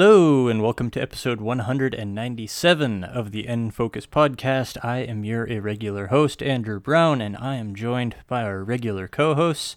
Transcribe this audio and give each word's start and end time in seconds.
Hello, 0.00 0.46
and 0.46 0.62
welcome 0.62 0.90
to 0.90 1.02
episode 1.02 1.40
197 1.40 3.02
of 3.02 3.32
the 3.32 3.48
N 3.48 3.72
Focus 3.72 4.06
podcast. 4.06 4.78
I 4.84 4.98
am 4.98 5.24
your 5.24 5.44
irregular 5.44 6.06
host, 6.06 6.40
Andrew 6.40 6.78
Brown, 6.78 7.20
and 7.20 7.36
I 7.36 7.56
am 7.56 7.74
joined 7.74 8.14
by 8.28 8.44
our 8.44 8.62
regular 8.62 9.08
co 9.08 9.34
hosts, 9.34 9.74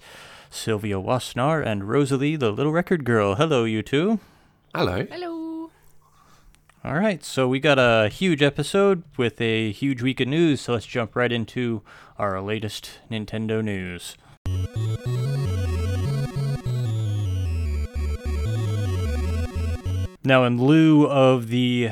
Sylvia 0.52 0.98
Wasnar 0.98 1.66
and 1.66 1.90
Rosalie, 1.90 2.36
the 2.36 2.52
little 2.52 2.72
record 2.72 3.04
girl. 3.04 3.34
Hello, 3.34 3.64
you 3.64 3.82
two. 3.82 4.20
Hello. 4.76 5.08
Hello. 5.10 5.72
All 6.84 6.94
right, 6.94 7.24
so 7.24 7.48
we 7.48 7.60
got 7.60 7.80
a 7.80 8.08
huge 8.08 8.44
episode 8.44 9.02
with 9.18 9.42
a 9.42 9.72
huge 9.72 10.04
week 10.04 10.20
of 10.20 10.28
news, 10.28 10.62
so 10.62 10.74
let's 10.74 10.86
jump 10.86 11.16
right 11.16 11.32
into 11.32 11.82
our 12.20 12.40
latest 12.40 13.00
Nintendo 13.10 13.64
news. 13.64 14.18
Now, 20.24 20.44
in 20.44 20.62
lieu 20.62 21.08
of 21.08 21.48
the 21.48 21.90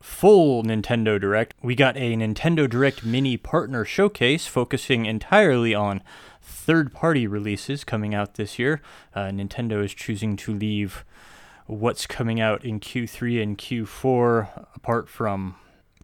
full 0.00 0.64
Nintendo 0.64 1.20
Direct, 1.20 1.54
we 1.62 1.76
got 1.76 1.96
a 1.96 2.16
Nintendo 2.16 2.68
Direct 2.68 3.04
mini 3.04 3.36
partner 3.36 3.84
showcase 3.84 4.48
focusing 4.48 5.06
entirely 5.06 5.72
on 5.72 6.02
third 6.42 6.92
party 6.92 7.28
releases 7.28 7.84
coming 7.84 8.12
out 8.12 8.34
this 8.34 8.58
year. 8.58 8.82
Uh, 9.14 9.28
Nintendo 9.28 9.84
is 9.84 9.94
choosing 9.94 10.34
to 10.36 10.52
leave 10.52 11.04
what's 11.66 12.08
coming 12.08 12.40
out 12.40 12.64
in 12.64 12.80
Q3 12.80 13.40
and 13.40 13.56
Q4 13.56 14.66
apart 14.74 15.08
from 15.08 15.54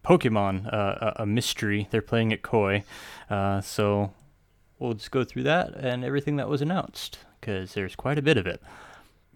Pokemon, 0.05 0.73
uh, 0.73 1.11
a 1.17 1.25
mystery. 1.25 1.89
They're 1.91 2.01
playing 2.01 2.31
it 2.31 2.43
coy. 2.43 2.85
Uh, 3.29 3.59
so 3.59 4.13
we'll 4.79 4.93
just 4.93 5.11
go 5.11 5.25
through 5.25 5.43
that 5.43 5.73
and 5.73 6.05
everything 6.05 6.37
that 6.37 6.47
was 6.47 6.61
announced 6.61 7.19
because 7.41 7.73
there's 7.73 7.97
quite 7.97 8.17
a 8.17 8.21
bit 8.21 8.37
of 8.37 8.47
it. 8.47 8.61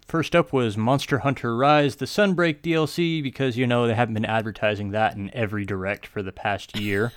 First 0.09 0.35
up 0.35 0.51
was 0.51 0.75
Monster 0.75 1.19
Hunter 1.19 1.55
Rise, 1.55 1.97
the 1.97 2.05
Sunbreak 2.05 2.63
DLC, 2.63 3.21
because 3.21 3.57
you 3.57 3.67
know 3.67 3.85
they 3.85 3.93
haven't 3.93 4.15
been 4.15 4.25
advertising 4.25 4.89
that 4.89 5.15
in 5.15 5.29
every 5.35 5.65
direct 5.65 6.07
for 6.07 6.23
the 6.23 6.31
past 6.31 6.75
year. 6.79 7.13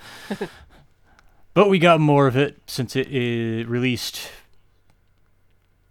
but 1.54 1.70
we 1.70 1.78
got 1.78 2.00
more 2.00 2.26
of 2.26 2.36
it 2.36 2.60
since 2.66 2.94
it 2.94 3.66
released 3.66 4.30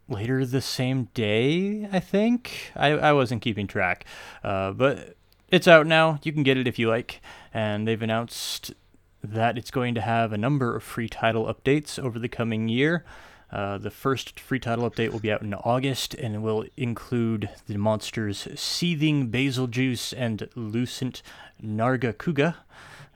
later 0.08 0.46
the 0.46 0.62
same 0.62 1.06
day, 1.16 1.90
I 1.92 2.00
think. 2.00 2.72
I, 2.76 2.90
I 2.90 3.14
wasn't 3.14 3.42
keeping 3.42 3.66
track. 3.66 4.06
Uh, 4.44 4.70
but 4.70 5.16
it's 5.50 5.68
out 5.68 5.88
now. 5.88 6.20
You 6.22 6.32
can 6.32 6.44
get 6.44 6.58
it 6.58 6.68
if 6.68 6.78
you 6.78 6.88
like. 6.88 7.20
And 7.52 7.88
they've 7.88 8.00
announced 8.00 8.76
that 9.24 9.58
it's 9.58 9.72
going 9.72 9.96
to 9.96 10.02
have 10.02 10.32
a 10.32 10.38
number 10.38 10.76
of 10.76 10.84
free 10.84 11.10
title 11.10 11.52
updates 11.52 11.98
over 11.98 12.20
the 12.20 12.30
coming 12.30 12.70
year. 12.70 13.04
Uh, 13.52 13.78
the 13.78 13.92
first 13.92 14.40
free 14.40 14.60
title 14.60 14.90
update 14.90 15.12
will 15.12 15.20
be 15.20 15.32
out 15.32 15.42
in 15.42 15.54
August 15.54 16.14
and 16.14 16.42
will 16.42 16.66
include 16.78 17.50
the 17.68 17.78
monsters 17.78 18.48
Seething 18.56 19.30
Bazelgeuse 19.30 20.14
and 20.16 20.48
Lucent 20.56 21.22
Nargacuga. 21.62 22.56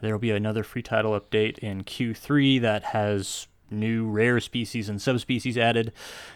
There 0.02 0.14
will 0.14 0.20
be 0.20 0.32
another 0.32 0.64
free 0.64 0.82
title 0.82 1.20
update 1.20 1.58
in 1.60 1.84
Q3 1.84 2.60
that 2.62 2.84
has 2.84 3.48
new 3.72 4.08
rare 4.08 4.40
species 4.40 4.90
and 4.90 5.02
subspecies 5.02 5.58
added, 5.58 5.92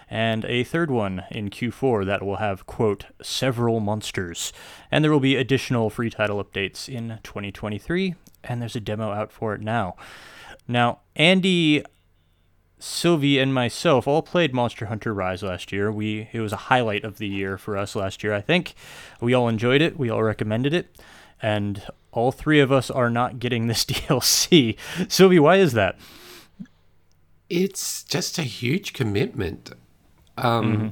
and 0.09 0.45
a 0.45 0.63
third 0.63 0.89
one 0.89 1.23
in 1.29 1.49
Q4 1.49 2.05
that 2.05 2.23
will 2.23 2.37
have, 2.37 2.65
quote, 2.65 3.05
several 3.21 3.79
monsters. 3.79 4.51
And 4.91 5.03
there 5.03 5.11
will 5.11 5.19
be 5.19 5.35
additional 5.35 5.89
free 5.89 6.09
title 6.09 6.43
updates 6.43 6.89
in 6.89 7.19
2023, 7.23 8.15
and 8.43 8.61
there's 8.61 8.75
a 8.75 8.81
demo 8.81 9.11
out 9.11 9.31
for 9.31 9.53
it 9.53 9.61
now. 9.61 9.95
Now, 10.67 10.99
Andy 11.15 11.83
Sylvie 12.79 13.37
and 13.39 13.53
myself 13.53 14.07
all 14.07 14.21
played 14.21 14.53
Monster 14.53 14.85
Hunter 14.85 15.13
Rise 15.13 15.43
last 15.43 15.71
year. 15.71 15.91
We 15.91 16.29
it 16.31 16.39
was 16.39 16.53
a 16.53 16.57
highlight 16.57 17.03
of 17.03 17.17
the 17.17 17.27
year 17.27 17.57
for 17.57 17.77
us 17.77 17.95
last 17.95 18.23
year, 18.23 18.33
I 18.33 18.41
think. 18.41 18.73
We 19.19 19.33
all 19.33 19.49
enjoyed 19.49 19.81
it. 19.81 19.99
We 19.99 20.09
all 20.09 20.23
recommended 20.23 20.73
it, 20.73 20.95
and 21.41 21.83
all 22.13 22.31
three 22.31 22.61
of 22.61 22.71
us 22.71 22.89
are 22.89 23.09
not 23.09 23.39
getting 23.39 23.67
this 23.67 23.83
DLC. 23.85 24.77
Sylvie, 25.09 25.39
why 25.39 25.57
is 25.57 25.73
that? 25.73 25.99
It's 27.49 28.03
just 28.05 28.37
a 28.37 28.43
huge 28.43 28.93
commitment. 28.93 29.71
Um, 30.37 30.73
mm-hmm. 30.73 30.87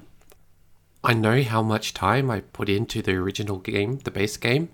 I 1.04 1.14
know 1.14 1.42
how 1.44 1.62
much 1.62 1.94
time 1.94 2.30
I 2.30 2.42
put 2.42 2.68
into 2.68 3.02
the 3.02 3.14
original 3.14 3.60
game, 3.60 4.00
the 4.00 4.12
base 4.12 4.36
game. 4.36 4.70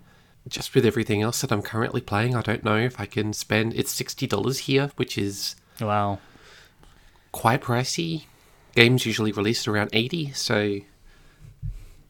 Just 0.48 0.74
with 0.74 0.86
everything 0.86 1.22
else 1.22 1.42
that 1.42 1.52
I'm 1.52 1.62
currently 1.62 2.02
playing, 2.02 2.36
I 2.36 2.42
don't 2.42 2.66
know 2.66 2.78
if 2.78 3.00
I 3.00 3.06
can 3.06 3.34
spend. 3.34 3.74
It's 3.76 3.92
sixty 3.92 4.26
dollars 4.26 4.60
here, 4.60 4.92
which 4.96 5.18
is 5.18 5.56
wow 5.80 6.18
quite 7.34 7.62
pricey. 7.62 8.26
Games 8.74 9.06
usually 9.06 9.34
released 9.34 9.68
around 9.68 9.90
80, 9.92 10.32
so 10.32 10.80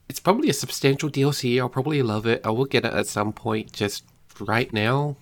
it's 0.08 0.20
probably 0.20 0.48
a 0.48 0.54
substantial 0.54 1.10
DLC. 1.10 1.58
I'll 1.58 1.68
probably 1.68 2.00
love 2.02 2.26
it. 2.26 2.40
I 2.44 2.50
will 2.50 2.66
get 2.66 2.84
it 2.84 2.92
at 2.92 3.08
some 3.08 3.32
point. 3.32 3.72
Just 3.72 4.04
right 4.38 4.72
now, 4.72 5.16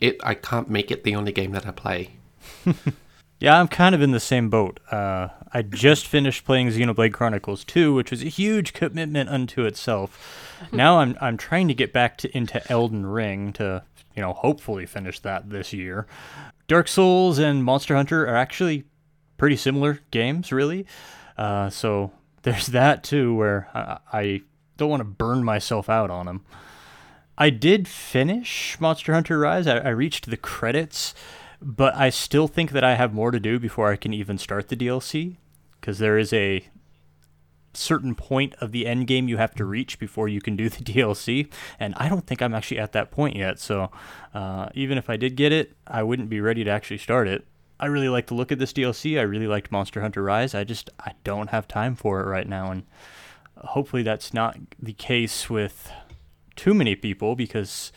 it 0.00 0.20
I 0.22 0.34
can't 0.34 0.68
make 0.68 0.90
it 0.90 1.02
the 1.02 1.16
only 1.16 1.32
game 1.32 1.52
that 1.52 1.66
I 1.66 1.70
play. 1.70 2.10
yeah, 3.40 3.58
I'm 3.58 3.68
kind 3.68 3.94
of 3.94 4.02
in 4.02 4.10
the 4.10 4.20
same 4.20 4.50
boat. 4.50 4.80
Uh, 4.90 5.28
I 5.52 5.62
just 5.62 6.06
finished 6.06 6.44
playing 6.44 6.68
Xenoblade 6.68 7.12
Chronicles 7.12 7.64
2, 7.64 7.94
which 7.94 8.10
was 8.10 8.22
a 8.22 8.28
huge 8.28 8.72
commitment 8.72 9.30
unto 9.30 9.64
itself. 9.64 10.60
now 10.72 10.98
I'm 10.98 11.16
I'm 11.20 11.36
trying 11.36 11.68
to 11.68 11.74
get 11.74 11.92
back 11.92 12.18
to 12.18 12.36
into 12.36 12.60
Elden 12.70 13.06
Ring 13.06 13.52
to 13.54 13.82
you 14.14 14.22
know 14.22 14.32
hopefully 14.32 14.86
finish 14.86 15.20
that 15.20 15.50
this 15.50 15.72
year. 15.72 16.06
Dark 16.66 16.88
Souls 16.88 17.38
and 17.38 17.64
Monster 17.64 17.94
Hunter 17.94 18.26
are 18.26 18.36
actually 18.36 18.84
pretty 19.36 19.56
similar 19.56 20.00
games, 20.10 20.52
really. 20.52 20.86
Uh, 21.36 21.70
so 21.70 22.12
there's 22.42 22.68
that 22.68 23.04
too, 23.04 23.34
where 23.34 23.68
I, 23.74 23.98
I 24.12 24.42
don't 24.76 24.90
want 24.90 25.00
to 25.00 25.04
burn 25.04 25.44
myself 25.44 25.88
out 25.88 26.10
on 26.10 26.26
them. 26.26 26.44
I 27.36 27.50
did 27.50 27.88
finish 27.88 28.76
Monster 28.78 29.12
Hunter 29.12 29.38
Rise. 29.38 29.66
I, 29.66 29.78
I 29.78 29.88
reached 29.88 30.30
the 30.30 30.36
credits, 30.36 31.14
but 31.60 31.94
I 31.96 32.10
still 32.10 32.46
think 32.46 32.70
that 32.70 32.84
I 32.84 32.94
have 32.94 33.12
more 33.12 33.30
to 33.30 33.40
do 33.40 33.58
before 33.58 33.90
I 33.90 33.96
can 33.96 34.12
even 34.12 34.38
start 34.38 34.68
the 34.68 34.76
DLC 34.76 35.36
because 35.80 35.98
there 35.98 36.16
is 36.16 36.32
a 36.32 36.68
certain 37.76 38.14
point 38.14 38.54
of 38.60 38.72
the 38.72 38.86
end 38.86 39.06
game 39.06 39.28
you 39.28 39.36
have 39.36 39.54
to 39.54 39.64
reach 39.64 39.98
before 39.98 40.28
you 40.28 40.40
can 40.40 40.56
do 40.56 40.68
the 40.68 40.84
DLC, 40.84 41.50
and 41.78 41.94
I 41.96 42.08
don't 42.08 42.26
think 42.26 42.42
I'm 42.42 42.54
actually 42.54 42.78
at 42.78 42.92
that 42.92 43.10
point 43.10 43.36
yet. 43.36 43.58
So 43.58 43.90
uh, 44.32 44.68
even 44.74 44.98
if 44.98 45.10
I 45.10 45.16
did 45.16 45.36
get 45.36 45.52
it, 45.52 45.76
I 45.86 46.02
wouldn't 46.02 46.28
be 46.28 46.40
ready 46.40 46.64
to 46.64 46.70
actually 46.70 46.98
start 46.98 47.28
it. 47.28 47.46
I 47.78 47.86
really 47.86 48.08
like 48.08 48.28
the 48.28 48.34
look 48.34 48.50
of 48.50 48.58
this 48.58 48.72
DLC. 48.72 49.18
I 49.18 49.22
really 49.22 49.48
liked 49.48 49.72
Monster 49.72 50.00
Hunter 50.00 50.22
Rise. 50.22 50.54
I 50.54 50.64
just 50.64 50.90
I 51.00 51.12
don't 51.24 51.50
have 51.50 51.66
time 51.66 51.96
for 51.96 52.20
it 52.20 52.26
right 52.26 52.48
now, 52.48 52.70
and 52.70 52.84
hopefully 53.58 54.02
that's 54.02 54.32
not 54.32 54.56
the 54.80 54.92
case 54.92 55.50
with 55.50 55.90
too 56.56 56.74
many 56.74 56.94
people 56.94 57.34
because 57.34 57.92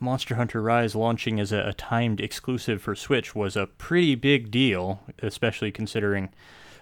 Monster 0.00 0.36
Hunter 0.36 0.62
Rise 0.62 0.94
launching 0.94 1.40
as 1.40 1.52
a, 1.52 1.68
a 1.68 1.72
timed 1.72 2.20
exclusive 2.20 2.80
for 2.80 2.94
Switch 2.94 3.34
was 3.34 3.56
a 3.56 3.66
pretty 3.66 4.14
big 4.14 4.50
deal, 4.50 5.00
especially 5.22 5.70
considering 5.70 6.30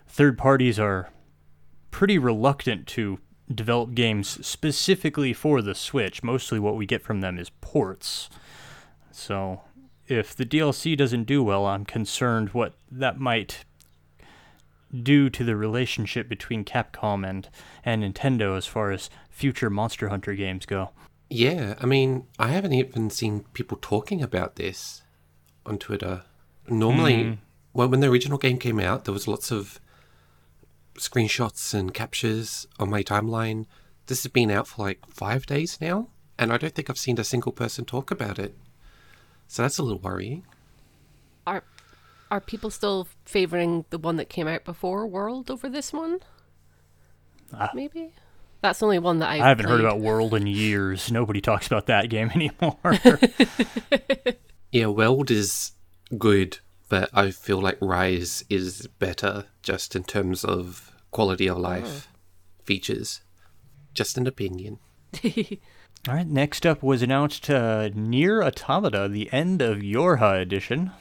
third 0.06 0.38
parties 0.38 0.78
are 0.78 1.10
pretty 1.96 2.18
reluctant 2.18 2.86
to 2.86 3.18
develop 3.54 3.94
games 3.94 4.46
specifically 4.46 5.32
for 5.32 5.62
the 5.62 5.74
Switch. 5.74 6.22
Mostly 6.22 6.58
what 6.58 6.76
we 6.76 6.84
get 6.84 7.00
from 7.00 7.22
them 7.22 7.38
is 7.38 7.48
ports. 7.62 8.28
So 9.10 9.62
if 10.06 10.36
the 10.36 10.44
DLC 10.44 10.94
doesn't 10.94 11.24
do 11.24 11.42
well, 11.42 11.64
I'm 11.64 11.86
concerned 11.86 12.50
what 12.50 12.74
that 12.90 13.18
might 13.18 13.64
do 14.94 15.30
to 15.30 15.42
the 15.42 15.56
relationship 15.56 16.28
between 16.28 16.66
Capcom 16.66 17.26
and, 17.26 17.48
and 17.82 18.02
Nintendo 18.02 18.58
as 18.58 18.66
far 18.66 18.90
as 18.90 19.08
future 19.30 19.70
Monster 19.70 20.10
Hunter 20.10 20.34
games 20.34 20.66
go. 20.66 20.90
Yeah, 21.30 21.76
I 21.80 21.86
mean, 21.86 22.26
I 22.38 22.48
haven't 22.48 22.74
even 22.74 23.08
seen 23.08 23.46
people 23.54 23.78
talking 23.80 24.22
about 24.22 24.56
this 24.56 25.00
on 25.64 25.78
Twitter. 25.78 26.24
Normally, 26.68 27.14
mm. 27.14 27.38
when, 27.72 27.90
when 27.90 28.00
the 28.00 28.10
original 28.10 28.36
game 28.36 28.58
came 28.58 28.80
out, 28.80 29.06
there 29.06 29.14
was 29.14 29.26
lots 29.26 29.50
of 29.50 29.80
screenshots 30.98 31.74
and 31.74 31.92
captures 31.94 32.66
on 32.78 32.90
my 32.90 33.02
timeline. 33.02 33.66
This 34.06 34.22
has 34.22 34.32
been 34.32 34.50
out 34.50 34.66
for 34.68 34.82
like 34.82 35.00
five 35.08 35.46
days 35.46 35.78
now, 35.80 36.08
and 36.38 36.52
I 36.52 36.58
don't 36.58 36.74
think 36.74 36.88
I've 36.90 36.98
seen 36.98 37.18
a 37.18 37.24
single 37.24 37.52
person 37.52 37.84
talk 37.84 38.10
about 38.10 38.38
it. 38.38 38.56
So 39.48 39.62
that's 39.62 39.78
a 39.78 39.82
little 39.82 39.98
worrying. 40.00 40.44
Are 41.46 41.62
are 42.30 42.40
people 42.40 42.70
still 42.70 43.06
favoring 43.24 43.84
the 43.90 43.98
one 43.98 44.16
that 44.16 44.28
came 44.28 44.48
out 44.48 44.64
before 44.64 45.06
World 45.06 45.50
over 45.50 45.68
this 45.68 45.92
one? 45.92 46.18
Ah. 47.52 47.70
Maybe. 47.74 48.10
That's 48.62 48.80
the 48.80 48.86
only 48.86 48.98
one 48.98 49.20
that 49.20 49.28
I've 49.28 49.42
I 49.42 49.48
haven't 49.48 49.66
played. 49.66 49.72
heard 49.76 49.84
about 49.84 50.00
World 50.00 50.34
in 50.34 50.46
years. 50.46 51.12
Nobody 51.12 51.40
talks 51.40 51.66
about 51.66 51.86
that 51.86 52.08
game 52.10 52.30
anymore. 52.34 52.76
yeah, 54.72 54.86
World 54.86 55.30
is 55.30 55.72
good, 56.18 56.58
but 56.88 57.10
I 57.12 57.30
feel 57.30 57.60
like 57.60 57.78
Rise 57.80 58.44
is 58.48 58.86
better 58.98 59.46
just 59.62 59.96
in 59.96 60.04
terms 60.04 60.44
of 60.44 60.92
quality 61.10 61.48
of 61.48 61.58
life, 61.58 62.08
oh. 62.10 62.64
features. 62.64 63.22
Just 63.94 64.18
an 64.18 64.26
opinion. 64.26 64.78
All 65.24 66.14
right, 66.14 66.26
next 66.26 66.64
up 66.64 66.82
was 66.82 67.02
announced 67.02 67.50
uh, 67.50 67.88
NieR 67.88 68.44
Automata, 68.44 69.08
the 69.08 69.32
end 69.32 69.60
of 69.60 69.78
Yorha 69.78 70.40
edition, 70.40 70.92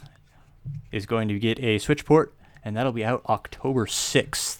is 0.92 1.06
going 1.06 1.28
to 1.28 1.38
get 1.38 1.60
a 1.60 1.78
Switch 1.78 2.06
port, 2.06 2.34
and 2.64 2.76
that'll 2.76 2.92
be 2.92 3.06
out 3.06 3.22
October 3.28 3.86
6th. 3.86 4.60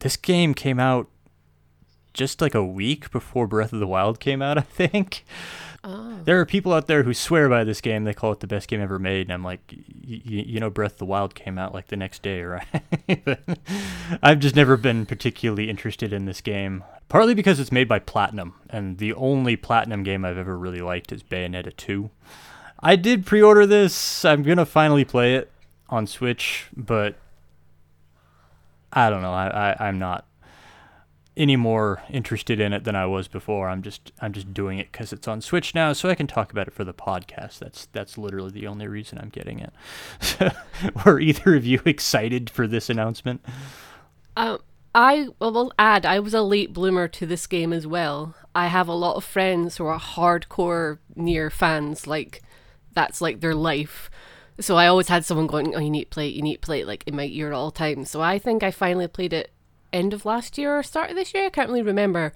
This 0.00 0.16
game 0.16 0.52
came 0.52 0.78
out 0.78 1.08
just 2.12 2.40
like 2.40 2.54
a 2.54 2.64
week 2.64 3.10
before 3.10 3.46
Breath 3.46 3.72
of 3.72 3.80
the 3.80 3.86
Wild 3.86 4.20
came 4.20 4.42
out, 4.42 4.58
I 4.58 4.62
think. 4.62 5.24
Oh. 5.82 6.18
There 6.24 6.38
are 6.38 6.44
people 6.44 6.74
out 6.74 6.88
there 6.88 7.04
who 7.04 7.14
swear 7.14 7.48
by 7.48 7.64
this 7.64 7.80
game. 7.80 8.04
They 8.04 8.12
call 8.12 8.32
it 8.32 8.40
the 8.40 8.46
best 8.46 8.68
game 8.68 8.82
ever 8.82 8.98
made, 8.98 9.22
and 9.22 9.32
I'm 9.32 9.42
like, 9.42 9.60
you 10.04 10.60
know, 10.60 10.68
Breath 10.68 10.92
of 10.92 10.98
the 10.98 11.06
Wild 11.06 11.34
came 11.34 11.58
out 11.58 11.72
like 11.72 11.88
the 11.88 11.96
next 11.96 12.22
day, 12.22 12.42
right? 12.42 12.66
I've 14.22 14.40
just 14.40 14.54
never 14.54 14.76
been 14.76 15.06
particularly 15.06 15.70
interested 15.70 16.12
in 16.12 16.26
this 16.26 16.42
game, 16.42 16.84
partly 17.08 17.34
because 17.34 17.58
it's 17.58 17.72
made 17.72 17.88
by 17.88 17.98
Platinum, 17.98 18.54
and 18.68 18.98
the 18.98 19.14
only 19.14 19.56
Platinum 19.56 20.02
game 20.02 20.24
I've 20.24 20.36
ever 20.36 20.58
really 20.58 20.82
liked 20.82 21.12
is 21.12 21.22
Bayonetta 21.22 21.74
2. 21.74 22.10
I 22.82 22.96
did 22.96 23.24
pre-order 23.24 23.64
this. 23.64 24.24
I'm 24.24 24.42
gonna 24.42 24.66
finally 24.66 25.04
play 25.06 25.34
it 25.34 25.50
on 25.88 26.06
Switch, 26.06 26.66
but 26.76 27.16
I 28.92 29.08
don't 29.08 29.22
know. 29.22 29.32
I, 29.32 29.70
I 29.70 29.88
I'm 29.88 29.98
not 29.98 30.26
any 31.40 31.56
more 31.56 32.02
interested 32.10 32.60
in 32.60 32.74
it 32.74 32.84
than 32.84 32.94
I 32.94 33.06
was 33.06 33.26
before. 33.26 33.70
I'm 33.70 33.80
just 33.80 34.12
I'm 34.20 34.34
just 34.34 34.52
doing 34.52 34.78
it 34.78 34.92
because 34.92 35.10
it's 35.10 35.26
on 35.26 35.40
Switch 35.40 35.74
now, 35.74 35.94
so 35.94 36.10
I 36.10 36.14
can 36.14 36.26
talk 36.26 36.52
about 36.52 36.68
it 36.68 36.74
for 36.74 36.84
the 36.84 36.92
podcast. 36.92 37.60
That's 37.60 37.86
that's 37.86 38.18
literally 38.18 38.50
the 38.50 38.66
only 38.66 38.86
reason 38.86 39.18
I'm 39.18 39.30
getting 39.30 39.58
it. 39.58 40.52
Were 41.04 41.18
either 41.18 41.56
of 41.56 41.64
you 41.64 41.80
excited 41.86 42.50
for 42.50 42.66
this 42.66 42.90
announcement? 42.90 43.42
Um, 44.36 44.58
I 44.94 45.28
will 45.40 45.72
add 45.78 46.04
I 46.04 46.20
was 46.20 46.34
a 46.34 46.42
late 46.42 46.74
bloomer 46.74 47.08
to 47.08 47.24
this 47.24 47.46
game 47.46 47.72
as 47.72 47.86
well. 47.86 48.34
I 48.54 48.66
have 48.66 48.86
a 48.86 48.92
lot 48.92 49.16
of 49.16 49.24
friends 49.24 49.78
who 49.78 49.86
are 49.86 49.98
hardcore 49.98 50.98
NieR 51.16 51.50
fans, 51.50 52.06
like 52.06 52.42
that's 52.92 53.22
like 53.22 53.40
their 53.40 53.54
life. 53.54 54.10
So 54.60 54.76
I 54.76 54.88
always 54.88 55.08
had 55.08 55.24
someone 55.24 55.46
going, 55.46 55.74
"Oh, 55.74 55.80
you 55.80 55.88
need 55.88 56.04
to 56.04 56.10
play 56.10 56.28
you 56.28 56.42
need 56.42 56.56
to 56.56 56.60
play 56.60 56.80
it," 56.82 56.86
like 56.86 57.04
in 57.06 57.16
my 57.16 57.28
ear 57.32 57.54
all 57.54 57.70
the 57.70 57.78
time. 57.78 58.04
So 58.04 58.20
I 58.20 58.38
think 58.38 58.62
I 58.62 58.70
finally 58.70 59.08
played 59.08 59.32
it 59.32 59.52
end 59.92 60.12
of 60.12 60.24
last 60.24 60.58
year 60.58 60.76
or 60.78 60.82
start 60.82 61.10
of 61.10 61.16
this 61.16 61.34
year. 61.34 61.46
I 61.46 61.50
can't 61.50 61.68
really 61.68 61.82
remember. 61.82 62.32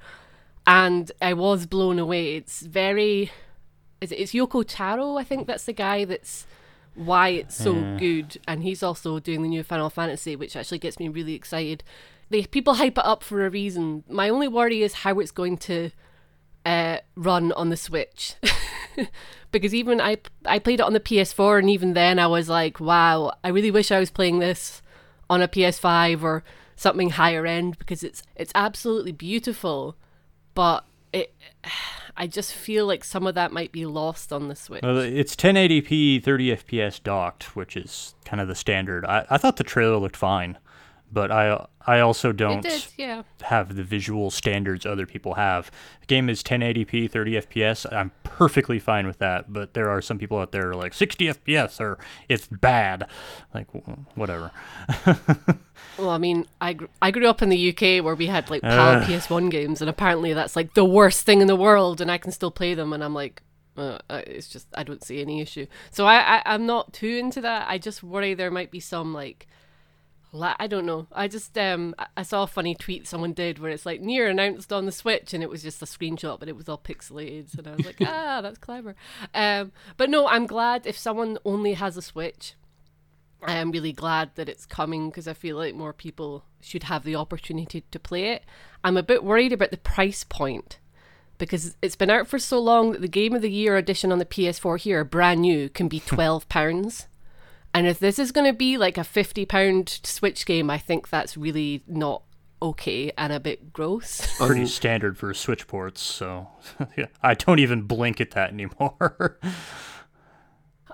And 0.67 1.11
I 1.21 1.35
was 1.35 1.67
blown 1.67 1.99
away. 1.99 2.37
It's 2.37 2.61
very. 2.63 3.31
It's, 4.01 4.13
it's 4.13 4.33
Yoko 4.33 4.65
Taro, 4.67 5.17
I 5.17 5.25
think 5.25 5.47
that's 5.47 5.65
the 5.65 5.73
guy 5.73 6.05
that's 6.05 6.47
why 6.95 7.29
it's 7.31 7.57
so 7.57 7.75
Yeah. 7.75 7.97
good. 7.99 8.39
And 8.47 8.63
he's 8.63 8.83
also 8.83 9.19
doing 9.19 9.43
the 9.43 9.49
new 9.49 9.63
Final 9.63 9.91
Fantasy, 9.91 10.37
which 10.37 10.57
actually 10.57 10.79
gets 10.79 10.99
me 10.99 11.09
really 11.09 11.35
excited. 11.35 11.83
They 12.31 12.45
people 12.47 12.75
hype 12.75 12.99
it 12.99 13.05
up 13.05 13.23
for 13.23 13.45
a 13.45 13.51
reason. 13.51 14.05
My 14.09 14.29
only 14.29 14.49
worry 14.49 14.83
is 14.83 14.95
how 14.95 15.19
it's 15.21 15.31
going 15.31 15.57
to 15.59 15.91
uh, 16.67 16.99
run 17.17 17.53
on 17.53 17.69
the 17.71 17.77
Switch. 17.77 18.35
because 19.53 19.75
even 19.75 20.01
I 20.01 20.19
I 20.47 20.59
played 20.59 20.81
it 20.81 20.87
on 20.87 20.93
the 20.93 21.01
PS4 21.01 21.59
and 21.61 21.71
even 21.71 21.95
then 21.95 22.19
I 22.19 22.27
was 22.27 22.49
like, 22.49 22.81
wow, 22.81 23.33
I 23.43 23.49
really 23.49 23.71
wish 23.71 23.91
I 23.91 23.99
was 23.99 24.11
playing 24.11 24.39
this 24.39 24.83
on 25.29 25.43
a 25.43 25.49
PS5 25.49 26.23
or 26.23 26.43
something 26.77 27.11
higher 27.11 27.47
end 27.47 27.79
because 27.79 28.03
it's 28.03 28.23
it's 28.37 28.53
absolutely 28.55 29.13
beautiful, 29.13 29.97
but 30.55 30.85
it 31.13 31.35
I 32.17 32.29
just 32.29 32.55
feel 32.55 32.87
like 32.87 33.03
some 33.03 33.27
of 33.27 33.35
that 33.35 33.51
might 33.51 33.73
be 33.73 33.87
lost 33.87 34.33
on 34.33 34.47
the 34.47 34.55
Switch. 34.55 34.83
Well, 34.85 34.99
it's 34.99 35.35
1080p 35.35 36.23
30 36.23 36.57
FPS 36.57 37.03
docked, 37.03 37.57
which 37.57 37.77
is 37.77 38.15
kind 38.25 38.41
of 38.41 38.47
the 38.47 38.55
standard. 38.55 39.05
I, 39.05 39.27
I 39.31 39.37
thought 39.37 39.57
the 39.57 39.65
trailer 39.65 39.97
looked 39.97 40.17
fine, 40.17 40.57
but 41.15 41.31
I 41.31 41.67
I 41.87 42.01
also 42.01 42.33
don't 42.33 42.63
did, 42.63 42.87
yeah. 42.99 43.23
have 43.43 43.77
the 43.77 43.83
visual 43.85 44.31
standards 44.31 44.85
other 44.85 45.07
people 45.07 45.35
have. 45.35 45.71
The 46.01 46.07
game 46.07 46.29
is 46.29 46.43
1080p 46.43 47.11
30 47.11 47.33
FPS. 47.41 47.91
I'm 47.91 48.11
perfectly 48.25 48.79
fine 48.79 49.07
with 49.07 49.19
that, 49.19 49.53
but 49.53 49.75
there 49.75 49.89
are 49.89 50.03
some 50.03 50.19
people 50.19 50.39
out 50.39 50.53
there 50.53 50.65
who 50.65 50.71
are 50.71 50.75
like 50.77 50.93
60 50.95 51.27
FPS 51.29 51.81
or 51.81 51.99
it's 52.29 52.47
bad. 52.47 53.07
Like 53.55 53.69
whatever. 54.15 54.51
Well, 55.99 56.11
I 56.11 56.19
mean, 56.19 56.47
I 56.61 56.73
gr- 56.73 56.87
I 57.01 57.11
grew 57.13 57.29
up 57.29 57.41
in 57.41 57.51
the 57.51 57.69
UK 57.71 58.05
where 58.05 58.15
we 58.17 58.27
had 58.27 58.51
like 58.51 58.63
PAL 58.63 58.97
Uh. 59.03 59.05
PS1 59.07 59.49
games, 59.51 59.81
and 59.81 59.89
apparently 59.89 60.33
that's 60.33 60.57
like 60.57 60.75
the 60.75 60.85
worst 60.85 61.25
thing 61.25 61.41
in 61.41 61.47
the 61.47 61.55
world, 61.57 62.01
and 62.01 62.11
I 62.11 62.19
can 62.19 62.33
still 62.33 62.51
play 62.51 62.75
them, 62.75 62.93
and 62.93 63.03
I'm 63.05 63.15
like, 63.15 63.43
uh, 63.77 63.99
uh, 64.11 64.23
it's 64.27 64.49
just 64.49 64.67
I 64.75 64.83
don't 64.83 65.05
see 65.05 65.21
any 65.21 65.41
issue. 65.41 65.67
So 65.93 66.05
I, 66.07 66.39
I 66.39 66.43
I'm 66.47 66.67
not 66.67 66.93
too 66.93 67.17
into 67.23 67.41
that. 67.43 67.67
I 67.69 67.79
just 67.79 68.03
worry 68.03 68.35
there 68.35 68.51
might 68.51 68.71
be 68.73 68.81
some 68.81 69.15
like. 69.15 69.47
I 70.43 70.67
don't 70.67 70.87
know. 70.87 71.07
I 71.13 71.29
just 71.29 71.57
um 71.57 71.95
I- 72.17 72.23
saw 72.23 72.43
a 72.43 72.47
funny 72.47 72.75
tweet 72.75 73.07
someone 73.07 73.33
did 73.33 73.59
where 73.59 73.71
it's 73.71 73.87
like 73.87 74.01
NieR 74.01 74.31
announced 74.31 74.73
on 74.73 74.87
the 74.87 74.93
Switch 74.93 75.33
and 75.33 75.43
it 75.43 75.51
was 75.51 75.63
just 75.63 75.83
a 75.83 75.87
screenshot 75.87 76.41
but 76.41 76.49
it 76.49 76.57
was 76.57 76.69
all 76.69 76.79
pixelated 76.79 77.57
and 77.57 77.69
I 77.69 77.75
was 77.77 77.87
like 77.87 77.99
ah 78.01 78.41
that's 78.43 78.59
clever. 78.59 78.95
Um 79.35 79.73
but 79.97 80.11
no, 80.11 80.27
I'm 80.27 80.47
glad 80.47 80.87
if 80.87 80.99
someone 80.99 81.39
only 81.45 81.75
has 81.75 81.97
a 81.97 82.03
Switch 82.03 82.55
I 83.43 83.55
am 83.55 83.71
really 83.71 83.93
glad 83.93 84.31
that 84.37 84.49
it's 84.49 84.65
coming 84.67 85.11
because 85.11 85.29
I 85.29 85.35
feel 85.35 85.57
like 85.57 85.75
more 85.75 85.93
people 85.93 86.45
should 86.63 86.85
have 86.85 87.05
the 87.05 87.17
opportunity 87.17 87.83
to 87.91 87.99
play 88.01 88.31
it. 88.31 88.43
I'm 88.83 88.97
a 88.97 89.03
bit 89.03 89.23
worried 89.23 89.53
about 89.53 89.71
the 89.71 89.77
price 89.77 90.25
point 90.25 90.79
because 91.37 91.77
it's 91.83 91.97
been 91.97 92.11
out 92.11 92.27
for 92.27 92.39
so 92.39 92.59
long 92.59 92.93
that 92.93 93.03
the 93.03 93.09
Game 93.09 93.35
of 93.35 93.43
the 93.43 93.51
Year 93.51 93.77
edition 93.77 94.11
on 94.13 94.19
the 94.19 94.25
PS4 94.25 94.79
here, 94.81 95.05
brand 95.05 95.43
new, 95.43 95.69
can 95.69 95.89
be 95.89 96.01
£12. 96.49 97.07
And 97.75 97.87
if 97.87 97.99
this 97.99 98.19
is 98.19 98.33
going 98.33 98.47
to 98.47 98.57
be 98.57 98.79
like 98.79 98.97
a 98.97 99.03
£50 99.03 100.07
Switch 100.07 100.47
game, 100.47 100.71
I 100.71 100.79
think 100.79 101.09
that's 101.09 101.37
really 101.37 101.83
not 101.87 102.23
okay 102.63 103.13
and 103.19 103.33
a 103.33 103.41
bit 103.41 103.73
gross. 103.73 104.37
Pretty 104.39 104.67
standard 104.67 105.19
for 105.19 105.35
Switch 105.35 105.67
ports, 105.67 106.01
so 106.01 106.49
yeah, 106.97 107.07
I 107.23 107.35
don't 107.35 107.59
even 107.59 107.83
blink 107.83 108.21
at 108.21 108.31
that 108.31 108.51
anymore. 108.51 109.39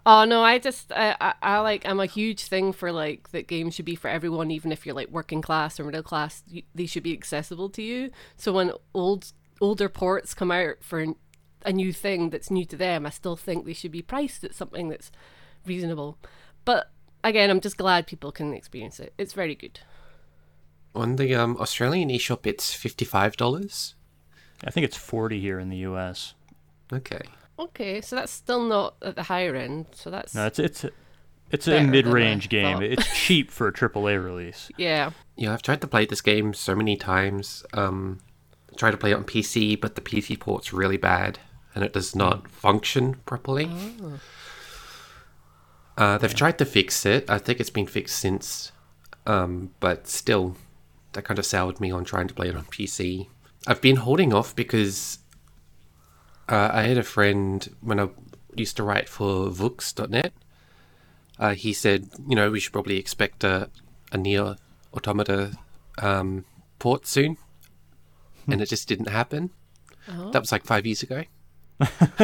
Oh 0.06 0.24
no, 0.24 0.42
I 0.42 0.58
just 0.58 0.92
I, 0.92 1.14
I, 1.20 1.34
I 1.42 1.58
like 1.58 1.86
I'm 1.86 2.00
a 2.00 2.06
huge 2.06 2.44
thing 2.44 2.72
for 2.72 2.90
like 2.90 3.30
that 3.32 3.46
games 3.46 3.74
should 3.74 3.84
be 3.84 3.96
for 3.96 4.08
everyone, 4.08 4.50
even 4.50 4.72
if 4.72 4.86
you're 4.86 4.94
like 4.94 5.10
working 5.10 5.42
class 5.42 5.78
or 5.78 5.84
middle 5.84 6.02
class. 6.02 6.42
You, 6.46 6.62
they 6.74 6.86
should 6.86 7.02
be 7.02 7.12
accessible 7.12 7.68
to 7.70 7.82
you. 7.82 8.10
So 8.36 8.52
when 8.52 8.72
old 8.94 9.32
older 9.60 9.90
ports 9.90 10.32
come 10.32 10.50
out 10.50 10.76
for 10.80 11.04
a 11.66 11.72
new 11.72 11.92
thing 11.92 12.30
that's 12.30 12.50
new 12.50 12.64
to 12.64 12.76
them, 12.76 13.04
I 13.04 13.10
still 13.10 13.36
think 13.36 13.66
they 13.66 13.74
should 13.74 13.92
be 13.92 14.00
priced 14.00 14.42
at 14.42 14.54
something 14.54 14.88
that's 14.88 15.10
reasonable. 15.66 16.18
But 16.64 16.90
again, 17.24 17.50
I'm 17.50 17.60
just 17.60 17.76
glad 17.76 18.06
people 18.06 18.32
can 18.32 18.54
experience 18.54 19.00
it. 19.00 19.12
It's 19.18 19.32
very 19.32 19.54
good. 19.54 19.80
On 20.94 21.16
the 21.16 21.34
um, 21.34 21.56
Australian 21.58 22.08
eShop, 22.08 22.46
it's 22.46 22.74
fifty-five 22.74 23.36
dollars. 23.36 23.94
I 24.64 24.70
think 24.70 24.84
it's 24.84 24.96
40 24.96 25.40
here 25.40 25.58
in 25.58 25.70
the 25.70 25.78
US. 25.78 26.34
Okay. 26.92 27.22
Okay, 27.58 28.00
so 28.00 28.16
that's 28.16 28.32
still 28.32 28.62
not 28.62 28.94
at 29.00 29.16
the 29.16 29.22
higher 29.22 29.54
end. 29.54 29.86
So 29.92 30.10
that's 30.10 30.34
No, 30.34 30.46
it's 30.46 30.58
it's 30.58 30.84
it's 31.50 31.66
a 31.66 31.82
mid-range 31.82 32.48
game. 32.48 32.82
It's 32.82 33.06
cheap 33.18 33.50
for 33.50 33.68
a 33.68 33.72
AAA 33.72 34.22
release. 34.22 34.70
yeah. 34.76 35.10
Yeah, 35.36 35.54
I've 35.54 35.62
tried 35.62 35.80
to 35.80 35.86
play 35.86 36.04
this 36.04 36.20
game 36.20 36.52
so 36.52 36.74
many 36.74 36.96
times. 36.96 37.64
Um, 37.72 38.20
tried 38.76 38.90
to 38.90 38.96
play 38.98 39.12
it 39.12 39.14
on 39.14 39.24
PC, 39.24 39.80
but 39.80 39.94
the 39.94 40.00
PC 40.02 40.38
port's 40.38 40.72
really 40.72 40.98
bad 40.98 41.38
and 41.74 41.84
it 41.84 41.92
does 41.92 42.14
not 42.14 42.50
function 42.50 43.14
properly. 43.26 43.70
Uh, 46.00 46.16
they've 46.16 46.34
tried 46.34 46.56
to 46.56 46.64
fix 46.64 47.04
it. 47.04 47.28
I 47.28 47.36
think 47.36 47.60
it's 47.60 47.68
been 47.68 47.86
fixed 47.86 48.18
since, 48.18 48.72
um, 49.26 49.74
but 49.80 50.08
still, 50.08 50.56
that 51.12 51.26
kind 51.26 51.38
of 51.38 51.44
soured 51.44 51.78
me 51.78 51.90
on 51.90 52.04
trying 52.04 52.26
to 52.26 52.32
play 52.32 52.48
it 52.48 52.56
on 52.56 52.64
PC. 52.64 53.28
I've 53.66 53.82
been 53.82 53.96
holding 53.96 54.32
off 54.32 54.56
because 54.56 55.18
uh, 56.48 56.70
I 56.72 56.84
had 56.84 56.96
a 56.96 57.02
friend 57.02 57.68
when 57.82 58.00
I 58.00 58.08
used 58.56 58.78
to 58.78 58.82
write 58.82 59.10
for 59.10 59.48
Vooks.net. 59.50 60.32
Uh, 61.38 61.54
he 61.54 61.74
said, 61.74 62.08
you 62.26 62.34
know, 62.34 62.50
we 62.50 62.60
should 62.60 62.72
probably 62.72 62.96
expect 62.96 63.44
a, 63.44 63.68
a 64.10 64.16
NieR 64.16 64.56
Automata 64.94 65.52
um, 65.98 66.46
port 66.78 67.06
soon. 67.06 67.36
And 68.48 68.62
it 68.62 68.70
just 68.70 68.88
didn't 68.88 69.08
happen. 69.08 69.50
That 70.30 70.40
was 70.40 70.50
like 70.50 70.64
five 70.64 70.86
years 70.86 71.02
ago. 71.02 71.24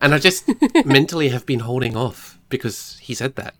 and 0.00 0.14
I 0.14 0.18
just 0.18 0.48
mentally 0.84 1.28
have 1.30 1.46
been 1.46 1.60
holding 1.60 1.96
off 1.96 2.38
because 2.48 2.98
he 2.98 3.14
said 3.14 3.36
that. 3.36 3.54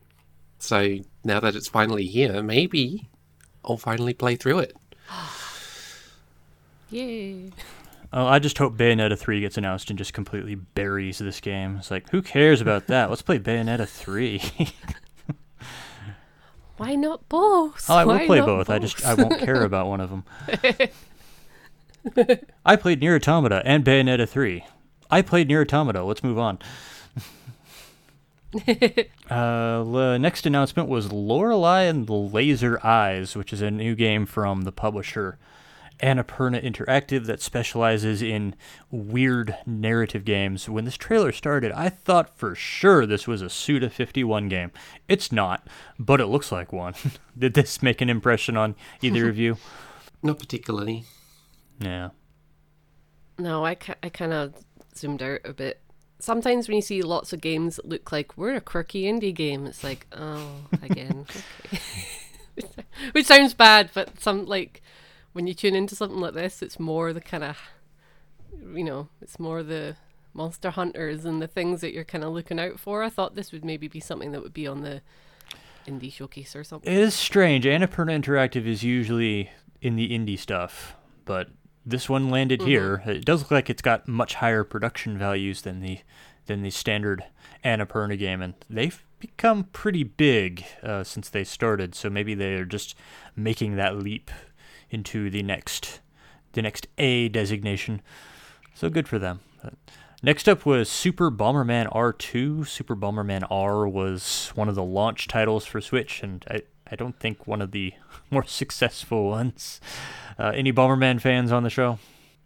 So 0.59 0.99
now 1.25 1.41
that 1.41 1.57
it's 1.57 1.69
finally 1.69 2.07
here, 2.07 2.43
maybe 2.43 3.09
I'll 3.65 3.79
finally 3.79 4.15
play 4.15 4.37
through 4.37 4.61
it. 4.61 4.77
Yay. 6.91 7.53
Oh, 8.13 8.27
I 8.27 8.39
just 8.39 8.59
hope 8.59 8.77
Bayonetta 8.77 9.19
3 9.19 9.41
gets 9.41 9.57
announced 9.57 9.89
and 9.89 9.99
just 9.99 10.13
completely 10.13 10.55
buries 10.55 11.19
this 11.19 11.41
game. 11.41 11.77
It's 11.79 11.91
like, 11.91 12.11
who 12.11 12.21
cares 12.21 12.61
about 12.61 12.87
that? 12.89 13.09
Let's 13.09 13.23
play 13.23 13.39
Bayonetta 13.39 13.89
3. 13.89 14.43
Why 16.77 16.95
not 16.95 17.27
both? 17.31 17.87
oh, 17.89 17.95
I 17.95 18.05
will 18.05 18.17
Why 18.17 18.27
play 18.27 18.39
not 18.41 18.47
both. 18.47 18.69
I 18.69 18.79
just 18.79 19.03
I 19.05 19.15
won't 19.15 19.41
care 19.41 19.65
about 19.65 19.87
one 19.87 20.01
of 20.01 20.11
them. 20.11 20.25
I 22.67 22.77
played 22.77 23.01
Nier 23.01 23.17
Automata 23.17 23.63
and 23.65 23.85
Bayonetta 23.85 24.29
3. 24.29 24.65
I 25.13 25.21
played 25.21 25.47
Nier 25.49 25.61
Automata. 25.61 26.03
Let's 26.03 26.25
move 26.25 26.39
on. 26.39 26.59
uh, 29.31 29.85
the 29.85 30.19
next 30.19 30.47
announcement 30.47 30.89
was 30.89 31.13
Lorelei 31.13 31.83
and 31.83 32.07
the 32.07 32.15
Laser 32.15 32.85
Eyes, 32.85 33.37
which 33.37 33.53
is 33.53 33.61
a 33.61 33.71
new 33.71 33.95
game 33.95 34.25
from 34.25 34.63
the 34.63 34.73
publisher 34.73 35.39
Annapurna 36.03 36.65
Interactive 36.65 37.27
that 37.27 37.43
specializes 37.43 38.23
in 38.23 38.55
weird 38.91 39.55
narrative 39.67 40.25
games. 40.25 40.67
When 40.67 40.87
this 40.87 40.97
trailer 40.97 41.31
started, 41.31 41.73
I 41.73 41.91
thought 41.91 42.35
for 42.35 42.55
sure 42.55 43.05
this 43.05 43.29
was 43.29 43.43
a 43.43 43.51
Suda 43.51 43.91
51 43.91 44.49
game. 44.49 44.73
It's 45.09 45.31
not, 45.31 45.67
but 45.99 46.23
it 46.23 46.27
looks 46.27 46.51
like 46.51 46.73
one. 46.73 46.95
Did 47.39 47.53
this 47.53 47.83
make 47.83 48.01
an 48.01 48.09
impression 48.09 48.57
on 48.57 48.77
either 49.03 49.29
of 49.29 49.37
you? 49.37 49.59
Not 50.23 50.39
particularly. 50.39 51.05
Yeah. 51.79 52.11
No, 53.39 53.65
I, 53.65 53.75
ca- 53.75 53.97
I 54.03 54.09
kind 54.09 54.33
of 54.33 54.55
zoomed 54.97 55.23
out 55.23 55.41
a 55.45 55.53
bit. 55.53 55.81
Sometimes 56.19 56.69
when 56.69 56.77
you 56.77 56.83
see 56.83 57.03
lots 57.03 57.33
of 57.33 57.41
games 57.41 57.77
that 57.77 57.89
look 57.89 58.13
like 58.13 58.37
we're 58.37 58.55
a 58.55 58.61
quirky 58.61 59.05
indie 59.05 59.35
game, 59.35 59.67
it's 59.67 59.83
like, 59.83 60.07
oh, 60.13 60.67
again. 60.83 61.27
Which 63.13 63.27
sounds 63.27 63.55
bad, 63.55 63.91
but 63.95 64.21
some 64.21 64.47
like 64.47 64.83
when 65.33 65.47
you 65.47 65.55
tune 65.55 65.75
into 65.75 65.97
something 65.97 66.21
like 66.21 66.35
this, 66.35 66.63
it's 66.63 66.79
more 66.79 67.13
the 67.13 67.21
kind 67.21 67.45
of, 67.45 67.59
you 68.75 68.85
know, 68.85 69.09
it's 69.21 69.39
more 69.39 69.63
the 69.63 69.97
monster 70.35 70.71
hunters 70.71 71.25
and 71.25 71.41
the 71.41 71.47
things 71.47 71.81
that 71.81 71.93
you're 71.93 72.05
kind 72.05 72.25
of 72.25 72.33
looking 72.33 72.59
out 72.59 72.79
for. 72.79 73.03
I 73.03 73.09
thought 73.09 73.35
this 73.35 73.53
would 73.53 73.65
maybe 73.65 73.89
be 73.89 74.01
something 74.01 74.33
that 74.33 74.43
would 74.43 74.55
be 74.55 74.67
on 74.67 74.83
the 74.83 75.03
indie 75.87 76.13
showcase 76.13 76.55
or 76.55 76.65
something. 76.65 76.93
It 76.93 76.99
is 76.99 77.15
strange. 77.15 77.65
Annapurna 77.65 78.23
Interactive 78.23 78.67
is 78.67 78.83
usually 78.83 79.51
in 79.81 79.97
the 79.97 80.11
indie 80.11 80.39
stuff, 80.39 80.95
but 81.25 81.49
this 81.85 82.09
one 82.09 82.31
landed 82.31 82.61
Mm-hmm. 82.61 82.69
here. 82.69 83.03
It 83.07 83.25
does 83.25 83.43
look 83.43 83.51
like 83.51 83.71
it's 83.71 83.83
got 83.83 84.07
much 84.09 84.35
higher 84.37 84.65
production 84.65 85.19
values 85.19 85.63
than 85.63 85.81
the 85.81 86.01
than 86.47 86.63
the 86.63 86.71
standard 86.71 87.25
Annapurna 87.65 88.19
game, 88.19 88.43
and 88.43 88.55
they've 88.69 89.03
become 89.21 89.65
pretty 89.73 90.03
big 90.03 90.65
uh, 90.83 91.05
since 91.05 91.29
they 91.29 91.45
started. 91.45 91.95
So 91.95 92.11
maybe 92.11 92.35
they're 92.35 92.65
just 92.65 92.97
making 93.37 93.77
that 93.77 93.97
leap 93.97 94.31
into 94.91 95.31
the 95.31 95.43
next 95.43 96.01
the 96.53 96.63
next 96.63 96.87
A 96.99 97.29
designation. 97.29 98.03
So 98.75 98.89
good 98.91 99.07
for 99.09 99.19
them. 99.19 99.41
But 99.63 99.75
next 100.23 100.49
up 100.49 100.67
was 100.67 100.89
Super 100.89 101.31
Bomberman 101.31 101.91
R2. 101.93 102.67
Super 102.67 102.97
Bomberman 102.97 103.47
R 103.51 103.87
was 103.89 104.51
one 104.55 104.69
of 104.69 104.75
the 104.75 104.83
launch 104.83 105.29
titles 105.29 105.65
for 105.65 105.81
Switch, 105.81 106.23
and 106.23 106.45
I, 106.51 106.63
I 106.91 106.97
don't 106.97 107.19
think 107.19 107.47
one 107.47 107.63
of 107.63 107.71
the 107.71 107.93
more 108.31 108.45
successful 108.45 109.29
ones. 109.29 109.81
Uh, 110.39 110.53
any 110.55 110.73
Bomberman 110.73 111.21
fans 111.21 111.53
on 111.53 111.63
the 111.63 111.71
show? 111.71 111.99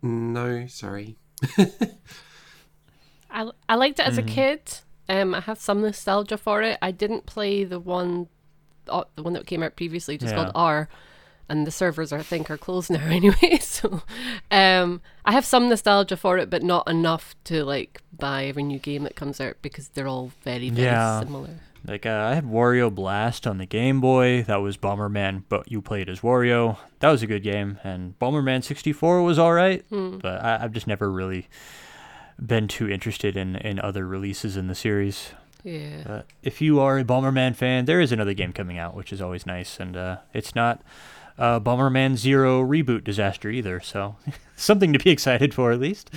No, 0.02 0.66
sorry. 0.66 1.16
I, 3.30 3.50
I 3.68 3.74
liked 3.74 3.98
it 3.98 4.06
as 4.06 4.18
a 4.18 4.22
kid. 4.22 4.60
Um, 5.08 5.34
I 5.34 5.40
have 5.40 5.58
some 5.58 5.82
nostalgia 5.82 6.36
for 6.38 6.62
it. 6.62 6.78
I 6.82 6.90
didn't 6.90 7.26
play 7.26 7.64
the 7.64 7.78
one, 7.78 8.28
uh, 8.88 9.04
the 9.14 9.22
one 9.22 9.34
that 9.34 9.46
came 9.46 9.62
out 9.62 9.76
previously, 9.76 10.16
just 10.18 10.32
Yeah. 10.34 10.42
called 10.42 10.52
R, 10.54 10.88
and 11.48 11.66
the 11.66 11.70
servers 11.70 12.12
I 12.12 12.22
think 12.22 12.50
are 12.50 12.56
closed 12.58 12.90
now 12.90 13.06
anyway. 13.06 13.58
So, 13.60 14.02
um, 14.50 15.00
I 15.24 15.32
have 15.32 15.44
some 15.44 15.68
nostalgia 15.68 16.16
for 16.16 16.38
it, 16.38 16.50
but 16.50 16.62
not 16.62 16.88
enough 16.88 17.34
to 17.44 17.64
like 17.64 18.02
buy 18.16 18.46
every 18.46 18.62
new 18.62 18.78
game 18.78 19.02
that 19.04 19.16
comes 19.16 19.40
out 19.40 19.56
because 19.62 19.88
they're 19.88 20.08
all 20.08 20.32
very 20.42 20.70
very 20.70 20.86
Yeah. 20.86 21.20
similar. 21.20 21.60
Like 21.86 22.04
uh, 22.04 22.28
I 22.30 22.34
had 22.34 22.44
Wario 22.44 22.92
Blast 22.92 23.46
on 23.46 23.58
the 23.58 23.66
Game 23.66 24.00
Boy. 24.00 24.42
That 24.42 24.56
was 24.56 24.76
Bomberman, 24.76 25.44
but 25.48 25.70
you 25.70 25.80
played 25.80 26.08
as 26.08 26.20
Wario. 26.20 26.78
That 27.00 27.10
was 27.10 27.22
a 27.22 27.26
good 27.26 27.42
game, 27.42 27.78
and 27.84 28.18
Bomberman 28.18 28.64
64 28.64 29.22
was 29.22 29.38
all 29.38 29.52
right. 29.52 29.84
But 29.90 30.44
I, 30.44 30.64
I've 30.64 30.72
just 30.72 30.86
never 30.86 31.10
really 31.10 31.48
been 32.44 32.68
too 32.68 32.88
interested 32.88 33.36
in 33.36 33.56
in 33.56 33.78
other 33.78 34.06
releases 34.06 34.56
in 34.56 34.66
the 34.66 34.74
series. 34.74 35.30
Yeah. 35.62 36.02
Uh, 36.06 36.22
if 36.42 36.60
you 36.60 36.80
are 36.80 36.98
a 36.98 37.04
Bomberman 37.04 37.56
fan, 37.56 37.86
there 37.86 38.00
is 38.00 38.12
another 38.12 38.34
game 38.34 38.52
coming 38.52 38.78
out, 38.78 38.94
which 38.94 39.12
is 39.12 39.20
always 39.20 39.46
nice, 39.46 39.80
and 39.80 39.96
uh, 39.96 40.18
it's 40.32 40.54
not 40.54 40.80
uh, 41.38 41.60
Bomberman 41.60 42.16
Zero 42.16 42.62
reboot 42.62 43.04
disaster 43.04 43.50
either. 43.50 43.80
So 43.80 44.16
something 44.56 44.92
to 44.92 44.98
be 44.98 45.10
excited 45.16 45.54
for 45.54 45.72
at 45.72 45.80
least. 45.80 46.10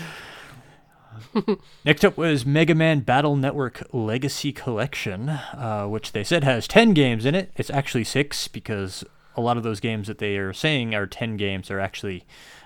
Next 1.85 2.03
up 2.03 2.17
was 2.17 2.45
Mega 2.45 2.75
Man 2.75 3.01
Battle 3.01 3.35
Network 3.35 3.83
Legacy 3.91 4.51
Collection, 4.51 5.29
uh, 5.29 5.85
which 5.87 6.11
they 6.11 6.23
said 6.23 6.43
has 6.43 6.67
10 6.67 6.93
games 6.93 7.25
in 7.25 7.35
it. 7.35 7.51
It's 7.55 7.69
actually 7.69 8.03
six 8.03 8.47
because 8.47 9.03
a 9.35 9.41
lot 9.41 9.57
of 9.57 9.63
those 9.63 9.79
games 9.79 10.07
that 10.07 10.17
they 10.17 10.37
are 10.37 10.53
saying 10.53 10.93
are 10.95 11.07
10 11.07 11.37
games 11.37 11.71
are 11.71 11.79
actually 11.79 12.25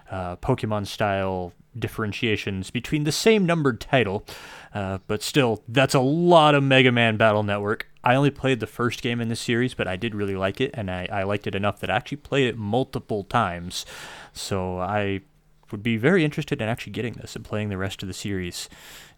uh, 0.10 0.36
Pokemon 0.38 0.88
style 0.88 1.54
differentiations 1.78 2.70
between 2.70 3.04
the 3.04 3.12
same 3.12 3.46
numbered 3.46 3.82
title. 3.82 4.26
Uh, 4.74 5.00
but 5.08 5.22
still, 5.22 5.64
that's 5.68 5.94
a 5.94 6.00
lot 6.00 6.56
of 6.56 6.64
Mega 6.64 6.92
Man 6.92 7.18
Battle 7.18 7.44
Network. 7.44 7.88
I 8.04 8.16
only 8.16 8.32
played 8.32 8.60
the 8.60 8.68
first 8.68 9.02
game 9.02 9.22
in 9.22 9.30
this 9.30 9.40
series, 9.40 9.74
but 9.74 9.88
I 9.88 9.96
did 9.96 10.14
really 10.14 10.36
like 10.36 10.60
it, 10.60 10.72
and 10.74 10.92
I, 10.92 11.08
I 11.12 11.24
liked 11.24 11.48
it 11.48 11.56
enough 11.56 11.80
that 11.80 11.90
I 11.90 11.96
actually 11.96 12.18
played 12.18 12.48
it 12.48 12.58
multiple 12.58 13.24
times. 13.24 13.86
So 14.34 14.80
I 14.80 15.22
would 15.74 15.84
be 15.84 15.98
very 15.98 16.24
interested 16.24 16.62
in 16.62 16.70
actually 16.70 16.94
getting 16.94 17.14
this 17.16 17.36
and 17.36 17.44
playing 17.44 17.68
the 17.68 17.78
rest 17.78 18.02
of 18.02 18.08
the 18.08 18.14
series, 18.14 18.70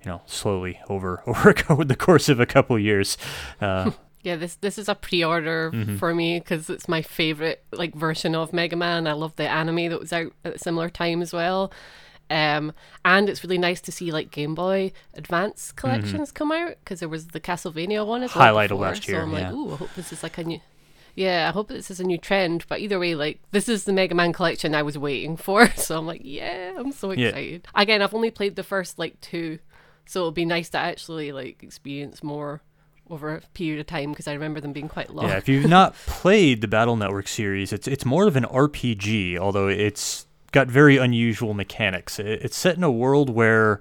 you 0.03 0.07
know, 0.09 0.23
slowly 0.25 0.79
over 0.89 1.21
over 1.69 1.85
the 1.85 1.95
course 1.95 2.27
of 2.29 2.39
a 2.39 2.47
couple 2.47 2.75
of 2.75 2.81
years. 2.81 3.15
Uh, 3.61 3.91
Yeah, 4.23 4.37
this 4.37 4.55
this 4.55 4.79
is 4.79 4.89
a 4.89 4.95
pre-order 4.95 5.69
Mm-hmm. 5.71 5.97
for 5.97 6.15
me 6.15 6.39
because 6.39 6.67
it's 6.71 6.87
my 6.87 7.03
favorite 7.03 7.63
like 7.71 7.93
version 7.93 8.33
of 8.33 8.53
Mega 8.53 8.75
Man. 8.75 9.05
I 9.05 9.13
love 9.13 9.35
the 9.35 9.47
anime 9.47 9.89
that 9.89 9.99
was 9.99 10.11
out 10.11 10.31
at 10.43 10.55
a 10.55 10.57
similar 10.57 10.89
time 10.89 11.21
as 11.21 11.31
well. 11.31 11.71
Um, 12.31 12.73
and 13.03 13.29
it's 13.29 13.43
really 13.43 13.59
nice 13.59 13.81
to 13.81 13.91
see 13.91 14.11
like 14.11 14.31
Game 14.31 14.55
Boy 14.55 14.93
Advance 15.13 15.71
collections 15.71 16.31
come 16.31 16.51
out 16.51 16.73
because 16.83 17.01
there 17.01 17.09
was 17.09 17.27
the 17.27 17.39
Castlevania 17.39 18.03
one 18.03 18.23
as 18.23 18.29
well. 18.33 18.37
Mm-hmm. 18.37 18.39
Highlight 18.39 18.71
of 18.71 18.79
last 18.79 19.07
year, 19.07 19.17
So 19.17 19.21
I'm 19.25 19.31
like, 19.31 19.43
yeah. 19.43 19.53
ooh, 19.53 19.73
I 19.73 19.75
hope 19.75 19.93
this 19.95 20.11
is 20.11 20.23
like 20.23 20.39
a 20.39 20.43
new. 20.43 20.59
Yeah, 21.15 21.47
I 21.49 21.51
hope 21.53 21.69
this 21.69 21.89
is 21.89 21.99
a 21.99 22.03
new 22.03 22.17
trend. 22.17 22.65
But 22.67 22.79
either 22.81 22.99
way, 22.99 23.15
like 23.15 23.39
this 23.51 23.67
is 23.69 23.85
the 23.85 23.93
Mega 23.93 24.13
Man 24.15 24.33
collection 24.33 24.75
I 24.75 24.83
was 24.83 24.97
waiting 24.97 25.37
for. 25.47 25.67
So 25.75 25.97
I'm 25.97 26.05
like, 26.05 26.21
yeah, 26.23 26.73
I'm 26.77 26.91
so 26.91 27.11
Yeah. 27.11 27.29
excited. 27.29 27.67
Again, 27.73 28.01
I've 28.01 28.13
only 28.13 28.31
played 28.31 28.55
the 28.55 28.63
first 28.63 28.99
like 28.99 29.19
two, 29.21 29.59
so 30.05 30.19
it'll 30.19 30.31
be 30.31 30.45
nice 30.45 30.69
to 30.69 30.77
actually 30.77 31.31
like 31.31 31.63
experience 31.63 32.21
more 32.21 32.61
over 33.09 33.35
a 33.35 33.41
period 33.53 33.79
of 33.79 33.85
time 33.87 34.09
because 34.09 34.27
I 34.27 34.33
remember 34.33 34.59
them 34.59 34.73
being 34.73 34.89
quite 34.89 35.11
long. 35.13 35.27
Yeah, 35.27 35.37
if 35.37 35.47
you've 35.47 35.69
not 35.69 35.93
played 36.05 36.61
the 36.61 36.67
Battle 36.67 36.95
Network 36.97 37.27
series, 37.27 37.71
it's 37.71 37.87
it's 37.87 38.03
more 38.05 38.27
of 38.27 38.35
an 38.35 38.43
RPG, 38.45 39.37
although 39.37 39.67
it's 39.67 40.25
got 40.51 40.67
very 40.67 40.97
unusual 40.97 41.53
mechanics. 41.53 42.17
It, 42.19 42.27
it's 42.43 42.57
set 42.57 42.77
in 42.77 42.83
a 42.83 42.91
world 42.91 43.29
where 43.29 43.79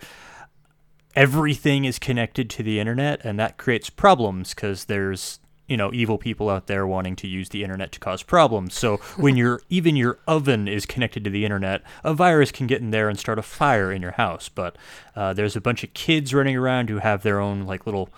everything 1.16 1.84
is 1.84 1.98
connected 1.98 2.50
to 2.50 2.62
the 2.62 2.80
internet, 2.80 3.24
and 3.24 3.38
that 3.38 3.56
creates 3.56 3.90
problems 3.90 4.54
because 4.54 4.84
there's 4.86 5.38
you 5.66 5.76
know 5.76 5.92
evil 5.92 6.18
people 6.18 6.50
out 6.50 6.66
there 6.66 6.86
wanting 6.86 7.16
to 7.16 7.26
use 7.26 7.48
the 7.48 7.62
internet 7.62 7.92
to 7.92 8.00
cause 8.00 8.22
problems. 8.22 8.74
So 8.74 8.98
when 9.16 9.36
your 9.36 9.60
even 9.68 9.96
your 9.96 10.18
oven 10.26 10.68
is 10.68 10.86
connected 10.86 11.24
to 11.24 11.30
the 11.30 11.44
internet, 11.44 11.82
a 12.02 12.14
virus 12.14 12.52
can 12.52 12.66
get 12.66 12.80
in 12.80 12.90
there 12.90 13.08
and 13.08 13.18
start 13.18 13.38
a 13.38 13.42
fire 13.42 13.92
in 13.92 14.02
your 14.02 14.12
house. 14.12 14.48
But 14.48 14.76
uh, 15.16 15.32
there's 15.32 15.56
a 15.56 15.60
bunch 15.60 15.84
of 15.84 15.94
kids 15.94 16.34
running 16.34 16.56
around 16.56 16.88
who 16.88 16.98
have 16.98 17.22
their 17.22 17.40
own 17.40 17.62
like 17.64 17.86
little 17.86 18.10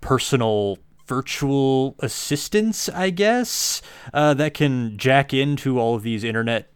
personal 0.00 0.78
virtual 1.06 1.96
assistants, 2.00 2.88
I 2.90 3.10
guess, 3.10 3.80
uh, 4.12 4.34
that 4.34 4.54
can 4.54 4.98
jack 4.98 5.32
into 5.32 5.80
all 5.80 5.94
of 5.94 6.02
these 6.02 6.22
internet 6.22 6.70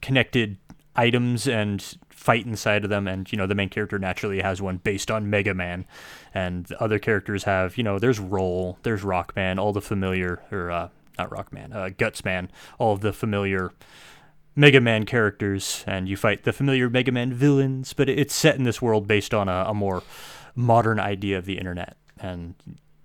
connected 0.00 0.56
items 0.96 1.46
and 1.46 1.96
fight 2.26 2.44
inside 2.44 2.82
of 2.82 2.90
them. 2.90 3.06
And, 3.06 3.30
you 3.30 3.38
know, 3.38 3.46
the 3.46 3.54
main 3.54 3.68
character 3.68 3.98
naturally 4.00 4.40
has 4.40 4.60
one 4.60 4.78
based 4.78 5.12
on 5.12 5.30
Mega 5.30 5.54
Man. 5.54 5.86
And 6.34 6.66
the 6.66 6.82
other 6.82 6.98
characters 6.98 7.44
have, 7.44 7.78
you 7.78 7.84
know, 7.84 8.00
there's 8.00 8.18
Roll, 8.18 8.78
there's 8.82 9.02
Rockman, 9.02 9.58
all 9.58 9.72
the 9.72 9.80
familiar, 9.80 10.42
or 10.50 10.72
uh, 10.72 10.88
not 11.18 11.30
Rockman, 11.30 11.72
uh, 11.72 11.90
Gutsman, 11.90 12.48
all 12.78 12.94
of 12.94 13.00
the 13.00 13.12
familiar 13.12 13.72
Mega 14.56 14.80
Man 14.80 15.04
characters, 15.04 15.84
and 15.86 16.08
you 16.08 16.16
fight 16.16 16.42
the 16.44 16.52
familiar 16.52 16.90
Mega 16.90 17.12
Man 17.12 17.32
villains, 17.32 17.92
but 17.92 18.08
it's 18.08 18.34
set 18.34 18.56
in 18.56 18.64
this 18.64 18.82
world 18.82 19.06
based 19.06 19.32
on 19.34 19.48
a, 19.48 19.66
a 19.68 19.74
more 19.74 20.02
modern 20.54 20.98
idea 20.98 21.38
of 21.38 21.44
the 21.44 21.58
internet. 21.58 21.96
And 22.18 22.54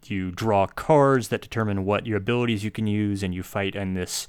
you 0.06 0.32
draw 0.32 0.66
cards 0.66 1.28
that 1.28 1.42
determine 1.42 1.86
what 1.86 2.08
your 2.08 2.18
abilities 2.18 2.64
you 2.64 2.72
can 2.72 2.88
use, 2.88 3.22
and 3.22 3.36
you 3.36 3.44
fight 3.44 3.76
in 3.76 3.94
this 3.94 4.28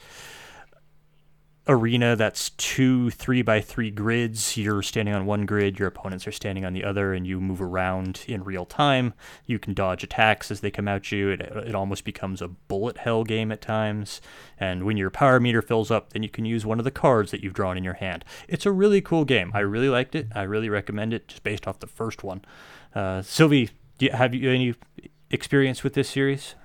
arena 1.69 2.17
that's 2.17 2.51
two 2.51 3.11
three 3.11 3.41
by 3.41 3.61
three 3.61 3.91
grids. 3.91 4.57
You're 4.57 4.83
standing 4.83 5.15
on 5.15 5.27
one 5.27 5.47
grid, 5.47 5.79
your 5.79 5.87
opponents 5.87 6.27
are 6.27 6.33
standing 6.33 6.65
on 6.65 6.73
the 6.73 6.83
other, 6.83 7.15
and 7.15 7.27
you 7.27 7.41
move 7.41 7.63
around 7.63 8.25
in 8.27 8.43
real 8.43 8.65
time. 8.67 9.15
You 9.47 9.59
can 9.59 9.73
dodge 9.73 10.03
attacks 10.03 10.51
as 10.51 10.61
they 10.61 10.71
come 10.73 10.89
at 10.89 11.13
you. 11.13 11.29
It, 11.29 11.41
it 11.41 11.75
almost 11.75 12.05
becomes 12.05 12.43
a 12.43 12.49
bullet 12.49 12.99
hell 12.99 13.23
game 13.23 13.53
at 13.53 13.61
times. 13.61 14.21
And 14.59 14.85
when 14.85 14.97
your 14.97 15.11
power 15.11 15.39
meter 15.39 15.63
fills 15.63 15.91
up, 15.91 16.13
then 16.13 16.23
you 16.23 16.29
can 16.29 16.45
use 16.45 16.67
one 16.67 16.79
of 16.79 16.85
the 16.85 16.91
cards 16.91 17.31
that 17.31 17.43
you've 17.43 17.55
drawn 17.55 17.77
in 17.77 17.85
your 17.85 17.95
hand. 17.95 18.25
It's 18.49 18.67
a 18.67 18.73
really 18.73 19.01
cool 19.01 19.25
game. 19.25 19.53
I 19.55 19.61
really 19.61 19.89
liked 19.89 20.15
it. 20.15 20.29
I 20.35 20.43
really 20.43 20.69
recommend 20.69 21.15
it 21.15 21.29
just 21.29 21.43
based 21.45 21.69
off 21.69 21.79
the 21.79 21.87
first 21.87 22.25
one. 22.25 22.45
Uh, 22.95 23.23
Sylvie, 23.23 23.71
do 23.99 24.07
you, 24.07 24.13
have 24.13 24.35
you 24.35 24.51
any 24.51 24.75
experience 25.31 25.85
with 25.85 25.95
this 25.95 26.11
series? 26.11 26.57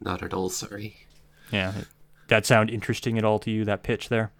Not 0.00 0.22
at 0.22 0.32
all, 0.32 0.48
sorry. 0.48 1.06
Yeah. 1.52 1.72
That 2.28 2.46
sound 2.46 2.70
interesting 2.70 3.18
at 3.18 3.24
all 3.24 3.38
to 3.40 3.50
you, 3.50 3.64
that 3.64 3.82
pitch 3.82 4.08
there? 4.08 4.32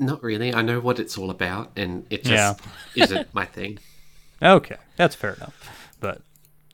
Not 0.00 0.22
really. 0.22 0.52
I 0.54 0.62
know 0.62 0.80
what 0.80 0.98
it's 0.98 1.16
all 1.18 1.30
about, 1.30 1.70
and 1.76 2.06
it 2.10 2.24
just 2.24 2.30
Yeah. 2.32 2.54
isn't 3.04 3.32
my 3.34 3.44
thing. 3.44 3.78
Okay, 4.42 4.76
that's 4.96 5.14
fair 5.14 5.34
enough. 5.34 5.54
But 6.00 6.22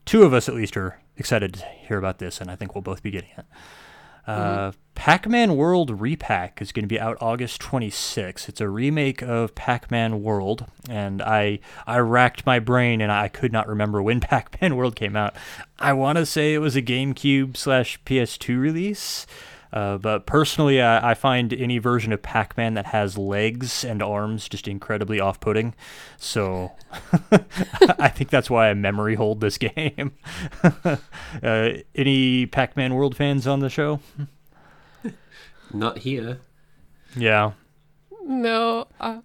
two 0.05 0.23
of 0.23 0.33
us 0.33 0.49
at 0.49 0.55
least 0.55 0.77
are 0.77 1.01
excited 1.17 1.55
to 1.55 1.65
hear 1.65 1.99
about 1.99 2.19
this, 2.19 2.41
and 2.41 2.51
I 2.51 2.57
think 2.57 2.75
we'll 2.75 2.83
both 2.83 3.03
be 3.03 3.11
getting 3.11 3.31
it. 3.37 3.45
Uh, 4.27 4.73
Pac-Man 4.97 5.57
World 5.57 6.01
Repack 6.01 6.61
is 6.61 6.73
going 6.73 6.83
to 6.83 6.89
be 6.89 6.99
out 6.99 7.17
August 7.21 7.61
26. 7.61 8.49
It's 8.49 8.61
a 8.61 8.69
remake 8.69 9.23
of 9.23 9.55
Pac-Man 9.55 10.21
World, 10.23 10.67
and 10.89 11.23
I 11.23 11.61
I 11.87 11.99
racked 11.99 12.45
my 12.45 12.59
brain 12.59 13.01
and 13.01 13.13
I 13.13 13.29
could 13.29 13.53
not 13.53 13.69
remember 13.69 14.03
when 14.03 14.19
Pac-Man 14.21 14.75
World 14.75 14.97
came 14.97 15.15
out. 15.15 15.37
I 15.79 15.93
want 15.93 16.19
to 16.19 16.27
say 16.27 16.55
it 16.55 16.59
was 16.59 16.75
a 16.75 16.83
GameCube 16.83 17.57
slash 17.57 18.01
PS2 18.05 18.59
release. 18.59 19.27
Uh, 19.77 19.99
but 19.99 20.25
personally, 20.25 20.81
I, 20.81 21.11
I 21.11 21.13
find 21.13 21.53
any 21.53 21.77
version 21.77 22.11
of 22.11 22.23
Pac-Man 22.23 22.73
that 22.75 22.87
has 22.87 23.19
legs 23.19 23.85
and 23.85 24.03
arms 24.03 24.49
just 24.49 24.67
incredibly 24.67 25.21
off-putting. 25.21 25.75
So 26.17 26.73
I 27.99 28.09
think 28.09 28.31
that's 28.31 28.49
why 28.49 28.71
I 28.71 28.75
memory 28.75 29.17
hold 29.17 29.43
this 29.43 29.59
game. 29.59 30.13
uh, 31.43 31.73
any 31.95 32.47
Pac-Man 32.47 32.95
World 32.95 33.15
fans 33.19 33.47
on 33.47 33.61
the 33.61 33.69
show? 33.69 34.01
Not 35.75 35.99
here. 35.99 36.41
Yeah. 37.15 37.53
No, 38.25 38.89
uh, 38.99 39.21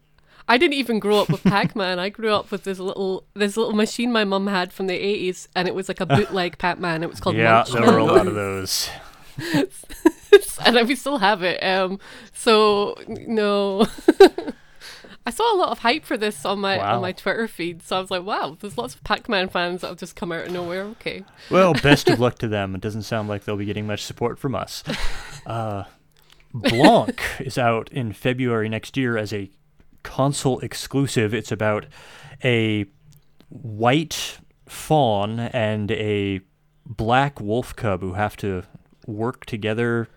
I 0.50 0.58
didn't 0.58 0.74
even 0.74 1.00
grow 1.00 1.20
up 1.22 1.30
with 1.30 1.44
Pac-Man. 1.44 1.98
I 1.98 2.10
grew 2.10 2.34
up 2.34 2.52
with 2.52 2.66
this 2.66 2.78
little 2.78 3.26
this 3.36 3.56
little 3.56 3.74
machine 3.74 4.12
my 4.12 4.26
mum 4.26 4.48
had 4.48 4.74
from 4.74 4.88
the 4.88 4.96
eighties, 4.96 5.48
and 5.56 5.70
it 5.70 5.74
was 5.74 5.88
like 5.88 6.02
a 6.02 6.06
bootleg 6.06 6.58
Pac-Man. 6.58 7.04
It 7.04 7.10
was 7.10 7.22
called 7.22 7.38
Yeah, 7.38 7.64
there 7.72 7.84
were 7.84 7.98
a 8.00 8.04
lot 8.04 8.28
of 8.28 8.36
those. 8.36 8.90
and 10.66 10.88
we 10.88 10.96
still 10.96 11.18
have 11.18 11.44
it. 11.44 11.62
Um, 11.64 12.00
so 12.34 12.96
no. 13.08 13.86
I 15.24 15.30
saw 15.30 15.56
a 15.56 15.58
lot 15.58 15.70
of 15.70 15.80
hype 15.80 16.04
for 16.04 16.18
this 16.18 16.46
on 16.46 16.60
my 16.60 16.78
Wow. 16.78 16.96
on 16.96 17.02
my 17.02 17.12
Twitter 17.12 17.48
feed, 17.48 17.84
so 17.84 17.98
I 17.98 18.02
was 18.02 18.10
like, 18.10 18.24
"Wow, 18.24 18.58
there's 18.60 18.76
lots 18.76 18.96
of 18.96 19.04
Pac-Man 19.04 19.50
fans 19.50 19.82
that 19.82 19.88
have 19.90 19.98
just 19.98 20.16
come 20.16 20.32
out 20.32 20.48
of 20.48 20.52
nowhere." 20.52 20.82
Okay, 20.84 21.24
Well, 21.52 21.74
best 21.74 22.10
of 22.10 22.20
luck 22.24 22.40
to 22.40 22.48
them. 22.48 22.74
It 22.74 22.82
doesn't 22.82 23.04
sound 23.04 23.30
like 23.30 23.44
they'll 23.44 23.56
be 23.56 23.66
getting 23.66 23.86
much 23.86 24.04
support 24.04 24.40
from 24.40 24.56
us. 24.56 24.84
Uh, 25.46 25.84
Blanc 26.54 27.22
is 27.40 27.58
out 27.60 27.92
in 27.92 28.14
February 28.14 28.68
next 28.68 28.98
year 28.98 29.16
as 29.16 29.32
a 29.32 29.52
console 30.02 30.60
exclusive. 30.62 31.36
It's 31.36 31.52
about 31.52 31.86
a 32.44 32.86
white 33.50 34.40
fawn 34.68 35.40
and 35.40 35.92
a 35.92 36.42
black 36.86 37.40
wolf 37.40 37.76
cub 37.76 38.02
who 38.02 38.14
have 38.14 38.36
to 38.38 38.64
work 39.06 39.46
together 39.46 40.08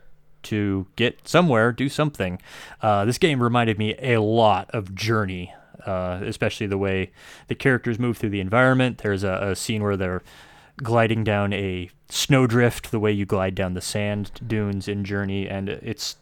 to 0.44 0.86
get 0.96 1.26
somewhere, 1.26 1.72
do 1.72 1.88
something. 1.88 2.40
Uh, 2.80 3.04
this 3.04 3.18
game 3.18 3.42
reminded 3.42 3.78
me 3.78 3.94
a 3.98 4.18
lot 4.20 4.70
of 4.70 4.94
Journey, 4.94 5.52
uh, 5.86 6.20
especially 6.24 6.66
the 6.66 6.78
way 6.78 7.12
the 7.48 7.54
characters 7.54 7.98
move 7.98 8.16
through 8.16 8.30
the 8.30 8.40
environment. 8.40 8.98
There's 8.98 9.24
a, 9.24 9.50
a 9.50 9.56
scene 9.56 9.82
where 9.82 9.96
they're 9.96 10.22
gliding 10.82 11.24
down 11.24 11.52
a 11.52 11.90
snowdrift, 12.08 12.90
the 12.90 13.00
way 13.00 13.12
you 13.12 13.26
glide 13.26 13.54
down 13.54 13.74
the 13.74 13.80
sand 13.80 14.30
dunes 14.46 14.88
in 14.88 15.04
Journey, 15.04 15.48
and 15.48 15.68
it's 15.68 16.16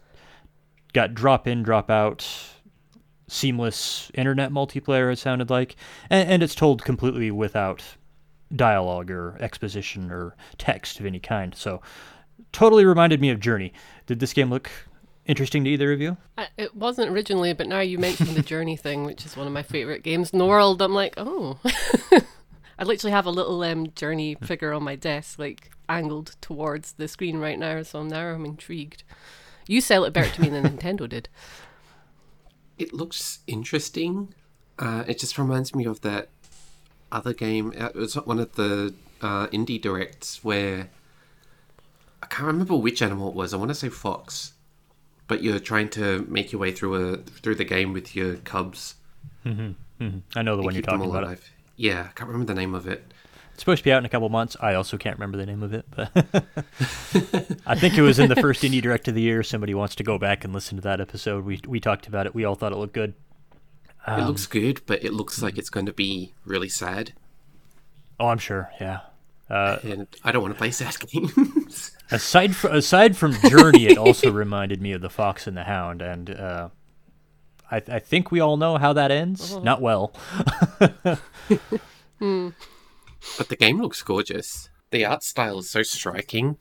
got 0.93 1.14
drop 1.14 1.47
in, 1.47 1.62
drop 1.62 1.91
out, 1.91 2.26
seamless 3.29 4.11
internet 4.14 4.50
multiplayer. 4.50 5.12
It 5.12 5.19
sounded 5.19 5.50
like, 5.50 5.76
and, 6.11 6.29
and 6.29 6.43
it's 6.43 6.55
told 6.55 6.85
completely 6.85 7.31
without 7.31 7.83
dialogue 8.55 9.11
or 9.11 9.37
exposition 9.41 10.11
or 10.11 10.37
text 10.59 11.00
of 11.00 11.07
any 11.07 11.19
kind. 11.19 11.55
So, 11.55 11.81
totally 12.53 12.85
reminded 12.85 13.21
me 13.21 13.31
of 13.31 13.41
Journey. 13.41 13.73
Did 14.07 14.21
this 14.21 14.33
game 14.33 14.51
look 14.51 14.71
interesting 15.27 15.65
to 15.65 15.71
either 15.71 15.93
of 15.93 16.01
you? 16.01 16.17
I, 16.37 16.49
it 16.57 16.75
wasn't 16.75 17.11
originally, 17.11 17.53
but 17.53 17.69
now 17.69 17.81
you 17.81 17.99
mentioned 17.99 18.31
the 18.31 18.43
Journey 18.43 18.77
thing, 18.77 19.05
which 19.05 19.25
is 19.27 19.37
one 19.37 19.47
of 19.47 19.53
my 19.53 19.63
favorite 19.63 20.03
games 20.03 20.31
in 20.31 20.39
the 20.39 20.47
world. 20.47 20.83
I'm 20.83 20.93
like, 20.95 21.15
oh, 21.17 21.59
I 22.79 22.85
literally 22.85 23.13
have 23.13 23.27
a 23.27 23.31
little 23.31 23.63
um, 23.63 23.93
Journey 23.95 24.35
figure 24.43 24.73
on 24.73 24.83
my 24.83 24.97
desk, 24.97 25.38
like 25.38 25.71
angled 25.88 26.37
towards 26.41 26.93
the 26.95 27.07
screen 27.09 27.38
right 27.38 27.59
now. 27.59 27.83
So 27.83 28.03
now 28.03 28.27
I'm 28.29 28.45
intrigued. 28.45 29.05
You 29.69 29.81
sell 29.81 30.05
it 30.05 30.12
better 30.12 30.31
to 30.35 30.41
me 30.41 30.49
than 30.49 30.65
Nintendo 30.65 31.09
did. 31.09 31.29
It 32.79 32.93
looks 32.93 33.41
interesting. 33.47 34.35
Uh, 34.79 35.05
it 35.07 35.19
just 35.19 35.38
reminds 35.38 35.75
me 35.75 35.85
of 35.85 36.01
that 36.01 36.31
other 37.12 37.33
game. 37.33 37.73
uh, 37.79 37.87
It 37.87 37.95
was 37.95 38.15
one 38.15 38.41
of 38.41 38.53
the 38.57 38.95
uh, 39.21 39.47
indie 39.49 39.81
directs 39.81 40.43
where 40.43 40.81
I 40.83 40.88
can't 42.33 42.47
remember 42.47 42.77
which 42.77 43.03
animal 43.03 43.29
it 43.29 43.35
was. 43.35 43.53
I 43.53 43.59
want 43.59 43.68
to 43.68 43.75
say 43.75 43.90
fox, 43.90 44.55
but 45.29 45.42
you're 45.42 45.59
trying 45.59 45.90
to 45.90 46.27
make 46.29 46.51
your 46.51 46.61
way 46.61 46.73
through 46.73 47.12
a 47.12 47.16
through 47.18 47.57
the 47.57 47.64
game 47.64 47.92
with 47.92 48.16
your 48.16 48.37
cubs. 48.37 48.95
Mm-hmm, 49.45 50.03
mm-hmm. 50.03 50.18
I 50.35 50.42
know 50.42 50.57
the 50.57 50.62
one 50.62 50.75
you're 50.75 50.83
talking 50.83 51.09
about. 51.09 51.38
Yeah, 51.77 52.09
I 52.09 52.12
can't 52.14 52.29
remember 52.29 52.53
the 52.53 52.59
name 52.59 52.75
of 52.75 52.87
it. 52.87 53.05
It's 53.53 53.61
supposed 53.61 53.81
to 53.81 53.85
be 53.85 53.92
out 53.92 53.99
in 53.99 54.07
a 54.07 54.09
couple 54.09 54.31
months. 54.31 54.57
I 54.61 54.75
also 54.75 54.97
can't 54.97 55.16
remember 55.16 55.37
the 55.37 55.45
name 55.45 55.62
of 55.62 55.75
it, 55.75 55.85
but 55.90 56.11
I 57.66 57.75
think 57.79 57.99
it 57.99 58.03
was 58.03 58.18
in 58.18 58.31
the 58.31 58.37
first 58.37 58.62
indie 58.62 58.81
direct 58.81 59.09
of 59.09 59.14
the 59.14 59.21
year. 59.21 59.42
Somebody 59.42 59.75
wants 59.75 59.95
to 59.97 60.03
go 60.03 60.16
back 60.16 60.45
and 60.45 60.55
listen 60.55 60.77
to 60.77 60.83
that 60.83 61.03
episode. 61.03 61.45
We 61.45 61.61
we 61.66 61.81
talked 61.81 62.07
about 62.07 62.27
it. 62.27 62.35
We 62.35 62.45
all 62.47 62.55
thought 62.55 62.73
it 62.73 62.77
looked 62.77 62.95
good. 62.95 63.12
it 64.07 64.11
um, 64.11 64.27
looks 64.27 64.47
good, 64.47 64.81
but 64.87 65.05
it 65.05 65.12
looks 65.12 65.42
like 65.42 65.59
it's 65.59 65.71
going 65.71 65.87
to 65.87 65.92
be 65.92 66.33
really 66.47 66.71
sad, 66.71 67.12
Oh, 68.23 68.29
I'm 68.29 68.38
sure. 68.38 68.71
Yeah. 68.81 69.01
Uh, 69.51 69.79
and 69.83 70.07
I 70.23 70.31
don't 70.31 70.42
want 70.42 70.55
to 70.55 70.59
play 70.59 70.71
sad 70.71 70.97
games. 71.11 71.90
Aside 72.12 72.55
from 72.55 72.72
aside 72.72 73.16
from 73.16 73.33
Journey, 73.33 73.87
it 73.87 73.98
also 73.98 74.31
reminded 74.33 74.81
me 74.81 74.92
of 74.92 75.01
the 75.01 75.11
Fox 75.11 75.46
and 75.46 75.57
the 75.57 75.64
Hound, 75.64 76.03
and 76.03 76.31
uh, 76.31 76.68
I 77.70 77.83
I 77.88 77.98
think 77.98 78.31
we 78.31 78.40
all 78.40 78.57
know 78.57 78.77
how 78.79 78.92
that 78.92 79.11
ends. 79.11 79.57
Not 79.57 79.81
well. 79.81 80.12
but 80.79 81.18
the 82.20 83.57
game 83.59 83.81
looks 83.81 84.03
gorgeous. 84.03 84.68
The 84.90 85.05
art 85.05 85.22
style 85.22 85.59
is 85.59 85.70
so 85.70 85.83
striking. 85.83 86.59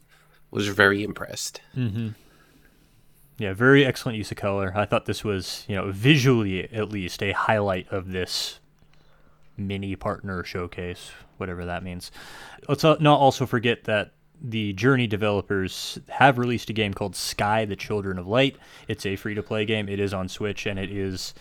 Was 0.49 0.67
very 0.67 1.03
impressed. 1.03 1.61
Yeah, 3.37 3.53
very 3.53 3.85
excellent 3.85 4.17
use 4.17 4.31
of 4.31 4.37
color. 4.37 4.71
I 4.75 4.85
thought 4.85 5.05
this 5.05 5.23
was, 5.23 5.65
you 5.67 5.75
know, 5.75 5.91
visually 5.91 6.71
at 6.71 6.89
least 6.89 7.23
a 7.23 7.31
highlight 7.31 7.87
of 7.89 8.11
this 8.11 8.59
mini 9.57 9.95
partner 9.95 10.43
showcase, 10.43 11.11
whatever 11.37 11.65
that 11.65 11.83
means. 11.83 12.11
Let's 12.67 12.83
uh, 12.83 12.97
not 12.99 13.19
also 13.19 13.45
forget 13.45 13.85
that 13.85 14.11
the 14.41 14.73
Journey 14.73 15.07
developers 15.07 15.99
have 16.09 16.37
released 16.37 16.69
a 16.69 16.73
game 16.73 16.93
called 16.93 17.15
Sky: 17.15 17.65
The 17.65 17.75
Children 17.75 18.17
of 18.17 18.27
Light. 18.27 18.57
It's 18.87 19.05
a 19.05 19.15
free-to-play 19.15 19.65
game. 19.65 19.87
It 19.87 19.99
is 19.99 20.13
on 20.13 20.27
Switch, 20.27 20.65
and 20.65 20.79
it 20.79 20.91
is 20.91 21.33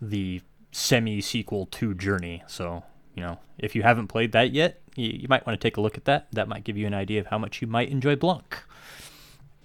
the 0.00 0.40
semi-sequel 0.72 1.66
to 1.66 1.94
Journey. 1.94 2.42
So, 2.46 2.82
you 3.14 3.22
know, 3.22 3.38
if 3.58 3.74
you 3.74 3.82
haven't 3.82 4.08
played 4.08 4.32
that 4.32 4.52
yet, 4.52 4.80
you, 4.94 5.08
you 5.08 5.26
might 5.28 5.46
want 5.46 5.60
to 5.60 5.66
take 5.66 5.76
a 5.76 5.80
look 5.80 5.96
at 5.96 6.06
that. 6.06 6.28
That 6.32 6.48
might 6.48 6.64
give 6.64 6.76
you 6.76 6.86
an 6.86 6.94
idea 6.94 7.20
of 7.20 7.26
how 7.26 7.38
much 7.38 7.60
you 7.60 7.68
might 7.68 7.90
enjoy 7.90 8.16
Blanc. 8.16 8.62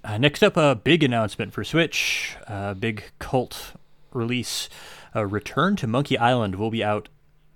Uh, 0.03 0.17
next 0.17 0.41
up, 0.41 0.57
a 0.57 0.75
big 0.75 1.03
announcement 1.03 1.53
for 1.53 1.63
Switch. 1.63 2.35
A 2.47 2.75
big 2.75 3.03
cult 3.19 3.73
release. 4.13 4.67
Uh, 5.15 5.25
Return 5.25 5.75
to 5.77 5.87
Monkey 5.87 6.17
Island 6.17 6.55
will 6.55 6.71
be 6.71 6.83
out 6.83 7.07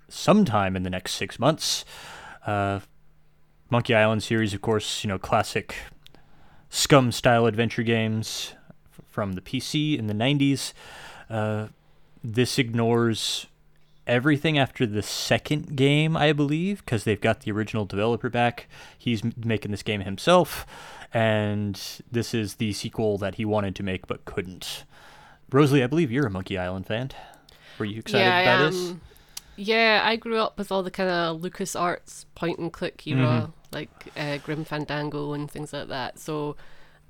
sometime 0.08 0.76
in 0.76 0.82
the 0.82 0.90
next 0.90 1.14
six 1.14 1.38
months. 1.38 1.84
Monkey 3.70 3.94
Island 3.94 4.22
series, 4.22 4.54
of 4.54 4.60
course, 4.62 5.02
you 5.02 5.08
know, 5.08 5.18
classic 5.18 5.76
SCUMM 6.70 7.12
style 7.12 7.46
adventure 7.46 7.82
games 7.82 8.54
from 9.08 9.32
the 9.32 9.40
PC 9.40 9.98
in 9.98 10.06
the 10.06 10.14
90s. 10.14 10.72
Uh, 11.28 11.68
this 12.22 12.58
ignores 12.58 13.46
everything 14.06 14.58
after 14.58 14.86
the 14.86 15.02
second 15.02 15.76
game, 15.76 16.16
I 16.16 16.32
believe, 16.32 16.84
because 16.84 17.04
they've 17.04 17.20
got 17.20 17.40
the 17.40 17.50
original 17.50 17.84
developer 17.84 18.30
back. 18.30 18.68
He's 18.96 19.24
m- 19.24 19.34
making 19.36 19.72
this 19.72 19.82
game 19.82 20.02
himself, 20.02 20.66
and 21.12 21.80
this 22.10 22.34
is 22.34 22.54
the 22.54 22.72
sequel 22.72 23.18
that 23.18 23.36
he 23.36 23.44
wanted 23.44 23.74
to 23.76 23.82
make 23.82 24.06
but 24.06 24.24
couldn't. 24.24 24.84
Rosalie, 25.50 25.82
I 25.82 25.86
believe 25.86 26.10
you're 26.12 26.26
a 26.26 26.30
Monkey 26.30 26.58
Island 26.58 26.86
fan. 26.86 27.10
Were 27.78 27.84
you 27.84 27.98
excited 27.98 28.24
yeah, 28.24 28.60
I 28.60 28.70
this? 28.70 28.94
Yeah, 29.56 30.02
I 30.04 30.16
grew 30.16 30.38
up 30.38 30.58
with 30.58 30.70
all 30.70 30.82
the 30.82 30.90
kind 30.90 31.08
of 31.10 31.40
Lucas 31.42 31.74
Arts 31.74 32.26
point 32.34 32.58
and 32.58 32.72
click 32.72 33.06
era, 33.06 33.18
Mm-hmm. 33.26 33.50
like 33.72 33.90
uh, 34.16 34.38
Grim 34.38 34.64
Fandango 34.64 35.32
and 35.32 35.50
things 35.50 35.72
like 35.72 35.88
that. 35.88 36.18
So 36.18 36.56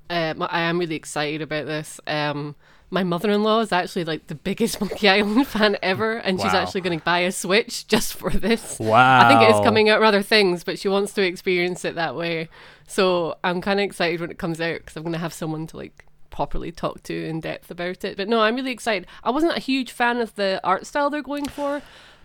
um, 0.09 0.41
I 0.49 0.61
am 0.61 0.79
really 0.79 0.95
excited 0.95 1.41
about 1.41 1.65
this. 1.65 1.99
Um, 2.07 2.55
my 2.89 3.03
mother-in-law 3.03 3.59
is 3.59 3.73
actually 3.73 4.05
like 4.05 4.27
the 4.27 4.35
biggest 4.35 4.79
Monkey 4.81 5.09
Island 5.09 5.45
fan 5.47 5.75
ever, 5.83 6.13
and 6.13 6.39
she's 6.39 6.53
actually 6.53 6.79
going 6.81 6.97
to 6.99 7.03
buy 7.03 7.19
a 7.19 7.33
Switch 7.33 7.85
just 7.87 8.13
for 8.13 8.29
this. 8.29 8.79
Wow. 8.79 9.19
I 9.19 9.27
think 9.27 9.41
it 9.41 9.53
is 9.53 9.59
coming 9.65 9.89
out 9.89 9.99
with 9.99 10.07
other 10.07 10.21
things, 10.21 10.63
but 10.63 10.79
she 10.79 10.87
wants 10.87 11.11
to 11.15 11.21
experience 11.21 11.83
it 11.83 11.95
that 11.95 12.15
way. 12.15 12.47
So 12.87 13.37
I'm 13.43 13.59
kind 13.59 13.81
of 13.81 13.83
excited 13.83 14.21
when 14.21 14.31
it 14.31 14.37
comes 14.37 14.61
out 14.61 14.77
because 14.79 14.95
I'm 14.95 15.03
going 15.03 15.11
to 15.11 15.19
have 15.19 15.33
someone 15.33 15.67
to 15.67 15.75
like 15.77 16.05
properly 16.29 16.71
talk 16.71 17.03
to 17.03 17.25
in 17.25 17.41
depth 17.41 17.69
about 17.69 18.05
it. 18.05 18.15
But 18.15 18.29
no, 18.29 18.39
I'm 18.39 18.55
really 18.55 18.71
excited. 18.71 19.05
I 19.21 19.31
wasn't 19.31 19.57
a 19.57 19.59
huge 19.59 19.91
fan 19.91 20.21
of 20.21 20.33
the 20.35 20.61
art 20.63 20.85
style 20.87 21.09
they're 21.09 21.21
going 21.21 21.47
for, 21.49 21.81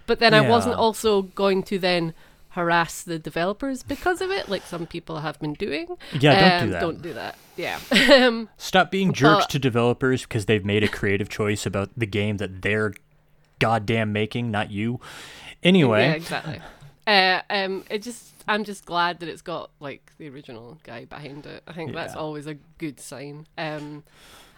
but 0.06 0.18
then 0.18 0.34
I 0.34 0.40
wasn't 0.48 0.76
also 0.76 1.22
going 1.22 1.62
to 1.64 1.78
then 1.78 2.14
harass 2.50 3.02
the 3.02 3.18
developers 3.18 3.82
because 3.82 4.20
of 4.20 4.30
it, 4.30 4.48
like 4.48 4.62
some 4.62 4.86
people 4.86 5.20
have 5.20 5.40
been 5.40 5.54
doing. 5.54 5.96
Yeah, 6.18 6.38
don't 6.38 6.58
do 6.60 6.64
Um, 6.64 6.70
that. 6.70 6.80
Don't 6.80 7.02
do 7.02 7.12
that. 7.14 7.38
Yeah. 7.56 8.44
Stop 8.58 8.90
being 8.90 9.12
jerks 9.12 9.44
Uh, 9.44 9.48
to 9.48 9.58
developers 9.58 10.22
because 10.22 10.44
they've 10.46 10.64
made 10.64 10.84
a 10.84 10.88
creative 10.88 11.28
choice 11.30 11.64
about 11.64 11.90
the 11.96 12.06
game 12.06 12.36
that 12.38 12.60
they're 12.62 12.92
goddamn 13.58 14.12
making, 14.12 14.50
not 14.50 14.70
you. 14.70 15.00
Anyway, 15.62 16.08
Yeah, 16.08 16.12
exactly. 16.12 16.60
Uh, 17.06 17.40
um, 17.50 17.84
it 17.90 18.02
just, 18.02 18.32
I'm 18.46 18.64
just 18.64 18.84
glad 18.84 19.20
that 19.20 19.28
it's 19.28 19.42
got 19.42 19.70
like 19.80 20.12
the 20.18 20.28
original 20.28 20.78
guy 20.84 21.04
behind 21.06 21.46
it. 21.46 21.62
I 21.66 21.72
think 21.72 21.94
that's 21.94 22.14
always 22.14 22.46
a 22.46 22.54
good 22.78 23.00
sign. 23.00 23.46
Um, 23.56 24.04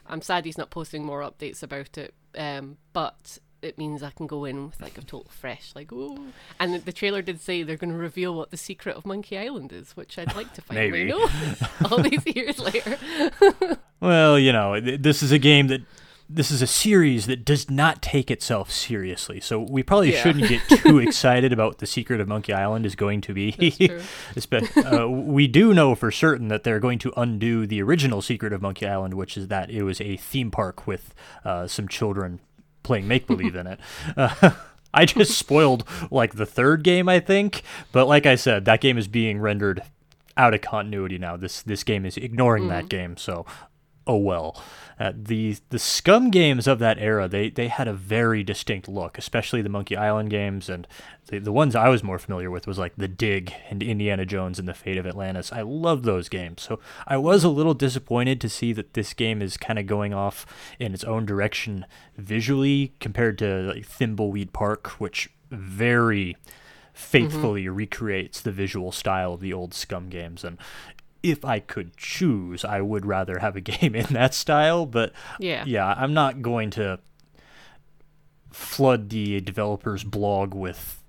I'm 0.07 0.21
sad 0.21 0.45
he's 0.45 0.59
not 0.59 0.71
posting 0.71 1.05
more 1.05 1.21
updates 1.21 1.63
about 1.63 1.97
it. 1.97 2.13
Um, 2.37 2.77
but 2.93 3.39
it 3.65 3.79
means 3.79 4.03
I 4.03 4.11
can 4.11 4.27
go 4.27 4.45
in 4.45 4.67
with 4.67 4.81
like 4.81 4.99
a 4.99 5.01
total 5.01 5.27
fresh, 5.31 5.73
like 5.75 5.91
oh. 5.93 6.19
And 6.61 6.75
the, 6.75 6.79
the 6.79 6.93
trailer 6.93 7.23
did 7.23 7.41
say 7.41 7.63
they're 7.63 7.77
going 7.77 7.93
to 7.93 7.99
reveal 7.99 8.35
what 8.35 8.51
the 8.51 8.57
secret 8.57 8.97
of 8.97 9.07
Monkey 9.07 9.39
Island 9.39 9.73
is, 9.73 9.97
which 9.97 10.19
I'd 10.19 10.35
like 10.37 10.53
to 10.55 10.63
finally 10.63 10.91
Maybe. 10.91 11.09
know. 11.11 11.29
all 11.91 12.03
these 12.03 12.25
years 12.27 12.59
later. 12.59 12.99
Well, 14.01 14.39
you 14.39 14.53
know, 14.53 14.81
this 14.81 15.23
is 15.23 15.33
a 15.33 15.39
game 15.39 15.69
that 15.69 15.81
this 16.29 16.51
is 16.51 16.61
a 16.61 16.67
series 16.67 17.27
that 17.27 17.43
does 17.43 17.71
not 17.71 18.03
take 18.03 18.31
itself 18.31 18.71
seriously. 18.71 19.41
So 19.41 19.61
we 19.61 19.83
probably 19.83 20.13
Yeah. 20.13 20.23
shouldn't 20.23 20.49
get 20.49 20.61
too 20.69 20.99
excited 21.07 21.55
about 21.55 21.79
the 21.79 21.87
secret 21.87 22.21
of 22.21 22.29
Monkey 22.29 22.53
Island 22.53 22.85
is 22.85 22.97
going 22.97 23.23
to 23.23 23.33
be. 23.33 23.53
That's 23.53 23.79
true. 23.79 24.01
Espe- 24.35 24.93
uh, 25.05 25.09
we 25.09 25.47
do 25.47 25.73
know 25.73 25.95
for 25.95 26.11
certain 26.11 26.49
that 26.49 26.65
they're 26.65 26.81
going 26.81 26.99
to 26.99 27.13
undo 27.17 27.67
the 27.67 27.81
original 27.81 28.21
secret 28.21 28.53
of 28.53 28.61
Monkey 28.61 28.87
Island, 28.87 29.15
which 29.15 29.39
is 29.39 29.49
that 29.49 29.71
it 29.71 29.85
was 29.85 30.03
a 30.03 30.19
theme 30.19 30.51
park 30.51 30.87
with 30.87 31.15
uh, 31.47 31.67
some 31.67 31.89
children 31.89 32.41
playing 32.85 33.09
make 33.09 33.27
believe 33.27 33.57
in 33.57 33.67
it. 33.67 33.81
Uh, 34.17 34.53
I 34.95 35.07
just 35.07 35.37
spoiled 35.37 35.83
like 36.13 36.35
the 36.35 36.47
third 36.47 36.85
game, 36.85 37.09
I 37.09 37.19
think, 37.19 37.63
but 37.91 38.07
like 38.07 38.27
I 38.27 38.37
said, 38.37 38.65
that 38.67 38.81
game 38.81 38.97
is 38.97 39.09
being 39.09 39.41
rendered 39.41 39.83
out 40.37 40.55
of 40.55 40.61
continuity 40.61 41.19
now. 41.19 41.37
This 41.37 41.63
this 41.63 41.83
game 41.83 42.07
is 42.07 42.17
ignoring 42.17 42.69
that 42.69 42.89
game, 42.89 43.17
so 43.17 43.45
oh 44.07 44.19
well. 44.19 44.63
Uh, 44.99 45.13
the 45.15 45.57
the 45.71 45.79
SCUMM 45.79 46.31
games 46.31 46.67
of 46.67 46.79
that 46.79 46.99
era, 46.99 47.29
they 47.29 47.51
they 47.51 47.69
had 47.69 47.89
a 47.89 47.93
very 47.93 48.43
distinct 48.43 48.89
look, 48.89 49.19
especially 49.19 49.63
the 49.63 49.69
Monkey 49.69 49.97
Island 49.97 50.31
games, 50.31 50.69
and 50.69 50.87
the 51.27 51.39
the 51.39 51.53
ones 51.53 51.75
I 51.75 51.89
was 51.89 52.03
more 52.03 52.19
familiar 52.19 52.51
with 52.51 52.67
was 52.67 52.79
like 52.79 52.95
the 52.97 53.09
Dig 53.09 53.53
and 53.69 53.83
Indiana 53.83 54.25
Jones 54.25 54.59
and 54.59 54.69
the 54.69 54.75
Fate 54.75 54.99
of 54.99 55.07
Atlantis. 55.07 55.53
I 55.53 55.63
love 55.63 56.03
those 56.03 56.29
games, 56.29 56.63
so 56.63 56.79
I 57.07 57.17
was 57.17 57.45
a 57.45 57.49
little 57.49 57.75
disappointed 57.75 58.41
to 58.41 58.49
see 58.49 58.73
that 58.73 58.95
this 58.95 59.15
game 59.15 59.43
is 59.43 59.57
kind 59.57 59.79
of 59.79 59.87
going 59.87 60.15
off 60.15 60.47
in 60.79 60.95
its 60.95 61.05
own 61.05 61.27
direction 61.27 61.87
visually 62.17 62.95
compared 63.01 63.39
to 63.39 63.73
like 63.75 63.87
Thimbleweed 63.87 64.53
Park, 64.53 64.89
which 65.01 65.31
very 65.51 66.37
faithfully 66.95 67.69
recreates 67.69 68.41
the 68.41 68.53
visual 68.53 68.93
style 68.93 69.35
of 69.35 69.41
the 69.41 69.53
old 69.53 69.73
SCUMM 69.73 70.09
games. 70.09 70.45
And 70.45 70.59
if 71.25 71.45
I 71.45 71.59
could 71.59 71.97
choose, 71.97 72.65
I 72.65 72.81
would 72.81 73.05
rather 73.07 73.39
have 73.41 73.57
a 73.57 73.61
game 73.73 73.95
in 73.97 74.07
that 74.15 74.35
style. 74.35 74.87
But 74.87 75.13
Yeah. 75.41 75.65
yeah, 75.67 75.87
I'm 75.97 76.15
not 76.15 76.43
going 76.43 76.71
to 76.71 77.01
flood 78.53 79.09
the 79.11 79.41
developer's 79.41 80.05
blog 80.05 80.55
with 80.55 81.01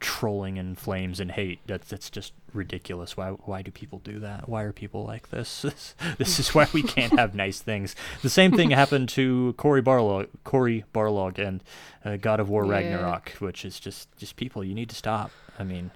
trolling 0.00 0.58
and 0.58 0.78
flames 0.78 1.20
and 1.20 1.30
hate. 1.30 1.60
That's 1.66 1.88
that's 1.88 2.08
just 2.10 2.32
ridiculous. 2.54 3.16
Why 3.16 3.30
why 3.30 3.62
do 3.62 3.70
people 3.70 3.98
do 4.02 4.18
that? 4.20 4.48
Why 4.48 4.62
are 4.62 4.72
people 4.72 5.04
like 5.04 5.28
this? 5.30 5.62
This, 5.62 5.94
this 6.18 6.38
is 6.40 6.54
why 6.54 6.66
we 6.72 6.82
can't 6.82 7.18
have 7.18 7.34
nice 7.46 7.60
things. 7.60 7.94
The 8.22 8.30
same 8.30 8.52
thing 8.52 8.70
happened 8.70 9.08
to 9.10 9.54
Cory 9.58 9.82
Barlog, 9.82 10.28
Cory 10.42 10.84
Barlog 10.94 11.38
and 11.38 11.62
uh, 12.04 12.16
God 12.16 12.40
of 12.40 12.48
War 12.48 12.64
Yeah. 12.64 12.72
Ragnarok, 12.72 13.30
which 13.40 13.64
is 13.64 13.78
just 13.78 14.08
just 14.16 14.36
people. 14.36 14.64
You 14.64 14.74
need 14.74 14.88
to 14.88 14.96
stop. 14.96 15.30
I 15.58 15.64
mean, 15.64 15.90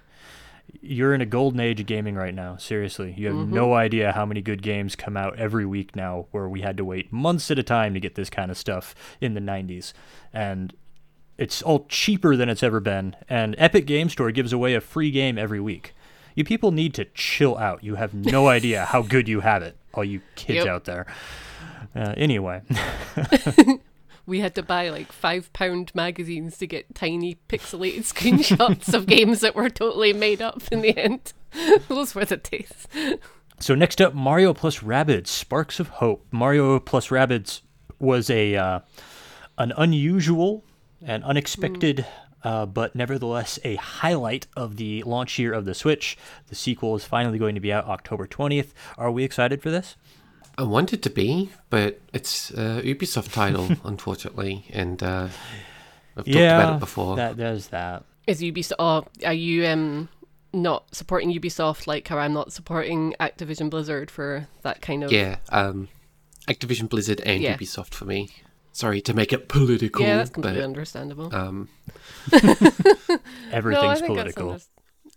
you're 0.81 1.13
in 1.13 1.21
a 1.21 1.25
golden 1.25 1.59
age 1.59 1.79
of 1.79 1.85
gaming 1.85 2.15
right 2.15 2.33
now. 2.33 2.57
Seriously, 2.57 3.13
you 3.17 3.27
have 3.27 3.47
no 3.47 3.73
idea 3.73 4.11
how 4.11 4.25
many 4.25 4.41
good 4.41 4.61
games 4.61 4.95
come 4.95 5.15
out 5.17 5.37
every 5.37 5.65
week 5.65 5.95
now. 5.95 6.27
Where 6.31 6.47
we 6.49 6.61
had 6.61 6.77
to 6.77 6.85
wait 6.85 7.11
months 7.11 7.49
at 7.51 7.59
a 7.59 7.63
time 7.63 7.93
to 7.93 7.99
get 7.99 8.15
this 8.15 8.29
kind 8.29 8.49
of 8.51 8.57
stuff 8.57 8.93
in 9.21 9.33
the 9.33 9.39
'90s, 9.41 9.93
and 10.33 10.73
it's 11.37 11.61
all 11.61 11.85
cheaper 11.89 12.35
than 12.35 12.47
it's 12.49 12.63
ever 12.63 12.79
been. 12.79 13.15
And 13.27 13.55
Epic 13.57 13.85
Game 13.85 14.09
Store 14.09 14.31
gives 14.31 14.53
away 14.53 14.73
a 14.73 14.81
free 14.81 15.11
game 15.11 15.37
every 15.37 15.59
week. 15.59 15.93
You 16.35 16.43
people 16.43 16.71
need 16.71 16.93
to 16.95 17.05
chill 17.13 17.57
out. 17.57 17.83
You 17.83 17.95
have 17.95 18.13
no 18.13 18.47
idea 18.57 18.85
how 18.85 19.01
good 19.01 19.27
you 19.27 19.41
have 19.41 19.63
it, 19.63 19.77
all 19.93 20.03
you 20.03 20.21
kids 20.35 20.65
Yep. 20.65 20.67
out 20.67 20.85
there. 20.85 21.05
Uh, 21.95 22.13
anyway, 22.17 22.61
We 24.25 24.39
had 24.39 24.55
to 24.55 24.63
buy 24.63 24.89
like 24.89 25.11
five 25.11 25.51
pound 25.53 25.91
magazines 25.93 26.57
to 26.57 26.67
get 26.67 26.95
tiny 26.95 27.37
pixelated 27.47 27.99
screenshots 28.13 28.93
of 28.93 29.05
games 29.05 29.41
that 29.41 29.55
were 29.55 29.69
totally 29.69 30.13
made 30.13 30.41
up 30.41 30.63
in 30.71 30.81
the 30.81 30.97
end. 30.97 31.33
Those 31.87 32.15
were 32.15 32.25
the 32.25 32.37
days. 32.37 32.87
So 33.59 33.75
next 33.75 34.01
up, 34.01 34.13
Mario 34.13 34.53
plus 34.53 34.79
Rabbids: 34.79 35.27
Sparks 35.27 35.79
of 35.79 35.87
Hope. 35.87 36.25
Mario 36.31 36.79
plus 36.79 37.07
Rabbids 37.09 37.61
was 37.99 38.29
a 38.29 38.55
uh, 38.55 38.79
an 39.57 39.71
unusual 39.77 40.65
and 41.01 41.23
unexpected, 41.23 42.05
uh, 42.43 42.65
but 42.65 42.95
nevertheless 42.95 43.59
a 43.63 43.75
highlight 43.75 44.47
of 44.57 44.77
the 44.77 45.03
launch 45.03 45.39
year 45.39 45.53
of 45.53 45.65
the 45.65 45.73
Switch. 45.73 46.17
The 46.47 46.55
sequel 46.55 46.95
is 46.95 47.05
finally 47.05 47.37
going 47.37 47.55
to 47.55 47.61
be 47.61 47.71
out 47.71 47.85
October 47.85 48.27
twentieth. 48.27 48.73
Are 48.97 49.11
we 49.11 49.23
excited 49.23 49.61
for 49.61 49.71
this? 49.71 49.95
I 50.57 50.63
wanted 50.63 51.03
to 51.03 51.09
be, 51.09 51.51
but 51.69 51.99
it's 52.13 52.49
a 52.51 52.81
Ubisoft 52.83 53.33
title, 53.33 53.67
unfortunately, 53.83 54.65
and 54.71 55.01
uh, 55.03 55.27
I've 56.17 56.25
talked 56.25 56.29
about 56.37 56.75
it 56.75 56.79
before. 56.79 57.15
That 57.17 57.37
there's 57.37 57.67
that. 57.67 58.03
Is 58.27 58.41
Ubisoft? 58.41 58.73
Oh, 58.79 59.05
are 59.25 59.33
you 59.33 59.65
um 59.67 60.09
not 60.53 60.95
supporting 60.95 61.31
Ubisoft 61.33 61.85
like 61.87 62.07
how 62.07 62.17
I'm 62.17 62.31
not 62.33 62.53
supporting 62.53 63.13
Activision 63.19 63.69
Blizzard 63.69 64.09
for 64.09 64.47
that 64.61 64.81
kind 64.81 65.03
of? 65.03 65.11
Yeah, 65.11 65.37
um, 65.49 65.89
Activision 66.47 66.87
Blizzard 66.89 67.19
and 67.25 67.41
Yeah. 67.43 67.57
Ubisoft 67.57 67.93
for 67.93 68.05
me. 68.05 68.29
Sorry 68.71 68.99
to 69.01 69.13
make 69.13 69.31
it 69.33 69.47
political, 69.47 70.01
Yeah, 70.05 70.17
that's 70.17 70.29
completely 70.29 70.59
but 70.61 70.65
understandable. 70.65 71.33
um, 71.35 71.69
Everything's 73.51 74.01
no, 74.01 74.07
political. 74.07 74.49
That's 74.51 74.65
underst- 74.65 74.67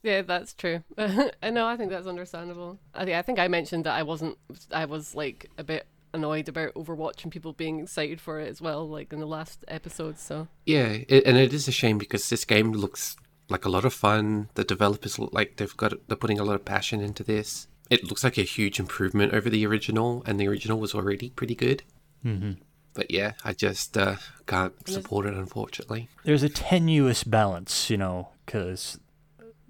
yeah, 0.03 0.23
that's 0.23 0.55
true. 0.55 0.83
I 0.99 1.51
know. 1.51 1.67
I 1.67 1.77
think 1.77 1.91
that's 1.91 2.07
understandable. 2.07 2.79
I 2.95 3.05
think 3.05 3.17
I 3.17 3.23
think 3.23 3.39
I 3.39 3.49
mentioned 3.49 3.85
that 3.85 3.95
I 3.95 4.03
wasn't. 4.03 4.39
I 4.73 4.85
was 4.85 5.15
like 5.15 5.51
a 5.59 5.65
bit 5.65 5.87
annoyed 6.15 6.49
about 6.49 6.75
Overwatch 6.75 7.23
and 7.23 7.33
people 7.33 7.53
being 7.53 7.81
excited 7.81 8.21
for 8.21 8.41
it 8.41 8.49
as 8.49 8.61
well, 8.61 8.89
like 8.89 9.13
in 9.13 9.21
the 9.21 9.27
last 9.27 9.65
episode. 9.69 10.19
So 10.19 10.49
yeah, 10.67 10.99
it, 11.09 11.25
and 11.27 11.37
it 11.37 11.53
is 11.53 11.69
a 11.69 11.73
shame 11.73 11.99
because 11.99 12.29
this 12.29 12.45
game 12.45 12.73
looks 12.73 13.17
like 13.49 13.65
a 13.65 13.71
lot 13.71 13.85
of 13.85 13.93
fun. 13.93 14.51
The 14.55 14.65
developers 14.65 15.19
look 15.19 15.33
like 15.33 15.57
they've 15.57 15.77
got 15.77 15.93
they're 16.07 16.17
putting 16.17 16.39
a 16.39 16.45
lot 16.45 16.55
of 16.55 16.65
passion 16.65 17.01
into 17.01 17.25
this. 17.25 17.67
It 17.91 18.05
looks 18.05 18.23
like 18.23 18.37
a 18.37 18.43
huge 18.43 18.79
improvement 18.79 19.33
over 19.33 19.49
the 19.49 19.67
original, 19.67 20.23
and 20.27 20.39
the 20.39 20.47
original 20.47 20.79
was 20.79 20.95
already 20.95 21.31
pretty 21.31 21.55
good. 21.55 21.83
Mm-hmm. 22.25 22.53
But 22.93 23.11
yeah, 23.11 23.33
I 23.45 23.53
just 23.53 23.97
uh, 23.97 24.17
can't 24.47 24.75
support 24.89 25.25
it, 25.25 25.35
unfortunately. 25.35 26.09
there's 26.25 26.43
a 26.43 26.49
tenuous 26.49 27.23
balance, 27.23 27.89
you 27.89 27.97
know, 27.97 28.31
because 28.45 28.99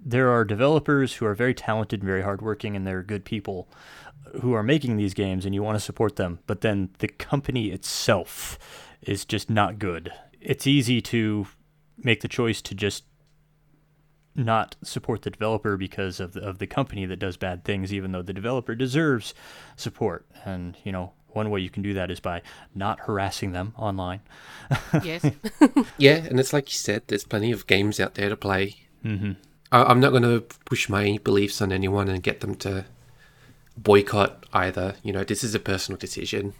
there 0.03 0.29
are 0.29 0.45
developers 0.45 1.15
who 1.15 1.25
are 1.25 1.35
very 1.35 1.53
talented 1.53 2.01
and 2.01 2.07
very 2.07 2.21
hardworking, 2.21 2.75
and 2.75 2.85
they're 2.85 3.03
good 3.03 3.25
people 3.25 3.67
who 4.41 4.53
are 4.53 4.63
making 4.63 4.97
these 4.97 5.13
games, 5.13 5.45
and 5.45 5.53
you 5.53 5.63
want 5.63 5.75
to 5.75 5.83
support 5.83 6.15
them. 6.15 6.39
But 6.47 6.61
then 6.61 6.89
the 6.99 7.07
company 7.07 7.71
itself 7.71 8.57
is 9.01 9.25
just 9.25 9.49
not 9.49 9.79
good. 9.79 10.11
It's 10.39 10.67
easy 10.67 11.01
to 11.01 11.47
make 11.97 12.21
the 12.21 12.27
choice 12.27 12.61
to 12.61 12.75
just 12.75 13.03
not 14.35 14.75
support 14.83 15.23
the 15.23 15.29
developer 15.29 15.75
because 15.75 16.19
of 16.19 16.33
the, 16.33 16.41
of 16.41 16.59
the 16.59 16.67
company 16.67 17.05
that 17.05 17.19
does 17.19 17.37
bad 17.37 17.63
things, 17.63 17.93
even 17.93 18.11
though 18.11 18.21
the 18.21 18.33
developer 18.33 18.75
deserves 18.75 19.33
support. 19.75 20.25
And 20.45 20.77
you 20.83 20.91
know, 20.91 21.13
one 21.29 21.49
way 21.49 21.59
you 21.59 21.69
can 21.69 21.83
do 21.83 21.93
that 21.93 22.11
is 22.11 22.19
by 22.19 22.41
not 22.73 23.01
harassing 23.01 23.51
them 23.51 23.73
online. 23.77 24.21
yes, 25.03 25.25
Yeah, 25.97 26.15
and 26.29 26.39
it's 26.39 26.53
like 26.53 26.69
you 26.69 26.77
said, 26.77 27.03
there's 27.07 27.23
plenty 27.23 27.51
of 27.51 27.67
games 27.67 27.99
out 27.99 28.15
there 28.15 28.29
to 28.29 28.37
play. 28.37 28.75
Mm-hmm. 29.03 29.33
I, 29.71 29.83
I'm 29.83 29.99
not 29.99 30.11
going 30.11 30.23
to 30.23 30.41
push 30.65 30.89
my 30.89 31.19
beliefs 31.23 31.61
on 31.61 31.71
anyone 31.71 32.07
and 32.07 32.21
get 32.23 32.41
them 32.41 32.55
to 32.55 32.85
boycott 33.77 34.45
either. 34.53 34.95
You 35.03 35.13
know, 35.13 35.23
this 35.23 35.43
is 35.43 35.55
a 35.55 35.59
personal 35.59 35.97
decision. 35.97 36.53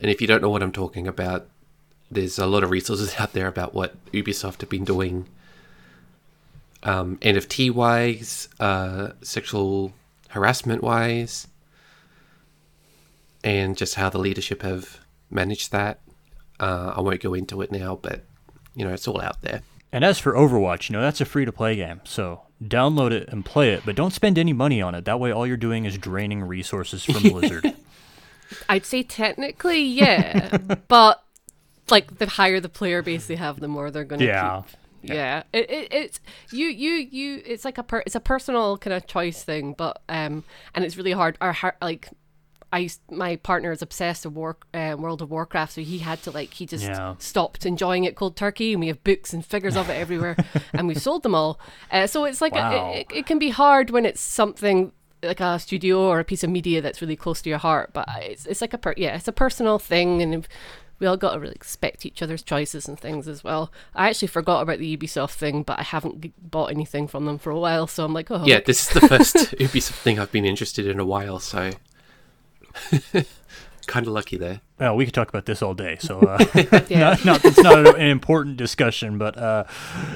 And 0.00 0.10
if 0.10 0.20
you 0.20 0.26
don't 0.26 0.42
know 0.42 0.50
what 0.50 0.62
I'm 0.62 0.72
talking 0.72 1.06
about, 1.06 1.48
there's 2.10 2.38
a 2.38 2.46
lot 2.46 2.62
of 2.62 2.70
resources 2.70 3.14
out 3.18 3.32
there 3.32 3.46
about 3.46 3.74
what 3.74 3.94
Ubisoft 4.12 4.60
have 4.60 4.70
been 4.70 4.84
doing 4.84 5.26
um, 6.82 7.16
NFT 7.18 7.70
wise, 7.70 8.48
uh, 8.60 9.12
sexual 9.22 9.94
harassment 10.28 10.82
wise, 10.82 11.48
and 13.42 13.76
just 13.76 13.94
how 13.94 14.10
the 14.10 14.18
leadership 14.18 14.62
have 14.62 15.00
managed 15.30 15.72
that. 15.72 16.00
Uh, 16.60 16.92
I 16.96 17.00
won't 17.00 17.20
go 17.20 17.34
into 17.34 17.62
it 17.62 17.72
now, 17.72 17.98
but 18.00 18.24
you 18.74 18.84
know, 18.84 18.92
it's 18.92 19.08
all 19.08 19.20
out 19.20 19.40
there. 19.40 19.62
And 19.94 20.04
as 20.04 20.18
for 20.18 20.32
Overwatch, 20.34 20.90
you 20.90 20.92
know, 20.94 21.00
that's 21.00 21.20
a 21.20 21.24
free 21.24 21.44
to 21.44 21.52
play 21.52 21.76
game. 21.76 22.00
So 22.04 22.42
download 22.62 23.12
it 23.12 23.28
and 23.28 23.44
play 23.44 23.72
it, 23.72 23.82
but 23.86 23.94
don't 23.94 24.12
spend 24.12 24.38
any 24.38 24.52
money 24.52 24.82
on 24.82 24.94
it. 24.94 25.04
That 25.04 25.20
way, 25.20 25.30
all 25.30 25.46
you're 25.46 25.56
doing 25.56 25.84
is 25.84 25.96
draining 25.96 26.42
resources 26.42 27.04
from 27.04 27.22
Blizzard. 27.30 27.72
I'd 28.68 28.84
say 28.84 29.04
technically, 29.04 29.82
yeah, 29.82 30.56
but 30.88 31.22
like 31.90 32.18
the 32.18 32.26
higher 32.26 32.58
the 32.60 32.68
player 32.68 33.02
base 33.02 33.26
they 33.28 33.36
have, 33.36 33.60
the 33.60 33.68
more 33.68 33.90
they're 33.92 34.04
gonna 34.04 34.24
Yeah. 34.24 34.62
keep. 34.66 34.76
Yeah, 35.14 35.42
It, 35.52 35.70
it 35.70 35.92
it's 35.92 36.20
you 36.50 36.66
you 36.66 36.92
you. 36.94 37.42
It's 37.44 37.64
like 37.64 37.76
a 37.78 37.82
per, 37.82 38.02
it's 38.06 38.14
a 38.14 38.20
personal 38.20 38.78
kind 38.78 38.94
of 38.94 39.06
choice 39.06 39.44
thing, 39.44 39.74
but 39.76 40.00
um, 40.08 40.44
and 40.74 40.84
it's 40.84 40.96
really 40.96 41.12
hard. 41.12 41.38
Our 41.40 41.52
heart 41.52 41.76
like. 41.80 42.08
I 42.74 42.78
used, 42.78 43.00
my 43.10 43.36
partner 43.36 43.70
is 43.72 43.82
obsessed 43.82 44.24
with 44.26 44.34
War, 44.34 44.56
uh, 44.74 44.96
World 44.98 45.22
of 45.22 45.30
Warcraft, 45.30 45.72
so 45.74 45.80
he 45.80 45.98
had 45.98 46.20
to 46.24 46.30
like 46.32 46.52
he 46.54 46.66
just 46.66 46.84
Yeah. 46.84 47.14
stopped 47.18 47.64
enjoying 47.64 48.02
it 48.04 48.16
cold 48.16 48.34
turkey, 48.36 48.72
and 48.72 48.80
we 48.80 48.88
have 48.88 49.02
books 49.04 49.32
and 49.32 49.46
figures 49.46 49.76
of 49.76 49.88
it 49.88 49.94
everywhere, 49.94 50.36
and 50.72 50.88
we've 50.88 51.00
sold 51.00 51.22
them 51.22 51.34
all. 51.34 51.58
Uh, 51.90 52.06
so 52.06 52.24
it's 52.24 52.40
like 52.40 52.54
a- 52.56 53.00
it, 53.00 53.06
it 53.18 53.26
can 53.26 53.38
be 53.38 53.50
hard 53.50 53.90
when 53.90 54.04
it's 54.04 54.20
something 54.20 54.92
like 55.22 55.40
a 55.40 55.58
studio 55.58 56.00
or 56.00 56.18
a 56.20 56.24
piece 56.24 56.42
of 56.44 56.50
media 56.50 56.82
that's 56.82 57.00
really 57.00 57.16
close 57.16 57.40
to 57.42 57.48
your 57.48 57.58
heart. 57.58 57.90
But 57.92 58.06
it's 58.22 58.44
it's 58.46 58.60
like 58.60 58.74
a 58.74 58.78
per- 58.78 58.94
yeah, 58.96 59.14
it's 59.16 59.28
a 59.28 59.32
personal 59.32 59.78
thing, 59.78 60.20
and 60.20 60.46
we 60.98 61.06
all 61.06 61.16
got 61.16 61.32
to 61.34 61.38
really 61.40 61.56
respect 61.60 62.04
each 62.06 62.22
other's 62.22 62.42
choices 62.42 62.88
and 62.88 62.98
things 62.98 63.26
as 63.28 63.42
well. 63.44 63.70
I 63.94 64.08
actually 64.08 64.28
forgot 64.28 64.62
about 64.62 64.78
the 64.80 64.96
Ubisoft 64.96 65.34
thing, 65.34 65.62
but 65.62 65.78
I 65.78 65.82
haven't 65.82 66.32
bought 66.50 66.70
anything 66.72 67.08
from 67.08 67.24
them 67.26 67.38
for 67.38 67.50
a 67.50 67.58
while, 67.58 67.86
so 67.86 68.04
I'm 68.04 68.12
like, 68.14 68.30
oh, 68.30 68.44
Yeah, 68.46 68.60
this 68.66 68.80
is 68.88 69.00
the 69.00 69.06
first 69.08 69.34
Ubisoft 69.66 70.00
thing 70.04 70.18
I've 70.18 70.32
been 70.32 70.44
interested 70.44 70.86
in 70.86 70.98
a 71.00 71.04
while, 71.04 71.38
so 71.40 71.70
kind 73.86 74.06
of 74.06 74.12
lucky 74.12 74.36
there. 74.36 74.60
Well, 74.78 74.96
we 74.96 75.04
could 75.04 75.14
talk 75.14 75.28
about 75.28 75.46
this 75.46 75.62
all 75.62 75.74
day. 75.74 75.96
So, 76.00 76.20
uh, 76.20 76.38
yeah. 76.88 76.98
not, 77.00 77.24
not, 77.24 77.44
it's 77.44 77.58
not 77.62 77.86
an 77.86 78.00
important 78.00 78.56
discussion, 78.56 79.18
but 79.18 79.36
uh, 79.36 79.64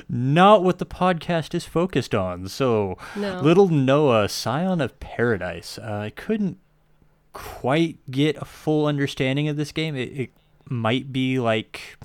not 0.08 0.64
what 0.64 0.78
the 0.78 0.86
podcast 0.86 1.54
is 1.54 1.64
focused 1.64 2.14
on. 2.14 2.48
So, 2.48 2.96
No. 3.16 3.40
little 3.40 3.68
Noah, 3.68 4.28
Scion 4.28 4.80
of 4.80 4.98
Paradise. 5.00 5.78
Uh, 5.78 6.00
I 6.06 6.10
couldn't 6.10 6.58
quite 7.32 7.98
get 8.10 8.36
a 8.36 8.44
full 8.44 8.86
understanding 8.86 9.48
of 9.48 9.56
this 9.56 9.70
game. 9.72 9.94
It, 9.94 10.12
it 10.18 10.30
might 10.68 11.12
be 11.12 11.38
like 11.38 11.98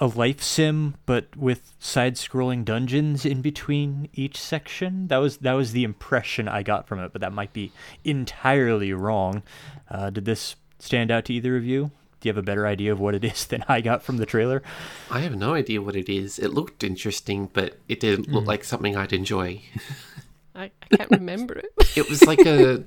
a 0.00 0.06
life 0.06 0.42
sim, 0.42 0.96
but 1.06 1.36
with 1.36 1.72
side-scrolling 1.78 2.64
dungeons 2.64 3.24
in 3.24 3.40
between 3.40 4.08
each 4.12 4.40
section. 4.40 5.08
That 5.08 5.18
was 5.18 5.38
that 5.38 5.52
was 5.52 5.72
the 5.72 5.84
impression 5.84 6.48
I 6.48 6.62
got 6.62 6.88
from 6.88 6.98
it, 6.98 7.12
but 7.12 7.20
that 7.20 7.32
might 7.32 7.52
be 7.52 7.72
entirely 8.04 8.92
wrong. 8.92 9.42
Uh, 9.88 10.10
did 10.10 10.24
this 10.24 10.56
stand 10.78 11.10
out 11.10 11.26
to 11.26 11.34
either 11.34 11.56
of 11.56 11.64
you? 11.64 11.90
Do 12.20 12.28
you 12.28 12.30
have 12.30 12.42
a 12.42 12.42
better 12.42 12.66
idea 12.66 12.90
of 12.90 13.00
what 13.00 13.14
it 13.14 13.24
is 13.24 13.46
than 13.48 13.64
I 13.68 13.80
got 13.80 14.02
from 14.02 14.16
the 14.16 14.26
trailer? 14.26 14.62
I 15.10 15.20
have 15.20 15.36
no 15.36 15.54
idea 15.54 15.82
what 15.82 15.94
it 15.96 16.08
is. 16.08 16.38
It 16.38 16.54
looked 16.54 16.82
interesting, 16.82 17.50
but 17.52 17.78
it 17.88 18.00
didn't 18.00 18.30
look 18.30 18.46
like 18.46 18.64
something 18.64 18.96
I'd 18.96 19.12
enjoy. 19.12 19.62
I, 20.54 20.70
I 20.90 20.96
can't 20.96 21.10
remember 21.10 21.54
it. 21.54 21.66
It 21.96 22.08
was 22.08 22.24
like 22.24 22.44
a 22.44 22.84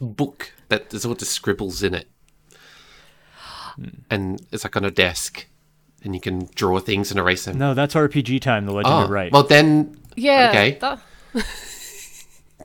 book 0.00 0.52
that 0.70 0.90
there's 0.90 1.04
all 1.04 1.14
the 1.14 1.24
scribbles 1.24 1.84
in 1.84 1.94
it. 1.94 2.08
And 4.10 4.44
it's 4.50 4.64
like 4.64 4.76
on 4.76 4.84
a 4.84 4.90
desk, 4.90 5.46
and 6.02 6.14
you 6.14 6.20
can 6.20 6.48
draw 6.54 6.78
things 6.80 7.10
and 7.10 7.18
erase 7.20 7.44
them. 7.44 7.58
No, 7.58 7.74
that's 7.74 7.94
RPG 7.94 8.40
time. 8.40 8.66
The 8.66 8.72
Legend 8.72 8.94
oh, 8.94 8.98
of 9.04 9.10
ah, 9.10 9.12
Right. 9.12 9.32
well 9.32 9.42
then, 9.42 9.96
Yeah, 10.16 10.48
Okay. 10.50 10.78
that, 10.80 10.98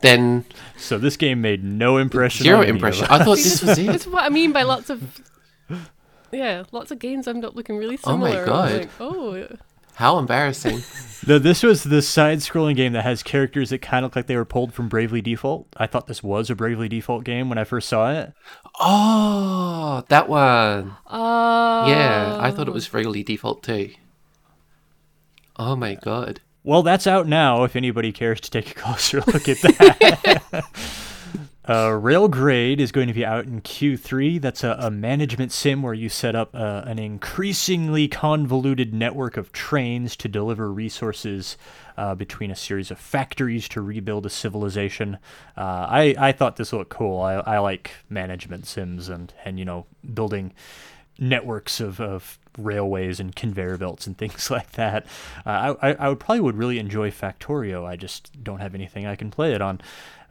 then 0.01 0.45
so 0.77 0.97
this 0.97 1.17
game 1.17 1.41
made 1.41 1.63
no 1.63 1.97
impression. 1.97 2.43
zero 2.43 2.59
on 2.59 2.65
impression. 2.67 3.05
I 3.09 3.23
thought 3.23 3.37
this 3.37 3.61
was 3.63 3.77
it. 3.77 3.85
that's 3.87 4.07
what 4.07 4.23
I 4.23 4.29
mean 4.29 4.51
by 4.51 4.63
lots 4.63 4.89
of. 4.89 5.21
Yeah, 6.31 6.63
lots 6.71 6.91
of 6.91 6.99
games 6.99 7.27
end 7.27 7.45
up 7.45 7.55
looking 7.55 7.77
really 7.77 7.97
similar. 7.97 8.17
Oh 8.17 8.21
my 8.21 8.31
similar. 8.31 8.41
I'm 8.41 8.47
God. 8.47 8.71
Like, 8.81 8.89
oh, 8.99 9.47
How 9.95 10.17
embarrassing! 10.17 10.81
No, 11.27 11.39
this 11.39 11.63
was 11.63 11.81
the 11.83 12.03
side-scrolling 12.03 12.75
game 12.75 12.93
that 12.93 13.01
has 13.01 13.23
characters 13.23 13.71
that 13.71 13.81
kind 13.81 14.05
of 14.05 14.09
look 14.11 14.15
like 14.15 14.27
they 14.27 14.35
were 14.35 14.45
pulled 14.45 14.75
from 14.75 14.87
Bravely 14.87 15.21
Default. 15.21 15.65
I 15.75 15.87
thought 15.87 16.05
this 16.05 16.21
was 16.21 16.51
a 16.51 16.55
Bravely 16.55 16.87
Default 16.87 17.23
game 17.23 17.49
when 17.49 17.57
I 17.57 17.63
first 17.63 17.89
saw 17.89 18.11
it. 18.11 18.31
Oh, 18.79 20.03
that 20.09 20.29
one. 20.29 20.95
uh, 21.07 21.85
Yeah, 21.87 22.37
I 22.39 22.51
thought 22.51 22.67
it 22.67 22.75
was 22.75 22.87
Bravely 22.87 23.23
default 23.23 23.63
too. 23.63 23.89
Oh 25.55 25.75
my 25.75 25.95
god. 25.95 26.41
Well, 26.63 26.83
that's 26.83 27.07
out 27.07 27.27
now. 27.27 27.63
If 27.63 27.75
anybody 27.75 28.11
cares 28.11 28.39
to 28.41 28.51
take 28.51 28.69
a 28.69 28.73
closer 28.79 29.21
look 29.21 29.49
at 29.49 29.61
that. 29.61 30.65
uh, 31.67 31.89
Railgrade 31.89 32.79
is 32.79 32.91
going 32.91 33.07
to 33.07 33.13
be 33.13 33.25
out 33.25 33.45
in 33.45 33.61
Q3. 33.61 34.39
That's 34.39 34.63
a, 34.63 34.77
a 34.79 34.91
management 34.91 35.51
sim 35.51 35.81
where 35.81 35.93
you 35.93 36.09
set 36.09 36.35
up 36.35 36.53
uh, 36.53 36.83
an 36.85 36.99
increasingly 36.99 38.07
convoluted 38.07 38.93
network 38.93 39.35
of 39.35 39.51
trains 39.51 40.15
to 40.17 40.27
deliver 40.27 40.71
resources 40.71 41.57
uh, 41.97 42.13
between 42.13 42.51
a 42.51 42.55
series 42.55 42.91
of 42.91 42.99
factories 42.99 43.67
to 43.69 43.81
rebuild 43.81 44.25
a 44.25 44.29
civilization. 44.29 45.17
Uh, 45.57 45.87
I 45.89 46.15
I 46.17 46.31
thought 46.31 46.57
this 46.57 46.71
looked 46.71 46.91
cool. 46.91 47.21
I, 47.21 47.35
I 47.35 47.59
like 47.59 47.91
management 48.09 48.67
sims 48.67 49.09
and 49.09 49.33
and 49.43 49.57
you 49.57 49.65
know 49.65 49.85
building 50.13 50.53
networks 51.17 51.79
of, 51.79 51.99
of 52.01 52.37
railways 52.57 53.19
and 53.19 53.35
conveyor 53.35 53.77
belts 53.77 54.05
and 54.05 54.17
things 54.19 54.51
like 54.51 54.71
that. 54.73 55.05
Uh, 55.45 55.75
I, 55.81 55.93
I 55.93 56.09
would 56.09 56.19
probably 56.19 56.41
would 56.41 56.57
really 56.57 56.79
enjoy 56.79 57.11
Factorio. 57.11 57.85
I 57.85 57.95
just 57.95 58.43
don't 58.43 58.59
have 58.59 58.75
anything 58.75 59.05
I 59.05 59.15
can 59.15 59.31
play 59.31 59.53
it 59.53 59.61
on. 59.61 59.81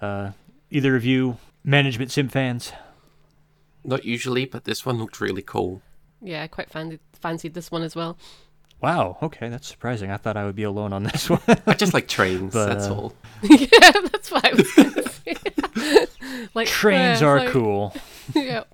Uh, 0.00 0.32
either 0.74 0.96
of 0.96 1.04
you 1.04 1.36
management 1.62 2.10
sim 2.10 2.28
fans? 2.28 2.72
Not 3.84 4.04
usually, 4.04 4.44
but 4.44 4.64
this 4.64 4.84
one 4.84 4.98
looked 4.98 5.20
really 5.20 5.42
cool. 5.42 5.82
Yeah, 6.22 6.42
I 6.42 6.46
quite 6.46 6.70
fancied, 6.70 7.00
fancied 7.20 7.54
this 7.54 7.70
one 7.70 7.82
as 7.82 7.94
well. 7.94 8.16
Wow. 8.80 9.18
Okay, 9.22 9.48
that's 9.48 9.68
surprising. 9.68 10.10
I 10.10 10.16
thought 10.16 10.36
I 10.36 10.44
would 10.44 10.56
be 10.56 10.62
alone 10.62 10.92
on 10.92 11.04
this 11.04 11.30
one. 11.30 11.40
I 11.66 11.74
just 11.74 11.94
like 11.94 12.08
trains, 12.08 12.52
But, 12.52 12.66
that's 12.66 12.86
uh, 12.86 12.94
all. 12.94 13.14
yeah, 13.42 13.68
that's 13.92 14.30
what 14.30 14.44
I 14.44 14.52
was 14.54 14.70
gonna 14.74 15.08
say. 15.10 16.06
like 16.54 16.66
Trains 16.68 17.20
yeah, 17.20 17.26
are 17.26 17.38
like- 17.38 17.48
cool. 17.50 17.94
Yeah. 18.34 18.64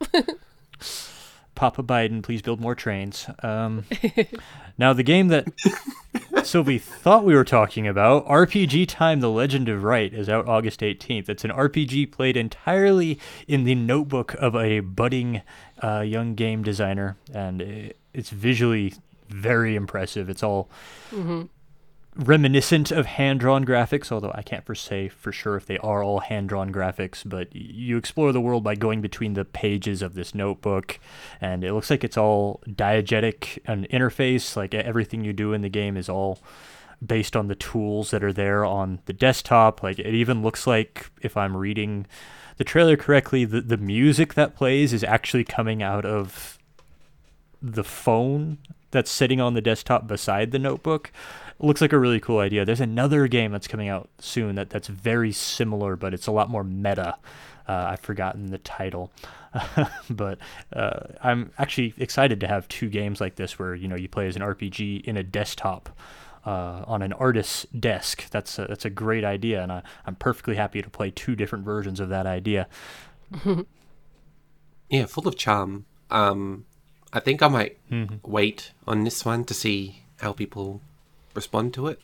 Papa 1.61 1.83
Biden, 1.83 2.23
please 2.23 2.41
build 2.41 2.59
more 2.59 2.75
trains. 2.75 3.27
Um, 3.43 3.85
now, 4.79 4.95
the 4.95 5.03
game 5.03 5.29
that 5.29 5.47
Sylvie 6.43 6.79
thought 6.79 7.23
we 7.23 7.35
were 7.35 7.45
talking 7.45 7.87
about, 7.87 8.27
RPG 8.27 8.89
Time: 8.89 9.21
The 9.21 9.29
Legend 9.29 9.69
of 9.69 9.85
Wright, 9.85 10.11
is 10.15 10.31
out 10.31 10.49
August 10.49 10.81
18th. 10.81 11.29
It's 11.29 11.45
an 11.45 11.51
RPG 11.51 12.13
played 12.13 12.39
entirely 12.39 13.19
in 13.47 13.65
the 13.65 13.75
notebook 13.75 14.33
of 14.39 14.57
a 14.57 14.81
budding 14.81 15.43
uh, 15.85 16.01
young 16.01 16.35
game 16.35 16.63
designer, 16.63 17.19
and 17.35 17.61
i- 17.61 17.93
it's 18.15 18.31
visually 18.31 18.95
very 19.29 19.77
impressive. 19.77 20.31
It's 20.31 20.43
all 20.43 20.71
reminiscent 22.17 22.91
of 22.91 23.07
hand-drawn 23.07 23.65
graphics, 23.65 24.11
although 24.11 24.33
I 24.35 24.43
can't 24.43 24.67
for 24.67 24.75
say 24.75 25.09
for 25.09 25.33
sure 25.33 25.57
if 25.57 25.67
they 25.67 25.79
are 25.79 26.03
all 26.03 26.21
hand-drawn 26.21 26.73
graphics. 26.73 27.23
But 27.25 27.55
you 27.55 27.97
explore 27.97 28.33
the 28.33 28.41
world 28.41 28.65
by 28.65 28.75
going 28.75 29.01
between 29.01 29.35
the 29.35 29.45
pages 29.45 30.03
of 30.03 30.15
this 30.15 30.35
notebook, 30.35 30.99
and 31.41 31.63
it 31.65 31.73
looks 31.73 31.91
like 31.91 32.05
it's 32.05 32.19
all 32.19 32.61
diegetic 32.69 33.59
an 33.67 33.87
interface. 33.93 34.57
Like 34.57 34.75
everything 34.75 35.25
you 35.25 35.33
do 35.33 35.53
in 35.53 35.63
the 35.63 35.69
game 35.69 35.97
is 35.97 36.09
all 36.09 36.41
based 37.05 37.37
on 37.37 37.49
the 37.49 37.55
tools 37.55 38.11
that 38.11 38.25
are 38.25 38.33
there 38.33 38.65
on 38.65 39.01
the 39.07 39.13
desktop. 39.13 39.83
Like 39.83 39.99
it 39.99 40.15
even 40.15 40.43
looks 40.43 40.67
like 40.67 41.11
if 41.23 41.37
I'm 41.37 41.57
reading 41.57 42.07
the 42.57 42.65
trailer 42.65 42.97
correctly, 42.97 43.45
the 43.45 43.61
the 43.61 43.79
music 43.79 44.35
that 44.35 44.55
plays 44.57 44.93
is 44.93 45.05
actually 45.05 45.45
coming 45.45 45.83
out 45.83 46.05
of 46.05 46.59
the 47.63 47.85
phone 47.85 48.59
that's 48.91 49.11
sitting 49.11 49.41
on 49.41 49.55
the 49.55 49.61
desktop 49.61 50.07
beside 50.07 50.51
the 50.51 50.59
notebook. 50.59 51.13
Looks 51.59 51.81
like 51.81 51.93
a 51.93 51.99
really 51.99 52.21
cool 52.21 52.39
idea. 52.39 52.65
There's 52.65 52.81
another 52.81 53.29
game 53.29 53.53
that's 53.53 53.69
coming 53.69 53.89
out 53.89 54.09
soon 54.19 54.55
that, 54.55 54.71
that's 54.71 54.89
very 54.89 55.31
similar, 55.33 55.95
but 55.95 56.15
it's 56.15 56.27
a 56.27 56.33
lot 56.33 56.49
more 56.49 56.65
meta. 56.65 57.17
Uh, 57.69 57.91
I've 57.91 58.01
forgotten 58.01 58.47
the 58.47 58.59
title, 58.59 59.13
but 60.11 60.39
uh, 60.73 61.01
I'm 61.23 61.53
actually 61.59 61.95
excited 61.99 62.41
to 62.41 62.49
have 62.49 62.67
two 62.69 62.89
games 62.89 63.21
like 63.21 63.37
this 63.37 63.59
where 63.59 63.75
you 63.75 63.87
know 63.87 63.95
you 63.95 64.09
play 64.09 64.27
as 64.27 64.35
an 64.35 64.43
RPG 64.43 65.05
in 65.05 65.17
a 65.17 65.23
desktop 65.23 65.97
uh, 66.45 66.83
on 66.87 67.03
an 67.03 67.13
artist's 67.13 67.67
desk. 67.79 68.29
That's 68.31 68.59
a, 68.59 68.65
that's 68.65 68.85
a 68.87 68.91
great 68.91 69.25
idea, 69.25 69.63
and 69.63 69.71
I, 69.71 69.83
I'm 70.05 70.17
perfectly 70.17 70.57
happy 70.57 70.83
to 70.83 70.91
play 70.91 71.13
two 71.13 71.37
different 71.37 71.65
versions 71.65 72.01
of 72.01 72.09
that 72.09 72.27
idea. 72.27 72.67
Yeah, 74.91 75.07
full 75.07 75.29
of 75.29 75.37
charm. 75.37 75.87
Um, 76.11 76.67
I 77.13 77.21
think 77.21 77.43
I 77.43 77.49
might 77.49 77.77
Mm-hmm. 77.91 78.17
wait 78.23 78.71
on 78.87 79.05
this 79.05 79.25
one 79.25 79.45
to 79.47 79.55
see 79.55 80.03
how 80.21 80.33
people 80.33 80.81
respond 81.35 81.75
to 81.75 81.87
it. 81.89 82.01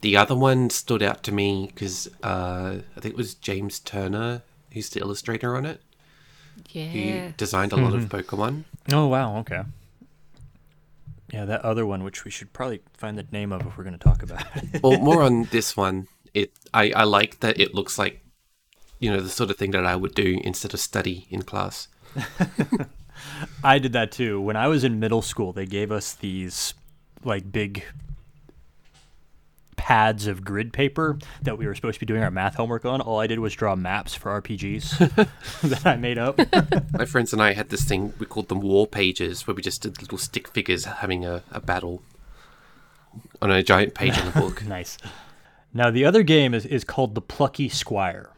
The 0.00 0.16
other 0.16 0.34
one 0.34 0.70
stood 0.70 1.02
out 1.02 1.22
to 1.24 1.32
me 1.32 1.66
because 1.66 2.08
uh, 2.22 2.78
I 2.96 3.00
think 3.00 3.12
it 3.14 3.18
was 3.18 3.34
James 3.34 3.78
Turner 3.78 4.42
who's 4.72 4.88
the 4.90 5.00
illustrator 5.00 5.56
on 5.56 5.66
it. 5.66 5.82
Yeah. 6.70 6.84
Who 6.86 7.32
designed 7.36 7.72
a 7.72 7.76
lot 7.76 7.92
Mm-hmm. 7.92 8.14
of 8.14 8.26
Pokemon. 8.26 8.64
Oh 8.92 9.06
wow, 9.08 9.36
okay. 9.38 9.62
Yeah, 11.32 11.44
that 11.44 11.60
other 11.64 11.84
one, 11.86 12.02
which 12.02 12.24
we 12.24 12.30
should 12.30 12.52
probably 12.52 12.80
find 12.94 13.16
the 13.18 13.26
name 13.30 13.52
of 13.52 13.64
if 13.66 13.76
we're 13.76 13.84
going 13.84 13.98
to 13.98 14.02
talk 14.02 14.22
about 14.22 14.44
it. 14.56 14.82
well, 14.82 14.98
more 14.98 15.22
on 15.22 15.44
this 15.50 15.76
one. 15.76 16.08
It 16.34 16.52
I, 16.72 16.90
I 16.92 17.04
like 17.04 17.40
that 17.40 17.58
it 17.60 17.74
looks 17.74 17.98
like 17.98 18.24
you 18.98 19.10
know 19.10 19.20
the 19.20 19.28
sort 19.28 19.50
of 19.50 19.56
thing 19.56 19.72
that 19.72 19.84
I 19.84 19.96
would 19.96 20.14
do 20.14 20.40
instead 20.44 20.72
of 20.74 20.80
study 20.80 21.26
in 21.30 21.42
class. 21.42 21.88
I 23.62 23.78
did 23.78 23.92
that 23.92 24.12
too. 24.12 24.40
When 24.40 24.56
I 24.56 24.68
was 24.68 24.84
in 24.84 25.00
middle 25.00 25.22
school, 25.22 25.52
they 25.52 25.66
gave 25.66 25.92
us 25.92 26.14
these 26.14 26.74
like 27.24 27.50
big 27.50 27.84
pads 29.76 30.26
of 30.26 30.44
grid 30.44 30.72
paper 30.72 31.18
that 31.42 31.56
we 31.56 31.66
were 31.66 31.74
supposed 31.74 31.94
to 31.94 32.00
be 32.00 32.06
doing 32.06 32.22
our 32.22 32.30
math 32.30 32.54
homework 32.54 32.84
on. 32.84 33.00
All 33.00 33.18
I 33.18 33.26
did 33.26 33.38
was 33.38 33.54
draw 33.54 33.74
maps 33.74 34.14
for 34.14 34.40
RPGs 34.40 35.28
that 35.62 35.86
I 35.86 35.96
made 35.96 36.18
up. 36.18 36.38
My 36.92 37.06
friends 37.06 37.32
and 37.32 37.40
I 37.40 37.54
had 37.54 37.70
this 37.70 37.84
thing 37.84 38.12
we 38.18 38.26
called 38.26 38.48
them 38.48 38.60
war 38.60 38.86
pages, 38.86 39.46
where 39.46 39.54
we 39.54 39.62
just 39.62 39.82
did 39.82 40.00
little 40.02 40.18
stick 40.18 40.48
figures 40.48 40.84
having 40.84 41.24
a, 41.24 41.42
a 41.50 41.60
battle 41.60 42.02
on 43.40 43.50
a 43.50 43.62
giant 43.62 43.94
page 43.94 44.18
in 44.18 44.26
the 44.26 44.32
book. 44.32 44.64
nice. 44.66 44.98
Now 45.72 45.90
the 45.90 46.04
other 46.04 46.22
game 46.22 46.52
is, 46.52 46.66
is 46.66 46.84
called 46.84 47.14
The 47.14 47.22
Plucky 47.22 47.68
Squire. 47.68 48.30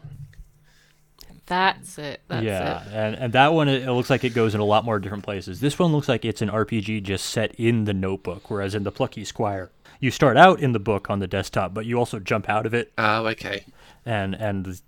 That's 1.52 1.98
it. 1.98 2.20
That's 2.28 2.44
yeah, 2.44 2.82
it. 2.82 2.88
and 2.92 3.14
and 3.16 3.32
that 3.34 3.52
one 3.52 3.68
it, 3.68 3.82
it 3.82 3.92
looks 3.92 4.08
like 4.08 4.24
it 4.24 4.30
goes 4.34 4.54
in 4.54 4.60
a 4.60 4.64
lot 4.64 4.84
more 4.86 4.98
different 4.98 5.22
places. 5.24 5.60
This 5.60 5.78
one 5.78 5.92
looks 5.92 6.08
like 6.08 6.24
it's 6.24 6.40
an 6.40 6.48
RPG 6.48 7.02
just 7.02 7.26
set 7.26 7.54
in 7.56 7.84
the 7.84 7.92
notebook, 7.92 8.50
whereas 8.50 8.74
in 8.74 8.84
the 8.84 8.90
Plucky 8.92 9.22
Squire, 9.24 9.70
you 10.00 10.10
start 10.10 10.38
out 10.38 10.60
in 10.60 10.72
the 10.72 10.80
book 10.80 11.10
on 11.10 11.18
the 11.18 11.26
desktop, 11.26 11.74
but 11.74 11.84
you 11.84 11.98
also 11.98 12.18
jump 12.18 12.48
out 12.48 12.64
of 12.64 12.72
it 12.72 12.90
Oh, 12.96 13.26
okay. 13.26 13.64
and 14.06 14.34
and 14.34 14.80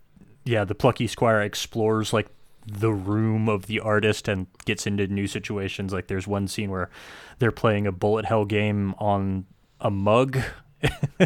yeah, 0.44 0.64
the 0.64 0.74
plucky 0.74 1.06
squire 1.06 1.40
explores 1.42 2.12
like 2.14 2.28
the 2.66 2.92
room 2.92 3.48
of 3.48 3.66
the 3.66 3.80
artist 3.80 4.26
and 4.26 4.46
gets 4.64 4.86
into 4.86 5.06
new 5.06 5.26
situations. 5.26 5.92
Like 5.92 6.06
there's 6.06 6.26
one 6.26 6.48
scene 6.48 6.70
where 6.70 6.88
they're 7.38 7.52
playing 7.52 7.86
a 7.86 7.92
bullet 7.92 8.24
hell 8.24 8.44
game 8.46 8.94
on 8.98 9.44
a 9.80 9.90
mug. 9.90 10.38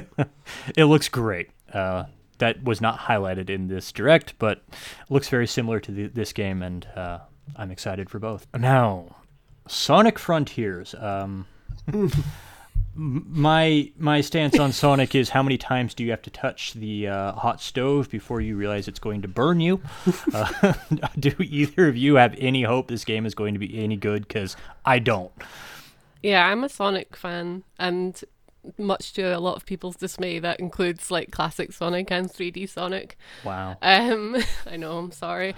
it 0.77 0.85
looks 0.85 1.09
great. 1.09 1.51
Uh, 1.73 2.05
that 2.39 2.63
was 2.65 2.81
not 2.81 2.99
highlighted 3.01 3.51
in 3.51 3.69
this 3.69 3.93
direct, 3.93 4.35
but 4.39 4.63
looks 5.09 5.29
very 5.29 5.47
similar 5.47 5.81
to 5.81 5.93
the, 5.93 6.07
this 6.09 6.33
game, 6.33 6.63
and 6.63 6.87
uh, 6.97 7.19
I'm 7.57 7.71
excited 7.71 8.11
for 8.11 8.19
both. 8.19 8.47
Now, 8.57 9.17
Sonic 9.67 10.19
Frontiers. 10.19 10.95
Um, 10.95 11.47
my 12.99 13.91
my 13.97 14.21
stance 14.21 14.59
on 14.59 14.73
Sonic 14.73 15.15
is 15.15 15.31
how 15.31 15.43
many 15.43 15.57
times 15.57 15.95
do 15.95 16.03
you 16.05 16.11
have 16.11 16.23
to 16.23 16.31
touch 16.31 16.73
the 16.75 17.09
uh, 17.09 17.33
hot 17.33 17.61
stove 17.61 18.11
before 18.11 18.41
you 18.41 18.57
realize 18.57 18.89
it's 18.89 18.99
going 18.99 19.23
to 19.23 19.29
burn 19.29 19.61
you? 19.61 19.81
Uh, 20.35 20.75
do 21.19 21.33
either 21.39 21.89
of 21.89 21.97
you 21.97 22.17
have 22.17 22.35
any 22.39 22.63
hope 22.63 22.89
this 22.89 23.05
game 23.05 23.25
is 23.25 23.35
going 23.35 23.55
to 23.55 23.59
be 23.59 23.83
any 23.83 23.97
good? 23.97 24.27
Because 24.27 24.57
I 24.85 24.99
don't. 24.99 25.33
Yeah, 26.23 26.47
I'm 26.47 26.65
a 26.65 26.69
Sonic 26.69 27.17
fan, 27.17 27.63
and 27.79 28.21
much 28.77 29.13
to 29.15 29.23
a 29.23 29.41
lot 29.41 29.57
of 29.57 29.67
people's 29.67 29.97
dismay, 29.97 30.39
that 30.39 30.61
includes 30.61 31.11
like 31.11 31.31
classic 31.31 31.73
Sonic 31.73 32.11
and 32.11 32.29
3D 32.31 32.69
Sonic. 32.69 33.17
Wow. 33.45 33.77
Um, 33.83 34.37
I 34.67 34.77
know, 34.77 34.99
I'm 34.99 35.13
sorry, 35.13 35.55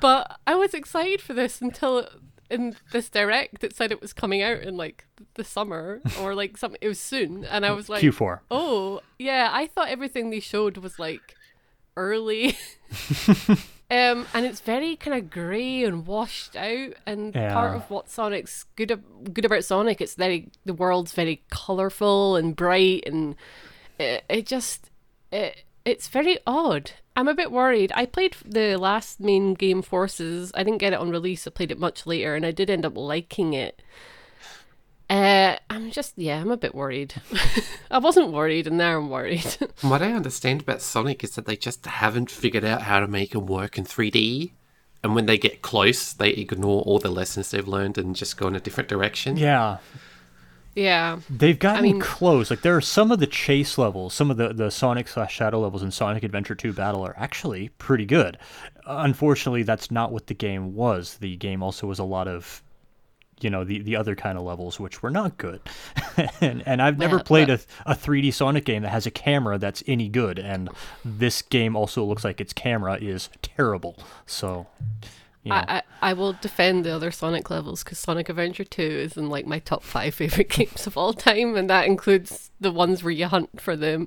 but 0.00 0.38
I 0.46 0.54
was 0.54 0.74
excited 0.74 1.20
for 1.20 1.34
this 1.34 1.60
until 1.60 2.08
in 2.50 2.74
this 2.92 3.10
direct 3.10 3.62
it 3.62 3.76
said 3.76 3.92
it 3.92 4.00
was 4.00 4.12
coming 4.12 4.42
out 4.42 4.60
in 4.60 4.76
like 4.76 5.06
the 5.34 5.44
summer 5.44 6.00
or 6.20 6.34
like 6.34 6.56
something. 6.56 6.78
It 6.80 6.88
was 6.88 7.00
soon, 7.00 7.44
and 7.44 7.64
I 7.66 7.72
was 7.78 7.88
like, 7.88 8.02
Q4. 8.02 8.40
Oh, 8.50 9.00
yeah. 9.18 9.50
I 9.52 9.66
thought 9.66 9.88
everything 9.88 10.30
they 10.30 10.40
showed 10.40 10.78
was 10.78 10.98
like 10.98 11.34
early. 11.96 12.56
um, 13.90 14.26
and 14.34 14.44
it's 14.44 14.60
very 14.60 14.96
kind 14.96 15.16
of 15.16 15.30
grey 15.30 15.82
and 15.84 16.06
washed 16.06 16.56
out. 16.56 16.94
And 17.06 17.34
part 17.52 17.74
of 17.76 17.90
what 17.90 18.10
Sonic's 18.10 18.64
good 18.76 18.92
ab- 18.92 19.32
good 19.32 19.44
about 19.44 19.64
Sonic, 19.64 20.00
it's 20.00 20.14
very 20.14 20.50
the 20.64 20.74
world's 20.74 21.12
very 21.12 21.42
colourful 21.50 22.36
and 22.36 22.54
bright, 22.54 23.04
and 23.06 23.34
it, 23.98 24.24
it 24.28 24.46
just 24.46 24.90
it 25.32 25.64
it's 25.84 26.08
very 26.08 26.38
odd. 26.46 26.92
I'm 27.16 27.28
a 27.28 27.34
bit 27.34 27.50
worried. 27.50 27.90
I 27.94 28.04
played 28.06 28.36
the 28.44 28.76
last 28.76 29.20
main 29.20 29.54
game, 29.54 29.82
Forces. 29.82 30.52
I 30.54 30.62
didn't 30.62 30.78
get 30.78 30.92
it 30.92 30.98
on 30.98 31.10
release. 31.10 31.46
I 31.46 31.50
played 31.50 31.72
it 31.72 31.78
much 31.78 32.06
later, 32.06 32.36
and 32.36 32.44
I 32.44 32.50
did 32.50 32.70
end 32.70 32.84
up 32.84 32.96
liking 32.96 33.54
it. 33.54 33.80
Uh, 35.10 35.56
I'm 35.70 35.90
just 35.90 36.12
yeah, 36.16 36.40
I'm 36.40 36.50
a 36.50 36.56
bit 36.56 36.74
worried. 36.74 37.14
I 37.90 37.98
wasn't 37.98 38.30
worried, 38.32 38.66
and 38.66 38.76
now 38.76 38.98
I'm 38.98 39.08
worried. 39.08 39.42
From 39.76 39.90
what 39.90 40.02
I 40.02 40.12
understand 40.12 40.60
about 40.62 40.82
Sonic 40.82 41.24
is 41.24 41.34
that 41.36 41.46
they 41.46 41.56
just 41.56 41.86
haven't 41.86 42.30
figured 42.30 42.64
out 42.64 42.82
how 42.82 43.00
to 43.00 43.06
make 43.08 43.34
him 43.34 43.46
work 43.46 43.78
in 43.78 43.84
3D. 43.84 44.52
And 45.02 45.14
when 45.14 45.26
they 45.26 45.38
get 45.38 45.62
close, 45.62 46.12
they 46.12 46.30
ignore 46.30 46.82
all 46.82 46.98
the 46.98 47.08
lessons 47.10 47.50
they've 47.50 47.66
learned 47.66 47.96
and 47.98 48.16
just 48.16 48.36
go 48.36 48.48
in 48.48 48.56
a 48.56 48.60
different 48.60 48.88
direction. 48.88 49.36
Yeah. 49.36 49.78
yeah, 50.74 51.20
They've 51.30 51.58
gotten 51.58 51.82
mean- 51.84 52.00
close. 52.00 52.50
Like 52.50 52.62
there 52.62 52.76
are 52.76 52.80
some 52.80 53.10
of 53.12 53.20
the 53.20 53.26
chase 53.28 53.78
levels, 53.78 54.12
some 54.12 54.30
of 54.30 54.36
the, 54.36 54.52
the 54.52 54.70
Sonic 54.70 55.06
slash 55.08 55.32
Shadow 55.34 55.60
levels 55.60 55.82
in 55.84 55.90
Sonic 55.92 56.22
Adventure 56.24 56.56
2 56.56 56.72
Battle 56.72 57.02
are 57.06 57.14
actually 57.16 57.68
pretty 57.78 58.04
good. 58.06 58.38
Unfortunately, 58.86 59.62
that's 59.62 59.90
not 59.90 60.10
what 60.12 60.26
the 60.26 60.34
game 60.34 60.74
was. 60.74 61.14
The 61.18 61.36
game 61.36 61.62
also 61.62 61.86
was 61.86 61.98
a 62.00 62.04
lot 62.04 62.26
of, 62.28 62.62
you 63.40 63.50
know, 63.50 63.64
the, 63.64 63.80
the 63.82 63.96
other 63.96 64.14
kind 64.14 64.36
of 64.38 64.44
levels 64.44 64.78
which 64.80 65.02
were 65.02 65.10
not 65.10 65.36
good. 65.38 65.60
and, 66.40 66.62
and 66.66 66.80
I've 66.82 66.98
never 66.98 67.16
Yeah, 67.16 67.22
played 67.22 67.48
but- 67.48 67.66
a, 67.86 67.92
a 67.92 67.94
3D 67.94 68.32
Sonic 68.34 68.64
game 68.64 68.82
that 68.82 68.90
has 68.90 69.06
a 69.06 69.10
camera 69.10 69.58
that's 69.58 69.82
any 69.86 70.08
good. 70.08 70.38
And 70.38 70.68
this 71.04 71.42
game 71.42 71.76
also 71.76 72.04
looks 72.04 72.24
like 72.24 72.40
its 72.40 72.52
camera 72.52 72.96
is 73.00 73.28
terrible. 73.42 73.96
So, 74.26 74.66
you 75.42 75.50
know. 75.50 75.56
I, 75.56 75.78
I 75.78 75.82
I 76.10 76.12
will 76.12 76.34
defend 76.34 76.84
the 76.84 76.90
other 76.94 77.10
Sonic 77.10 77.50
levels 77.50 77.82
because 77.82 77.98
Sonic 77.98 78.28
Adventure 78.28 78.64
2 78.64 78.82
is 78.82 79.16
in 79.16 79.28
like 79.28 79.46
my 79.46 79.58
top 79.58 79.82
five 79.82 80.14
favorite 80.20 80.48
games 80.48 80.86
of 80.86 80.96
all 80.96 81.12
time, 81.12 81.56
and 81.56 81.68
that 81.70 81.86
includes 81.86 82.50
the 82.60 82.70
ones 82.70 83.02
where 83.02 83.10
you 83.10 83.26
hunt 83.26 83.60
for 83.60 83.74
the 83.76 84.06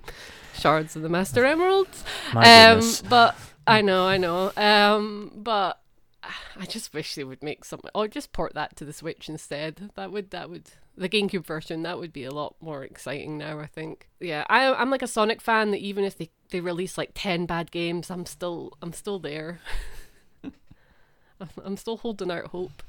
shards 0.54 0.96
of 0.96 1.02
the 1.02 1.10
Master 1.10 1.46
Emeralds. 1.46 2.04
Um, 2.34 2.82
but 3.10 3.36
I 3.68 3.82
know, 3.82 4.06
I 4.06 4.18
know. 4.18 4.52
Um, 4.56 5.32
but 5.36 5.81
I 6.24 6.66
just 6.66 6.94
wish 6.94 7.16
they 7.16 7.24
would 7.24 7.42
make 7.42 7.66
something, 7.66 7.90
or 7.96 8.08
just 8.08 8.32
port 8.32 8.54
that 8.54 8.76
to 8.78 8.86
the 8.86 8.94
Switch 8.94 9.28
instead. 9.28 9.90
That 9.96 10.12
would 10.12 10.30
that 10.32 10.50
would 10.50 10.70
the 10.96 11.10
GameCube 11.10 11.46
version 11.46 11.82
that 11.84 11.98
would 11.98 12.14
be 12.14 12.24
a 12.26 12.32
lot 12.32 12.56
more 12.62 12.84
exciting 12.84 13.38
now. 13.38 13.60
I 13.60 13.66
think. 13.66 14.08
Yeah, 14.20 14.46
I 14.50 14.72
I'm 14.74 14.90
like 14.92 15.02
a 15.02 15.08
Sonic 15.08 15.42
fan 15.42 15.72
that 15.72 15.80
even 15.80 16.04
if 16.04 16.18
they 16.18 16.30
they 16.50 16.60
release 16.60 16.98
like 16.98 17.12
ten 17.16 17.46
bad 17.48 17.72
games, 17.72 18.12
I'm 18.12 18.26
still 18.28 18.74
I'm 18.82 18.94
still 18.94 19.18
there. 19.20 19.60
I'm- 20.44 21.50
I'm 21.64 21.78
still 21.78 21.98
holding 21.98 22.30
out 22.32 22.48
hope. 22.48 22.84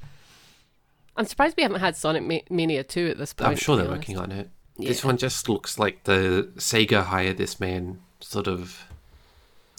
I'm 1.17 1.25
surprised 1.25 1.57
we 1.57 1.63
haven't 1.63 1.79
had 1.79 1.95
Sonic 1.95 2.23
Ma- 2.23 2.55
Mania 2.55 2.83
2 2.83 3.07
at 3.07 3.17
this 3.17 3.33
point. 3.33 3.49
I'm 3.51 3.55
sure 3.55 3.77
they're 3.77 3.87
working 3.89 4.17
on 4.17 4.31
it. 4.31 4.49
This 4.77 5.03
one 5.05 5.17
just 5.17 5.47
looks 5.47 5.77
like 5.77 6.03
the 6.05 6.49
Sega 6.57 7.03
hired 7.03 7.37
this 7.37 7.59
man 7.59 7.99
sort 8.19 8.47
of 8.47 8.85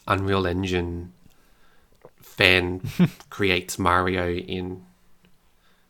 Unreal 0.06 0.46
Engine 0.46 1.12
fan 2.36 2.82
creates 3.30 3.78
Mario 3.78 4.32
in 4.32 4.84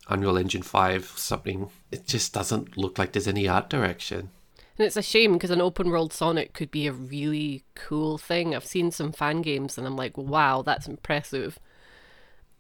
Unreal 0.09 0.37
Engine 0.37 0.63
5 0.63 1.05
something. 1.17 1.71
It 1.91 2.07
just 2.07 2.33
doesn't 2.33 2.77
look 2.77 2.99
like 2.99 3.13
there's 3.13 3.29
any 3.29 3.49
art 3.49 3.71
direction. 3.71 4.31
And 4.77 4.87
it's 4.87 4.97
a 4.97 5.03
shame 5.03 5.35
because 5.35 5.51
an 5.51 5.61
open 5.61 5.91
world 5.91 6.13
Sonic 6.13 6.53
could 6.53 6.71
be 6.71 6.87
a 6.87 6.93
really 6.93 7.63
cool 7.75 8.19
thing. 8.19 8.55
I've 8.55 8.65
seen 8.65 8.91
some 8.91 9.13
fan 9.13 9.41
games 9.41 9.79
and 9.79 9.87
I'm 9.87 9.97
like, 9.97 10.19
wow, 10.19 10.63
that's 10.63 10.89
impressive. 10.89 11.59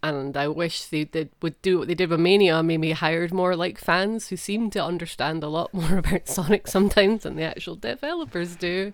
And 0.05 0.37
I 0.37 0.49
wish 0.49 0.85
they 0.85 1.05
did 1.05 1.31
would 1.41 1.61
do 1.63 1.79
what 1.79 1.89
they 1.89 1.95
did 1.95 2.11
with 2.11 2.21
Mania, 2.21 2.63
maybe 2.63 2.93
hired 2.93 3.33
more 3.33 3.57
like 3.57 3.79
fans 3.79 4.29
who 4.29 4.37
seem 4.37 4.69
to 4.71 4.85
understand 4.85 5.43
a 5.43 5.49
lot 5.49 5.73
more 5.75 5.97
about 5.97 6.29
Sonic 6.29 6.69
sometimes 6.69 7.23
than 7.23 7.37
the 7.37 7.45
actual 7.45 7.75
developers 7.75 8.55
do. 8.55 8.93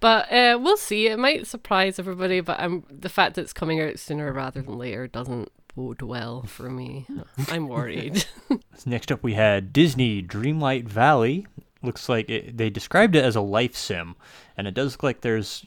But 0.00 0.32
uh, 0.32 0.58
we'll 0.58 0.78
see. 0.78 1.08
It 1.08 1.18
might 1.18 1.46
surprise 1.46 1.98
everybody, 1.98 2.40
but 2.40 2.58
I'm 2.58 2.84
the 2.90 3.10
fact 3.10 3.34
that 3.34 3.42
it's 3.42 3.52
coming 3.52 3.78
out 3.78 3.98
sooner 3.98 4.32
rather 4.32 4.62
than 4.62 4.78
later 4.78 5.06
doesn't 5.06 5.52
bode 5.76 6.00
well 6.00 6.44
for 6.44 6.70
me. 6.70 7.04
I'm 7.48 7.68
worried. 7.68 8.24
Next 8.86 9.12
up, 9.12 9.22
we 9.22 9.34
had 9.34 9.74
Disney 9.74 10.22
Dreamlight 10.22 10.88
Valley. 10.88 11.46
Looks 11.82 12.08
like 12.08 12.30
it, 12.30 12.56
they 12.56 12.70
described 12.70 13.14
it 13.14 13.24
as 13.24 13.36
a 13.36 13.42
life 13.42 13.76
sim, 13.76 14.16
and 14.56 14.66
it 14.66 14.72
does 14.72 14.94
look 14.94 15.02
like 15.02 15.20
there's 15.20 15.66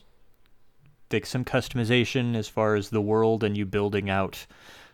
like 1.13 1.25
some 1.25 1.45
customization 1.45 2.35
as 2.35 2.47
far 2.47 2.75
as 2.75 2.89
the 2.89 3.01
world 3.01 3.43
and 3.43 3.57
you 3.57 3.65
building 3.65 4.09
out, 4.09 4.45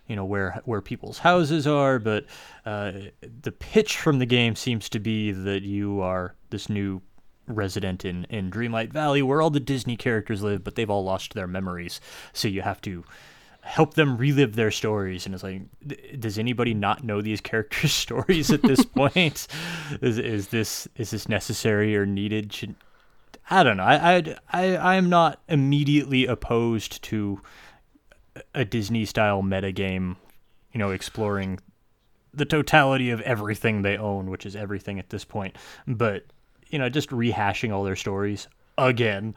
you 0.07 0.15
know, 0.15 0.25
where 0.25 0.61
where 0.65 0.81
people's 0.81 1.19
houses 1.19 1.67
are. 1.67 1.99
But 1.99 2.25
uh, 2.65 2.91
the 3.41 3.51
pitch 3.51 3.97
from 3.97 4.19
the 4.19 4.25
game 4.25 4.55
seems 4.55 4.89
to 4.89 4.99
be 4.99 5.31
that 5.31 5.63
you 5.63 6.01
are 6.01 6.35
this 6.49 6.69
new 6.69 7.01
resident 7.47 8.05
in 8.05 8.25
in 8.25 8.51
Dreamlight 8.51 8.91
Valley, 8.91 9.21
where 9.21 9.41
all 9.41 9.49
the 9.49 9.59
Disney 9.59 9.97
characters 9.97 10.43
live, 10.43 10.63
but 10.63 10.75
they've 10.75 10.89
all 10.89 11.03
lost 11.03 11.33
their 11.33 11.47
memories. 11.47 11.99
So 12.33 12.47
you 12.47 12.61
have 12.61 12.81
to 12.81 13.03
help 13.67 13.95
them 13.95 14.17
relive 14.17 14.55
their 14.55 14.71
stories 14.71 15.25
and 15.25 15.35
it's 15.35 15.43
like 15.43 15.61
does 16.17 16.39
anybody 16.39 16.73
not 16.73 17.03
know 17.03 17.21
these 17.21 17.41
characters 17.41 17.91
stories 18.05 18.49
at 18.49 18.61
this 18.61 18.85
point 18.95 19.45
is, 20.01 20.17
is 20.17 20.47
this 20.47 20.87
is 20.95 21.11
this 21.11 21.27
necessary 21.27 21.97
or 21.97 22.05
needed 22.05 22.53
Should, 22.53 22.75
i 23.49 23.63
don't 23.63 23.77
know 23.77 23.83
I, 23.83 24.15
I 24.17 24.37
i 24.51 24.95
i'm 24.95 25.09
not 25.09 25.41
immediately 25.47 26.25
opposed 26.25 27.01
to 27.03 27.41
a 28.53 28.65
disney 28.65 29.05
style 29.05 29.41
meta 29.41 29.71
game 29.71 30.17
you 30.71 30.79
know 30.79 30.91
exploring 30.91 31.59
the 32.33 32.45
totality 32.45 33.09
of 33.09 33.21
everything 33.21 33.81
they 33.81 33.97
own 33.97 34.29
which 34.29 34.45
is 34.45 34.55
everything 34.55 34.99
at 34.99 35.09
this 35.09 35.25
point 35.25 35.55
but 35.87 36.25
you 36.69 36.77
know 36.77 36.89
just 36.89 37.09
rehashing 37.09 37.73
all 37.73 37.83
their 37.83 37.95
stories 37.95 38.47
again 38.77 39.33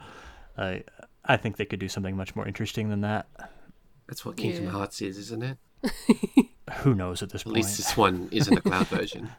i 0.58 0.82
i 1.24 1.36
think 1.36 1.56
they 1.56 1.64
could 1.64 1.80
do 1.80 1.88
something 1.88 2.16
much 2.16 2.34
more 2.36 2.46
interesting 2.46 2.90
than 2.90 3.00
that 3.00 3.26
That's 4.06 4.24
what 4.24 4.36
Kingdom 4.36 4.64
Yeah. 4.64 4.70
Hearts 4.72 5.00
is, 5.00 5.16
isn't 5.18 5.42
it? 5.44 5.56
Who 6.78 6.94
knows 6.94 7.22
at 7.22 7.30
this 7.30 7.42
point? 7.42 7.56
At 7.56 7.62
least 7.62 7.76
this 7.76 7.96
one 7.96 8.28
isn't 8.32 8.56
a 8.56 8.60
cloud 8.60 8.86
version. 8.88 9.30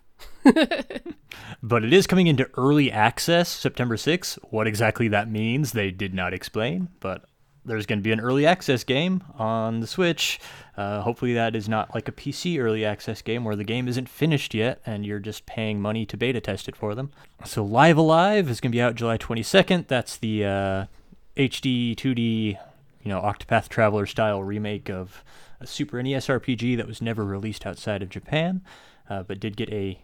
But 1.64 1.84
it 1.84 1.94
is 1.94 2.08
coming 2.08 2.28
into 2.28 2.50
early 2.58 2.92
access 2.92 3.48
September 3.48 3.96
6th. 3.96 4.38
What 4.50 4.68
exactly 4.68 5.08
that 5.10 5.30
means, 5.30 5.72
they 5.72 5.92
did 5.92 6.14
not 6.14 6.34
explain, 6.34 6.90
but 7.00 7.26
there's 7.64 7.86
going 7.86 8.00
to 8.00 8.04
be 8.04 8.12
an 8.12 8.20
early 8.20 8.46
access 8.46 8.84
game 8.84 9.24
on 9.38 9.80
the 9.80 9.88
Switch. 9.88 10.40
Uh, 10.76 11.02
hopefully, 11.02 11.36
that 11.36 11.56
is 11.56 11.70
not 11.70 11.94
like 11.94 12.08
a 12.08 12.12
PC 12.12 12.60
early 12.60 12.84
access 12.84 13.22
game 13.22 13.44
where 13.44 13.56
the 13.56 13.64
game 13.64 13.88
isn't 13.88 14.10
finished 14.10 14.54
yet 14.54 14.82
and 14.86 15.06
you're 15.06 15.20
just 15.20 15.46
paying 15.46 15.80
money 15.80 16.06
to 16.08 16.18
beta 16.18 16.42
test 16.42 16.68
it 16.68 16.76
for 16.76 16.96
them. 16.96 17.12
So, 17.46 17.64
Live 17.64 17.98
A 17.98 18.02
Live 18.02 18.50
is 18.50 18.60
going 18.60 18.72
to 18.72 18.76
be 18.76 18.82
out 18.82 18.96
July 18.96 19.18
22nd. 19.18 19.88
That's 19.88 20.18
the 20.18 20.46
uh, 20.46 20.86
HD 21.38 21.96
2D, 21.96 22.58
you 23.04 23.10
know, 23.10 23.22
Octopath 23.22 23.70
Traveler 23.70 24.06
style 24.06 24.44
remake 24.44 24.90
of 24.90 25.24
a 25.60 25.68
Super 25.68 26.02
NES 26.02 26.28
RPG 26.28 26.78
that 26.78 26.88
was 26.88 27.02
never 27.02 27.24
released 27.24 27.66
outside 27.66 28.02
of 28.02 28.10
Japan, 28.10 28.62
uh, 29.10 29.24
but 29.24 29.40
did 29.40 29.56
get 29.58 29.70
a 29.70 30.02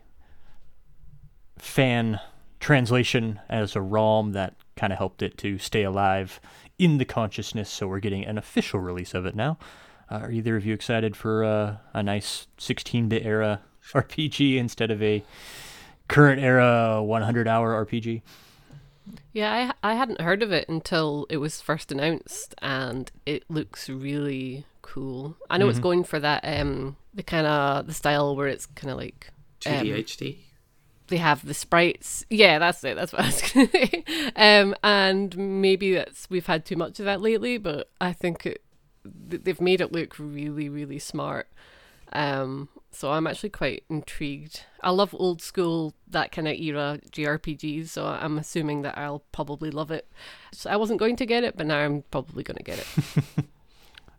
fan 1.57 2.19
translation 2.59 3.39
as 3.49 3.75
a 3.75 3.81
ROM 3.81 4.31
that 4.33 4.55
kind 4.75 4.93
of 4.93 4.97
helped 4.97 5.21
it 5.21 5.37
to 5.39 5.57
stay 5.57 5.83
alive 5.83 6.39
in 6.77 6.97
the 6.97 7.05
consciousness. 7.05 7.69
So 7.69 7.87
we're 7.87 7.99
getting 7.99 8.25
an 8.25 8.37
official 8.37 8.79
release 8.79 9.13
of 9.13 9.25
it 9.25 9.35
now. 9.35 9.57
Uh, 10.09 10.15
are 10.15 10.31
either 10.31 10.55
of 10.55 10.65
you 10.65 10.73
excited 10.73 11.15
for 11.15 11.43
uh, 11.43 11.77
a 11.93 12.01
nice 12.01 12.47
16-bit 12.57 13.25
era 13.25 13.61
RPG 13.93 14.57
instead 14.57 14.91
of 14.91 15.01
a 15.03 15.23
current 16.07 16.41
era 16.41 16.99
100-hour 17.01 17.85
RPG? 17.85 18.21
Yeah, 19.33 19.71
I 19.83 19.91
I 19.91 19.95
hadn't 19.95 20.21
heard 20.21 20.43
of 20.43 20.51
it 20.51 20.67
until 20.69 21.25
it 21.29 21.37
was 21.37 21.61
first 21.61 21.91
announced, 21.91 22.55
and 22.61 23.11
it 23.25 23.43
looks 23.49 23.89
really 23.89 24.65
cool. 24.81 25.35
I 25.49 25.57
know 25.57 25.67
it's 25.69 25.79
going 25.79 26.03
for 26.05 26.19
that 26.19 26.41
um 26.43 26.95
the 27.13 27.23
kind 27.23 27.45
of 27.47 27.87
the 27.87 27.93
style 27.93 28.35
where 28.35 28.47
it's 28.47 28.65
kind 28.67 28.91
of 28.91 28.97
like 28.97 29.31
2D 29.61 29.79
um, 29.79 29.87
HD. 29.87 30.37
they 31.07 31.17
have 31.17 31.45
the 31.45 31.53
sprites. 31.53 32.25
Yeah, 32.29 32.59
that's 32.59 32.83
it. 32.83 32.95
That's 32.95 33.11
what 33.11 33.23
I 33.23 33.25
was 33.25 33.41
going 33.53 33.67
to 33.67 33.71
say. 33.73 34.03
Um, 34.35 34.75
and 34.83 35.61
maybe 35.61 35.93
that's 35.95 36.29
we've 36.29 36.45
had 36.45 36.65
too 36.65 36.75
much 36.75 36.99
of 36.99 37.05
that 37.05 37.21
lately, 37.21 37.57
but 37.57 37.89
I 37.99 38.13
think 38.13 38.45
it, 38.45 38.61
they've 39.03 39.59
made 39.61 39.81
it 39.81 39.91
look 39.91 40.17
really, 40.19 40.69
really 40.69 40.99
smart. 40.99 41.49
Um, 42.13 42.69
so 42.97 43.11
I'm 43.11 43.27
actually 43.27 43.49
quite 43.49 43.83
intrigued. 43.89 44.61
I 44.81 44.89
love 44.89 45.13
old 45.17 45.41
school 45.41 45.93
that 46.09 46.31
kind 46.31 46.47
of 46.47 46.55
era 46.55 46.99
JRPGs, 47.11 47.89
so 47.89 48.07
I'm 48.07 48.37
assuming 48.39 48.81
that 48.81 48.97
I'll 48.97 49.23
probably 49.31 49.69
love 49.69 49.91
it. 49.91 50.07
So 50.51 50.69
I 50.69 50.77
wasn't 50.77 50.99
going 50.99 51.15
to 51.17 51.25
get 51.25 51.43
it, 51.43 51.55
but 51.55 51.67
now 51.67 51.77
I'm 51.77 52.03
probably 52.09 52.43
going 52.43 52.57
to 52.57 52.63
get 52.63 52.79
it. 52.79 52.87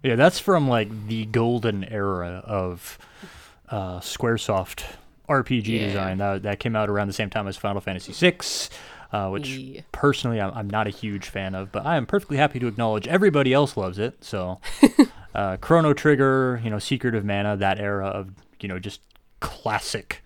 Yeah, 0.00 0.14
that's 0.14 0.38
from 0.38 0.68
like 0.68 1.08
the 1.08 1.24
golden 1.26 1.82
era 1.82 2.40
of 2.46 2.98
uh, 3.68 3.98
SquareSoft 3.98 4.84
RPG 5.28 5.66
Yeah. 5.66 5.86
design. 5.86 6.18
That 6.18 6.44
that 6.44 6.60
came 6.60 6.76
out 6.76 6.88
around 6.88 7.08
the 7.08 7.12
same 7.14 7.30
time 7.30 7.48
as 7.48 7.56
Final 7.56 7.80
Fantasy 7.80 8.12
VI, 8.12 8.38
uh, 9.12 9.28
which 9.30 9.48
Yeah. 9.48 9.80
personally 9.90 10.40
I'm, 10.40 10.52
I'm 10.54 10.70
not 10.70 10.86
a 10.86 10.90
huge 10.90 11.28
fan 11.28 11.56
of, 11.56 11.72
but 11.72 11.84
I 11.84 11.96
am 11.96 12.06
perfectly 12.06 12.36
happy 12.36 12.60
to 12.60 12.68
acknowledge 12.68 13.08
everybody 13.08 13.52
else 13.52 13.76
loves 13.76 13.98
it. 13.98 14.22
So, 14.22 14.60
uh, 15.34 15.56
Chrono 15.56 15.92
Trigger, 15.94 16.60
you 16.62 16.70
know, 16.70 16.78
Secret 16.78 17.16
of 17.16 17.24
Mana, 17.24 17.56
that 17.56 17.80
era 17.80 18.06
of 18.06 18.30
you 18.62 18.68
know 18.68 18.78
just 18.78 19.00
classic 19.40 20.22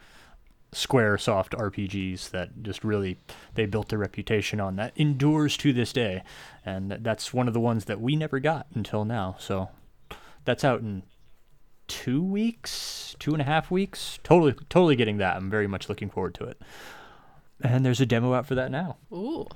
SquareSoft 0.72 1.50
RPGs 1.50 2.30
that 2.30 2.62
just 2.62 2.82
really 2.82 3.18
they 3.54 3.66
built 3.66 3.90
their 3.90 3.98
reputation 3.98 4.58
on 4.58 4.76
that 4.76 4.92
endures 4.96 5.56
to 5.58 5.72
this 5.72 5.92
day, 5.92 6.22
and 6.64 6.90
that's 7.00 7.34
one 7.34 7.48
of 7.48 7.54
the 7.54 7.60
ones 7.60 7.84
that 7.86 8.00
we 8.00 8.16
never 8.16 8.40
got 8.40 8.66
until 8.74 9.04
now. 9.04 9.36
So 9.38 9.68
that's 10.44 10.64
out 10.64 10.80
in 10.80 11.02
two 11.88 12.22
weeks, 12.22 13.14
two 13.18 13.32
and 13.32 13.42
a 13.42 13.44
half 13.44 13.70
weeks. 13.70 14.18
Totally, 14.22 14.54
totally 14.70 14.96
getting 14.96 15.18
that. 15.18 15.36
I'm 15.36 15.50
very 15.50 15.66
much 15.66 15.88
looking 15.88 16.08
forward 16.08 16.34
to 16.36 16.44
it. 16.44 16.60
And 17.60 17.84
there's 17.84 18.00
a 18.00 18.06
demo 18.06 18.32
out 18.32 18.46
for 18.46 18.54
that 18.54 18.70
now. 18.70 18.96
Ooh. 19.12 19.46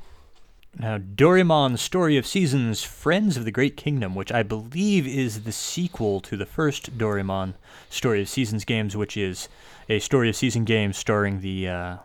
Now, 0.79 0.99
Doraemon 0.99 1.79
Story 1.79 2.19
of 2.19 2.27
Seasons 2.27 2.83
Friends 2.83 3.39
of 3.39 3.47
the 3.47 3.51
Great 3.51 3.79
Kingdom, 3.79 4.15
which 4.15 4.31
I 4.31 4.43
believe 4.43 5.07
is 5.07 5.45
the 5.45 5.53
sequel 5.53 6.21
to 6.21 6.37
the 6.37 6.45
first 6.45 6.99
Doraemon 6.99 7.55
Story 7.89 8.21
of 8.21 8.29
Seasons 8.29 8.67
games, 8.67 8.95
which 8.95 9.17
is 9.17 9.49
a 9.89 9.99
Story 10.01 10.29
of 10.29 10.37
Season 10.37 10.65
game 10.65 10.93
starring 10.93 11.41
the 11.41 11.67
uh, 11.67 11.97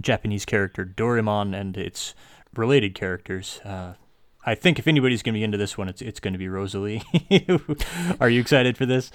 Japanese 0.00 0.44
character 0.44 0.84
Doraemon 0.84 1.52
and 1.58 1.76
its 1.76 2.14
related 2.54 2.94
characters. 2.94 3.60
Uh, 3.64 3.94
I 4.46 4.54
think 4.54 4.78
if 4.78 4.86
anybody's 4.86 5.22
going 5.22 5.34
to 5.34 5.38
be 5.40 5.44
into 5.44 5.58
this 5.58 5.76
one, 5.76 5.88
it's 5.88 6.00
it's 6.00 6.20
going 6.20 6.34
to 6.34 6.38
be 6.38 6.48
Rosalie. 6.48 7.02
Are 8.20 8.30
you 8.30 8.40
excited 8.40 8.76
for 8.76 8.86
this? 8.86 9.10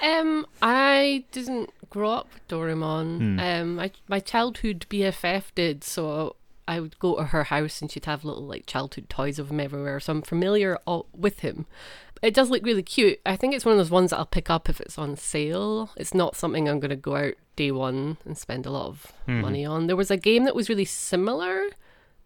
Um, 0.00 0.46
I 0.60 1.24
didn't 1.32 1.70
grow 1.90 2.10
up 2.10 2.28
with 2.32 2.46
Doraemon. 2.46 3.16
Hmm. 3.18 3.40
Um, 3.40 3.74
my 3.76 3.90
my 4.06 4.20
childhood 4.20 4.86
BFF 4.88 5.44
did, 5.56 5.82
so 5.82 6.36
I 6.66 6.80
would 6.80 6.98
go 6.98 7.16
to 7.16 7.24
her 7.24 7.44
house 7.44 7.80
and 7.80 7.90
she'd 7.90 8.04
have 8.04 8.24
little 8.24 8.46
like 8.46 8.66
childhood 8.66 9.08
toys 9.08 9.38
of 9.38 9.50
him 9.50 9.60
everywhere. 9.60 10.00
So 10.00 10.12
I'm 10.12 10.22
familiar 10.22 10.78
all, 10.86 11.06
with 11.12 11.40
him. 11.40 11.66
It 12.22 12.34
does 12.34 12.50
look 12.50 12.64
really 12.64 12.84
cute. 12.84 13.18
I 13.26 13.34
think 13.34 13.52
it's 13.52 13.64
one 13.64 13.72
of 13.72 13.78
those 13.78 13.90
ones 13.90 14.10
that 14.10 14.18
I'll 14.18 14.26
pick 14.26 14.48
up 14.48 14.68
if 14.68 14.80
it's 14.80 14.96
on 14.96 15.16
sale. 15.16 15.90
It's 15.96 16.14
not 16.14 16.36
something 16.36 16.68
I'm 16.68 16.78
going 16.78 16.90
to 16.90 16.96
go 16.96 17.16
out 17.16 17.34
day 17.56 17.72
one 17.72 18.16
and 18.24 18.38
spend 18.38 18.64
a 18.64 18.70
lot 18.70 18.86
of 18.86 19.12
money 19.26 19.64
on. 19.64 19.88
There 19.88 19.96
was 19.96 20.10
a 20.10 20.16
game 20.16 20.44
that 20.44 20.54
was 20.54 20.68
really 20.68 20.84
similar 20.84 21.70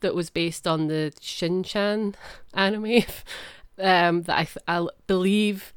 that 0.01 0.15
was 0.15 0.29
based 0.29 0.67
on 0.67 0.89
the 0.89 1.13
Shin 1.21 1.63
Chan 1.63 2.15
anime 2.55 3.03
um, 3.79 4.23
that 4.23 4.39
I, 4.39 4.45
th- 4.45 4.65
I 4.69 4.87
believe 5.07 5.73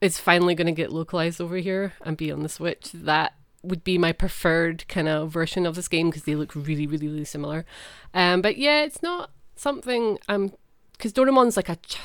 is 0.00 0.18
finally 0.18 0.54
going 0.54 0.66
to 0.66 0.72
get 0.72 0.92
localized 0.92 1.40
over 1.40 1.56
here 1.56 1.94
and 2.02 2.16
be 2.16 2.32
on 2.32 2.42
the 2.42 2.48
Switch. 2.48 2.90
That 2.92 3.34
would 3.64 3.84
be 3.84 3.98
my 3.98 4.12
preferred 4.12 4.86
kind 4.88 5.08
of 5.08 5.30
version 5.30 5.66
of 5.66 5.74
this 5.74 5.88
game 5.88 6.10
because 6.10 6.24
they 6.24 6.34
look 6.34 6.54
really, 6.54 6.86
really, 6.86 7.08
really 7.08 7.24
similar. 7.24 7.64
Um, 8.12 8.42
but 8.42 8.56
yeah, 8.56 8.82
it's 8.82 9.02
not 9.02 9.30
something 9.56 10.18
I'm 10.28 10.52
because 10.92 11.12
Doraemon's 11.12 11.56
like 11.56 11.68
a 11.68 11.76
ch- 11.76 11.98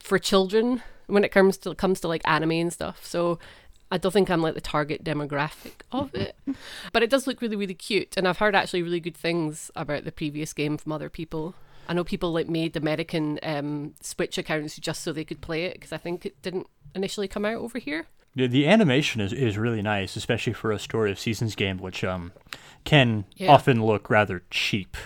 for 0.00 0.18
children 0.18 0.82
when 1.06 1.24
it 1.24 1.30
comes 1.30 1.56
to 1.58 1.74
comes 1.74 2.00
to 2.00 2.08
like 2.08 2.22
anime 2.24 2.52
and 2.52 2.72
stuff. 2.72 3.04
So 3.04 3.38
I 3.90 3.98
don't 3.98 4.10
think 4.10 4.30
I'm 4.30 4.40
like 4.42 4.54
the 4.54 4.60
target 4.60 5.04
demographic 5.04 5.82
of 5.92 6.14
it, 6.14 6.34
but 6.92 7.02
it 7.02 7.10
does 7.10 7.26
look 7.26 7.42
really, 7.42 7.56
really 7.56 7.74
cute. 7.74 8.16
And 8.16 8.26
I've 8.26 8.38
heard 8.38 8.54
actually 8.54 8.82
really 8.82 9.00
good 9.00 9.16
things 9.16 9.70
about 9.76 10.04
the 10.04 10.12
previous 10.12 10.52
game 10.52 10.78
from 10.78 10.92
other 10.92 11.10
people. 11.10 11.54
I 11.88 11.94
know 11.94 12.04
people 12.04 12.32
like 12.32 12.48
made 12.48 12.76
American 12.76 13.38
um, 13.42 13.94
Switch 14.00 14.38
accounts 14.38 14.76
just 14.78 15.02
so 15.02 15.12
they 15.12 15.24
could 15.24 15.40
play 15.40 15.64
it 15.64 15.74
because 15.74 15.92
I 15.92 15.96
think 15.98 16.24
it 16.24 16.40
didn't 16.42 16.66
initially 16.94 17.28
come 17.28 17.44
out 17.44 17.56
over 17.56 17.78
here. 17.78 18.06
The, 18.34 18.46
the 18.46 18.66
animation 18.66 19.20
is, 19.20 19.32
is 19.32 19.58
really 19.58 19.82
nice, 19.82 20.16
especially 20.16 20.54
for 20.54 20.72
a 20.72 20.78
Story 20.78 21.10
of 21.10 21.18
Seasons 21.18 21.54
game, 21.54 21.78
which 21.78 22.02
um, 22.02 22.32
can 22.84 23.24
Yeah. 23.36 23.50
often 23.52 23.84
look 23.84 24.08
rather 24.08 24.42
cheap, 24.50 24.96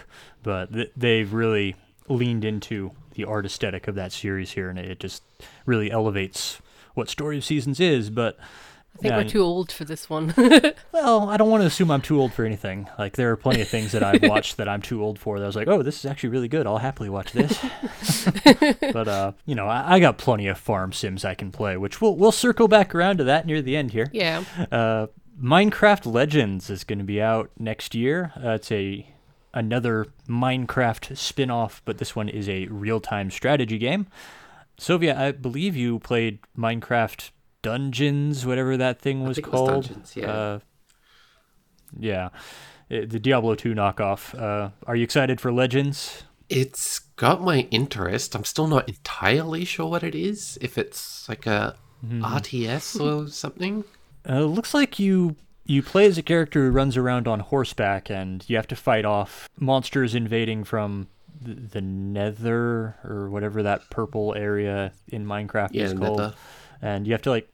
but 0.43 0.73
th- 0.73 0.93
they've 0.97 1.33
really 1.33 1.75
leaned 2.09 2.45
into 2.45 2.93
the 3.15 3.25
art 3.25 3.45
aesthetic 3.47 3.89
of 3.89 3.97
that 3.97 4.13
series 4.13 4.53
here, 4.53 4.69
and 4.69 4.79
it 4.79 5.01
just 5.01 5.23
really 5.65 5.91
elevates 5.91 6.61
what 6.95 7.09
Story 7.09 7.37
of 7.39 7.45
Seasons 7.45 7.81
is. 7.81 8.11
But 8.11 8.39
I 8.97 9.03
think 9.03 9.13
yeah, 9.13 9.19
we're 9.19 9.29
too 9.29 9.43
old 9.43 9.71
for 9.71 9.85
this 9.85 10.09
one. 10.09 10.33
well, 10.93 11.29
I 11.29 11.37
don't 11.37 11.51
want 11.51 11.61
to 11.63 11.67
assume 11.67 11.91
I'm 11.91 12.01
too 12.01 12.19
old 12.19 12.33
for 12.33 12.47
anything. 12.47 12.89
Like 12.99 13.15
there 13.17 13.31
are 13.31 13.37
plenty 13.37 13.61
of 13.61 13.69
things 13.69 13.93
that 13.93 14.03
I've 14.03 14.23
watched 14.31 14.57
that 14.57 14.71
I'm 14.71 14.81
too 14.81 15.03
old 15.03 15.19
for. 15.19 15.39
That 15.39 15.45
I 15.45 15.47
was 15.47 15.57
like, 15.57 15.69
oh, 15.69 15.83
this 15.83 15.99
is 15.99 16.07
actually 16.07 16.31
really 16.31 16.49
good. 16.49 16.67
I'll 16.67 16.79
happily 16.79 17.11
watch 17.11 17.33
this. 17.33 17.59
but 18.93 19.07
uh, 19.07 19.33
you 19.45 19.55
know, 19.55 19.67
I, 19.67 19.97
I 19.97 20.01
got 20.01 20.17
plenty 20.17 20.47
of 20.47 20.57
farm 20.57 20.95
sims 20.95 21.27
I 21.27 21.35
can 21.35 21.53
play, 21.53 21.77
which 21.77 22.01
we'll 22.01 22.17
we'll 22.17 22.33
circle 22.33 22.69
back 22.69 22.95
around 22.95 23.19
to 23.19 23.25
that 23.25 23.45
near 23.45 23.61
the 23.61 23.77
end 23.77 23.91
here. 23.91 24.09
yeah. 24.13 24.45
Uh, 24.73 25.09
Minecraft 25.39 26.11
Legends 26.11 26.71
is 26.71 26.85
going 26.85 26.99
to 26.99 27.05
be 27.05 27.21
out 27.21 27.51
next 27.59 27.95
year. 27.95 28.33
Uh, 28.43 28.53
it's 28.53 28.73
a 28.73 29.07
another 29.53 30.07
Minecraft 30.27 31.15
spin-off, 31.17 31.83
but 31.85 31.99
this 31.99 32.17
one 32.17 32.31
is 32.31 32.49
a 32.49 32.67
real-time 32.69 33.31
strategy 33.31 33.77
game. 33.77 34.07
Sylvia, 34.79 35.19
I 35.19 35.33
believe 35.33 35.77
you 35.77 35.99
played 35.99 36.39
Minecraft 36.57 37.31
Dungeons, 37.67 38.47
whatever 38.47 38.77
that 38.77 39.01
thing 39.01 39.25
was 39.25 39.39
it 39.39 39.47
was 39.47 39.51
called. 39.51 39.85
Dungeons, 39.85 40.15
yeah. 40.17 40.31
Uh, 40.33 40.59
yeah. 41.99 42.27
Uh, 42.91 43.05
the 43.07 43.19
Diablo 43.21 43.55
2 43.55 43.75
knockoff. 43.75 44.39
Uh, 44.41 44.71
are 44.87 44.97
you 44.97 45.05
excited 45.05 45.41
for 45.41 45.53
Legends? 45.53 46.23
It's 46.49 47.01
got 47.17 47.43
my 47.43 47.67
interest. 47.71 48.35
I'm 48.37 48.45
still 48.45 48.69
not 48.69 48.89
entirely 48.89 49.65
sure 49.65 49.91
what 49.91 50.03
it 50.05 50.15
is. 50.15 50.59
If 50.61 50.79
it's 50.79 51.29
like 51.29 51.47
a 51.47 51.77
Mm-hmm. 52.05 52.23
RTS 52.25 53.01
or 53.01 53.27
something. 53.45 53.83
Uh, 54.29 54.41
looks 54.45 54.75
like 54.75 54.99
you 54.99 55.35
you 55.65 55.83
play 55.83 56.05
as 56.07 56.19
a 56.19 56.23
character 56.23 56.67
who 56.67 56.71
runs 56.71 56.95
around 56.97 57.27
on 57.27 57.41
horseback, 57.41 58.11
and 58.11 58.45
you 58.49 58.55
have 58.57 58.67
to 58.69 58.77
fight 58.77 59.07
off 59.07 59.49
monsters 59.59 60.15
invading 60.15 60.63
from 60.65 61.09
the, 61.41 61.55
the 61.55 61.81
Nether 61.81 62.97
or 63.03 63.31
whatever 63.31 63.63
that 63.63 63.89
purple 63.91 64.35
area 64.37 64.93
in 65.09 65.25
Minecraft 65.27 65.71
Yeah, 65.73 65.85
is 65.85 65.95
called. 65.95 66.19
Nether. 66.19 66.35
And 66.83 67.07
you 67.07 67.15
have 67.15 67.23
to 67.23 67.31
like, 67.31 67.49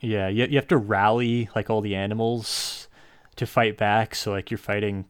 yeah, 0.00 0.28
you 0.28 0.46
you 0.46 0.56
have 0.56 0.68
to 0.68 0.76
rally 0.76 1.48
like 1.54 1.70
all 1.70 1.80
the 1.80 1.94
animals 1.94 2.88
to 3.36 3.46
fight 3.46 3.76
back. 3.76 4.14
So 4.14 4.30
like 4.32 4.50
you're 4.50 4.58
fighting 4.58 5.06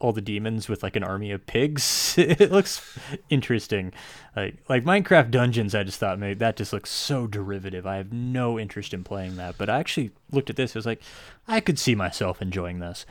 all 0.00 0.12
the 0.12 0.20
demons 0.20 0.68
with 0.68 0.82
like 0.82 0.96
an 0.96 1.04
army 1.04 1.30
of 1.30 1.46
pigs. 1.46 2.14
it 2.18 2.50
looks 2.50 2.98
interesting. 3.30 3.92
Like 4.34 4.56
like 4.68 4.84
Minecraft 4.84 5.30
Dungeons, 5.30 5.74
I 5.74 5.82
just 5.84 5.98
thought 6.00 6.18
maybe 6.18 6.34
that 6.38 6.56
just 6.56 6.72
looks 6.72 6.90
so 6.90 7.26
derivative. 7.26 7.86
I 7.86 7.96
have 7.96 8.12
no 8.12 8.58
interest 8.58 8.92
in 8.94 9.04
playing 9.04 9.36
that. 9.36 9.56
But 9.58 9.68
I 9.70 9.78
actually 9.78 10.10
looked 10.30 10.50
at 10.50 10.56
this. 10.56 10.70
It 10.72 10.78
was 10.78 10.86
like 10.86 11.02
I 11.46 11.60
could 11.60 11.78
see 11.78 11.94
myself 11.94 12.42
enjoying 12.42 12.80
this. 12.80 13.06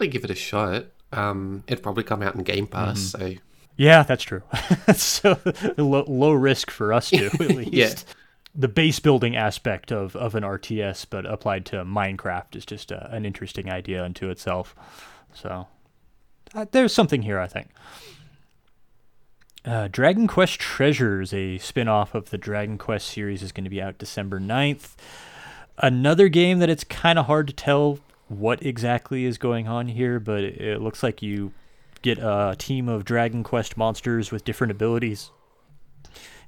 I'll 0.00 0.06
give 0.06 0.24
it 0.24 0.30
a 0.30 0.34
shot. 0.34 0.86
Um, 1.12 1.64
it'd 1.66 1.82
probably 1.82 2.04
come 2.04 2.22
out 2.22 2.34
in 2.34 2.42
Game 2.42 2.66
Pass, 2.66 3.12
Mm-hmm. 3.12 3.32
so 3.32 3.40
Yeah, 3.76 4.02
that's 4.02 4.22
true. 4.22 4.42
so 4.94 5.38
low, 5.78 6.04
low 6.06 6.32
risk 6.32 6.70
for 6.70 6.92
us 6.92 7.08
too, 7.10 7.30
at 7.32 7.40
least. 7.40 7.72
Yeah. 7.72 7.94
The 8.54 8.68
base 8.68 8.98
building 8.98 9.36
aspect 9.36 9.92
of, 9.92 10.16
of 10.16 10.34
an 10.34 10.42
RTS, 10.42 11.06
but 11.08 11.26
applied 11.26 11.66
to 11.66 11.84
Minecraft, 11.84 12.56
is 12.56 12.66
just 12.66 12.90
a, 12.90 13.12
an 13.12 13.24
interesting 13.24 13.70
idea 13.70 14.04
unto 14.04 14.30
itself. 14.30 14.74
So 15.32 15.68
uh, 16.54 16.66
there's 16.70 16.92
something 16.92 17.22
here, 17.22 17.38
I 17.38 17.46
think. 17.46 17.68
Uh, 19.64 19.88
Dragon 19.90 20.26
Quest 20.26 20.58
Treasures, 20.58 21.34
a 21.34 21.58
spin 21.58 21.88
off 21.88 22.14
of 22.14 22.30
the 22.30 22.38
Dragon 22.38 22.78
Quest 22.78 23.08
series, 23.08 23.42
is 23.42 23.52
going 23.52 23.64
to 23.64 23.70
be 23.70 23.82
out 23.82 23.98
December 23.98 24.40
9th. 24.40 24.94
Another 25.76 26.28
game 26.28 26.58
that 26.58 26.70
it's 26.70 26.84
kind 26.84 27.18
of 27.18 27.26
hard 27.26 27.48
to 27.48 27.52
tell 27.52 27.98
what 28.28 28.64
exactly 28.64 29.24
is 29.24 29.38
going 29.38 29.68
on 29.68 29.88
here, 29.88 30.18
but 30.18 30.42
it 30.42 30.80
looks 30.80 31.02
like 31.02 31.22
you 31.22 31.52
get 32.02 32.18
a 32.18 32.54
team 32.58 32.88
of 32.88 33.04
Dragon 33.04 33.42
Quest 33.42 33.76
monsters 33.76 34.30
with 34.30 34.44
different 34.44 34.70
abilities 34.70 35.30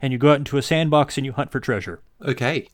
and 0.02 0.12
you 0.12 0.18
go 0.18 0.30
out 0.32 0.38
into 0.38 0.56
a 0.58 0.62
sandbox 0.62 1.16
and 1.16 1.24
you 1.26 1.32
hunt 1.32 1.50
for 1.52 1.60
treasure. 1.60 2.00
Okay. 2.24 2.68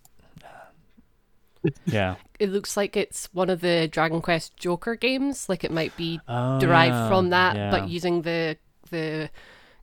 Yeah. 1.85 2.17
It 2.39 2.51
looks 2.51 2.77
like 2.77 2.99
it's 2.99 3.31
one 3.33 3.49
of 3.49 3.63
the 3.63 3.89
Dragon 3.89 4.21
Quest 4.21 4.59
Joker 4.59 4.95
games. 4.95 5.49
Like 5.49 5.65
it 5.65 5.71
might 5.73 5.97
be 5.97 6.21
Oh, 6.29 6.61
derived 6.61 6.93
yeah, 6.93 7.09
from 7.09 7.31
that, 7.31 7.57
yeah. 7.57 7.71
but 7.71 7.89
using 7.89 8.21
the 8.23 8.59
the 8.91 9.31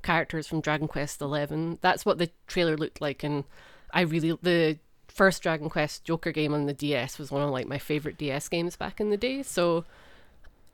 characters 0.03 0.45
from 0.45 0.61
Dragon 0.61 0.87
Quest 0.87 1.19
Eleven. 1.19 1.79
That's 1.81 2.05
what 2.05 2.19
the 2.19 2.29
trailer 2.45 2.77
looked 2.77 3.01
like, 3.01 3.23
and 3.23 3.43
I 3.91 4.01
really 4.01 4.37
the 4.43 4.77
first 5.07 5.41
Dragon 5.41 5.67
Quest 5.67 6.03
Joker 6.03 6.31
game 6.31 6.53
on 6.53 6.67
the 6.67 6.73
DS 6.75 7.17
was 7.17 7.31
one 7.31 7.41
of 7.41 7.49
like 7.49 7.67
my 7.67 7.79
favorite 7.79 8.19
DS 8.19 8.47
games 8.49 8.75
back 8.75 9.01
in 9.01 9.09
the 9.09 9.17
day. 9.17 9.41
So 9.41 9.83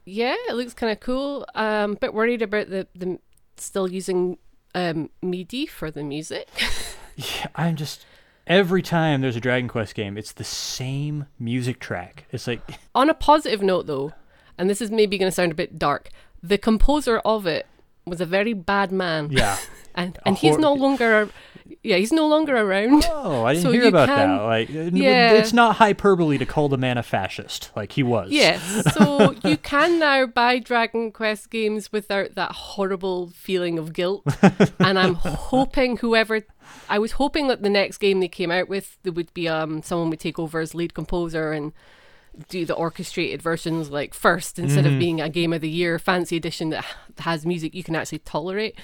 yeah, 0.04 0.36
it 0.50 0.56
looks 0.56 0.74
kind 0.74 0.92
of 0.92 1.00
cool. 1.00 1.46
Um, 1.56 1.94
bit 1.94 2.14
worried 2.14 2.42
about 2.42 2.70
the 2.70 2.88
the 2.94 3.20
still 3.56 3.90
using 3.90 4.38
um 4.76 5.10
MIDI 5.22 5.66
for 5.66 5.92
the 5.92 6.04
music. 6.04 6.48
Yeah, 7.18 7.48
I'm 7.54 7.76
just 7.76 8.06
every 8.48 8.82
time 8.82 9.20
there's 9.20 9.36
a 9.36 9.42
Dragon 9.42 9.68
Quest 9.68 9.94
game, 9.94 10.18
it's 10.18 10.32
the 10.32 10.46
same 10.46 11.26
music 11.38 11.82
track. 11.82 12.24
It's 12.32 12.48
like 12.48 12.62
On 12.96 13.10
a 13.10 13.14
positive 13.14 13.62
note, 13.62 13.88
though, 13.88 14.14
and 14.58 14.70
this 14.70 14.82
is 14.82 14.90
maybe 14.90 15.18
going 15.18 15.30
to 15.30 15.36
sound 15.36 15.52
a 15.52 15.56
bit 15.56 15.78
dark, 15.78 16.08
the 16.42 16.58
composer 16.58 17.20
of 17.26 17.46
it 17.46 17.68
was 18.06 18.22
a 18.22 18.26
very 18.26 18.54
bad 18.54 18.92
man. 18.94 19.30
yeah. 19.32 19.58
and 19.96 20.18
and 20.26 20.38
he's 20.38 20.58
no 20.58 20.72
longer, 20.72 21.28
yeah, 21.84 21.96
he's 21.98 22.12
no 22.12 22.28
longer 22.28 22.56
around. 22.58 23.06
Oh, 23.10 23.44
I 23.46 23.54
didn't 23.54 23.64
So 23.68 23.72
hear 23.72 23.88
about 23.88 24.08
can- 24.10 24.30
that. 24.38 24.44
Like, 24.44 24.70
Yeah. 24.70 25.34
it's 25.34 25.54
not 25.54 25.78
hyperbole 25.78 26.38
to 26.38 26.46
call 26.46 26.70
the 26.70 26.78
man 26.78 26.98
a 26.98 27.04
fascist, 27.04 27.72
like 27.76 27.94
he 27.94 28.04
was. 28.04 28.30
Yes, 28.32 28.62
so 28.94 29.34
you 29.44 29.58
can 29.58 30.00
now 30.00 30.26
buy 30.26 30.60
Dragon 30.60 31.12
Quest 31.12 31.50
games 31.50 31.92
without 31.92 32.36
that 32.36 32.52
horrible 32.52 33.30
feeling 33.36 33.80
of 33.80 33.94
guilt. 33.94 34.24
and 34.80 35.00
I'm 35.00 35.16
hoping 35.16 35.98
whoever, 35.98 36.42
I 36.90 37.00
was 37.00 37.14
hoping 37.14 37.48
that 37.48 37.64
the 37.64 37.70
next 37.70 37.98
game 38.00 38.20
they 38.20 38.28
came 38.28 38.52
out 38.52 38.68
with, 38.70 38.98
there 39.04 39.14
would 39.14 39.34
be 39.34 39.48
um 39.48 39.82
someone 39.84 40.10
would 40.10 40.20
take 40.20 40.38
over 40.40 40.60
as 40.60 40.76
lead 40.76 40.94
composer 40.94 41.52
and 41.52 41.72
do 42.48 42.66
the 42.66 42.74
orchestrated 42.74 43.42
versions 43.42 43.90
like 43.90 44.14
first 44.14 44.60
instead 44.60 44.86
of 44.86 44.98
being 44.98 45.20
a 45.20 45.30
game 45.30 45.52
of 45.54 45.62
the 45.62 45.70
year 45.70 46.00
fancy 46.00 46.38
edition 46.38 46.70
that 46.70 46.86
has 47.20 47.46
music 47.46 47.76
you 47.76 47.84
can 47.84 47.96
actually 47.96 48.20
tolerate. 48.20 48.78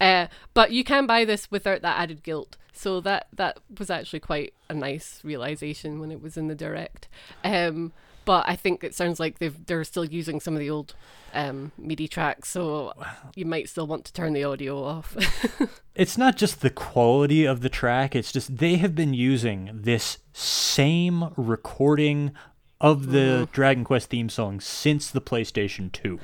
Uh, 0.00 0.26
but 0.54 0.70
you 0.70 0.84
can 0.84 1.06
buy 1.06 1.24
this 1.24 1.50
without 1.50 1.82
that 1.82 1.98
added 1.98 2.22
guilt. 2.22 2.56
So 2.72 3.00
that 3.00 3.26
that 3.34 3.58
was 3.78 3.90
actually 3.90 4.20
quite 4.20 4.54
a 4.68 4.74
nice 4.74 5.20
realization 5.24 6.00
when 6.00 6.10
it 6.10 6.22
was 6.22 6.36
in 6.36 6.48
the 6.48 6.54
direct. 6.54 7.08
Um, 7.44 7.92
but 8.24 8.44
I 8.46 8.54
think 8.54 8.84
it 8.84 8.94
sounds 8.94 9.18
like 9.18 9.38
they've 9.38 9.66
they're 9.66 9.84
still 9.84 10.04
using 10.04 10.40
some 10.40 10.54
of 10.54 10.60
the 10.60 10.70
old 10.70 10.94
um, 11.34 11.72
MIDI 11.76 12.08
tracks, 12.08 12.48
so 12.48 12.92
you 13.34 13.44
might 13.44 13.68
still 13.68 13.86
want 13.86 14.04
to 14.06 14.12
turn 14.12 14.32
the 14.32 14.44
audio 14.44 14.82
off. 14.82 15.16
It's 16.00 16.16
not 16.16 16.36
just 16.36 16.62
the 16.62 16.70
quality 16.70 17.44
of 17.44 17.60
the 17.60 17.68
track, 17.68 18.16
it's 18.16 18.32
just 18.32 18.56
they 18.56 18.76
have 18.76 18.94
been 18.94 19.12
using 19.12 19.70
this 19.82 20.16
same 20.32 21.30
recording 21.36 22.32
of 22.80 23.10
the 23.10 23.48
Dragon 23.52 23.84
Quest 23.84 24.10
theme 24.10 24.28
song 24.28 24.60
since 24.60 25.10
the 25.10 25.20
PlayStation 25.20 25.92
2. 25.92 26.18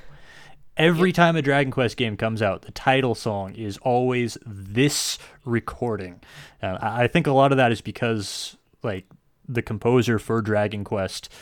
Every 0.76 1.12
time 1.12 1.36
a 1.36 1.42
Dragon 1.42 1.70
Quest 1.70 1.96
game 1.96 2.16
comes 2.16 2.42
out, 2.42 2.62
the 2.62 2.72
title 2.72 3.14
song 3.14 3.54
is 3.54 3.78
always 3.78 4.36
this 4.44 5.18
recording. 5.44 6.20
Uh, 6.62 6.78
I 6.80 7.04
I 7.04 7.07
think 7.09 7.26
a 7.26 7.32
lot 7.32 7.52
of 7.52 7.59
that 7.59 7.72
is 7.72 7.80
because, 7.80 8.57
like, 8.82 9.07
the 9.48 9.62
composer 9.62 10.18
for 10.18 10.42
Dragon 10.42 10.84
Quest, 10.84 11.32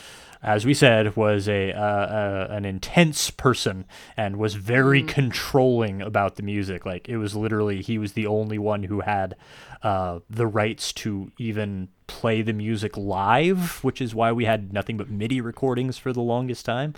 as 0.45 0.65
we 0.65 0.73
said, 0.75 1.15
was 1.15 1.49
a 1.49 1.73
uh, 1.73 1.79
uh, 1.81 2.47
an 2.51 2.63
intense 2.65 3.31
person 3.31 3.85
and 4.15 4.37
was 4.37 4.53
very 4.53 5.01
controlling 5.03 6.01
about 6.01 6.35
the 6.35 6.43
music. 6.43 6.85
Like, 6.85 7.09
it 7.09 7.17
was 7.17 7.35
literally 7.35 7.81
he 7.81 7.97
was 7.97 8.13
the 8.13 8.27
only 8.27 8.57
one 8.59 8.83
who 8.83 9.01
had 9.01 9.35
uh, 9.81 10.19
the 10.29 10.47
rights 10.47 10.93
to 10.93 11.31
even 11.37 11.89
play 12.07 12.43
the 12.43 12.53
music 12.53 12.95
live, 12.95 13.83
which 13.83 13.99
is 13.99 14.13
why 14.13 14.31
we 14.31 14.45
had 14.45 14.71
nothing 14.71 14.95
but 14.97 15.09
MIDI 15.09 15.41
recordings 15.41 15.97
for 15.97 16.13
the 16.13 16.21
longest 16.21 16.63
time. 16.63 16.93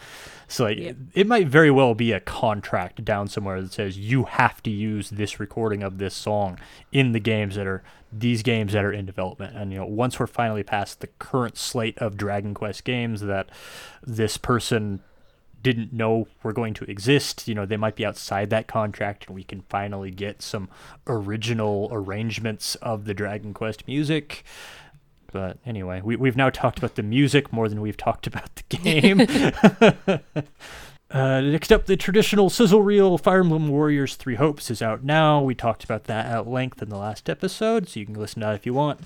So 0.50 0.66
like, 0.66 0.78
Yeah. 0.78 0.90
it, 0.90 0.98
it 1.14 1.28
might 1.28 1.48
very 1.48 1.72
well 1.72 1.96
be 1.96 2.12
a 2.12 2.20
contract 2.20 3.06
down 3.06 3.30
somewhere 3.30 3.62
that 3.62 3.72
says 3.72 3.98
you 3.98 4.26
have 4.26 4.62
to 4.64 4.70
use 4.70 5.10
this 5.10 5.40
recording 5.40 5.82
of 5.82 5.98
this 5.98 6.14
song 6.14 6.60
in 6.92 7.14
the 7.14 7.22
games 7.22 7.56
that 7.56 7.66
are 7.68 7.84
these 8.12 8.44
games 8.44 8.74
that 8.74 8.86
are 8.86 8.92
in 8.92 9.06
development. 9.06 9.56
And 9.56 9.72
you 9.72 9.80
know, 9.80 9.86
once 9.86 10.20
we're 10.20 10.28
finally 10.28 10.64
past 10.64 11.02
the 11.02 11.08
current 11.20 11.58
slate 11.58 11.98
of 12.00 12.18
Dragon 12.18 12.54
Quest 12.54 12.84
games 12.84 13.22
that 13.22 13.50
this 14.04 14.38
person 14.38 15.02
didn't 15.64 15.92
know 15.92 16.28
were 16.44 16.54
going 16.54 16.74
to 16.76 16.86
exist. 16.86 17.48
You 17.48 17.56
know, 17.56 17.66
they 17.66 17.78
might 17.78 17.96
be 17.96 18.06
outside 18.06 18.50
that 18.50 18.68
contract, 18.68 19.28
and 19.28 19.36
we 19.36 19.44
can 19.44 19.62
finally 19.70 20.12
get 20.12 20.42
some 20.42 20.70
original 21.08 21.90
arrangements 21.92 22.76
of 22.76 23.06
the 23.06 23.14
Dragon 23.14 23.54
Quest 23.54 23.88
music. 23.88 24.44
But 25.32 25.58
anyway, 25.66 26.02
we, 26.02 26.16
we've 26.16 26.38
now 26.38 26.50
talked 26.50 26.78
about 26.78 26.96
the 26.96 27.04
music 27.04 27.52
more 27.52 27.68
than 27.68 27.82
we've 27.82 27.98
talked 27.98 28.28
about 28.28 28.56
the 28.56 28.78
game. 30.24 30.24
Uh, 31.10 31.40
next 31.40 31.72
up, 31.72 31.86
the 31.86 31.96
traditional 31.96 32.50
sizzle 32.50 32.82
reel 32.82 33.18
Fire 33.18 33.40
Emblem 33.40 33.70
Warriors 33.70 34.16
Three 34.16 34.36
Hopes 34.36 34.70
is 34.70 34.82
out 34.82 35.04
now. 35.04 35.42
We 35.42 35.56
talked 35.56 35.84
about 35.84 36.04
that 36.06 36.26
at 36.26 36.48
length 36.48 36.82
in 36.82 36.90
the 36.90 36.98
last 36.98 37.30
episode, 37.30 37.88
so 37.88 38.00
you 38.00 38.06
can 38.06 38.16
listen 38.16 38.42
to 38.42 38.48
that 38.48 38.56
if 38.56 38.66
you 38.66 38.74
want. 38.74 39.00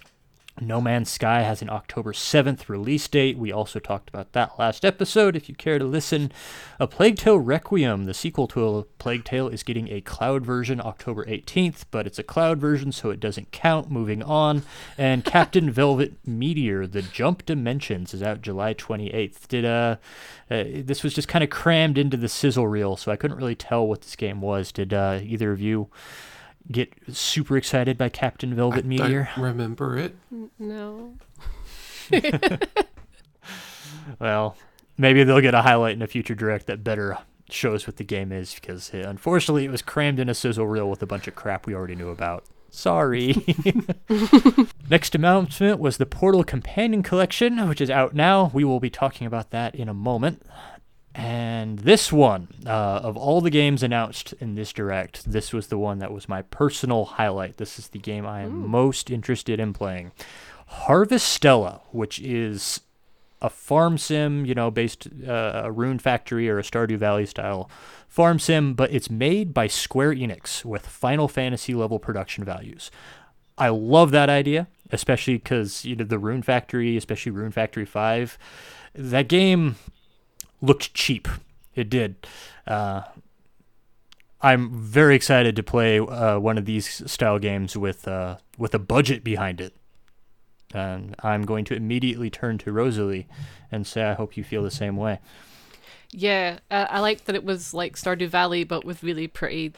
No 0.61 0.79
Man's 0.79 1.09
Sky 1.09 1.41
has 1.41 1.63
an 1.63 1.71
October 1.71 2.13
7th 2.13 2.69
release 2.69 3.07
date. 3.07 3.35
We 3.35 3.51
also 3.51 3.79
talked 3.79 4.09
about 4.09 4.33
that 4.33 4.59
last 4.59 4.85
episode 4.85 5.35
if 5.35 5.49
you 5.49 5.55
care 5.55 5.79
to 5.79 5.85
listen. 5.85 6.31
A 6.79 6.85
Plague 6.85 7.17
Tale 7.17 7.39
Requiem, 7.39 8.05
the 8.05 8.13
sequel 8.13 8.47
to 8.49 8.67
A 8.67 8.83
Plague 8.83 9.23
Tale, 9.23 9.47
is 9.47 9.63
getting 9.63 9.89
a 9.89 10.01
cloud 10.01 10.45
version 10.45 10.79
October 10.79 11.25
18th, 11.25 11.85
but 11.89 12.05
it's 12.05 12.19
a 12.19 12.23
cloud 12.23 12.59
version, 12.59 12.91
so 12.91 13.09
it 13.09 13.19
doesn't 13.19 13.51
count. 13.51 13.89
Moving 13.89 14.21
on. 14.21 14.61
And 14.99 15.25
Captain 15.31 15.71
Velvet 15.71 16.13
Meteor, 16.27 16.85
The 16.85 17.01
Jump 17.01 17.43
Dimensions, 17.43 18.13
is 18.13 18.21
out 18.21 18.43
July 18.43 18.75
28th. 18.75 19.47
Did 19.47 19.65
uh, 19.65 19.95
uh 20.51 20.63
this 20.75 21.01
was 21.01 21.15
just 21.15 21.27
kind 21.27 21.43
of 21.43 21.49
crammed 21.49 21.97
into 21.97 22.17
the 22.17 22.29
sizzle 22.29 22.67
reel, 22.67 22.97
so 22.97 23.11
I 23.11 23.15
couldn't 23.15 23.37
really 23.37 23.55
tell 23.55 23.87
what 23.87 24.01
this 24.01 24.15
game 24.15 24.41
was. 24.41 24.71
Did 24.71 24.93
uh, 24.93 25.21
either 25.23 25.51
of 25.51 25.59
you 25.59 25.89
get 26.71 26.93
super 27.11 27.55
excited 27.57 27.97
by 27.97 28.09
Captain 28.09 28.53
Velvet 28.55 28.85
I 28.85 28.87
Meteor? 28.87 29.29
don't 29.35 29.43
remember 29.45 29.97
it. 29.97 30.15
no. 30.59 31.13
Well, 34.19 34.55
maybe 34.97 35.23
they'll 35.23 35.41
get 35.41 35.53
a 35.53 35.61
highlight 35.61 35.93
in 35.95 36.01
a 36.01 36.07
future 36.07 36.35
direct 36.35 36.67
that 36.67 36.83
better 36.83 37.17
shows 37.49 37.85
what 37.85 37.97
the 37.97 38.03
game 38.03 38.31
is 38.31 38.53
because 38.55 38.93
uh, 38.93 39.03
unfortunately 39.07 39.65
it 39.65 39.71
was 39.71 39.81
crammed 39.81 40.19
in 40.19 40.29
a 40.29 40.33
sizzle 40.33 40.67
reel 40.67 40.89
with 40.89 41.01
a 41.01 41.05
bunch 41.05 41.27
of 41.27 41.35
crap 41.35 41.65
we 41.65 41.75
already 41.75 41.95
knew 41.95 42.09
about. 42.09 42.45
Sorry. 42.69 43.35
Next 44.89 45.13
announcement 45.13 45.79
was 45.79 45.97
the 45.97 46.05
Portal 46.05 46.43
Companion 46.45 47.03
Collection, 47.03 47.67
which 47.67 47.81
is 47.81 47.89
out 47.89 48.15
now. 48.15 48.49
We 48.53 48.63
will 48.63 48.79
be 48.79 48.89
talking 48.89 49.27
about 49.27 49.51
that 49.51 49.75
in 49.75 49.89
a 49.89 49.93
moment. 49.93 50.41
And 51.21 51.77
this 51.77 52.11
one, 52.11 52.47
uh, 52.65 52.69
of 53.03 53.15
all 53.15 53.41
the 53.41 53.51
games 53.51 53.83
announced 53.83 54.33
in 54.39 54.55
this 54.55 54.73
direct, 54.73 55.31
this 55.31 55.53
was 55.53 55.67
the 55.67 55.77
one 55.77 55.99
that 55.99 56.11
was 56.11 56.27
my 56.27 56.41
personal 56.41 57.05
highlight. 57.05 57.57
This 57.57 57.77
is 57.77 57.89
the 57.89 57.99
game 57.99 58.25
I 58.25 58.41
am 58.41 58.67
most 58.67 59.11
interested 59.11 59.59
in 59.59 59.71
playing. 59.71 60.13
Harvestella, 60.87 61.81
which 61.91 62.19
is 62.19 62.81
a 63.39 63.51
farm 63.51 63.99
sim, 63.99 64.47
you 64.47 64.55
know, 64.55 64.71
based 64.71 65.09
uh, 65.27 65.61
a 65.65 65.71
Rune 65.71 65.99
Factory 65.99 66.49
or 66.49 66.57
a 66.57 66.63
Stardew 66.63 66.97
Valley 66.97 67.27
style 67.27 67.69
farm 68.07 68.39
sim, 68.39 68.73
but 68.73 68.91
it's 68.91 69.11
made 69.11 69.53
by 69.53 69.67
Square 69.67 70.15
Enix 70.15 70.65
with 70.65 70.87
Final 70.87 71.27
Fantasy 71.27 71.75
level 71.75 71.99
production 71.99 72.43
values. 72.43 72.89
I 73.59 73.69
love 73.69 74.09
that 74.09 74.29
idea, 74.29 74.67
especially 74.89 75.35
because 75.35 75.85
you 75.85 75.95
know 75.95 76.03
the 76.03 76.17
Rune 76.17 76.41
Factory, 76.41 76.97
especially 76.97 77.31
Rune 77.31 77.51
Factory 77.51 77.85
Five, 77.85 78.39
that 78.95 79.27
game 79.27 79.75
looked 80.61 80.93
cheap. 80.93 81.27
It 81.75 81.89
did. 81.89 82.15
Uh, 82.67 83.03
I'm 84.41 84.71
very 84.71 85.15
excited 85.15 85.55
to 85.55 85.63
play 85.63 85.99
uh, 85.99 86.39
one 86.39 86.57
of 86.57 86.65
these 86.65 87.09
style 87.09 87.39
games 87.39 87.77
with 87.77 88.07
uh, 88.07 88.37
with 88.57 88.73
a 88.73 88.79
budget 88.79 89.23
behind 89.23 89.61
it. 89.61 89.75
And 90.73 91.15
I'm 91.21 91.43
going 91.43 91.65
to 91.65 91.75
immediately 91.75 92.29
turn 92.29 92.57
to 92.59 92.71
Rosalie 92.71 93.27
and 93.71 93.85
say, 93.85 94.03
I 94.03 94.13
hope 94.13 94.37
you 94.37 94.43
feel 94.43 94.63
the 94.63 94.71
same 94.71 94.95
way. 94.95 95.19
Yeah, 96.11 96.59
uh, 96.69 96.87
I 96.89 96.99
liked 96.99 97.25
that 97.25 97.35
it 97.35 97.43
was 97.43 97.73
like 97.73 97.95
Stardew 97.95 98.29
Valley, 98.29 98.63
but 98.63 98.85
with 98.85 99.03
really 99.03 99.27
pretty 99.27 99.73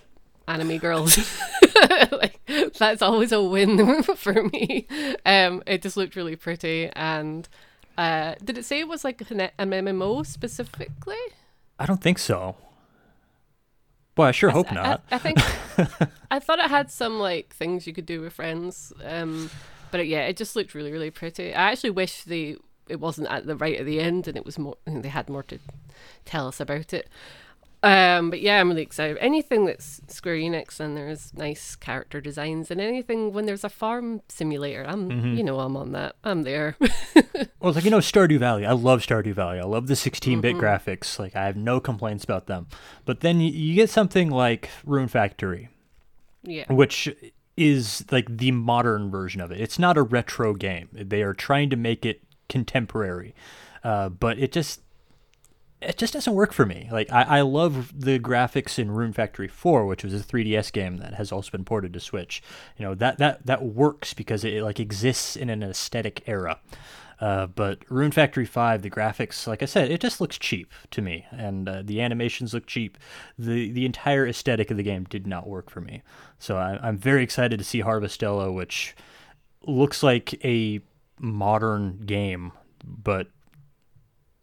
anime 0.48 0.78
girls. 0.78 1.18
like, 2.12 2.40
that's 2.78 3.02
always 3.02 3.32
a 3.32 3.42
win 3.42 4.04
for 4.16 4.44
me. 4.44 4.88
Um, 5.26 5.64
it 5.66 5.82
just 5.82 5.98
looked 5.98 6.16
really 6.16 6.36
pretty, 6.36 6.90
and 6.94 7.48
uh, 7.98 8.36
did 8.44 8.58
it 8.58 8.66
say 8.66 8.80
it 8.80 8.88
was 8.88 9.04
like 9.04 9.22
an, 9.32 9.50
MMO 9.60 10.26
specifically? 10.26 11.16
I 11.80 11.86
don't 11.86 12.02
think 12.02 12.20
so. 12.20 12.56
Boy, 14.16 14.26
I 14.26 14.32
sure 14.32 14.52
hope 14.52 14.72
I- 14.72 14.76
not. 14.76 15.04
I, 15.12 15.16
I 15.16 15.18
think 15.18 15.40
I 16.32 16.40
thought 16.40 16.60
it 16.60 16.70
had 16.70 16.92
some 16.92 17.20
like 17.20 17.54
things 17.56 17.88
you 17.88 17.94
could 17.94 18.06
do 18.06 18.22
with 18.22 18.34
friends. 18.34 18.94
Um, 19.04 19.50
but 19.92 20.00
it, 20.00 20.08
yeah, 20.08 20.26
it 20.26 20.38
just 20.38 20.56
looked 20.56 20.74
really, 20.74 20.92
really 20.92 21.12
pretty. 21.12 21.54
I 21.54 21.72
actually 21.72 21.92
wish 21.92 22.24
they 22.24 22.58
it 22.90 23.00
wasn't 23.00 23.28
at 23.30 23.46
the 23.48 23.56
right 23.56 23.80
at 23.80 23.86
the 23.86 24.00
end 24.00 24.28
and 24.28 24.36
it 24.36 24.46
was 24.46 24.60
more 24.60 24.76
they 24.86 25.10
had 25.10 25.30
more 25.30 25.44
to 25.44 25.60
tell 26.26 26.48
us 26.48 26.60
about 26.60 26.94
it. 26.94 27.08
Um, 27.84 28.30
but 28.30 28.40
yeah, 28.42 28.62
I'm 28.62 28.70
really 28.70 28.82
excited. 28.82 29.18
Anything 29.20 29.66
that's 29.66 30.00
Square 30.08 30.38
Enix 30.38 30.80
and 30.80 30.96
there's 30.96 31.34
nice 31.34 31.76
character 31.76 32.22
designs, 32.22 32.72
and 32.72 32.80
anything 32.80 33.34
when 33.34 33.46
there's 33.46 33.66
a 33.66 33.70
farm 33.70 34.22
simulator, 34.30 34.86
I'm 34.88 35.10
Mm-hmm. 35.10 35.34
you 35.36 35.44
know 35.44 35.60
I'm 35.60 35.76
on 35.76 35.92
that. 35.92 36.16
I'm 36.24 36.44
there. 36.44 36.78
Well, 37.60 37.72
like 37.72 37.86
you 37.86 37.92
know, 37.92 38.00
Stardew 38.00 38.40
Valley. 38.40 38.66
I 38.66 38.74
love 38.74 39.02
Stardew 39.02 39.34
Valley. 39.34 39.58
I 39.58 39.64
love 39.64 39.88
the 39.88 39.94
16-bit 39.94 40.56
Mm-hmm. 40.56 40.64
graphics. 40.66 41.18
Like 41.18 41.34
I 41.36 41.46
have 41.46 41.56
no 41.56 41.80
complaints 41.80 42.24
about 42.26 42.48
them. 42.48 42.68
But 43.06 43.22
then 43.22 43.40
you, 43.40 43.50
you 43.52 43.74
get 43.76 43.90
something 43.90 44.30
like 44.30 44.70
Rune 44.86 45.08
Factory, 45.08 45.70
yeah. 46.44 46.66
which 46.72 47.10
is 47.56 48.04
like 48.12 48.26
the 48.38 48.52
modern 48.52 49.10
version 49.10 49.40
of 49.40 49.50
it. 49.52 49.62
It's 49.62 49.80
not 49.80 49.96
a 49.98 50.02
retro 50.04 50.54
game. 50.54 50.90
They 50.92 51.22
are 51.24 51.34
trying 51.34 51.70
to 51.70 51.78
make 51.78 52.06
it 52.06 52.22
contemporary, 52.50 53.34
uh, 53.84 54.10
but 54.10 54.38
it 54.40 54.52
just 54.52 54.82
it 55.88 55.98
just 55.98 56.14
doesn't 56.14 56.34
work 56.34 56.54
for 56.54 56.66
me. 56.66 56.88
Like 56.92 57.12
I, 57.12 57.40
I 57.40 57.42
love 57.42 57.92
the 58.00 58.20
graphics 58.20 58.80
in 58.80 58.92
Rune 58.92 59.14
Factory 59.14 59.48
4, 59.48 59.86
which 59.86 60.04
was 60.04 60.14
a 60.14 60.24
3DS 60.24 60.72
game 60.72 60.98
that 60.98 61.16
has 61.16 61.32
also 61.32 61.52
been 61.52 61.66
ported 61.66 61.94
to 61.94 62.00
Switch. 62.00 62.42
You 62.78 62.86
know 62.86 62.96
that 62.96 63.18
that 63.18 63.46
that 63.46 63.64
works 63.64 64.14
because 64.14 64.44
it, 64.44 64.64
like 64.64 64.80
exists 64.80 65.36
in 65.36 65.50
an 65.50 65.64
aesthetic 65.64 66.24
era. 66.28 66.60
Uh, 67.20 67.48
but 67.48 67.80
Rune 67.90 68.12
Factory 68.12 68.46
5, 68.46 68.82
the 68.82 68.90
graphics, 68.90 69.48
like 69.48 69.62
I 69.62 69.66
said, 69.66 69.90
it 69.92 70.02
just 70.02 70.20
looks 70.20 70.38
cheap 70.38 70.74
to 70.92 71.02
me, 71.02 71.26
and 71.32 71.70
uh, 71.70 71.82
the 71.86 72.02
animations 72.02 72.54
look 72.54 72.66
cheap. 72.66 72.98
the 73.38 73.72
The 73.72 73.86
entire 73.86 74.28
aesthetic 74.28 74.72
of 74.72 74.78
the 74.78 74.84
game 74.84 75.06
did 75.06 75.26
not 75.26 75.48
work 75.48 75.70
for 75.70 75.80
me. 75.80 76.02
So 76.38 76.58
I, 76.58 76.80
I'm 76.82 76.98
very 76.98 77.24
excited 77.24 77.60
to 77.60 77.64
see 77.64 77.82
Harvestella, 77.82 78.54
which 78.54 78.96
looks 79.66 80.04
like 80.04 80.44
a 80.44 80.82
modern 81.20 82.00
game, 82.06 82.52
but 82.84 83.28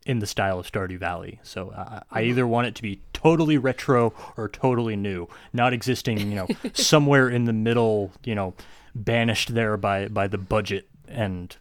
in 0.07 0.18
the 0.18 0.26
style 0.26 0.59
of 0.59 0.70
Stardew 0.70 0.98
Valley. 0.98 1.40
So 1.42 1.70
uh, 1.70 2.01
I 2.11 2.22
either 2.22 2.46
want 2.46 2.66
it 2.66 2.74
to 2.76 2.82
be 2.82 3.01
totally 3.12 3.59
retro 3.59 4.14
or 4.36 4.48
totally 4.48 4.96
new, 4.96 5.28
not 5.53 5.72
existing, 5.72 6.18
you 6.18 6.36
know, 6.36 6.48
somewhere 6.72 7.28
in 7.28 7.44
the 7.44 7.53
middle, 7.53 8.12
you 8.24 8.34
know, 8.34 8.55
banished 8.94 9.55
there 9.55 9.76
by 9.76 10.09
by 10.09 10.26
the 10.26 10.38
budget 10.38 10.88
and 11.07 11.57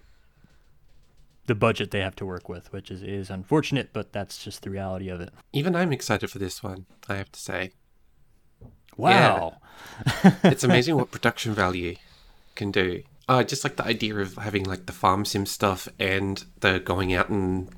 the 1.45 1.55
budget 1.55 1.91
they 1.91 1.99
have 1.99 2.15
to 2.15 2.25
work 2.25 2.47
with, 2.47 2.71
which 2.71 2.89
is 2.89 3.03
is 3.03 3.29
unfortunate, 3.29 3.89
but 3.91 4.13
that's 4.13 4.43
just 4.43 4.63
the 4.63 4.69
reality 4.69 5.09
of 5.09 5.19
it. 5.19 5.33
Even 5.51 5.75
I'm 5.75 5.91
excited 5.91 6.29
for 6.29 6.39
this 6.39 6.63
one, 6.63 6.85
I 7.07 7.15
have 7.15 7.31
to 7.31 7.39
say. 7.39 7.71
Wow. 8.95 9.57
It's 10.43 10.63
amazing 10.63 10.97
what 10.97 11.09
production 11.09 11.53
value 11.53 11.95
can 12.55 12.69
do. 12.69 13.03
Uh, 13.29 13.43
just 13.43 13.63
like 13.63 13.77
the 13.77 13.85
idea 13.85 14.17
of 14.17 14.35
having 14.35 14.63
like 14.63 14.87
the 14.87 14.91
farm 14.91 15.23
sim 15.23 15.45
stuff 15.45 15.87
and 15.99 16.43
the 16.59 16.79
going 16.79 17.13
out 17.13 17.29
and 17.29 17.69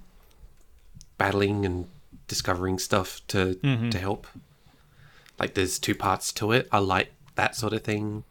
battling 1.21 1.65
and 1.67 1.87
discovering 2.27 2.79
stuff 2.79 3.09
to 3.27 3.41
to 3.91 3.97
help. 4.07 4.25
Like 5.39 5.53
there's 5.53 5.77
two 5.79 5.93
parts 5.95 6.31
to 6.33 6.51
it. 6.51 6.67
I 6.71 6.79
like 6.79 7.09
that 7.35 7.55
sort 7.55 7.73
of 7.73 7.83
thing. 7.83 8.23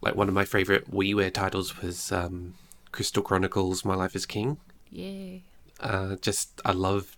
Like 0.00 0.14
one 0.14 0.28
of 0.28 0.34
my 0.34 0.44
favorite 0.44 0.84
WiiWare 0.90 1.32
titles 1.42 1.68
was 1.82 2.12
um, 2.12 2.54
Crystal 2.92 3.22
Chronicles: 3.22 3.84
My 3.84 3.94
Life 3.94 4.16
as 4.16 4.26
King. 4.26 4.56
Yeah. 4.90 5.40
uh, 5.80 6.16
just 6.28 6.60
I 6.64 6.72
love 6.72 7.16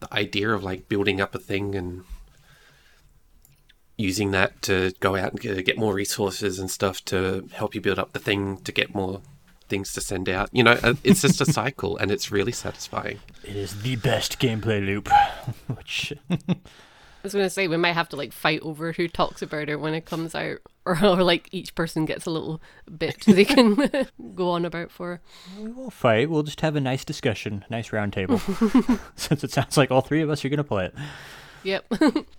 the 0.00 0.12
idea 0.14 0.50
of 0.56 0.62
like 0.62 0.88
building 0.88 1.18
up 1.20 1.34
a 1.34 1.38
thing 1.38 1.74
and 1.74 2.04
using 3.96 4.30
that 4.32 4.50
to 4.62 4.92
go 5.00 5.16
out 5.16 5.30
and 5.32 5.40
get, 5.40 5.64
get 5.64 5.78
more 5.78 5.94
resources 5.94 6.58
and 6.58 6.70
stuff 6.70 6.96
to 7.12 7.48
help 7.52 7.74
you 7.74 7.80
build 7.80 7.98
up 7.98 8.12
the 8.12 8.18
thing 8.18 8.58
to 8.66 8.72
get 8.72 8.94
more 8.94 9.20
things 9.70 9.92
to 9.94 10.00
send 10.00 10.28
out. 10.28 10.50
You 10.52 10.64
know, 10.64 10.78
uh, 10.82 10.94
it's 11.02 11.22
just 11.22 11.40
a 11.40 11.46
cycle 11.52 11.96
and 11.96 12.10
it's 12.10 12.30
really 12.30 12.52
satisfying. 12.52 13.20
It 13.44 13.56
is 13.56 13.82
the 13.82 13.96
best 13.96 14.38
gameplay 14.38 14.84
loop. 14.84 15.08
which 15.68 16.12
I 16.28 16.56
was 17.22 17.32
gonna 17.32 17.50
say 17.50 17.68
we 17.68 17.76
might 17.76 17.92
have 17.92 18.08
to 18.10 18.16
like 18.16 18.32
fight 18.32 18.60
over 18.62 18.92
who 18.92 19.08
talks 19.08 19.42
about 19.42 19.68
it 19.68 19.76
when 19.76 19.94
it 19.94 20.06
comes 20.06 20.34
out, 20.34 20.58
or, 20.84 21.02
or 21.02 21.22
like 21.22 21.48
each 21.52 21.74
person 21.74 22.04
gets 22.04 22.26
a 22.26 22.30
little 22.30 22.60
bit 22.98 23.24
they 23.26 23.44
can 23.44 24.06
go 24.34 24.50
on 24.50 24.64
about 24.64 24.90
for. 24.90 25.20
we 25.58 25.70
won't 25.70 25.92
fight. 25.92 26.28
We'll 26.28 26.42
just 26.42 26.62
have 26.62 26.76
a 26.76 26.80
nice 26.80 27.04
discussion, 27.04 27.64
nice 27.70 27.92
round 27.92 28.12
table. 28.12 28.38
Since 29.14 29.44
it 29.44 29.52
sounds 29.52 29.76
like 29.76 29.90
all 29.90 30.00
three 30.00 30.22
of 30.22 30.30
us 30.30 30.44
are 30.44 30.48
going 30.48 30.58
to 30.58 30.64
play 30.64 30.86
it. 30.86 30.94
Yep. 31.62 31.92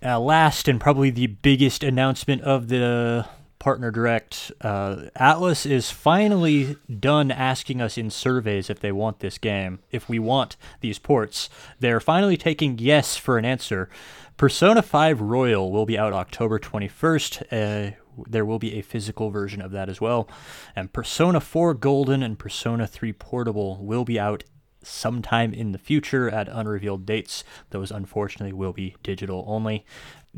Uh, 0.03 0.19
last 0.19 0.67
and 0.67 0.81
probably 0.81 1.11
the 1.11 1.27
biggest 1.27 1.83
announcement 1.83 2.41
of 2.41 2.69
the 2.69 3.27
partner 3.61 3.91
direct, 3.91 4.51
uh, 4.61 5.03
Atlus 5.15 5.69
is 5.69 5.91
finally 5.91 6.77
done 6.99 7.29
asking 7.29 7.79
us 7.79 7.95
in 7.95 8.09
surveys 8.09 8.71
if 8.71 8.79
they 8.79 8.91
want 8.91 9.19
this 9.19 9.37
game, 9.37 9.77
if 9.91 10.09
we 10.09 10.17
want 10.17 10.57
these 10.81 10.97
ports. 10.97 11.47
They're 11.79 11.99
finally 11.99 12.37
taking 12.37 12.79
yes 12.79 13.17
for 13.17 13.37
an 13.37 13.45
answer. 13.45 13.87
Persona 14.35 14.81
5 14.81 15.21
Royal 15.21 15.71
will 15.71 15.85
be 15.85 15.95
out 15.95 16.11
October 16.11 16.57
21st. 16.57 17.43
Uh, 17.51 17.95
there 18.27 18.45
will 18.45 18.57
be 18.57 18.79
a 18.79 18.81
physical 18.81 19.29
version 19.29 19.61
of 19.61 19.69
that 19.71 19.89
as 19.89 20.01
well. 20.01 20.27
And 20.75 20.91
Persona 20.91 21.39
4 21.39 21.75
Golden 21.75 22.23
and 22.23 22.39
Persona 22.39 22.87
3 22.87 23.13
Portable 23.13 23.77
will 23.79 24.03
be 24.05 24.19
out 24.19 24.43
sometime 24.83 25.53
in 25.53 25.71
the 25.71 25.77
future 25.77 26.29
at 26.29 26.49
unrevealed 26.49 27.05
dates. 27.05 27.43
Those 27.69 27.91
unfortunately 27.91 28.53
will 28.53 28.73
be 28.73 28.95
digital 29.03 29.45
only. 29.47 29.85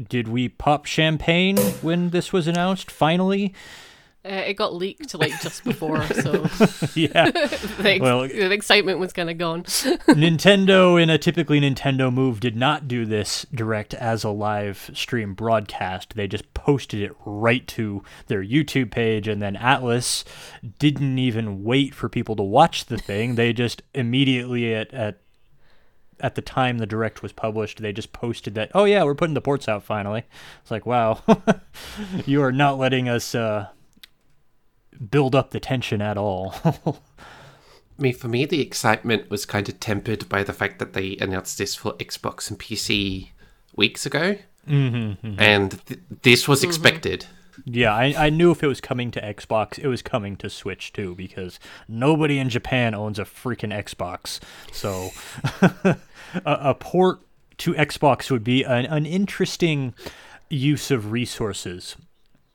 Did 0.02 0.28
we 0.28 0.50
pop 0.50 0.86
champagne 0.86 1.58
when 1.82 2.10
this 2.10 2.34
was 2.34 2.48
announced? 2.48 2.90
Finally, 2.90 3.54
Uh, 4.26 4.30
it 4.48 4.54
got 4.54 4.74
leaked 4.74 5.14
like 5.16 5.34
just 5.42 5.66
before, 5.66 6.02
so 6.24 6.32
yeah. 6.96 7.30
the, 7.32 7.82
ex- 7.84 8.02
Well- 8.02 8.22
the 8.22 8.52
excitement 8.54 8.98
was 9.00 9.12
kind 9.12 9.30
of 9.30 9.38
gone. 9.38 9.64
Nintendo, 9.64 11.02
in 11.02 11.10
a 11.10 11.18
typically 11.18 11.60
Nintendo 11.60 12.12
move, 12.12 12.40
did 12.40 12.56
not 12.56 12.88
do 12.88 13.06
this 13.06 13.46
direct 13.54 13.94
as 13.94 14.24
a 14.24 14.30
live 14.30 14.90
stream 14.94 15.34
broadcast. 15.34 16.16
They 16.16 16.28
just 16.28 16.54
posted 16.54 17.02
it 17.02 17.12
right 17.26 17.68
to 17.68 18.02
their 18.28 18.44
YouTube 18.44 18.92
page, 18.92 19.28
and 19.28 19.42
then 19.42 19.56
Atlus 19.56 20.24
didn't 20.80 21.20
even 21.20 21.64
wait 21.64 21.94
for 21.94 22.08
people 22.10 22.36
to 22.38 22.44
watch 22.44 22.86
the 22.86 22.98
thing. 22.98 23.36
They 23.36 23.52
just 23.54 23.82
immediately 23.94 24.74
at 24.74 24.94
at 24.94 25.20
at 26.20 26.36
the 26.36 26.42
time 26.42 26.78
the 26.78 26.86
direct 26.86 27.22
was 27.22 27.32
published, 27.32 27.82
they 27.82 27.94
just 27.94 28.14
posted 28.14 28.56
that, 28.56 28.72
oh 28.74 28.86
yeah, 28.86 29.04
we're 29.04 29.16
putting 29.16 29.34
the 29.34 29.42
ports 29.42 29.68
out 29.68 29.84
finally. 29.84 30.24
It's 30.62 30.72
like, 30.72 30.86
wow, 30.86 31.22
you 32.26 32.42
are 32.42 32.52
not 32.52 32.78
letting 32.78 33.10
us 33.10 33.34
uh, 33.36 33.68
build 35.10 35.36
up 35.36 35.52
the 35.52 35.60
tension 35.60 36.02
at 36.02 36.18
all. 36.18 36.56
I 37.98 38.02
mean, 38.02 38.14
for 38.16 38.28
me, 38.28 38.46
the 38.46 38.62
excitement 38.62 39.30
was 39.30 39.46
kind 39.46 39.70
of 39.70 39.80
tempered 39.80 40.28
by 40.28 40.44
the 40.44 40.54
fact 40.54 40.80
that 40.80 40.94
they 40.94 41.16
announced 41.18 41.58
this 41.58 41.76
for 41.76 41.94
Xbox 41.94 42.50
and 42.50 42.60
PC 42.60 43.30
weeks 43.76 44.06
ago. 44.06 44.38
Mm-hmm, 44.68 45.36
And 45.38 45.86
th- 45.86 46.00
this 46.24 46.48
was 46.48 46.64
expected. 46.64 47.26
Yeah, 47.66 47.94
I, 47.94 48.14
I 48.18 48.30
knew 48.30 48.52
if 48.52 48.64
it 48.64 48.68
was 48.68 48.82
coming 48.82 49.12
to 49.12 49.22
Xbox, 49.22 49.78
it 49.78 49.88
was 49.88 50.02
coming 50.02 50.36
to 50.38 50.50
Switch 50.50 50.94
too, 50.94 51.16
because 51.16 51.60
nobody 51.88 52.40
in 52.40 52.50
Japan 52.50 52.94
owns 52.94 53.20
a 53.20 53.24
freaking 53.24 53.74
Xbox. 53.74 54.40
So 54.72 55.10
a, 56.34 56.70
a 56.70 56.76
port 56.76 57.20
to 57.60 57.74
Xbox 57.74 58.32
would 58.32 58.44
be 58.44 58.64
an, 58.64 58.86
an 58.86 59.06
interesting 59.06 59.94
use 60.50 60.92
of 60.92 61.12
resources 61.12 61.96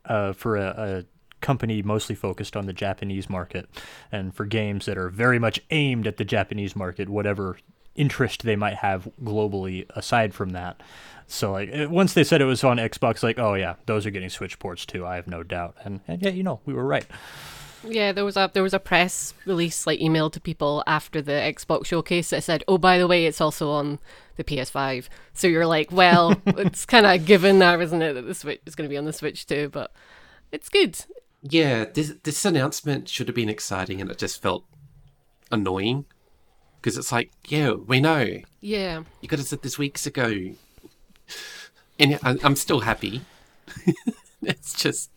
uh, 0.05 0.33
for 0.33 0.57
a, 0.57 0.67
a 0.77 1.05
company 1.41 1.81
mostly 1.81 2.15
focused 2.15 2.55
on 2.55 2.65
the 2.65 2.73
Japanese 2.73 3.29
market 3.29 3.69
and 4.11 4.33
for 4.33 4.45
games 4.45 4.85
that 4.85 4.97
are 4.97 5.09
very 5.09 5.39
much 5.39 5.61
aimed 5.71 6.05
at 6.05 6.17
the 6.17 6.25
Japanese 6.25 6.75
market, 6.75 7.09
whatever 7.09 7.57
interest 7.95 8.43
they 8.43 8.55
might 8.55 8.75
have 8.75 9.07
globally 9.23 9.85
aside 9.95 10.33
from 10.33 10.51
that. 10.51 10.81
So 11.27 11.51
like 11.51 11.69
eh, 11.71 11.85
once 11.85 12.13
they 12.13 12.23
said 12.23 12.41
it 12.41 12.45
was 12.45 12.63
on 12.63 12.77
Xbox, 12.77 13.21
like 13.21 13.37
oh 13.37 13.53
yeah, 13.53 13.75
those 13.85 14.05
are 14.05 14.11
getting 14.11 14.29
Switch 14.29 14.57
ports 14.59 14.85
too. 14.85 15.05
I 15.05 15.15
have 15.15 15.27
no 15.27 15.43
doubt, 15.43 15.75
and, 15.83 16.01
and 16.07 16.21
yeah, 16.21 16.31
you 16.31 16.43
know 16.43 16.59
we 16.65 16.73
were 16.73 16.85
right. 16.85 17.05
Yeah, 17.83 18.11
there 18.11 18.25
was 18.25 18.35
a 18.35 18.49
there 18.53 18.63
was 18.63 18.73
a 18.73 18.79
press 18.79 19.33
release 19.45 19.87
like 19.87 19.99
emailed 19.99 20.33
to 20.33 20.41
people 20.41 20.83
after 20.85 21.21
the 21.21 21.31
Xbox 21.31 21.85
showcase 21.85 22.31
that 22.31 22.43
said, 22.43 22.63
"Oh, 22.67 22.77
by 22.77 22.97
the 22.97 23.07
way, 23.07 23.25
it's 23.25 23.39
also 23.39 23.69
on 23.69 23.99
the 24.35 24.43
PS5." 24.43 25.07
So 25.33 25.47
you're 25.47 25.67
like, 25.67 25.91
"Well, 25.91 26.41
it's 26.45 26.85
kind 26.85 27.05
of 27.05 27.25
given 27.25 27.59
now, 27.59 27.79
isn't 27.79 28.01
it, 28.01 28.13
that 28.13 28.23
the 28.23 28.35
Switch 28.35 28.61
is 28.65 28.75
going 28.75 28.87
to 28.87 28.93
be 28.93 28.97
on 28.97 29.05
the 29.05 29.13
Switch 29.13 29.45
too?" 29.45 29.69
But 29.69 29.93
it's 30.51 30.67
good. 30.67 30.99
Yeah, 31.41 31.85
this 31.85 32.13
this 32.23 32.43
announcement 32.43 33.07
should 33.07 33.27
have 33.27 33.35
been 33.35 33.49
exciting, 33.49 34.01
and 34.01 34.11
it 34.11 34.17
just 34.17 34.41
felt 34.41 34.65
annoying 35.51 36.05
because 36.81 36.97
it's 36.97 37.11
like, 37.11 37.31
yeah, 37.47 37.71
we 37.71 37.99
know 37.99 38.39
Yeah, 38.61 39.03
you 39.21 39.27
could 39.27 39.39
have 39.39 39.47
said 39.47 39.61
this 39.61 39.77
weeks 39.77 40.05
ago, 40.05 40.53
and 41.99 42.19
I- 42.23 42.37
I'm 42.43 42.55
still 42.55 42.81
happy. 42.81 43.21
it's 44.41 44.73
just 44.73 45.11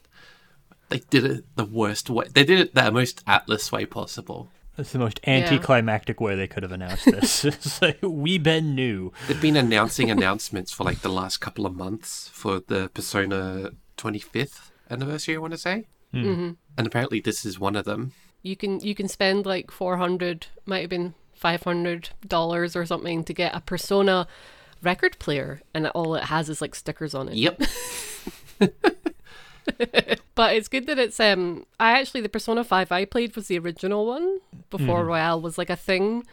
they 0.88 0.98
did 1.10 1.24
it 1.24 1.44
the 1.56 1.64
worst 1.64 2.10
way. 2.10 2.26
They 2.32 2.44
did 2.44 2.60
it 2.60 2.74
the 2.74 2.90
most 2.90 3.24
Atlus 3.26 3.72
way 3.72 3.86
possible. 3.86 4.50
That's 4.76 4.92
the 4.92 4.98
most 4.98 5.20
anticlimactic 5.26 6.20
way 6.20 6.34
they 6.34 6.46
could 6.46 6.62
have 6.62 6.72
announced 6.72 7.04
this. 7.04 7.44
it's 7.44 7.82
like 7.82 7.98
we 8.02 8.38
been 8.38 8.74
new. 8.74 9.12
They've 9.28 9.40
been 9.40 9.56
announcing 9.56 10.10
announcements 10.10 10.72
for 10.72 10.84
like 10.84 11.00
the 11.00 11.10
last 11.10 11.38
couple 11.38 11.66
of 11.66 11.74
months 11.74 12.28
for 12.32 12.60
the 12.60 12.90
Persona 12.94 13.72
25th 13.98 14.70
anniversary. 14.90 15.36
I 15.36 15.38
want 15.38 15.52
to 15.52 15.58
say, 15.58 15.86
mm-hmm. 16.14 16.52
and 16.78 16.86
apparently 16.86 17.20
this 17.20 17.44
is 17.44 17.60
one 17.60 17.76
of 17.76 17.84
them. 17.84 18.12
you 18.42 18.56
can 18.56 18.80
you 18.80 18.94
can 18.94 19.08
spend 19.08 19.44
like 19.46 19.70
four 19.70 19.98
hundred, 19.98 20.46
might 20.64 20.80
have 20.80 20.90
been 20.90 21.14
five 21.42 21.62
hundred 21.62 22.10
dollars 22.26 22.74
or 22.74 22.86
something 22.86 23.24
to 23.24 23.34
get 23.34 23.54
a 23.54 23.60
Persona 23.60 24.26
record 24.82 25.18
player, 25.18 25.60
and 25.74 25.86
all 25.88 26.14
it 26.14 26.24
has 26.24 26.48
is 26.48 26.62
like 26.62 26.74
stickers 26.74 27.14
on 27.14 27.28
it. 27.28 27.34
Yep. 27.34 27.62
But 30.34 30.56
it's 30.56 30.68
good 30.68 30.86
that 30.86 30.98
it's 30.98 31.20
um. 31.20 31.66
I 31.78 32.00
actually 32.00 32.22
the 32.22 32.28
Persona 32.28 32.64
Five 32.64 32.90
I 32.90 33.04
played 33.04 33.36
was 33.36 33.48
the 33.48 33.58
original 33.58 34.06
one 34.06 34.40
before 34.70 35.04
Royal 35.04 35.40
was 35.40 35.58
like 35.58 35.70
a 35.70 35.76
thing. 35.76 36.24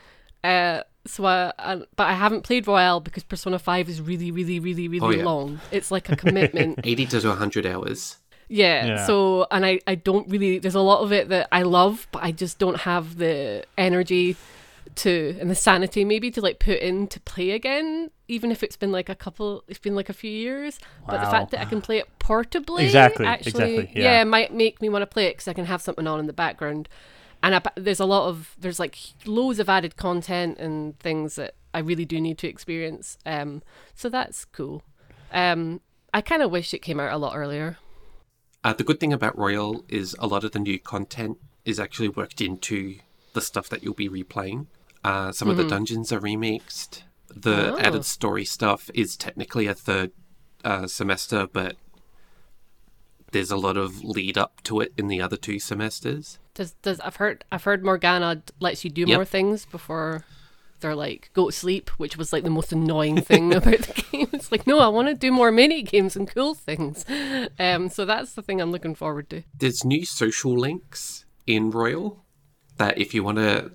Uh, 0.43 0.83
so 1.05 1.25
I, 1.25 1.51
I, 1.59 1.75
but 1.95 2.07
I 2.07 2.13
haven't 2.13 2.43
played 2.43 2.65
Royal 2.65 3.01
because 3.01 3.23
Persona 3.23 3.59
Five 3.59 3.89
is 3.89 4.01
really, 4.01 4.31
really, 4.31 4.59
really, 4.59 4.87
really 4.87 5.17
yeah. 5.17 5.25
long. 5.25 5.59
It's 5.71 5.91
like 5.91 6.09
a 6.09 6.15
commitment. 6.15 6.79
80 6.83 7.05
to 7.07 7.27
100 7.27 7.65
hours. 7.65 8.17
Yeah, 8.47 8.85
Yeah. 8.85 9.05
So, 9.05 9.47
and 9.51 9.65
I, 9.65 9.79
I 9.85 9.95
don't 9.95 10.29
really, 10.29 10.59
there's 10.59 10.75
a 10.75 10.81
lot 10.81 11.01
of 11.01 11.11
it 11.11 11.29
that 11.29 11.49
I 11.51 11.63
love, 11.63 12.07
but 12.11 12.23
I 12.23 12.31
just 12.31 12.57
don't 12.57 12.77
have 12.77 13.17
the 13.17 13.65
energy 13.77 14.37
to, 14.95 15.37
and 15.39 15.49
the 15.49 15.55
sanity 15.55 16.03
maybe 16.03 16.31
to 16.31 16.41
like 16.41 16.59
put 16.59 16.79
in 16.79 17.07
to 17.07 17.19
play 17.21 17.51
again, 17.51 18.11
even 18.27 18.51
if 18.51 18.63
it's 18.63 18.75
been 18.75 18.91
like 18.91 19.09
a 19.09 19.15
couple, 19.15 19.63
it's 19.67 19.79
been 19.79 19.95
like 19.95 20.09
a 20.09 20.13
few 20.13 20.31
years. 20.31 20.79
But 21.07 21.21
the 21.23 21.31
fact 21.31 21.51
that 21.51 21.61
I 21.61 21.65
can 21.65 21.81
play 21.81 21.97
it 21.97 22.07
portably 22.19 22.83
Exactly, 22.83 23.25
actually, 23.25 23.77
exactly, 23.77 24.01
yeah. 24.01 24.23
might 24.23 24.53
make 24.53 24.81
me 24.81 24.89
want 24.89 25.03
to 25.03 25.07
play 25.07 25.25
it 25.25 25.33
because 25.33 25.47
I 25.47 25.53
can 25.53 25.65
have 25.65 25.81
something 25.81 26.07
on 26.07 26.19
in 26.19 26.27
the 26.27 26.33
background. 26.33 26.89
And 27.41 27.55
I, 27.55 27.61
there's 27.75 28.01
a 28.01 28.05
lot 28.05 28.27
of, 28.27 28.55
there's 28.59 28.79
like 28.79 28.97
loads 29.25 29.59
of 29.59 29.69
added 29.69 29.95
content 29.95 30.57
and 30.59 30.99
things 30.99 31.35
that 31.35 31.55
I 31.73 31.79
really 31.79 32.05
do 32.05 32.19
need 32.19 32.37
to 32.39 32.47
experience. 32.47 33.17
Um, 33.25 33.63
so 33.95 34.09
that's 34.09 34.45
cool. 34.45 34.83
Um, 35.31 35.81
I 36.13 36.21
kind 36.21 36.41
of 36.41 36.51
wish 36.51 36.73
it 36.73 36.79
came 36.79 36.99
out 36.99 37.13
a 37.13 37.17
lot 37.17 37.35
earlier. 37.35 37.77
Uh, 38.63 38.73
the 38.73 38.83
good 38.83 38.99
thing 38.99 39.13
about 39.13 39.37
Royal 39.37 39.85
is 39.87 40.15
a 40.19 40.27
lot 40.27 40.43
of 40.43 40.51
the 40.51 40.59
new 40.59 40.79
content 40.79 41.37
is 41.63 41.79
actually 41.79 42.09
worked 42.09 42.41
into 42.41 42.97
the 43.33 43.41
stuff 43.41 43.69
that 43.69 43.83
you'll 43.83 43.93
be 43.93 44.09
replaying. 44.09 44.67
Uh, 45.03 45.31
some 45.31 45.49
of 45.49 45.57
the 45.57 45.63
dungeons 45.67 46.11
are 46.11 46.19
remixed. 46.19 47.03
The 47.33 47.73
Oh. 47.73 47.79
added 47.79 48.05
story 48.05 48.43
stuff 48.45 48.89
is 48.93 49.15
technically 49.15 49.67
a 49.67 49.73
third 49.75 50.11
uh, 50.65 50.87
semester, 50.87 51.47
but 51.51 51.77
there's 53.31 53.51
a 53.51 53.57
lot 53.57 53.77
of 53.77 54.03
lead 54.03 54.37
up 54.37 54.61
to 54.63 54.79
it 54.81 54.91
in 54.97 55.07
the 55.07 55.21
other 55.21 55.37
two 55.37 55.59
semesters. 55.59 56.39
Does 56.53 56.73
does 56.81 56.99
I've 57.01 57.17
heard 57.17 57.45
I've 57.51 57.63
heard 57.63 57.83
Morgana 57.85 58.41
lets 58.59 58.83
you 58.83 58.89
do 58.89 59.01
Yep. 59.01 59.15
more 59.17 59.25
things 59.25 59.65
before 59.65 60.25
they're 60.81 60.95
like 60.95 61.29
go 61.33 61.49
to 61.49 61.51
sleep, 61.55 61.89
which 61.91 62.17
was 62.17 62.33
like 62.33 62.43
the 62.43 62.49
most 62.49 62.71
annoying 62.73 63.21
thing 63.21 63.53
about 63.59 63.79
the 63.81 64.03
game. 64.11 64.27
It's 64.33 64.51
like 64.51 64.65
no, 64.65 64.79
I 64.79 64.87
want 64.87 65.07
to 65.09 65.13
do 65.13 65.31
more 65.31 65.51
mini 65.51 65.83
games 65.83 66.15
and 66.15 66.27
cool 66.27 66.55
things. 66.55 67.05
Um, 67.59 67.89
so 67.89 68.03
that's 68.05 68.33
the 68.33 68.41
thing 68.41 68.59
I'm 68.59 68.71
looking 68.71 68.95
forward 68.95 69.29
to. 69.29 69.43
There's 69.57 69.85
new 69.85 70.05
social 70.05 70.57
links 70.57 71.25
in 71.45 71.69
Royal 71.71 72.25
that 72.77 72.97
if 72.97 73.13
you 73.13 73.23
want 73.23 73.37
to 73.37 73.71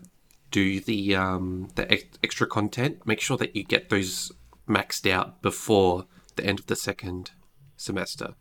do 0.54 0.78
the 0.78 1.16
um, 1.16 1.68
the 1.74 1.90
ex- 1.90 2.18
extra 2.22 2.46
content, 2.46 3.04
make 3.04 3.20
sure 3.20 3.36
that 3.36 3.56
you 3.56 3.64
get 3.64 3.88
those 3.88 4.30
maxed 4.68 5.10
out 5.10 5.42
before 5.42 6.06
the 6.36 6.46
end 6.46 6.60
of 6.60 6.66
the 6.66 6.76
second 6.76 7.32
semester. 7.76 8.34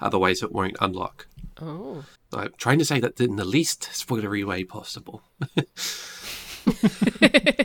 Otherwise, 0.00 0.42
it 0.42 0.50
won't 0.50 0.76
unlock. 0.80 1.28
Oh, 1.62 2.04
I'm 2.32 2.52
trying 2.58 2.80
to 2.80 2.84
say 2.84 2.98
that 2.98 3.20
in 3.20 3.36
the 3.36 3.44
least 3.44 3.82
spoilery 3.92 4.44
way 4.44 4.64
possible. 4.64 5.22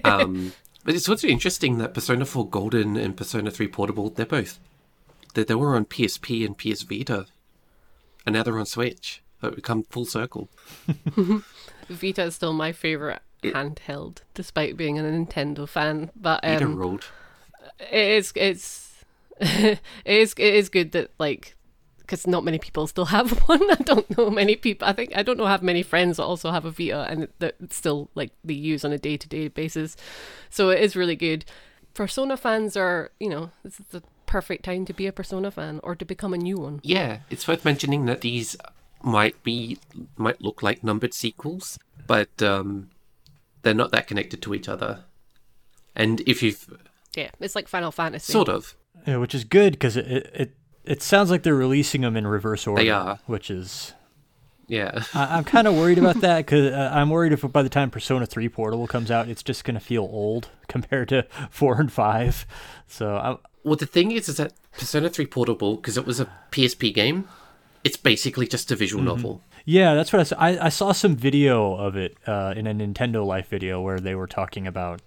um, 0.05 0.53
but 0.86 0.93
it's 0.93 1.09
also 1.09 1.27
interesting 1.27 1.79
that 1.79 1.95
Persona 1.95 2.25
4 2.25 2.47
Golden 2.49 2.95
and 2.95 3.17
Persona 3.17 3.49
3 3.49 3.67
Portable, 3.67 4.11
they're 4.11 4.27
both, 4.27 4.59
they, 5.34 5.43
they 5.43 5.55
were 5.55 5.75
on 5.75 5.86
PSP 5.86 6.45
and 6.45 6.55
PS 6.55 6.84
Vita, 6.84 7.25
and 8.27 8.36
now 8.36 8.43
they're 8.43 8.59
on 8.59 8.67
Switch. 8.67 9.23
So 9.41 9.47
it 9.47 9.55
would 9.55 9.63
come 9.63 9.84
full 9.89 10.05
circle. 10.05 10.49
Vita 11.89 12.25
is 12.25 12.36
still 12.36 12.53
my 12.53 12.71
favorite 12.71 13.23
handheld, 13.43 14.19
despite 14.33 14.77
being 14.77 14.97
a 14.99 15.03
Nintendo 15.03 15.67
fan. 15.67 16.11
But 16.15 16.41
um, 16.43 16.75
ruled. 16.75 17.05
it 17.79 18.09
is 18.09 18.33
it's 18.35 19.03
it 19.39 19.79
is 20.05 20.33
it 20.37 20.53
is 20.53 20.69
good 20.69 20.91
that 20.93 21.11
like 21.19 21.55
because 22.11 22.27
not 22.27 22.43
many 22.43 22.59
people 22.59 22.87
still 22.87 23.05
have 23.05 23.31
one. 23.47 23.71
I 23.71 23.75
don't 23.75 24.17
know 24.17 24.29
many 24.29 24.55
people. 24.55 24.87
I 24.87 24.93
think 24.93 25.15
I 25.15 25.23
don't 25.23 25.37
know 25.37 25.45
have 25.45 25.63
many 25.63 25.83
friends 25.83 26.17
that 26.17 26.23
also 26.23 26.51
have 26.51 26.65
a 26.65 26.71
Vita 26.71 27.07
and 27.09 27.27
that 27.39 27.55
still 27.69 28.09
like 28.15 28.31
they 28.43 28.53
use 28.53 28.83
on 28.83 28.91
a 28.91 28.97
day 28.97 29.17
to 29.17 29.27
day 29.27 29.47
basis. 29.47 29.95
So 30.49 30.69
it 30.69 30.81
is 30.81 30.95
really 30.95 31.15
good. 31.15 31.45
Persona 31.93 32.37
fans 32.37 32.77
are 32.77 33.11
you 33.19 33.29
know 33.29 33.51
this 33.63 33.79
is 33.79 33.85
the 33.87 34.03
perfect 34.25 34.63
time 34.63 34.85
to 34.85 34.93
be 34.93 35.07
a 35.07 35.11
Persona 35.11 35.51
fan 35.51 35.79
or 35.83 35.95
to 35.95 36.05
become 36.05 36.33
a 36.33 36.37
new 36.37 36.57
one. 36.57 36.79
Yeah, 36.83 37.19
it's 37.29 37.47
worth 37.47 37.65
mentioning 37.65 38.05
that 38.05 38.21
these 38.21 38.55
might 39.03 39.41
be 39.43 39.77
might 40.17 40.41
look 40.41 40.61
like 40.61 40.83
numbered 40.83 41.13
sequels, 41.13 41.79
but 42.07 42.41
um, 42.41 42.89
they're 43.62 43.74
not 43.74 43.91
that 43.91 44.07
connected 44.07 44.41
to 44.43 44.53
each 44.53 44.68
other. 44.68 45.03
And 45.95 46.22
if 46.22 46.41
you've 46.41 46.78
Yeah, 47.16 47.30
it's 47.39 47.55
like 47.55 47.68
Final 47.68 47.91
Fantasy. 47.91 48.32
sort 48.32 48.49
of, 48.49 48.76
Yeah, 49.05 49.18
which 49.18 49.36
is 49.36 49.43
good 49.43 49.74
because 49.74 49.97
it, 49.97 50.07
it 50.07 50.32
it 50.34 50.55
it 50.84 51.01
sounds 51.01 51.30
like 51.30 51.43
they're 51.43 51.55
releasing 51.55 52.01
them 52.01 52.18
in 52.18 52.26
reverse 52.26 52.66
order. 52.66 52.82
They 52.84 52.89
are. 52.89 53.20
which 53.26 53.51
is 53.51 53.93
yeah. 54.72 55.03
I, 55.14 55.38
I'm 55.38 55.43
kind 55.43 55.68
of 55.68 55.76
worried 55.76 55.97
about 55.97 56.22
that 56.22 56.45
because 56.45 56.72
uh, 56.72 56.91
I'm 56.93 57.09
worried 57.09 57.34
if 57.34 57.41
by 57.51 57.62
the 57.62 57.70
time 57.70 57.91
Persona 57.91 58.26
3 58.26 58.47
Portable 58.49 58.88
comes 58.88 59.12
out, 59.12 59.28
it's 59.28 59.43
just 59.43 59.66
gonna 59.66 59.82
feel 59.82 60.03
old 60.03 60.49
compared 60.68 61.09
to 61.09 61.28
four 61.49 61.80
and 61.80 61.91
five. 61.91 62.45
So 62.88 63.18
I'm... 63.18 63.38
Well, 63.64 63.76
the 63.76 63.86
thing 63.86 64.12
is, 64.12 64.28
is 64.30 64.38
that 64.38 64.53
Persona 64.72 65.09
3 65.09 65.26
Portable, 65.28 65.76
because 65.76 65.97
it 65.97 66.05
was 66.05 66.20
a 66.20 66.30
PSP 66.51 66.93
game, 66.93 67.28
it's 67.84 67.97
basically 67.97 68.47
just 68.47 68.71
a 68.71 68.75
visual 68.75 69.03
novel. 69.03 69.41
Yeah, 69.65 69.93
that's 69.93 70.11
what 70.11 70.19
I 70.19 70.23
saw. 70.23 70.36
I, 70.38 70.65
I 70.65 70.69
saw 70.69 70.91
some 70.91 71.15
video 71.15 71.75
of 71.75 71.95
it 71.95 72.17
uh, 72.27 72.53
in 72.55 72.67
a 72.67 72.73
Nintendo 72.73 73.25
Life 73.25 73.47
video 73.47 73.82
where 73.82 73.99
they 73.99 74.15
were 74.15 74.27
talking 74.27 74.67
about 74.67 75.01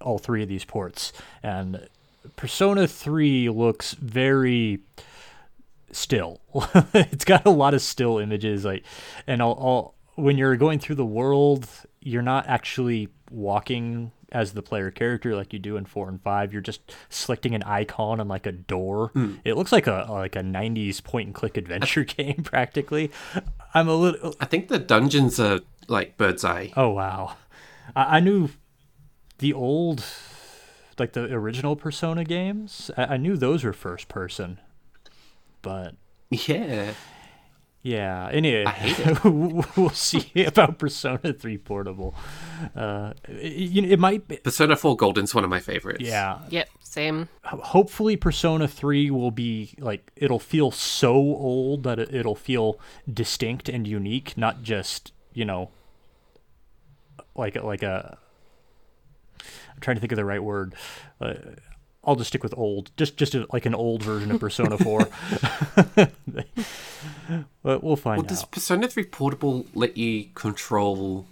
all 0.00 0.18
three 0.18 0.42
of 0.42 0.48
these 0.48 0.64
ports, 0.64 1.12
and 1.42 1.88
Persona 2.36 2.86
Three 2.86 3.48
looks 3.48 3.94
very 3.94 4.80
still. 5.92 6.40
it's 6.94 7.24
got 7.24 7.46
a 7.46 7.50
lot 7.50 7.74
of 7.74 7.82
still 7.82 8.18
images, 8.18 8.64
like, 8.64 8.84
and 9.26 9.42
all, 9.42 9.52
all 9.54 9.94
when 10.14 10.38
you're 10.38 10.56
going 10.56 10.78
through 10.78 10.96
the 10.96 11.04
world, 11.04 11.68
you're 12.00 12.22
not 12.22 12.46
actually 12.46 13.08
walking 13.30 14.12
as 14.36 14.52
the 14.52 14.62
player 14.62 14.90
character 14.90 15.34
like 15.34 15.52
you 15.52 15.58
do 15.58 15.76
in 15.78 15.86
four 15.86 16.08
and 16.08 16.20
five. 16.22 16.52
You're 16.52 16.60
just 16.62 16.92
selecting 17.08 17.54
an 17.54 17.62
icon 17.62 18.20
on 18.20 18.28
like 18.28 18.44
a 18.46 18.52
door. 18.52 19.08
Hmm. 19.14 19.36
It 19.44 19.54
looks 19.54 19.72
like 19.72 19.86
a 19.86 20.06
like 20.10 20.36
a 20.36 20.42
'90s 20.42 21.02
point 21.02 21.28
and 21.28 21.34
click 21.34 21.56
adventure 21.56 22.04
game 22.18 22.42
practically. 22.44 23.10
I'm 23.74 23.88
a 23.88 23.94
little. 23.94 24.34
I 24.38 24.44
think 24.44 24.68
the 24.68 24.78
dungeons 24.78 25.40
are 25.40 25.60
like 25.88 26.16
bird's 26.18 26.44
eye. 26.44 26.72
Oh 26.76 26.90
wow, 26.90 27.36
I, 27.94 28.18
I 28.18 28.20
knew 28.20 28.50
the 29.38 29.52
old, 29.54 30.04
like 30.98 31.14
the 31.14 31.24
original 31.32 31.76
Persona 31.76 32.24
games. 32.24 32.90
I, 32.96 33.14
I 33.14 33.16
knew 33.16 33.36
those 33.36 33.64
were 33.64 33.72
first 33.72 34.08
person, 34.08 34.60
but 35.62 35.94
Yeah. 36.30 36.92
Yeah. 37.82 38.28
Anyway, 38.32 38.64
I 38.64 38.70
hate 38.70 39.24
we'll 39.76 39.90
see 39.90 40.30
about 40.44 40.78
Persona 40.78 41.32
Three 41.32 41.58
Portable. 41.58 42.14
Uh, 42.74 43.12
it, 43.28 43.52
you 43.52 43.82
know, 43.82 43.88
it 43.88 43.98
might. 43.98 44.26
Be, 44.26 44.36
Persona 44.38 44.76
4 44.76 44.96
Golden's 44.96 45.34
one 45.34 45.44
of 45.44 45.50
my 45.50 45.60
favorites. 45.60 46.00
yeah, 46.02 46.40
Yep, 46.50 46.68
same. 46.80 47.28
hopefully 47.44 48.16
Persona 48.16 48.66
3 48.66 49.10
will 49.10 49.30
be 49.30 49.74
like 49.78 50.10
it'll 50.16 50.38
feel 50.38 50.70
so 50.70 51.14
old 51.14 51.82
that 51.84 51.98
it, 51.98 52.14
it'll 52.14 52.34
feel 52.34 52.80
distinct 53.12 53.68
and 53.68 53.86
unique, 53.86 54.36
not 54.36 54.62
just, 54.62 55.12
you 55.32 55.44
know, 55.44 55.70
like 57.34 57.54
like 57.62 57.82
a 57.82 58.18
I'm 59.40 59.80
trying 59.80 59.96
to 59.96 60.00
think 60.00 60.12
of 60.12 60.16
the 60.16 60.24
right 60.24 60.42
word. 60.42 60.74
Uh, 61.20 61.34
I'll 62.06 62.14
just 62.16 62.28
stick 62.28 62.42
with 62.42 62.54
old. 62.56 62.90
Just 62.96 63.16
just 63.16 63.34
a, 63.34 63.46
like 63.52 63.66
an 63.66 63.74
old 63.74 64.02
version 64.02 64.30
of 64.30 64.38
Persona 64.40 64.78
4. 64.88 65.08
but 67.62 67.82
we'll 67.82 67.96
find 67.96 68.18
Well, 68.22 68.26
does. 68.28 68.44
Persona 68.44 68.88
3 68.88 69.04
Portable 69.04 69.66
let 69.74 69.96
you 69.96 70.26
control 70.34 71.26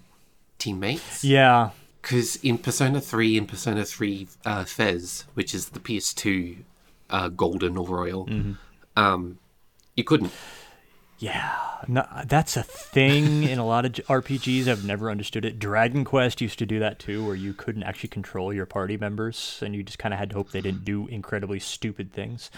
teammates? 0.58 1.24
Yeah. 1.24 1.70
Because 2.02 2.36
in 2.36 2.58
Persona 2.58 3.00
3 3.00 3.38
and 3.38 3.48
Persona 3.48 3.84
3 3.84 4.28
uh, 4.44 4.64
FES, 4.64 5.24
which 5.34 5.54
is 5.54 5.70
the 5.70 5.80
PS2 5.80 6.58
uh, 7.10 7.28
Golden 7.28 7.76
or 7.76 7.86
Royal, 7.86 8.26
Mm-hmm. 8.26 8.52
um, 8.96 9.38
you 9.96 10.04
couldn't. 10.04 10.32
Yeah, 11.18 11.54
no, 11.86 12.06
that's 12.26 12.56
a 12.56 12.62
thing 12.62 13.42
in 13.44 13.58
a 13.58 13.66
lot 13.66 13.84
of 13.84 13.92
RPGs. 13.92 14.66
I've 14.66 14.84
never 14.84 15.10
understood 15.10 15.44
it. 15.44 15.58
Dragon 15.58 16.04
Quest 16.04 16.40
used 16.40 16.58
to 16.58 16.66
do 16.66 16.78
that 16.80 16.98
too, 16.98 17.24
where 17.24 17.36
you 17.36 17.54
couldn't 17.54 17.84
actually 17.84 18.08
control 18.08 18.52
your 18.52 18.66
party 18.66 18.96
members, 18.96 19.60
and 19.64 19.74
you 19.74 19.82
just 19.82 19.98
kind 19.98 20.12
of 20.12 20.18
had 20.18 20.30
to 20.30 20.36
hope 20.36 20.50
they 20.50 20.60
didn't 20.60 20.84
do 20.84 21.06
incredibly 21.06 21.60
stupid 21.60 22.12
things. 22.12 22.50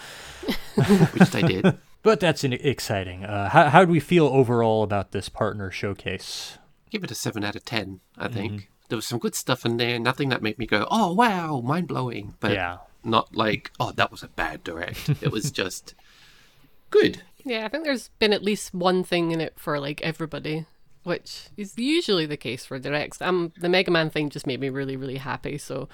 Which 1.13 1.29
they 1.31 1.41
did. 1.41 1.77
But 2.03 2.21
that's 2.21 2.45
exciting. 2.45 3.25
Uh, 3.25 3.49
how 3.49 3.67
how 3.69 3.83
do 3.83 3.91
we 3.91 3.99
feel 3.99 4.27
overall 4.27 4.81
about 4.83 5.11
this 5.11 5.27
partner 5.27 5.69
showcase? 5.71 6.57
Give 6.89 7.03
it 7.03 7.11
a 7.11 7.15
7 7.15 7.43
out 7.43 7.57
of 7.57 7.65
10, 7.65 7.99
I 8.17 8.29
think. 8.29 8.51
Mm-hmm. 8.53 8.65
There 8.87 8.95
was 8.95 9.05
some 9.05 9.19
good 9.19 9.35
stuff 9.35 9.65
in 9.65 9.75
there. 9.75 9.99
Nothing 9.99 10.29
that 10.29 10.41
made 10.41 10.57
me 10.57 10.65
go, 10.67 10.87
oh, 10.89 11.11
wow, 11.11 11.59
mind 11.59 11.89
blowing. 11.89 12.35
But 12.39 12.53
Yeah. 12.53 12.77
not 13.03 13.35
like, 13.35 13.71
oh, 13.77 13.91
that 13.91 14.09
was 14.09 14.23
a 14.23 14.29
bad 14.29 14.63
direct. 14.63 15.09
it 15.21 15.33
was 15.33 15.51
just 15.51 15.95
good. 16.91 17.23
Yeah, 17.47 17.65
I 17.65 17.69
think 17.69 17.83
there's 17.85 18.09
been 18.19 18.33
at 18.33 18.43
least 18.43 18.73
one 18.73 19.03
thing 19.03 19.31
in 19.31 19.39
it 19.41 19.53
for 19.57 19.79
like 19.79 20.01
everybody, 20.01 20.65
which 21.03 21.47
is 21.57 21.77
usually 21.77 22.25
the 22.25 22.37
case 22.37 22.65
for 22.65 22.77
directs. 22.79 23.21
Um, 23.21 23.53
the 23.59 23.69
Mega 23.69 23.91
Man 23.91 24.09
thing 24.09 24.29
just 24.29 24.45
made 24.47 24.59
me 24.59 24.69
really, 24.69 24.97
really 24.97 25.17
happy. 25.17 25.57
So 25.57 25.87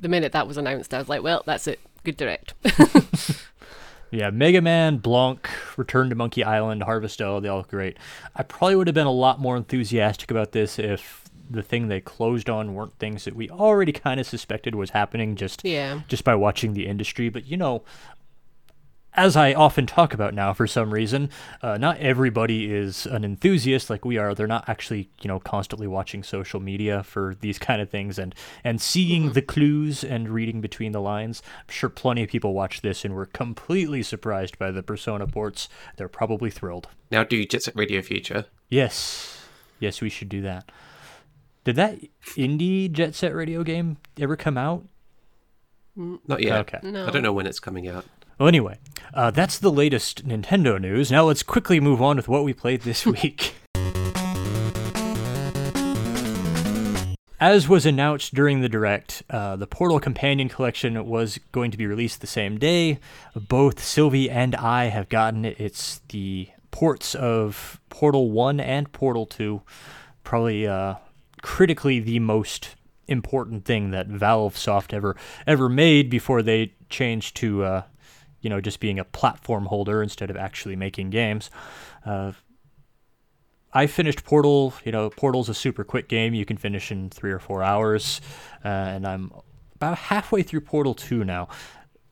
the 0.00 0.08
minute 0.08 0.32
that 0.32 0.46
was 0.46 0.56
announced, 0.56 0.92
I 0.94 0.98
was 0.98 1.08
like, 1.08 1.22
well, 1.22 1.42
that's 1.46 1.66
it. 1.66 1.80
good 2.04 2.16
direct. 2.16 2.54
Yeah, 4.12 4.30
Mega 4.30 4.60
Man, 4.60 4.96
Blanc, 4.96 5.48
Return 5.76 6.08
to 6.08 6.16
Monkey 6.16 6.42
Island, 6.42 6.82
Harvest-O, 6.82 7.38
they 7.38 7.46
all 7.48 7.58
look 7.58 7.68
great. 7.68 7.96
I 8.34 8.42
probably 8.42 8.74
would 8.74 8.88
have 8.88 8.94
been 8.94 9.06
a 9.06 9.12
lot 9.12 9.38
more 9.38 9.56
enthusiastic 9.56 10.32
about 10.32 10.50
this 10.50 10.80
if 10.80 11.22
the 11.48 11.62
thing 11.62 11.86
they 11.86 12.00
closed 12.00 12.50
on 12.50 12.74
weren't 12.74 12.98
things 12.98 13.24
that 13.24 13.36
we 13.36 13.48
already 13.50 13.92
kind 13.92 14.18
of 14.18 14.26
suspected 14.26 14.74
was 14.74 14.90
happening 14.90 15.36
just 15.36 15.64
Yeah. 15.64 16.00
just 16.08 16.24
by 16.24 16.34
watching 16.34 16.72
the 16.74 16.88
industry. 16.88 17.28
But 17.28 17.46
you 17.46 17.56
know, 17.56 17.84
as 19.14 19.36
I 19.36 19.52
often 19.54 19.86
talk 19.86 20.14
about 20.14 20.34
now, 20.34 20.52
for 20.52 20.66
some 20.66 20.92
reason, 20.92 21.30
uh, 21.62 21.76
not 21.78 21.98
everybody 21.98 22.72
is 22.72 23.06
an 23.06 23.24
enthusiast 23.24 23.90
like 23.90 24.04
we 24.04 24.18
are. 24.18 24.34
They're 24.34 24.46
not 24.46 24.68
actually, 24.68 25.10
you 25.20 25.28
know, 25.28 25.40
constantly 25.40 25.86
watching 25.86 26.22
social 26.22 26.60
media 26.60 27.02
for 27.02 27.34
these 27.40 27.58
kind 27.68 27.82
of 27.82 27.90
things 27.90 28.18
and 28.18 28.34
and 28.62 28.80
seeing 28.80 29.32
the 29.32 29.42
clues 29.42 30.04
and 30.04 30.28
reading 30.28 30.60
between 30.60 30.92
the 30.92 31.00
lines. 31.00 31.42
I'm 31.58 31.72
sure 31.72 31.90
plenty 31.90 32.22
of 32.22 32.30
people 32.30 32.54
watch 32.54 32.82
this 32.82 33.04
and 33.04 33.14
were 33.14 33.26
completely 33.26 34.02
surprised 34.02 34.58
by 34.58 34.70
the 34.70 34.82
Persona 34.82 35.26
ports. 35.26 35.68
They're 35.96 36.08
probably 36.08 36.50
thrilled. 36.50 36.88
Now 37.10 37.24
do 37.24 37.44
Jet 37.44 37.64
Set 37.64 37.76
Radio 37.76 38.02
Future. 38.02 38.46
Yes, 38.68 39.46
yes, 39.80 40.00
we 40.00 40.08
should 40.08 40.28
do 40.28 40.42
that. 40.42 40.70
Did 41.64 41.76
that 41.76 41.98
indie 42.36 42.90
Jet 42.90 43.14
Set 43.14 43.34
Radio 43.34 43.64
game 43.64 43.98
ever 44.18 44.36
come 44.36 44.56
out? 44.56 44.86
Not 45.96 46.42
yet. 46.42 46.60
Okay. 46.60 46.78
No. 46.82 47.06
I 47.06 47.10
don't 47.10 47.22
know 47.22 47.32
when 47.32 47.46
it's 47.46 47.60
coming 47.60 47.88
out. 47.88 48.06
Well, 48.40 48.48
anyway, 48.48 48.78
uh, 49.12 49.30
that's 49.32 49.58
the 49.58 49.70
latest 49.70 50.26
Nintendo 50.26 50.80
news. 50.80 51.10
Now 51.10 51.24
let's 51.24 51.42
quickly 51.42 51.78
move 51.78 52.00
on 52.00 52.16
with 52.16 52.26
what 52.26 52.42
we 52.42 52.54
played 52.54 52.80
this 52.80 53.04
week. 53.06 53.52
As 57.38 57.68
was 57.68 57.84
announced 57.84 58.34
during 58.34 58.62
the 58.62 58.68
direct, 58.70 59.22
uh, 59.28 59.56
the 59.56 59.66
Portal 59.66 60.00
Companion 60.00 60.48
Collection 60.48 61.06
was 61.06 61.38
going 61.52 61.70
to 61.70 61.76
be 61.76 61.86
released 61.86 62.22
the 62.22 62.26
same 62.26 62.56
day. 62.56 62.98
Both 63.36 63.84
Sylvie 63.84 64.30
and 64.30 64.54
I 64.54 64.86
have 64.86 65.10
gotten 65.10 65.44
it. 65.44 65.60
It's 65.60 66.00
the 66.08 66.48
ports 66.70 67.14
of 67.14 67.78
Portal 67.90 68.30
1 68.30 68.58
and 68.58 68.90
Portal 68.90 69.26
2. 69.26 69.60
Probably 70.24 70.66
uh, 70.66 70.94
critically 71.42 72.00
the 72.00 72.20
most 72.20 72.74
important 73.06 73.66
thing 73.66 73.90
that 73.90 74.06
Valve 74.06 74.56
Soft 74.56 74.94
ever 74.94 75.14
ever 75.46 75.68
made 75.68 76.08
before 76.08 76.40
they 76.40 76.72
changed 76.88 77.36
to 77.36 77.64
uh, 77.64 77.82
you 78.40 78.50
know 78.50 78.60
just 78.60 78.80
being 78.80 78.98
a 78.98 79.04
platform 79.04 79.66
holder 79.66 80.02
instead 80.02 80.30
of 80.30 80.36
actually 80.36 80.76
making 80.76 81.10
games. 81.10 81.50
Uh, 82.04 82.32
I 83.72 83.86
finished 83.86 84.24
Portal. 84.24 84.74
You 84.84 84.92
know, 84.92 85.10
Portal's 85.10 85.48
a 85.48 85.54
super 85.54 85.84
quick 85.84 86.08
game. 86.08 86.34
You 86.34 86.44
can 86.44 86.56
finish 86.56 86.90
in 86.90 87.10
three 87.10 87.30
or 87.30 87.38
four 87.38 87.62
hours, 87.62 88.20
uh, 88.64 88.68
and 88.68 89.06
I'm 89.06 89.32
about 89.76 89.96
halfway 89.96 90.42
through 90.42 90.62
Portal 90.62 90.94
Two 90.94 91.24
now. 91.24 91.48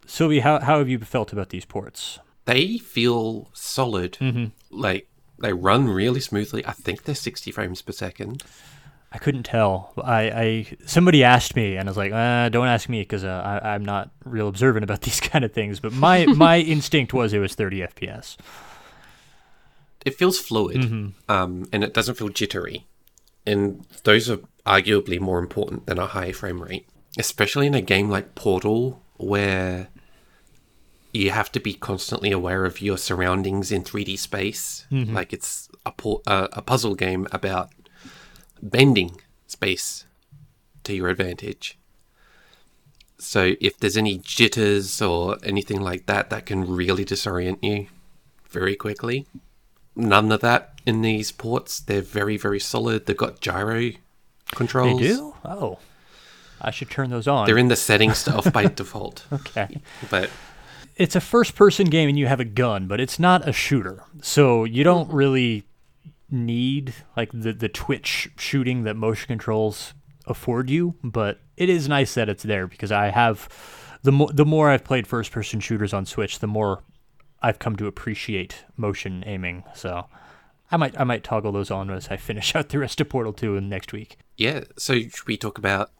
Sylvie, 0.06 0.40
how 0.40 0.60
how 0.60 0.78
have 0.78 0.88
you 0.88 0.98
felt 0.98 1.32
about 1.32 1.50
these 1.50 1.64
ports? 1.64 2.18
They 2.44 2.78
feel 2.78 3.50
solid. 3.52 4.12
Mm-hmm. 4.20 4.46
Like 4.70 5.08
they 5.40 5.52
run 5.52 5.88
really 5.88 6.20
smoothly. 6.20 6.64
I 6.66 6.72
think 6.72 7.04
they're 7.04 7.14
60 7.14 7.50
frames 7.52 7.82
per 7.82 7.92
second. 7.92 8.42
I 9.10 9.18
couldn't 9.18 9.44
tell. 9.44 9.94
I, 10.02 10.20
I 10.30 10.76
somebody 10.84 11.24
asked 11.24 11.56
me, 11.56 11.76
and 11.76 11.88
I 11.88 11.90
was 11.90 11.96
like, 11.96 12.12
uh, 12.12 12.50
"Don't 12.50 12.66
ask 12.66 12.88
me 12.88 13.00
because 13.00 13.24
uh, 13.24 13.60
I, 13.62 13.74
I'm 13.74 13.84
not 13.84 14.10
real 14.24 14.48
observant 14.48 14.84
about 14.84 15.00
these 15.08 15.20
kind 15.20 15.44
of 15.44 15.52
things." 15.52 15.80
But 15.80 15.92
my 15.92 16.26
my 16.36 16.58
instinct 16.58 17.12
was 17.14 17.32
it 17.32 17.38
was 17.38 17.54
30 17.54 17.80
FPS. 17.80 18.36
It 20.04 20.14
feels 20.14 20.38
fluid, 20.38 20.84
um, 21.28 21.66
and 21.72 21.82
it 21.82 21.92
doesn't 21.92 22.16
feel 22.16 22.28
jittery. 22.28 22.86
And 23.46 23.84
those 24.04 24.28
are 24.30 24.38
arguably 24.66 25.18
more 25.18 25.38
important 25.38 25.86
than 25.86 25.98
a 25.98 26.06
high 26.06 26.32
frame 26.32 26.62
rate, 26.62 26.86
especially 27.18 27.66
in 27.66 27.74
a 27.74 27.80
game 27.80 28.08
like 28.10 28.34
Portal, 28.34 29.02
where 29.16 29.88
you 31.12 31.30
have 31.30 31.50
to 31.52 31.60
be 31.60 31.72
constantly 31.74 32.30
aware 32.30 32.64
of 32.66 32.80
your 32.82 32.98
surroundings 32.98 33.72
in 33.72 33.82
3D 33.82 34.18
space. 34.18 34.86
Like 35.14 35.32
it's 35.32 35.68
a, 35.86 35.92
por- 35.92 36.20
uh, 36.26 36.48
a 36.52 36.60
puzzle 36.62 36.94
game 36.94 37.26
about 37.32 37.70
bending 38.62 39.20
space 39.46 40.06
to 40.84 40.94
your 40.94 41.08
advantage. 41.08 41.78
So 43.18 43.54
if 43.60 43.78
there's 43.78 43.96
any 43.96 44.18
jitters 44.18 45.02
or 45.02 45.38
anything 45.42 45.80
like 45.80 46.06
that, 46.06 46.30
that 46.30 46.46
can 46.46 46.66
really 46.66 47.04
disorient 47.04 47.58
you 47.62 47.88
very 48.48 48.76
quickly. 48.76 49.26
None 49.96 50.30
of 50.30 50.40
that 50.40 50.80
in 50.86 51.02
these 51.02 51.32
ports. 51.32 51.80
They're 51.80 52.00
very, 52.00 52.36
very 52.36 52.60
solid. 52.60 53.06
They've 53.06 53.16
got 53.16 53.40
gyro 53.40 53.90
controls. 54.54 55.00
They 55.00 55.08
do? 55.08 55.34
Oh, 55.44 55.78
I 56.60 56.70
should 56.70 56.90
turn 56.90 57.10
those 57.10 57.26
on. 57.26 57.46
They're 57.46 57.58
in 57.58 57.68
the 57.68 57.76
settings 57.76 58.18
stuff 58.18 58.52
by 58.52 58.66
default. 58.80 59.26
okay. 59.32 59.80
But 60.10 60.30
it's 60.96 61.16
a 61.16 61.20
first 61.20 61.54
person 61.56 61.88
game 61.88 62.08
and 62.08 62.18
you 62.18 62.26
have 62.26 62.40
a 62.40 62.44
gun, 62.44 62.86
but 62.86 63.00
it's 63.00 63.18
not 63.18 63.48
a 63.48 63.52
shooter. 63.52 64.04
So 64.22 64.64
you 64.64 64.84
don't 64.84 65.10
really 65.12 65.64
need 66.30 66.94
like 67.16 67.30
the 67.32 67.52
the 67.52 67.68
twitch 67.68 68.30
shooting 68.36 68.84
that 68.84 68.94
motion 68.94 69.28
controls 69.28 69.94
afford 70.26 70.68
you, 70.70 70.94
but 71.02 71.40
it 71.56 71.68
is 71.68 71.88
nice 71.88 72.14
that 72.14 72.28
it's 72.28 72.42
there 72.42 72.66
because 72.66 72.92
I 72.92 73.08
have 73.08 73.48
the 74.02 74.12
more 74.12 74.30
the 74.32 74.44
more 74.44 74.70
I've 74.70 74.84
played 74.84 75.06
first 75.06 75.32
person 75.32 75.60
shooters 75.60 75.92
on 75.92 76.06
Switch, 76.06 76.38
the 76.38 76.46
more 76.46 76.82
I've 77.42 77.58
come 77.58 77.76
to 77.76 77.86
appreciate 77.86 78.64
motion 78.76 79.22
aiming. 79.26 79.64
So 79.74 80.06
I 80.70 80.76
might 80.76 80.98
I 81.00 81.04
might 81.04 81.24
toggle 81.24 81.52
those 81.52 81.70
on 81.70 81.90
as 81.90 82.08
I 82.08 82.16
finish 82.16 82.54
out 82.56 82.68
the 82.68 82.78
rest 82.78 83.00
of 83.00 83.08
Portal 83.08 83.32
2 83.32 83.56
in 83.56 83.68
next 83.68 83.92
week. 83.92 84.18
yeah, 84.36 84.64
so 84.76 84.94
should 84.94 85.26
we 85.26 85.36
talk 85.36 85.58
about 85.58 85.90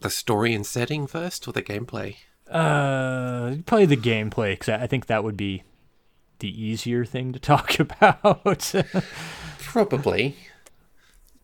the 0.00 0.10
story 0.10 0.54
and 0.54 0.66
setting 0.66 1.06
first 1.06 1.46
or 1.48 1.52
the 1.52 1.62
gameplay? 1.62 2.16
Uh, 2.50 3.56
probably 3.66 3.86
the 3.86 3.96
gameplay 3.96 4.52
because 4.52 4.68
I 4.70 4.84
I 4.84 4.86
think 4.86 5.06
that 5.06 5.22
would 5.24 5.36
be 5.36 5.62
the 6.40 6.48
easier 6.62 7.04
thing 7.04 7.32
to 7.32 7.38
talk 7.52 7.78
about. 7.78 8.74
Probably. 9.72 10.34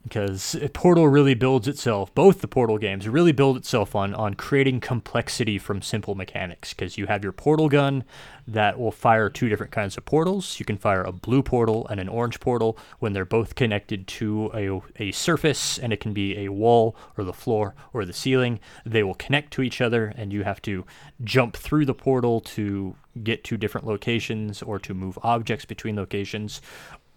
because 0.03 0.57
Portal 0.75 1.09
really 1.09 1.35
builds 1.35 1.67
itself. 1.67 2.15
Both 2.15 2.41
the 2.41 2.49
Portal 2.49 2.79
games 2.79 3.09
really 3.09 3.33
build 3.33 3.57
itself 3.57 3.95
on 3.95 4.15
on 4.15 4.35
creating 4.35 4.81
complexity 4.81 5.59
from 5.59 5.83
simple 5.83 6.15
mechanics. 6.15 6.73
Because 6.75 6.97
you 6.99 7.07
have 7.07 7.23
your 7.23 7.33
portal 7.33 7.69
gun 7.69 8.05
that 8.47 8.79
will 8.79 8.93
fire 8.93 9.31
two 9.31 9.49
different 9.49 9.73
kinds 9.73 9.97
of 9.97 10.05
portals. 10.05 10.59
You 10.59 10.67
can 10.67 10.77
fire 10.77 11.03
a 11.03 11.13
blue 11.13 11.43
portal 11.43 11.87
and 11.89 11.99
an 11.99 12.09
orange 12.09 12.39
portal 12.41 12.79
when 12.99 13.13
they're 13.15 13.25
both 13.25 13.55
connected 13.55 14.07
to 14.09 14.51
a 14.55 15.03
a 15.03 15.13
surface, 15.13 15.79
and 15.79 15.93
it 15.93 16.01
can 16.01 16.13
be 16.13 16.39
a 16.39 16.49
wall 16.51 16.95
or 17.17 17.25
the 17.25 17.33
floor 17.33 17.75
or 17.93 18.05
the 18.05 18.13
ceiling. 18.13 18.61
They 18.85 19.03
will 19.03 19.15
connect 19.15 19.53
to 19.55 19.63
each 19.63 19.81
other, 19.81 20.13
and 20.17 20.33
you 20.33 20.45
have 20.45 20.61
to 20.63 20.85
jump 21.23 21.57
through 21.57 21.87
the 21.87 21.95
portal 21.95 22.41
to 22.41 22.97
get 23.23 23.45
to 23.45 23.57
different 23.57 23.87
locations 23.87 24.61
or 24.61 24.79
to 24.81 24.93
move 24.93 25.19
objects 25.23 25.65
between 25.65 25.95
locations 25.97 26.61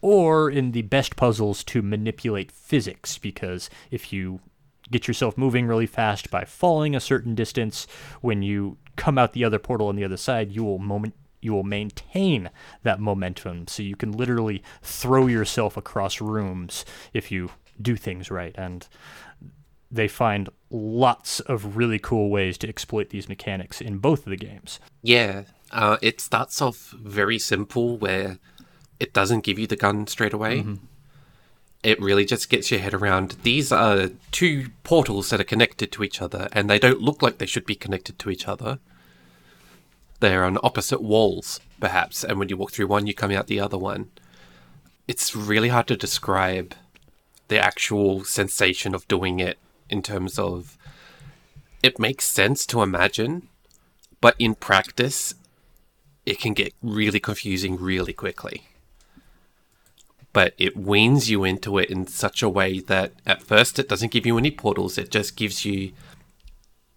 or 0.08 0.50
in 0.50 0.72
the 0.72 0.84
best 0.84 1.18
puzzles 1.18 1.64
to 1.66 1.82
manipulate 1.82 2.50
physics 2.50 3.18
because 3.18 3.70
if 3.92 4.14
you 4.14 4.40
get 4.90 5.06
yourself 5.06 5.38
moving 5.38 5.68
really 5.68 5.86
fast 5.86 6.32
by 6.32 6.46
falling 6.46 6.96
a 6.96 7.00
certain 7.00 7.36
distance 7.36 7.86
when 8.22 8.42
you 8.42 8.78
come 8.96 9.18
out 9.18 9.34
the 9.34 9.44
other 9.44 9.60
portal 9.60 9.90
on 9.90 9.98
the 9.98 10.06
other 10.06 10.16
side 10.16 10.50
you 10.50 10.64
will 10.64 10.80
moment 10.80 11.14
you 11.42 11.54
will 11.54 11.64
maintain 11.64 12.50
that 12.84 13.00
momentum. 13.00 13.68
So 13.68 13.84
you 13.84 13.96
can 13.96 14.12
literally 14.12 14.64
throw 14.82 15.28
yourself 15.28 15.78
across 15.78 16.20
rooms 16.20 16.84
if 17.14 17.32
you 17.32 17.52
do 17.82 17.96
things 17.96 18.32
right. 18.32 18.56
And 18.58 18.88
they 19.90 20.08
find 20.08 20.50
lots 20.70 21.40
of 21.42 21.78
really 21.78 22.00
cool 22.00 22.30
ways 22.30 22.58
to 22.58 22.68
exploit 22.68 23.10
these 23.10 23.30
mechanics 23.30 23.80
in 23.82 24.00
both 24.00 24.26
of 24.26 24.32
the 24.32 24.36
games. 24.36 24.80
Yeah, 25.02 25.44
uh, 25.72 25.98
it 26.02 26.20
starts 26.20 26.62
off 26.62 26.94
very 27.00 27.40
simple 27.40 27.98
where 27.98 28.40
it 29.00 29.14
doesn't 29.14 29.44
give 29.44 29.60
you 29.60 29.68
the 29.68 29.76
gun 29.76 30.08
straight 30.08 30.34
away. 30.34 30.60
Mm-hmm. 30.60 30.76
It 31.84 32.02
really 32.02 32.26
just 32.26 32.50
gets 32.50 32.72
your 32.72 32.80
head 32.80 32.94
around 32.94 33.38
these 33.44 33.72
are 33.72 34.10
two 34.32 34.70
portals 34.84 35.30
that 35.30 35.40
are 35.40 35.46
connected 35.46 35.92
to 35.92 36.04
each 36.04 36.22
other 36.22 36.50
and 36.52 36.70
they 36.70 36.80
don't 36.80 37.02
look 37.02 37.22
like 37.22 37.38
they 37.38 37.46
should 37.46 37.66
be 37.66 37.76
connected 37.76 38.18
to 38.20 38.30
each 38.30 38.48
other. 38.48 38.80
They're 40.20 40.44
on 40.44 40.58
opposite 40.64 41.02
walls, 41.02 41.60
perhaps, 41.80 42.24
and 42.24 42.40
when 42.40 42.50
you 42.50 42.58
walk 42.58 42.72
through 42.72 42.88
one, 42.88 43.06
you 43.06 43.14
come 43.14 43.32
out 43.32 43.48
the 43.48 43.60
other 43.60 43.78
one. 43.78 44.10
It's 45.08 45.36
really 45.36 45.70
hard 45.70 45.88
to 45.88 45.96
describe 45.96 46.74
the 47.48 47.60
actual 47.60 48.24
sensation 48.24 48.96
of 48.96 49.08
doing 49.08 49.40
it 49.40 49.58
in 49.90 50.02
terms 50.02 50.38
of 50.38 50.78
it 51.84 52.00
makes 52.00 52.28
sense 52.28 52.66
to 52.66 52.82
imagine, 52.82 53.48
but 54.20 54.36
in 54.40 54.56
practice, 54.56 55.36
it 56.26 56.40
can 56.40 56.54
get 56.54 56.74
really 56.82 57.20
confusing 57.20 57.78
really 57.78 58.14
quickly. 58.14 58.67
But 60.38 60.54
it 60.60 60.78
weans 60.78 61.32
you 61.32 61.44
into 61.44 61.80
it 61.80 61.90
in 61.90 62.06
such 62.06 62.44
a 62.44 62.50
way 62.50 62.78
that 62.82 63.14
at 63.26 63.42
first 63.42 63.80
it 63.80 63.90
doesn't 63.90 64.12
give 64.12 64.28
you 64.28 64.38
any 64.38 64.52
portals, 64.52 65.00
it 65.00 65.10
just 65.10 65.36
gives 65.36 65.66
you. 65.66 65.94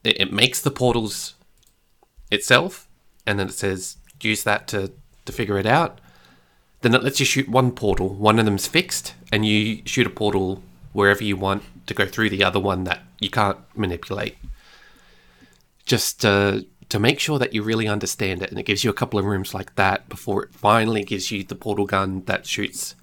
It, 0.04 0.20
it 0.20 0.30
makes 0.30 0.60
the 0.60 0.70
portals 0.70 1.36
itself, 2.30 2.86
and 3.26 3.38
then 3.38 3.48
it 3.48 3.54
says 3.54 3.96
use 4.20 4.42
that 4.42 4.68
to, 4.68 4.92
to 5.24 5.32
figure 5.32 5.56
it 5.56 5.64
out. 5.64 6.02
Then 6.82 6.94
it 6.94 7.02
lets 7.02 7.18
you 7.18 7.24
shoot 7.24 7.48
one 7.48 7.72
portal, 7.72 8.10
one 8.10 8.38
of 8.38 8.44
them's 8.44 8.66
fixed, 8.66 9.14
and 9.32 9.46
you 9.46 9.80
shoot 9.86 10.06
a 10.06 10.10
portal 10.10 10.62
wherever 10.92 11.24
you 11.24 11.38
want 11.38 11.62
to 11.86 11.94
go 11.94 12.04
through 12.04 12.28
the 12.28 12.44
other 12.44 12.60
one 12.60 12.84
that 12.84 13.00
you 13.20 13.30
can't 13.30 13.60
manipulate 13.74 14.36
just 15.86 16.20
to 16.20 16.66
make 16.98 17.18
sure 17.18 17.38
that 17.38 17.54
you 17.54 17.62
really 17.62 17.88
understand 17.88 18.42
it. 18.42 18.50
And 18.50 18.58
it 18.58 18.66
gives 18.66 18.84
you 18.84 18.90
a 18.90 19.00
couple 19.00 19.18
of 19.18 19.24
rooms 19.24 19.54
like 19.54 19.76
that 19.76 20.10
before 20.10 20.42
it 20.42 20.52
finally 20.52 21.04
gives 21.04 21.30
you 21.30 21.42
the 21.42 21.54
portal 21.54 21.86
gun 21.86 22.22
that 22.26 22.44
shoots 22.44 22.96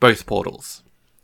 both 0.00 0.26
portals. 0.26 0.82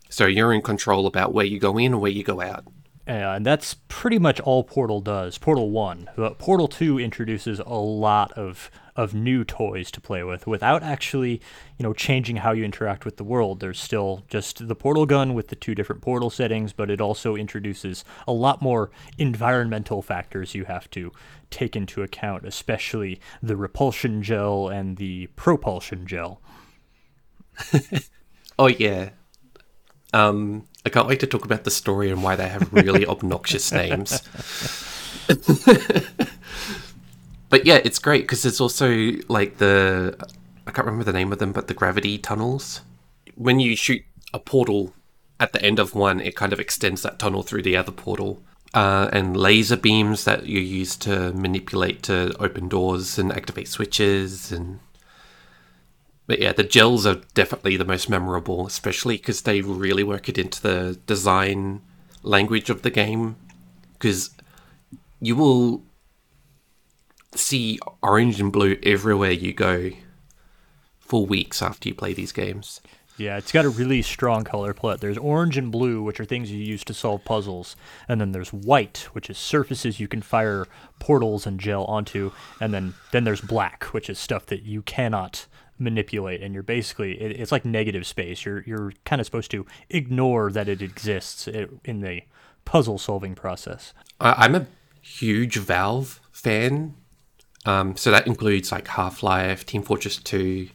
So 0.09 0.27
you're 0.27 0.53
in 0.53 0.63
control 0.63 1.07
about 1.07 1.33
where 1.33 1.47
you 1.47 1.59
go 1.59 1.79
in 1.79 1.93
and 1.93 2.01
where 2.01 2.11
you 2.11 2.23
go 2.23 2.41
out. 2.41 2.65
Yeah, 3.07 3.35
and 3.35 3.45
that's 3.45 3.75
pretty 3.89 4.19
much 4.19 4.39
all 4.41 4.63
Portal 4.63 5.01
does. 5.01 5.37
Portal 5.37 5.71
1. 5.71 6.11
But 6.17 6.39
Portal 6.39 6.69
2 6.69 7.01
introduces 7.01 7.59
a 7.61 7.75
lot 7.75 8.33
of 8.33 8.71
of 8.95 9.15
new 9.15 9.43
toys 9.43 9.91
to 9.91 10.03
play 10.03 10.23
with 10.23 10.47
without 10.47 10.83
actually, 10.83 11.41
you 11.79 11.83
know, 11.83 11.95
changing 11.95 12.37
how 12.37 12.53
you 12.53 12.63
interact 12.63 13.07
with 13.07 13.17
the 13.17 13.25
world. 13.25 13.59
There's 13.61 13.81
still 13.81 14.23
just 14.29 14.69
the 14.69 14.75
portal 14.75 15.07
gun 15.07 15.33
with 15.33 15.49
the 15.49 15.57
two 15.57 15.75
different 15.75 16.03
portal 16.03 16.29
settings, 16.29 16.75
but 16.75 16.91
it 16.91 17.01
also 17.01 17.35
introduces 17.35 18.05
a 18.29 18.33
lot 18.33 18.61
more 18.61 18.91
environmental 19.17 20.03
factors 20.03 20.55
you 20.55 20.67
have 20.67 20.91
to 20.91 21.11
take 21.51 21.75
into 21.75 22.03
account, 22.03 22.47
especially 22.47 23.19
the 23.43 23.57
repulsion 23.57 24.23
gel 24.23 24.69
and 24.69 24.99
the 24.99 25.29
propulsion 25.37 26.07
gel. 26.07 26.43
oh 28.63 28.69
yeah. 28.69 29.11
Um 30.13 30.67
I 30.85 30.89
can't 30.89 31.07
wait 31.07 31.21
to 31.21 31.27
talk 31.27 31.45
about 31.45 31.65
the 31.65 31.71
story 31.71 32.11
and 32.11 32.23
why 32.23 32.37
they 32.37 32.49
have 32.49 32.73
really 32.73 33.07
obnoxious 33.15 33.71
names. 33.73 34.21
but 37.49 37.67
yeah, 37.67 37.81
it's 37.85 37.99
great 37.99 38.23
because 38.23 38.45
it's 38.45 38.61
also 38.61 39.13
like 39.29 39.59
the 39.59 40.17
I 40.67 40.71
can't 40.71 40.87
remember 40.87 41.05
the 41.05 41.13
name 41.13 41.33
of 41.33 41.39
them, 41.39 41.53
but 41.53 41.67
the 41.69 41.75
gravity 41.75 42.19
tunnels. 42.19 42.83
When 43.35 43.59
you 43.61 43.77
shoot 43.77 44.03
a 44.33 44.39
portal 44.39 44.95
at 45.41 45.53
the 45.53 45.63
end 45.63 45.79
of 45.79 45.95
one, 45.95 46.21
it 46.21 46.37
kind 46.37 46.53
of 46.53 46.61
extends 46.61 47.03
that 47.03 47.19
tunnel 47.19 47.43
through 47.43 47.63
the 47.63 47.77
other 47.77 47.93
portal. 47.93 48.43
Uh, 48.75 49.11
and 49.13 49.37
laser 49.37 49.77
beams 49.77 50.25
that 50.25 50.47
you 50.47 50.59
use 50.59 50.97
to 50.97 51.33
manipulate 51.35 52.03
to 52.05 52.35
open 52.41 52.69
doors 52.69 53.19
and 53.19 53.31
activate 53.31 53.69
switches 53.69 54.51
and 54.51 54.81
but 56.27 56.39
yeah, 56.39 56.53
the 56.53 56.63
gels 56.63 57.07
are 57.07 57.21
definitely 57.35 57.77
the 57.77 57.85
most 57.85 58.09
memorable, 58.09 58.67
especially 58.67 59.17
because 59.17 59.43
they 59.43 59.61
really 59.61 60.05
work 60.05 60.29
it 60.29 60.39
into 60.39 60.63
the 60.63 60.99
design 61.07 61.83
language 62.23 62.71
of 62.71 62.83
the 62.83 62.91
game. 62.91 63.37
Because 63.95 64.31
you 65.21 65.37
will 65.37 65.83
see 67.35 67.79
orange 68.03 68.41
and 68.41 68.53
blue 68.53 68.79
everywhere 68.83 69.31
you 69.31 69.53
go 69.53 69.91
for 70.99 71.27
weeks 71.27 71.61
after 71.63 71.89
you 71.89 71.95
play 71.95 72.13
these 72.13 72.33
games. 72.33 72.81
Yeah, 73.19 73.37
it's 73.37 73.53
got 73.53 73.65
a 73.65 73.71
really 73.71 74.01
strong 74.01 74.43
color 74.43 74.73
palette. 74.73 75.01
There's 75.01 75.19
orange 75.19 75.59
and 75.59 75.71
blue, 75.71 76.03
which 76.03 76.19
are 76.19 76.25
things 76.25 76.51
you 76.51 76.59
use 76.59 76.83
to 76.85 76.95
solve 76.95 77.25
puzzles, 77.25 77.77
and 78.09 78.21
then 78.21 78.33
there's 78.33 78.53
white, 78.53 79.09
which 79.13 79.29
is 79.29 79.37
surfaces 79.37 80.01
you 80.01 80.09
can 80.09 80.23
fire 80.23 80.67
portals 80.99 81.47
and 81.47 81.61
gel 81.61 81.85
onto, 81.85 82.33
and 82.61 82.73
then 82.73 82.95
then 83.11 83.25
there's 83.25 83.43
black, 83.43 83.85
which 83.93 84.09
is 84.09 84.19
stuff 84.19 84.47
that 84.47 84.63
you 84.63 84.83
cannot 84.83 85.47
manipulate 85.79 86.43
and 86.43 86.55
you're 86.55 86.63
basically 86.63 87.21
it, 87.21 87.33
it's 87.41 87.53
like 87.53 87.65
negative 87.65 88.07
space. 88.07 88.45
You're 88.45 88.63
you're 88.67 88.93
kind 89.05 89.21
of 89.21 89.27
supposed 89.27 89.51
to 89.53 89.67
ignore 89.89 90.51
that 90.53 90.69
it 90.69 90.83
exists 90.83 91.47
in 91.47 92.01
the 92.01 92.23
puzzle 92.65 92.99
solving 92.99 93.35
process. 93.35 93.93
I'm 94.21 94.55
a 94.55 94.67
huge 95.01 95.57
valve 95.57 96.21
fan. 96.31 96.95
Um, 97.65 97.97
so 97.97 98.11
that 98.11 98.27
includes 98.27 98.73
like 98.73 98.89
half-life 98.89 99.65
team 99.65 99.83
fortress 99.83 100.17
2 100.17 100.69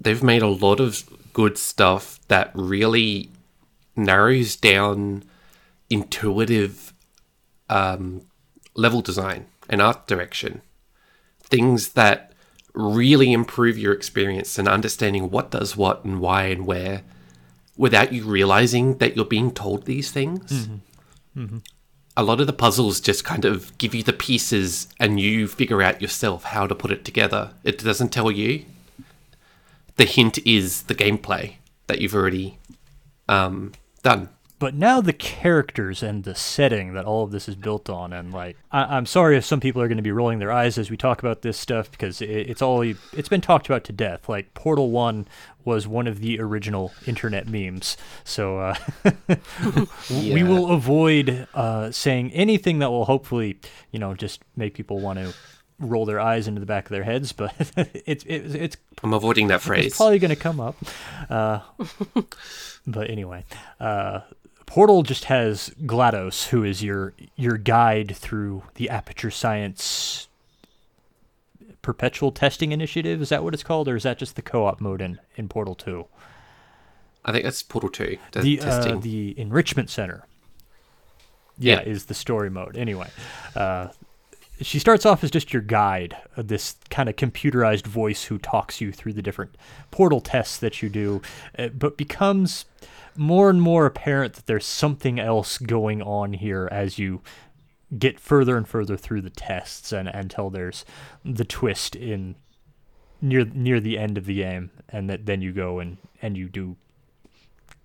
they've 0.00 0.22
made 0.22 0.42
a 0.42 0.48
lot 0.48 0.80
of 0.80 1.04
good 1.32 1.58
stuff 1.58 2.20
that 2.28 2.50
really 2.54 3.30
narrows 3.94 4.56
down 4.56 5.24
intuitive 5.88 6.92
um, 7.68 8.22
level 8.74 9.00
design 9.00 9.46
and 9.68 9.80
art 9.80 10.06
direction. 10.06 10.62
Things 11.40 11.90
that 11.92 12.32
really 12.76 13.32
improve 13.32 13.78
your 13.78 13.92
experience 13.92 14.58
and 14.58 14.68
understanding 14.68 15.30
what 15.30 15.50
does 15.50 15.76
what 15.76 16.04
and 16.04 16.20
why 16.20 16.44
and 16.44 16.66
where 16.66 17.02
without 17.76 18.12
you 18.12 18.24
realizing 18.24 18.98
that 18.98 19.16
you're 19.16 19.24
being 19.24 19.50
told 19.50 19.84
these 19.84 20.10
things. 20.10 20.52
Mm-hmm. 20.52 21.40
Mm-hmm. 21.40 21.58
A 22.18 22.22
lot 22.22 22.40
of 22.40 22.46
the 22.46 22.52
puzzles 22.52 23.00
just 23.00 23.24
kind 23.24 23.44
of 23.44 23.76
give 23.78 23.94
you 23.94 24.02
the 24.02 24.12
pieces 24.12 24.88
and 24.98 25.20
you 25.20 25.48
figure 25.48 25.82
out 25.82 26.00
yourself 26.00 26.44
how 26.44 26.66
to 26.66 26.74
put 26.74 26.90
it 26.90 27.04
together. 27.04 27.52
It 27.64 27.78
doesn't 27.78 28.10
tell 28.10 28.30
you. 28.30 28.64
The 29.96 30.04
hint 30.04 30.38
is 30.46 30.82
the 30.84 30.94
gameplay 30.94 31.54
that 31.86 32.00
you've 32.00 32.14
already 32.14 32.58
um, 33.28 33.72
done 34.02 34.28
but 34.58 34.74
now 34.74 35.00
the 35.00 35.12
characters 35.12 36.02
and 36.02 36.24
the 36.24 36.34
setting 36.34 36.94
that 36.94 37.04
all 37.04 37.24
of 37.24 37.30
this 37.30 37.48
is 37.48 37.56
built 37.56 37.90
on 37.90 38.12
and 38.12 38.32
like 38.32 38.56
I, 38.70 38.96
am 38.96 39.06
sorry 39.06 39.36
if 39.36 39.44
some 39.44 39.60
people 39.60 39.82
are 39.82 39.88
going 39.88 39.96
to 39.96 40.02
be 40.02 40.12
rolling 40.12 40.38
their 40.38 40.52
eyes 40.52 40.78
as 40.78 40.90
we 40.90 40.96
talk 40.96 41.20
about 41.20 41.42
this 41.42 41.58
stuff 41.58 41.90
because 41.90 42.20
it, 42.22 42.28
it's 42.28 42.62
all 42.62 42.82
it's 42.82 43.28
been 43.28 43.40
talked 43.40 43.66
about 43.66 43.84
to 43.84 43.92
death 43.92 44.28
like 44.28 44.54
portal 44.54 44.90
1 44.90 45.26
was 45.64 45.86
one 45.86 46.06
of 46.06 46.20
the 46.20 46.38
original 46.40 46.92
internet 47.06 47.48
memes 47.48 47.96
so 48.24 48.58
uh, 48.58 48.74
yeah. 49.28 50.34
we 50.34 50.42
will 50.42 50.70
avoid 50.70 51.46
uh, 51.54 51.90
saying 51.90 52.32
anything 52.32 52.78
that 52.78 52.90
will 52.90 53.04
hopefully 53.04 53.58
you 53.90 53.98
know 53.98 54.14
just 54.14 54.40
make 54.56 54.74
people 54.74 55.00
want 55.00 55.18
to 55.18 55.34
roll 55.78 56.06
their 56.06 56.20
eyes 56.20 56.48
into 56.48 56.60
the 56.60 56.66
back 56.66 56.86
of 56.86 56.90
their 56.90 57.04
heads, 57.04 57.32
but 57.32 57.54
it's 58.06 58.24
it's 58.26 58.54
it's. 58.54 58.76
I'm 59.02 59.12
avoiding 59.12 59.48
that 59.48 59.60
phrase. 59.60 59.86
It's 59.86 59.96
probably 59.96 60.18
going 60.18 60.30
to 60.30 60.36
come 60.36 60.60
up, 60.60 60.76
uh, 61.28 61.60
but 62.86 63.10
anyway, 63.10 63.44
uh, 63.80 64.20
Portal 64.66 65.02
just 65.02 65.24
has 65.24 65.70
GLaDOS, 65.82 66.48
who 66.48 66.64
is 66.64 66.82
your 66.82 67.14
your 67.36 67.56
guide 67.56 68.14
through 68.14 68.64
the 68.74 68.90
Aperture 68.90 69.30
Science 69.30 70.28
perpetual 71.82 72.32
testing 72.32 72.72
initiative. 72.72 73.22
Is 73.22 73.28
that 73.28 73.44
what 73.44 73.54
it's 73.54 73.62
called, 73.62 73.88
or 73.88 73.94
is 73.94 74.02
that 74.02 74.18
just 74.18 74.34
the 74.34 74.42
co-op 74.42 74.80
mode 74.80 75.00
in, 75.00 75.20
in 75.36 75.48
Portal 75.48 75.76
Two? 75.76 76.06
I 77.24 77.32
think 77.32 77.44
that's 77.44 77.62
Portal 77.62 77.90
Two. 77.90 78.18
The, 78.32 78.40
the, 78.40 78.60
uh, 78.60 78.96
the 78.96 79.38
enrichment 79.38 79.88
center. 79.88 80.26
Yeah, 81.58 81.76
yeah, 81.76 81.82
is 81.82 82.06
the 82.06 82.14
story 82.14 82.50
mode. 82.50 82.76
Anyway, 82.76 83.08
uh, 83.54 83.88
she 84.60 84.78
starts 84.78 85.06
off 85.06 85.22
as 85.24 85.30
just 85.30 85.52
your 85.52 85.62
guide, 85.62 86.16
uh, 86.36 86.42
this 86.42 86.76
kind 86.90 87.08
of 87.08 87.16
computerized 87.16 87.86
voice 87.86 88.24
who 88.24 88.36
talks 88.36 88.80
you 88.80 88.92
through 88.92 89.12
the 89.12 89.22
different 89.22 89.56
portal 89.90 90.20
tests 90.20 90.58
that 90.58 90.82
you 90.82 90.88
do, 90.88 91.22
uh, 91.58 91.68
but 91.68 91.96
becomes 91.96 92.66
more 93.16 93.50
and 93.50 93.60
more 93.60 93.86
apparent 93.86 94.34
that 94.34 94.46
there's 94.46 94.66
something 94.66 95.18
else 95.18 95.58
going 95.58 96.02
on 96.02 96.34
here 96.34 96.68
as 96.70 96.98
you 96.98 97.22
get 97.98 98.18
further 98.18 98.56
and 98.56 98.68
further 98.68 98.96
through 98.96 99.22
the 99.22 99.30
tests 99.30 99.92
and 99.92 100.08
until 100.08 100.50
there's 100.50 100.84
the 101.24 101.44
twist 101.44 101.94
in 101.94 102.34
near 103.22 103.44
near 103.44 103.80
the 103.80 103.96
end 103.98 104.18
of 104.18 104.26
the 104.26 104.36
game 104.36 104.70
and 104.88 105.08
that 105.08 105.26
then 105.26 105.40
you 105.40 105.52
go 105.52 105.78
and 105.78 105.96
and 106.20 106.36
you 106.36 106.48
do 106.48 106.76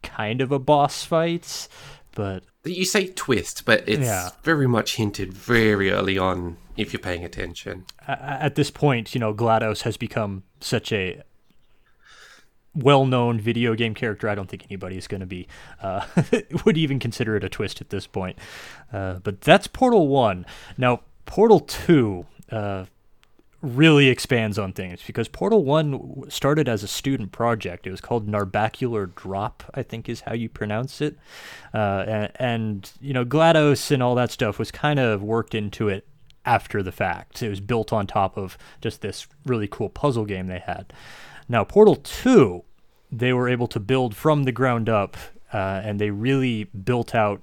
kind 0.02 0.42
of 0.42 0.52
a 0.52 0.60
boss 0.60 1.04
fight 1.06 1.68
but 2.16 2.44
you 2.64 2.84
say 2.84 3.08
twist 3.08 3.64
but 3.66 3.84
it's 3.88 4.02
yeah. 4.02 4.30
very 4.44 4.68
much 4.68 4.96
hinted 4.96 5.32
very 5.32 5.92
early 5.92 6.18
on 6.18 6.58
if 6.76 6.92
you're 6.92 7.00
paying 7.00 7.24
attention 7.24 7.86
at 8.08 8.56
this 8.56 8.72
point 8.72 9.14
you 9.14 9.20
know 9.20 9.34
GLaDOS 9.34 9.84
has 9.84 9.98
become 9.98 10.44
such 10.60 10.92
a 10.92 11.22
well-known 12.74 13.40
video 13.40 13.76
game 13.76 13.94
character. 13.94 14.30
I 14.30 14.36
don't 14.36 14.50
think 14.50 14.66
anybody 14.66 14.98
is 14.98 15.08
going 15.08 15.22
to 15.22 15.28
be 15.28 15.48
uh, 15.82 16.06
would 16.66 16.78
even 16.78 17.00
consider 17.00 17.36
it 17.36 17.44
a 17.44 17.50
twist 17.50 17.82
at 17.82 17.90
this 17.90 18.08
point. 18.08 18.38
Uh, 18.92 19.16
but 19.16 19.42
that's 19.42 19.68
Portal 19.68 20.08
One. 20.08 20.46
Now 20.78 21.02
Portal 21.26 21.60
Two 21.60 22.26
uh, 22.52 22.86
really 23.62 24.08
expands 24.08 24.58
on 24.58 24.74
things 24.74 25.02
because 25.06 25.28
Portal 25.28 25.64
One 25.64 26.30
started 26.30 26.68
as 26.68 26.84
a 26.84 26.88
student 26.88 27.32
project. 27.32 27.86
It 27.86 27.92
was 27.92 28.02
called 28.02 28.28
Narbacular 28.28 29.14
Drop, 29.14 29.64
I 29.74 29.84
think 29.84 30.10
is 30.10 30.22
how 30.22 30.34
you 30.34 30.50
pronounce 30.50 31.02
it. 31.02 31.18
Uh, 31.74 32.06
and, 32.08 32.32
and 32.36 32.92
you 33.02 33.14
know 33.14 33.26
GLaDOS 33.26 33.92
and 33.92 34.02
all 34.02 34.16
that 34.16 34.32
stuff 34.32 34.58
was 34.58 34.72
kind 34.72 35.00
of 35.00 35.22
worked 35.22 35.54
into 35.54 35.90
it 35.90 36.08
after 36.46 36.82
the 36.82 36.92
fact. 36.92 37.44
It 37.44 37.50
was 37.50 37.60
built 37.60 37.94
on 37.94 38.08
top 38.08 38.38
of 38.38 38.58
just 38.82 39.02
this 39.02 39.28
really 39.46 39.68
cool 39.68 39.90
puzzle 39.90 40.26
game 40.26 40.48
they 40.48 40.60
had. 40.60 40.94
Now, 41.52 41.66
Portal 41.66 41.98
2, 41.98 42.64
they 43.12 43.34
were 43.34 43.50
able 43.50 43.68
to 43.68 43.80
build 43.82 44.16
from 44.16 44.44
the 44.44 44.54
ground 44.54 44.88
up, 44.88 45.18
uh, 45.52 45.82
and 45.84 46.00
they 46.00 46.10
really 46.10 46.64
built 46.64 47.14
out, 47.14 47.42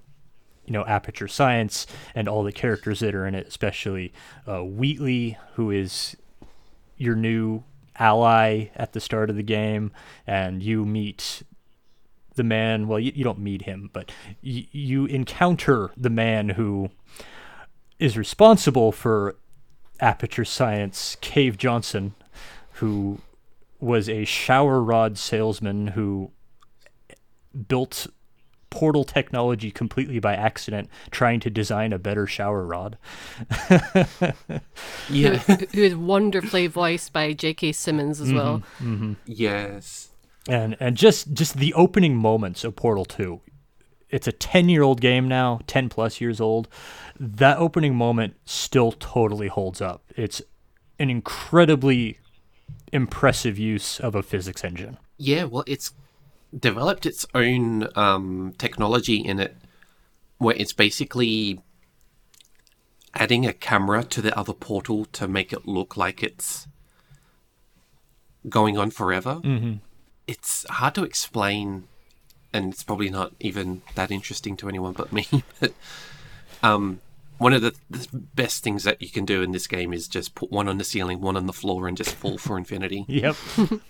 you 0.64 0.72
know, 0.72 0.82
Aperture 0.86 1.28
Science 1.28 1.86
and 2.14 2.26
all 2.26 2.42
the 2.42 2.50
characters 2.50 3.00
that 3.00 3.14
are 3.14 3.26
in 3.26 3.34
it, 3.34 3.46
especially 3.46 4.14
uh, 4.46 4.60
Wheatley, 4.64 5.36
who 5.56 5.70
is 5.70 6.16
your 6.96 7.16
new 7.16 7.64
ally 7.98 8.68
at 8.74 8.94
the 8.94 9.00
start 9.00 9.28
of 9.28 9.36
the 9.36 9.42
game, 9.42 9.92
and 10.26 10.62
you 10.62 10.86
meet 10.86 11.42
the 12.34 12.44
man. 12.44 12.88
Well, 12.88 12.98
you, 12.98 13.12
you 13.14 13.24
don't 13.24 13.40
meet 13.40 13.62
him, 13.62 13.90
but 13.92 14.10
y- 14.42 14.68
you 14.72 15.04
encounter 15.04 15.90
the 15.98 16.08
man 16.08 16.48
who 16.48 16.88
is 17.98 18.16
responsible 18.16 18.90
for 18.90 19.36
Aperture 20.00 20.46
Science, 20.46 21.18
Cave 21.20 21.58
Johnson, 21.58 22.14
who 22.76 23.20
was 23.80 24.08
a 24.08 24.24
shower 24.24 24.82
rod 24.82 25.18
salesman 25.18 25.88
who 25.88 26.30
built 27.68 28.06
portal 28.70 29.04
technology 29.04 29.70
completely 29.70 30.18
by 30.18 30.34
accident, 30.34 30.88
trying 31.10 31.40
to 31.40 31.50
design 31.50 31.92
a 31.92 31.98
better 31.98 32.26
shower 32.26 32.64
rod. 32.66 32.98
Yeah. 35.10 35.36
who, 35.38 35.54
who 35.72 35.82
is 35.82 35.96
wonderfully 35.96 36.66
voiced 36.66 37.12
by 37.14 37.32
J.K. 37.32 37.72
Simmons 37.72 38.20
as 38.20 38.30
well. 38.30 38.62
Mm-hmm. 38.78 39.14
yes. 39.24 40.10
and 40.48 40.76
and 40.80 40.96
just 40.96 41.32
just 41.32 41.56
the 41.56 41.72
opening 41.74 42.14
moments 42.14 42.62
of 42.64 42.76
Portal 42.76 43.04
2 43.06 43.40
it's 44.10 44.26
a 44.26 44.32
10 44.32 44.68
year 44.68 44.82
old 44.82 45.00
game 45.00 45.28
now 45.28 45.60
10 45.66 45.88
plus 45.88 46.20
years 46.20 46.40
old 46.40 46.68
that 47.18 47.58
opening 47.58 47.94
moment 47.94 48.34
still 48.44 48.92
totally 48.92 49.48
holds 49.48 49.80
up 49.80 50.02
it's 50.16 50.40
an 50.98 51.10
incredibly 51.10 52.18
impressive 52.92 53.58
use 53.58 54.00
of 54.00 54.14
a 54.14 54.22
physics 54.22 54.64
engine 54.64 54.98
Yeah, 55.16 55.44
well, 55.44 55.64
it's 55.66 55.92
developed 56.56 57.06
its 57.06 57.26
own 57.34 57.88
um, 57.96 58.54
technology 58.58 59.16
in 59.16 59.38
it, 59.40 59.56
where 60.38 60.54
it's 60.56 60.72
basically 60.72 61.60
adding 63.14 63.46
a 63.46 63.52
camera 63.52 64.04
to 64.04 64.22
the 64.22 64.36
other 64.38 64.52
portal 64.52 65.04
to 65.06 65.26
make 65.26 65.52
it 65.52 65.66
look 65.66 65.96
like 65.96 66.22
it's 66.22 66.68
going 68.48 68.78
on 68.78 68.90
forever. 68.90 69.40
Mm-hmm. 69.42 69.74
It's 70.26 70.66
hard 70.68 70.94
to 70.94 71.04
explain, 71.04 71.88
and 72.52 72.72
it's 72.72 72.84
probably 72.84 73.10
not 73.10 73.32
even 73.40 73.82
that 73.94 74.10
interesting 74.10 74.56
to 74.58 74.68
anyone 74.68 74.92
but 74.92 75.12
me. 75.12 75.26
But 75.60 75.72
um, 76.62 77.00
one 77.38 77.52
of 77.52 77.62
the, 77.62 77.74
the 77.88 78.06
best 78.12 78.62
things 78.62 78.84
that 78.84 79.00
you 79.00 79.08
can 79.08 79.24
do 79.24 79.42
in 79.42 79.52
this 79.52 79.66
game 79.66 79.92
is 79.92 80.08
just 80.08 80.34
put 80.34 80.50
one 80.50 80.68
on 80.68 80.78
the 80.78 80.84
ceiling, 80.84 81.20
one 81.20 81.36
on 81.36 81.46
the 81.46 81.52
floor, 81.52 81.88
and 81.88 81.96
just 81.96 82.14
fall 82.14 82.38
for 82.38 82.58
infinity. 82.58 83.04
yep. 83.08 83.36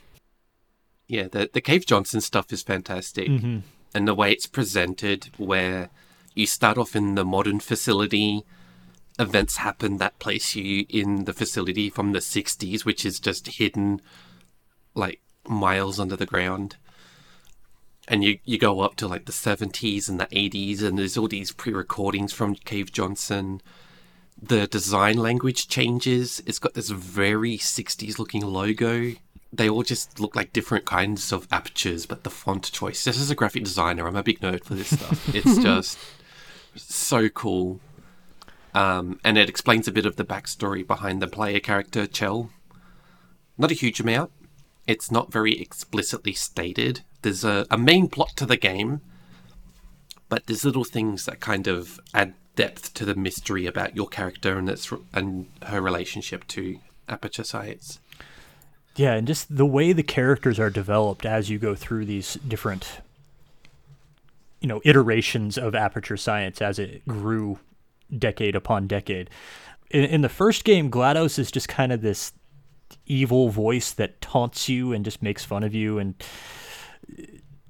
Yeah, 1.09 1.27
the 1.27 1.49
the 1.51 1.63
Cave 1.63 1.87
Johnson 1.87 2.21
stuff 2.21 2.53
is 2.53 2.63
fantastic, 2.63 3.29
mm-hmm. 3.29 3.61
and 3.95 4.07
the 4.07 4.15
way 4.15 4.31
it's 4.31 4.47
presented, 4.47 5.31
where 5.39 5.89
you 6.35 6.47
start 6.47 6.77
off 6.77 6.95
in 6.95 7.15
the 7.15 7.25
modern 7.25 7.61
facility, 7.61 8.45
events 9.19 9.57
happen 9.57 9.97
that 9.97 10.19
place 10.19 10.55
you 10.55 10.85
in 10.91 11.25
the 11.25 11.33
facility 11.33 11.89
from 11.89 12.13
the 12.13 12.19
'60s, 12.19 12.85
which 12.85 13.07
is 13.07 13.19
just 13.21 13.47
hidden, 13.47 14.03
like 14.95 15.23
miles 15.49 15.99
under 15.99 16.15
the 16.15 16.27
ground, 16.27 16.77
and 18.09 18.25
you 18.25 18.39
you 18.45 18.59
go 18.59 18.81
up 18.81 18.97
to 18.97 19.07
like 19.07 19.27
the 19.27 19.33
'70s 19.33 20.09
and 20.09 20.19
the 20.19 20.27
'80s, 20.27 20.83
and 20.83 20.99
there's 20.99 21.17
all 21.17 21.29
these 21.29 21.53
pre-recordings 21.53 22.33
from 22.33 22.55
Cave 22.57 22.93
Johnson. 22.93 23.61
The 24.41 24.67
design 24.67 25.17
language 25.19 25.69
changes. 25.69 26.43
It's 26.47 26.59
got 26.59 26.75
this 26.75 26.91
very 26.91 27.59
'60s 27.59 28.19
looking 28.19 28.43
logo 28.43 29.15
they 29.53 29.69
all 29.69 29.83
just 29.83 30.21
look 30.21 30.37
like 30.37 30.53
different 30.53 30.85
kinds 30.85 31.33
of 31.33 31.49
apertures, 31.51 32.07
but 32.07 32.25
the 32.25 32.31
font 32.31 32.71
choice. 32.71 33.05
this 33.05 33.19
is 33.19 33.31
a 33.31 33.35
graphic 33.35 33.65
designer, 33.65 34.07
I'm 34.07 34.17
a 34.17 34.23
big 34.23 34.41
nerd 34.41 34.65
for 34.65 34.75
this 34.75 34.89
stuff. 34.89 35.29
It's 35.35 35.59
just 35.59 35.99
so 36.77 37.29
cool. 37.29 37.81
Um, 38.75 39.19
and 39.25 39.39
it 39.39 39.49
explains 39.49 39.89
a 39.89 39.93
bit 39.93 40.07
of 40.07 40.17
the 40.17 40.25
backstory 40.25 40.87
behind 40.87 41.23
the 41.23 41.27
player 41.27 41.61
character, 41.61 42.07
Chell. 42.07 42.51
Not 43.57 43.71
a 43.71 43.75
huge 43.75 44.01
amount. 44.01 44.31
It's 44.87 45.11
not 45.11 45.33
very 45.33 45.59
explicitly 45.61 46.33
stated. 46.35 47.03
There's 47.23 47.45
a, 47.45 47.67
a 47.71 47.79
main 47.79 48.09
plot 48.09 48.33
to 48.37 48.47
the 48.47 48.57
game, 48.57 49.01
but 50.29 50.47
there's 50.47 50.65
little 50.65 50.85
things 50.85 51.25
that 51.27 51.41
kind 51.41 51.67
of 51.67 52.01
add 52.15 52.35
depth 52.55 52.93
to 52.95 53.05
the 53.05 53.15
mystery 53.15 53.67
about 53.67 53.95
your 53.95 54.09
character 54.09 54.59
and 54.59 54.69
its 54.69 54.93
and 55.13 55.47
her 55.63 55.81
relationship 55.81 56.47
to 56.49 56.79
Aperture 57.09 57.45
Science. 57.45 58.01
Yeah, 58.97 59.15
and 59.15 59.27
just 59.27 59.57
the 59.57 59.67
way 59.67 59.93
the 59.93 60.03
characters 60.03 60.59
are 60.59 60.71
developed 60.71 61.25
as 61.25 61.49
you 61.49 61.59
go 61.59 61.77
through 61.77 62.05
these 62.05 62.35
different, 62.35 63.01
you 64.61 64.67
know, 64.67 64.81
iterations 64.85 65.57
of 65.57 65.77
Aperture 65.77 66.17
Science 66.17 66.61
as 66.61 66.81
it 66.81 67.07
grew 67.07 67.61
decade 68.17 68.57
upon 68.57 68.89
decade. 68.89 69.31
In, 69.91 70.05
in 70.05 70.21
the 70.23 70.29
first 70.29 70.65
game, 70.65 70.91
GLaDOS 70.91 71.39
is 71.39 71.53
just 71.53 71.69
kind 71.69 71.93
of 71.93 72.03
this 72.03 72.33
evil 73.07 73.51
voice 73.51 73.93
that 73.93 74.21
taunts 74.21 74.69
you 74.69 74.93
and 74.93 75.05
just 75.05 75.23
makes 75.23 75.45
fun 75.45 75.63
of 75.63 75.75
you 75.75 75.99
and 75.99 76.15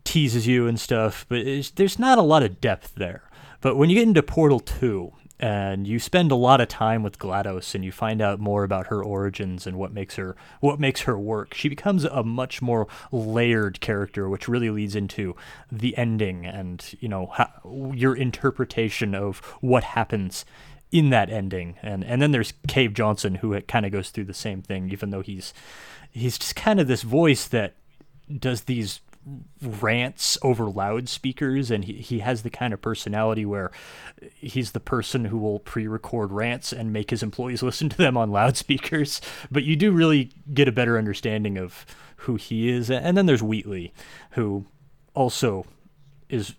teases 0.05 0.47
you 0.47 0.67
and 0.67 0.81
stuff, 0.81 1.27
but 1.29 1.45
there's 1.77 1.99
not 1.99 2.19
a 2.19 2.23
lot 2.23 2.43
of 2.43 2.61
depth 2.61 2.95
there. 2.95 3.23
But 3.61 3.77
when 3.77 3.91
you 3.91 3.97
get 3.97 4.09
into 4.09 4.23
Portal 4.23 4.61
2, 4.61 5.13
and 5.41 5.87
you 5.87 5.99
spend 5.99 6.33
a 6.33 6.37
lot 6.37 6.61
of 6.61 6.69
time 6.69 7.03
with 7.03 7.19
GLaDOS 7.19 7.75
and 7.75 7.85
you 7.85 7.93
find 7.93 8.21
out 8.21 8.41
more 8.41 8.65
about 8.65 8.89
her 8.89 9.03
origins 9.03 9.67
and 9.67 9.77
what 9.77 9.93
makes 9.93 10.17
her 10.17 10.35
what 10.61 10.81
makes 10.81 11.03
her 11.03 11.17
work. 11.17 11.55
She 11.55 11.69
becomes 11.69 12.05
a 12.05 12.25
much 12.25 12.61
more 12.61 12.89
layered 13.13 13.81
character, 13.81 14.29
which 14.29 14.49
really 14.49 14.71
leads 14.71 14.97
into 14.97 15.37
the 15.71 15.97
ending 15.97 16.45
and 16.45 16.85
you 16.99 17.09
know 17.09 17.27
how, 17.27 17.93
your 17.95 18.17
interpretation 18.17 19.15
of 19.15 19.39
what 19.61 19.85
happens 19.85 20.45
in 20.91 21.11
that 21.11 21.31
ending. 21.31 21.77
And 21.83 22.03
and 22.05 22.21
then 22.21 22.33
there's 22.33 22.55
Cave 22.67 22.93
Johnson 22.95 23.37
who 23.37 23.61
kind 23.63 23.87
of 23.87 23.93
goes 23.93 24.11
through 24.11 24.25
the 24.25 24.35
same 24.35 24.63
thing, 24.63 24.91
even 24.91 25.11
though 25.11 25.23
he's 25.23 25.55
he's 26.11 26.37
just 26.37 26.57
kind 26.57 26.81
of 26.81 26.89
this 26.89 27.03
voice 27.03 27.47
that 27.47 27.75
does 28.41 28.63
these 28.63 29.01
rants 29.63 30.39
over 30.43 30.67
loudspeakers 30.67 31.71
and 31.71 31.85
he, 31.85 31.95
he 31.95 32.19
has 32.21 32.43
the 32.43 32.51
kind 32.51 32.73
of 32.73 32.81
personality 32.81 33.45
where 33.45 33.71
he's 34.35 34.73
the 34.73 34.81
person 34.81 35.27
who 35.27 35.39
will 35.39 35.59
pre-record 35.59 36.33
rants 36.33 36.73
and 36.73 36.93
make 36.93 37.11
his 37.11 37.23
employees 37.23 37.63
listen 37.65 37.89
to 37.89 37.97
them 37.97 38.17
on 38.17 38.31
loudspeakers 38.31 39.21
but 39.51 39.65
you 39.65 39.77
do 39.77 39.91
really 39.91 40.31
get 40.53 40.69
a 40.69 40.73
better 40.73 40.97
understanding 40.97 41.59
of 41.59 41.85
who 42.23 42.37
he 42.37 42.69
is 42.69 42.91
and 42.91 43.17
then 43.17 43.27
there's 43.27 43.43
wheatley 43.43 43.93
who 44.33 44.65
also 45.15 45.67
is 46.29 46.55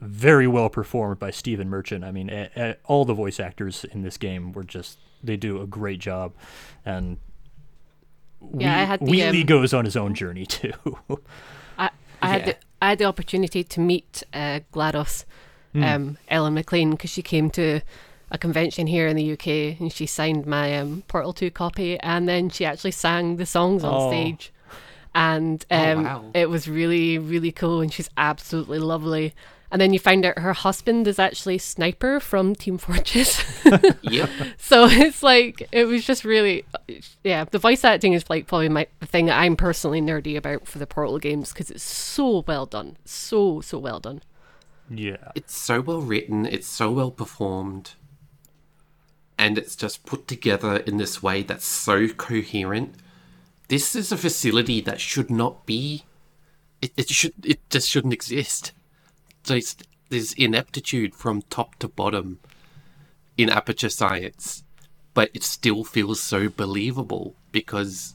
very 0.00 0.46
well 0.46 0.68
performed 0.68 1.18
by 1.18 1.30
Stephen 1.30 1.68
Merchant. 1.68 2.04
I 2.04 2.12
mean, 2.12 2.30
a, 2.30 2.50
a, 2.56 2.76
all 2.84 3.04
the 3.04 3.14
voice 3.14 3.40
actors 3.40 3.84
in 3.84 4.02
this 4.02 4.16
game 4.16 4.52
were 4.52 4.64
just 4.64 4.98
they 5.22 5.36
do 5.36 5.60
a 5.60 5.66
great 5.66 5.98
job, 5.98 6.34
and 6.84 7.18
Yeah, 8.56 8.96
the, 8.96 9.04
Wheatley 9.04 9.40
um, 9.40 9.46
goes 9.46 9.72
on 9.72 9.84
his 9.84 9.96
own 9.96 10.14
journey 10.14 10.46
too. 10.46 10.72
I, 12.24 12.28
had 12.28 12.44
the, 12.46 12.56
I 12.82 12.88
had 12.90 12.98
the 12.98 13.04
opportunity 13.04 13.62
to 13.64 13.80
meet 13.80 14.22
uh, 14.32 14.60
GLaDOS, 14.72 15.24
um, 15.74 16.18
Ellen 16.28 16.54
McLain, 16.54 16.90
because 16.92 17.10
she 17.10 17.22
came 17.22 17.50
to 17.50 17.80
a 18.30 18.38
convention 18.38 18.86
here 18.86 19.06
in 19.06 19.16
the 19.16 19.32
UK 19.32 19.78
and 19.80 19.92
she 19.92 20.06
signed 20.06 20.46
my 20.46 20.76
um, 20.78 21.02
Portal 21.08 21.32
2 21.32 21.50
copy 21.50 21.98
and 22.00 22.28
then 22.28 22.48
she 22.50 22.64
actually 22.64 22.90
sang 22.92 23.36
the 23.36 23.46
songs 23.46 23.84
on 23.84 23.92
Oh. 23.94 24.08
stage. 24.10 24.52
And 25.14 25.64
Oh, 25.70 25.92
um, 25.92 26.04
wow. 26.04 26.24
it 26.34 26.48
was 26.50 26.66
really, 26.68 27.18
really 27.18 27.52
cool 27.52 27.80
and 27.80 27.92
she's 27.92 28.10
absolutely 28.16 28.78
lovely. 28.80 29.34
And 29.74 29.80
then 29.80 29.92
you 29.92 29.98
find 29.98 30.24
out 30.24 30.38
her 30.38 30.52
husband 30.52 31.08
is 31.08 31.18
actually 31.18 31.58
Sniper 31.58 32.20
from 32.20 32.54
Team 32.54 32.78
Fortress. 32.78 33.42
Yep. 34.02 34.30
So 34.58 34.86
it's 34.86 35.20
like 35.20 35.66
it 35.72 35.86
was 35.86 36.04
just 36.06 36.24
really, 36.24 36.64
yeah. 37.24 37.44
The 37.44 37.58
voice 37.58 37.82
acting 37.84 38.12
is 38.12 38.30
like 38.30 38.46
probably 38.46 38.68
my 38.68 38.86
the 39.00 39.06
thing 39.06 39.26
that 39.26 39.36
I'm 39.36 39.56
personally 39.56 40.00
nerdy 40.00 40.36
about 40.36 40.68
for 40.68 40.78
the 40.78 40.86
Portal 40.86 41.18
games 41.18 41.52
because 41.52 41.72
it's 41.72 41.82
so 41.82 42.44
well 42.46 42.66
done, 42.66 42.98
so 43.04 43.60
so 43.62 43.78
well 43.78 43.98
done. 43.98 44.22
yeah, 44.88 45.32
it's 45.34 45.56
so 45.56 45.80
well 45.80 46.02
written, 46.02 46.46
it's 46.46 46.68
so 46.68 46.92
well 46.92 47.10
performed, 47.10 47.94
and 49.36 49.58
it's 49.58 49.74
just 49.74 50.06
put 50.06 50.28
together 50.28 50.76
in 50.76 50.98
this 50.98 51.20
way 51.20 51.42
that's 51.42 51.66
so 51.66 52.06
coherent. 52.08 52.94
This 53.66 53.96
is 53.96 54.12
a 54.12 54.16
facility 54.16 54.80
that 54.82 55.00
should 55.00 55.30
not 55.30 55.66
be. 55.66 56.04
It, 56.80 56.92
it 56.96 57.08
should. 57.08 57.34
It 57.44 57.58
just 57.70 57.90
shouldn't 57.90 58.14
exist. 58.14 58.70
There's, 59.46 59.76
there's 60.08 60.32
ineptitude 60.34 61.14
from 61.14 61.42
top 61.42 61.76
to 61.76 61.88
bottom 61.88 62.40
in 63.36 63.50
aperture 63.50 63.88
science, 63.88 64.64
but 65.12 65.30
it 65.34 65.42
still 65.42 65.84
feels 65.84 66.20
so 66.20 66.48
believable 66.48 67.34
because 67.52 68.14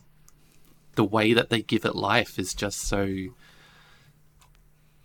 the 0.96 1.04
way 1.04 1.34
that 1.34 1.50
they 1.50 1.62
give 1.62 1.86
it 1.86 1.96
life 1.96 2.38
is 2.40 2.54
just 2.54 2.80
so 2.80 3.08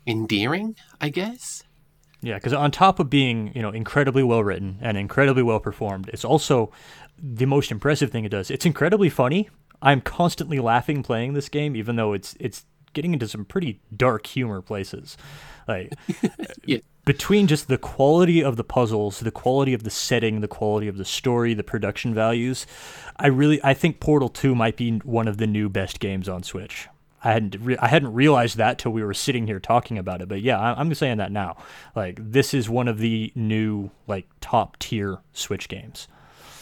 endearing, 0.06 0.76
I 1.00 1.08
guess. 1.08 1.62
yeah. 2.20 2.34
Because 2.34 2.52
on 2.52 2.70
top 2.70 2.98
of 2.98 3.08
being 3.08 3.52
you 3.54 3.62
know 3.62 3.70
incredibly 3.70 4.22
well 4.22 4.42
written 4.42 4.78
and 4.80 4.96
incredibly 4.96 5.42
well 5.42 5.60
performed, 5.60 6.10
it's 6.12 6.24
also 6.24 6.72
the 7.18 7.46
most 7.46 7.70
impressive 7.70 8.10
thing 8.10 8.24
it 8.24 8.30
does. 8.30 8.50
It's 8.50 8.66
incredibly 8.66 9.08
funny. 9.08 9.48
I'm 9.82 10.00
constantly 10.00 10.58
laughing 10.58 11.02
playing 11.02 11.34
this 11.34 11.48
game, 11.48 11.76
even 11.76 11.96
though 11.96 12.12
it's 12.12 12.34
it's 12.40 12.64
getting 12.94 13.12
into 13.12 13.28
some 13.28 13.44
pretty 13.44 13.80
dark 13.96 14.26
humor 14.26 14.62
places. 14.62 15.16
Like 15.68 15.92
Yeah. 16.66 16.78
between 17.04 17.46
just 17.46 17.68
the 17.68 17.78
quality 17.78 18.42
of 18.42 18.56
the 18.56 18.64
puzzles, 18.64 19.20
the 19.20 19.30
quality 19.30 19.74
of 19.74 19.82
the 19.82 19.90
setting, 19.90 20.40
the 20.40 20.48
quality 20.48 20.88
of 20.88 20.96
the 20.96 21.04
story, 21.04 21.54
the 21.54 21.62
production 21.64 22.14
values, 22.14 22.66
I 23.16 23.26
really 23.28 23.60
I 23.64 23.74
think 23.74 24.00
Portal 24.00 24.28
2 24.28 24.54
might 24.54 24.76
be 24.76 24.98
one 24.98 25.28
of 25.28 25.36
the 25.38 25.46
new 25.46 25.68
best 25.68 26.00
games 26.00 26.28
on 26.28 26.42
Switch. 26.42 26.88
I 27.26 27.32
hadn't 27.32 27.56
re- 27.60 27.78
I 27.78 27.88
hadn't 27.88 28.12
realized 28.12 28.58
that 28.58 28.78
till 28.78 28.92
we 28.92 29.02
were 29.02 29.14
sitting 29.14 29.46
here 29.46 29.58
talking 29.58 29.96
about 29.96 30.20
it, 30.20 30.28
but 30.28 30.42
yeah, 30.42 30.60
I- 30.60 30.78
I'm 30.78 30.92
saying 30.94 31.16
that 31.18 31.32
now. 31.32 31.56
Like 31.96 32.18
this 32.20 32.52
is 32.52 32.68
one 32.68 32.86
of 32.86 32.98
the 32.98 33.32
new 33.34 33.90
like 34.06 34.26
top 34.42 34.78
tier 34.78 35.20
Switch 35.32 35.68
games. 35.68 36.06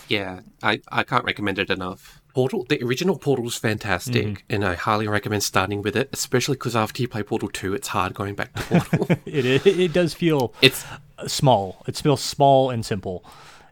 Yeah, 0.09 0.41
I, 0.63 0.81
I 0.91 1.03
can't 1.03 1.25
recommend 1.25 1.59
it 1.59 1.69
enough. 1.71 2.22
Portal, 2.35 2.65
the 2.69 2.83
original 2.85 3.19
Portal 3.19 3.47
is 3.47 3.57
fantastic, 3.57 4.45
and 4.49 4.65
I 4.65 4.75
highly 4.75 5.07
recommend 5.09 5.43
starting 5.43 5.83
with 5.83 5.97
it, 5.97 6.09
especially 6.13 6.55
because 6.57 6.75
after 6.77 7.03
you 7.03 7.09
play 7.09 7.23
Portal 7.23 7.49
2, 7.49 7.75
it's 7.75 7.89
hard 7.89 8.15
going 8.15 8.35
back 8.35 8.53
to 8.55 8.63
Portal. 8.63 9.17
It, 9.27 9.45
it 9.45 9.67
it 9.67 9.93
does 9.93 10.15
feel 10.15 10.53
it's 10.63 10.85
small. 11.27 11.83
It 11.87 11.97
feels 11.97 12.21
small 12.23 12.71
and 12.71 12.85
simple, 12.85 13.25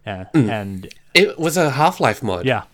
uh, 0.07 0.25
and 0.35 0.93
It 1.15 1.39
was 1.39 1.57
a 1.57 1.71
Half 1.71 2.01
Life 2.01 2.23
mod. 2.23 2.45
yeah, 2.47 2.65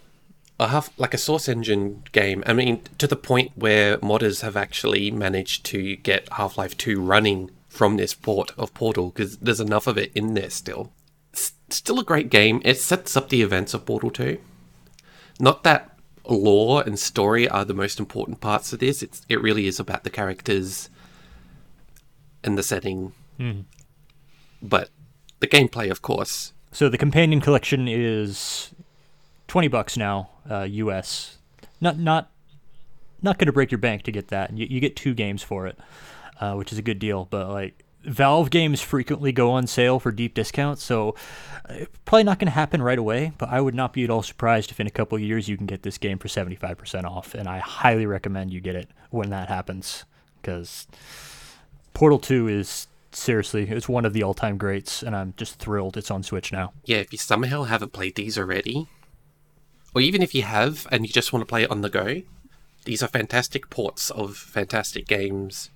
A 0.58 0.68
half, 0.68 0.90
like 0.98 1.14
a 1.14 1.18
Source 1.18 1.48
Engine 1.48 2.02
game. 2.12 2.42
I 2.46 2.52
mean, 2.52 2.82
to 2.98 3.06
the 3.06 3.16
point 3.16 3.52
where 3.54 3.98
modders 3.98 4.42
have 4.42 4.56
actually 4.56 5.10
managed 5.10 5.64
to 5.66 5.96
get 5.96 6.28
Half 6.32 6.58
Life 6.58 6.76
2 6.76 7.00
running 7.00 7.50
from 7.68 7.96
this 7.96 8.14
port 8.14 8.52
of 8.56 8.72
Portal 8.74 9.10
because 9.10 9.36
there's 9.38 9.60
enough 9.60 9.86
of 9.86 9.96
it 9.98 10.10
in 10.14 10.34
there 10.34 10.50
still. 10.50 10.92
It's 11.32 11.52
still 11.70 12.00
a 12.00 12.04
great 12.04 12.30
game. 12.30 12.62
It 12.64 12.78
sets 12.78 13.16
up 13.16 13.28
the 13.28 13.42
events 13.42 13.74
of 13.74 13.84
Portal 13.84 14.10
2. 14.10 14.38
Not 15.38 15.62
that 15.64 15.98
lore 16.28 16.82
and 16.82 16.98
story 16.98 17.48
are 17.48 17.64
the 17.64 17.74
most 17.74 18.00
important 18.00 18.40
parts 18.40 18.72
of 18.72 18.78
this. 18.80 19.02
It's 19.02 19.24
it 19.28 19.40
really 19.40 19.66
is 19.66 19.78
about 19.78 20.04
the 20.04 20.10
characters 20.10 20.88
and 22.42 22.56
the 22.58 22.62
setting. 22.62 23.12
But 24.62 24.90
the 25.40 25.46
gameplay, 25.46 25.90
of 25.90 26.00
course, 26.02 26.52
So 26.72 26.88
the 26.88 26.98
companion 26.98 27.40
collection 27.40 27.86
is 27.88 28.70
twenty 29.46 29.68
bucks 29.68 29.96
now, 29.96 30.30
uh, 30.50 30.62
U.S. 30.62 31.38
Not 31.80 31.98
not 31.98 32.30
not 33.22 33.38
going 33.38 33.46
to 33.46 33.52
break 33.52 33.70
your 33.70 33.78
bank 33.78 34.02
to 34.04 34.12
get 34.12 34.28
that. 34.28 34.56
You, 34.56 34.66
you 34.68 34.80
get 34.80 34.96
two 34.96 35.14
games 35.14 35.42
for 35.42 35.66
it, 35.66 35.78
uh, 36.40 36.54
which 36.54 36.72
is 36.72 36.78
a 36.78 36.82
good 36.82 36.98
deal. 36.98 37.26
But 37.28 37.50
like 37.50 37.84
Valve 38.06 38.50
games 38.50 38.80
frequently 38.80 39.32
go 39.32 39.50
on 39.50 39.66
sale 39.66 39.98
for 39.98 40.12
deep 40.12 40.32
discounts, 40.34 40.82
so 40.82 41.14
uh, 41.68 41.84
probably 42.04 42.24
not 42.24 42.38
going 42.38 42.46
to 42.46 42.52
happen 42.52 42.80
right 42.80 42.98
away. 42.98 43.32
But 43.36 43.50
I 43.50 43.60
would 43.60 43.74
not 43.74 43.92
be 43.92 44.04
at 44.04 44.10
all 44.10 44.22
surprised 44.22 44.70
if 44.70 44.80
in 44.80 44.86
a 44.86 44.90
couple 44.90 45.18
years 45.18 45.48
you 45.48 45.56
can 45.56 45.66
get 45.66 45.82
this 45.82 45.98
game 45.98 46.18
for 46.18 46.28
seventy 46.28 46.56
five 46.56 46.78
percent 46.78 47.04
off, 47.04 47.34
and 47.34 47.48
I 47.48 47.58
highly 47.58 48.06
recommend 48.06 48.52
you 48.52 48.60
get 48.60 48.76
it 48.76 48.88
when 49.10 49.30
that 49.30 49.48
happens 49.48 50.04
because 50.40 50.86
Portal 51.94 52.18
Two 52.18 52.48
is. 52.48 52.86
Seriously, 53.12 53.66
it's 53.70 53.88
one 53.88 54.04
of 54.04 54.12
the 54.12 54.22
all-time 54.22 54.58
greats, 54.58 55.02
and 55.02 55.16
I'm 55.16 55.32
just 55.38 55.58
thrilled 55.58 55.96
it's 55.96 56.10
on 56.10 56.22
Switch 56.22 56.52
now. 56.52 56.74
yeah, 56.84 56.98
if 56.98 57.12
you 57.12 57.18
somehow 57.18 57.62
haven't 57.62 57.94
played 57.94 58.14
these 58.14 58.36
already, 58.36 58.88
or 59.94 60.02
even 60.02 60.20
if 60.20 60.34
you 60.34 60.42
have 60.42 60.86
and 60.92 61.06
you 61.06 61.10
just 61.10 61.32
want 61.32 61.40
to 61.40 61.46
play 61.46 61.62
it 61.62 61.70
on 61.70 61.80
the 61.80 61.88
go, 61.88 62.20
these 62.84 63.02
are 63.02 63.08
fantastic 63.08 63.70
ports 63.70 64.10
of 64.10 64.36
fantastic 64.36 65.06
games. 65.06 65.70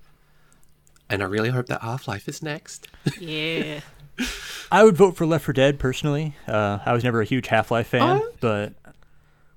And 1.11 1.23
I 1.23 1.27
really 1.27 1.51
hope 1.51 1.67
that 1.67 1.83
Half 1.83 2.09
Life 2.09 2.29
is 2.29 2.43
next. 2.43 2.89
Yeah. 3.21 3.81
I 4.73 4.85
would 4.85 4.97
vote 4.97 5.17
for 5.17 5.27
Left 5.27 5.45
4 5.45 5.53
Dead 5.53 5.79
personally. 5.79 6.37
Uh, 6.47 6.79
I 6.87 6.93
was 6.93 7.03
never 7.05 7.21
a 7.21 7.25
huge 7.25 7.49
Half 7.49 7.71
Life 7.71 7.89
fan, 7.89 8.21
Oh. 8.23 8.33
but 8.41 8.75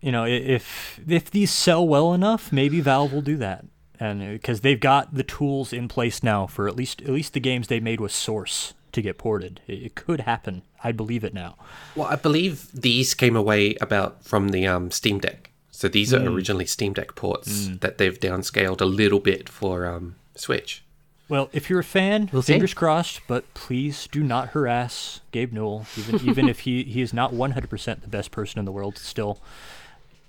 you 0.01 0.11
know, 0.11 0.25
if 0.25 0.99
if 1.07 1.31
these 1.31 1.51
sell 1.51 1.87
well 1.87 2.13
enough, 2.13 2.51
maybe 2.51 2.81
Valve 2.81 3.13
will 3.13 3.21
do 3.21 3.37
that, 3.37 3.65
and 3.99 4.19
because 4.33 4.61
they've 4.61 4.79
got 4.79 5.13
the 5.13 5.23
tools 5.23 5.71
in 5.71 5.87
place 5.87 6.21
now 6.23 6.45
for 6.47 6.67
at 6.67 6.75
least 6.75 7.01
at 7.03 7.09
least 7.09 7.33
the 7.33 7.39
games 7.39 7.67
they 7.67 7.79
made 7.79 8.01
with 8.01 8.11
Source 8.11 8.73
to 8.91 9.01
get 9.01 9.17
ported. 9.17 9.61
It, 9.67 9.83
it 9.83 9.95
could 9.95 10.21
happen. 10.21 10.63
I 10.83 10.91
believe 10.91 11.23
it 11.23 11.33
now. 11.33 11.55
Well, 11.95 12.07
I 12.07 12.15
believe 12.15 12.69
these 12.73 13.13
came 13.13 13.35
away 13.37 13.75
about 13.79 14.23
from 14.25 14.49
the 14.49 14.67
um, 14.67 14.91
Steam 14.91 15.19
Deck. 15.19 15.51
So 15.71 15.87
these 15.87 16.13
are 16.13 16.21
originally 16.21 16.65
Steam 16.65 16.93
Deck 16.93 17.15
ports 17.15 17.69
that 17.79 17.97
they've 17.97 18.19
downscaled 18.19 18.79
a 18.81 18.85
little 18.85 19.19
bit 19.19 19.49
for 19.49 19.85
um, 19.87 20.15
Switch. 20.35 20.83
Well, 21.29 21.49
if 21.53 21.69
you're 21.69 21.79
a 21.79 21.83
fan, 21.83 22.29
We'll 22.31 22.41
see. 22.41 22.53
fingers 22.53 22.73
crossed, 22.73 23.21
but 23.27 23.51
please 23.53 24.07
do 24.11 24.23
not 24.23 24.49
harass 24.49 25.21
Gabe 25.31 25.53
Newell, 25.53 25.85
even 25.97 26.19
even 26.29 26.49
if 26.49 26.61
he, 26.61 26.83
he 26.83 27.01
is 27.01 27.13
not 27.13 27.31
100% 27.33 28.01
the 28.01 28.07
best 28.07 28.31
person 28.31 28.59
in 28.59 28.65
the 28.65 28.71
world. 28.71 28.97
Still, 28.97 29.39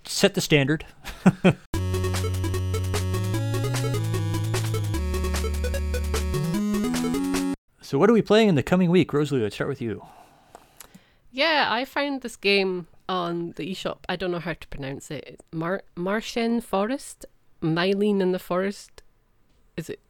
set 0.04 0.34
the 0.34 0.40
standard. 0.40 0.86
so, 7.80 7.98
what 7.98 8.08
are 8.08 8.12
we 8.14 8.22
playing 8.22 8.48
in 8.48 8.54
the 8.54 8.62
coming 8.62 8.90
week, 8.90 9.12
Rosalie? 9.12 9.42
Let's 9.42 9.54
start 9.56 9.68
with 9.68 9.82
you. 9.82 10.04
Yeah, 11.30 11.66
I 11.70 11.84
found 11.84 12.22
this 12.22 12.36
game 12.36 12.86
on 13.08 13.52
the 13.56 13.70
eShop. 13.74 13.98
I 14.08 14.16
don't 14.16 14.30
know 14.30 14.38
how 14.38 14.54
to 14.54 14.68
pronounce 14.68 15.10
it. 15.10 15.40
Mar- 15.52 15.82
Martian 15.94 16.60
Forest? 16.60 17.26
Mylene 17.60 18.20
in 18.20 18.32
the 18.32 18.38
Forest? 18.38 19.02
Is 19.76 19.90
it? 19.90 20.00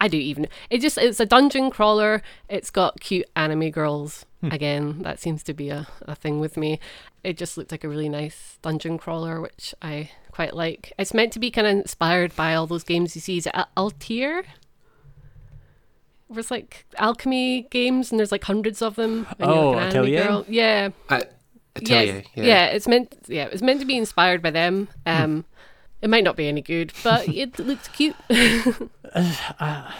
I 0.00 0.08
do 0.08 0.16
even. 0.16 0.46
It 0.70 0.80
just, 0.80 0.98
it's 0.98 1.20
a 1.20 1.26
dungeon 1.26 1.70
crawler. 1.70 2.22
It's 2.48 2.70
got 2.70 3.00
cute 3.00 3.26
anime 3.36 3.70
girls. 3.70 4.26
Again, 4.50 5.00
that 5.04 5.18
seems 5.20 5.42
to 5.44 5.54
be 5.54 5.70
a, 5.70 5.86
a 6.02 6.14
thing 6.14 6.38
with 6.38 6.58
me. 6.58 6.78
It 7.22 7.38
just 7.38 7.56
looked 7.56 7.72
like 7.72 7.82
a 7.82 7.88
really 7.88 8.10
nice 8.10 8.58
dungeon 8.60 8.98
crawler, 8.98 9.40
which 9.40 9.74
I 9.80 10.10
quite 10.32 10.52
like. 10.54 10.92
It's 10.98 11.14
meant 11.14 11.32
to 11.32 11.38
be 11.38 11.50
kind 11.50 11.66
of 11.66 11.72
inspired 11.72 12.36
by 12.36 12.54
all 12.54 12.66
those 12.66 12.84
games 12.84 13.14
you 13.14 13.22
see. 13.22 13.38
Is 13.38 13.46
it 13.46 13.54
Al- 13.54 13.68
Altair? 13.74 14.44
There's 16.30 16.50
like 16.50 16.84
alchemy 16.98 17.68
games, 17.70 18.10
and 18.10 18.18
there's 18.18 18.32
like 18.32 18.44
hundreds 18.44 18.82
of 18.82 18.96
them. 18.96 19.26
and 19.38 19.48
you're, 19.48 19.48
Oh, 19.48 19.70
like, 19.70 19.76
an 19.76 19.82
anime 19.88 20.02
Atelier? 20.02 20.24
girl. 20.24 20.44
Yeah, 20.48 20.88
Uh, 21.08 21.20
Atelier, 21.76 22.04
yeah, 22.14 22.22
yeah. 22.34 22.44
yeah. 22.44 22.64
it's 22.66 22.88
meant. 22.88 23.14
Yeah, 23.26 23.44
it's 23.52 23.62
meant 23.62 23.80
to 23.80 23.86
be 23.86 23.96
inspired 23.96 24.42
by 24.42 24.50
them. 24.50 24.88
Um, 25.06 25.44
it 26.04 26.10
might 26.10 26.22
not 26.22 26.36
be 26.36 26.46
any 26.46 26.60
good, 26.60 26.92
but 27.02 27.26
it 27.34 27.58
looks 27.58 27.88
cute. 27.88 28.16
Uh, 29.60 29.92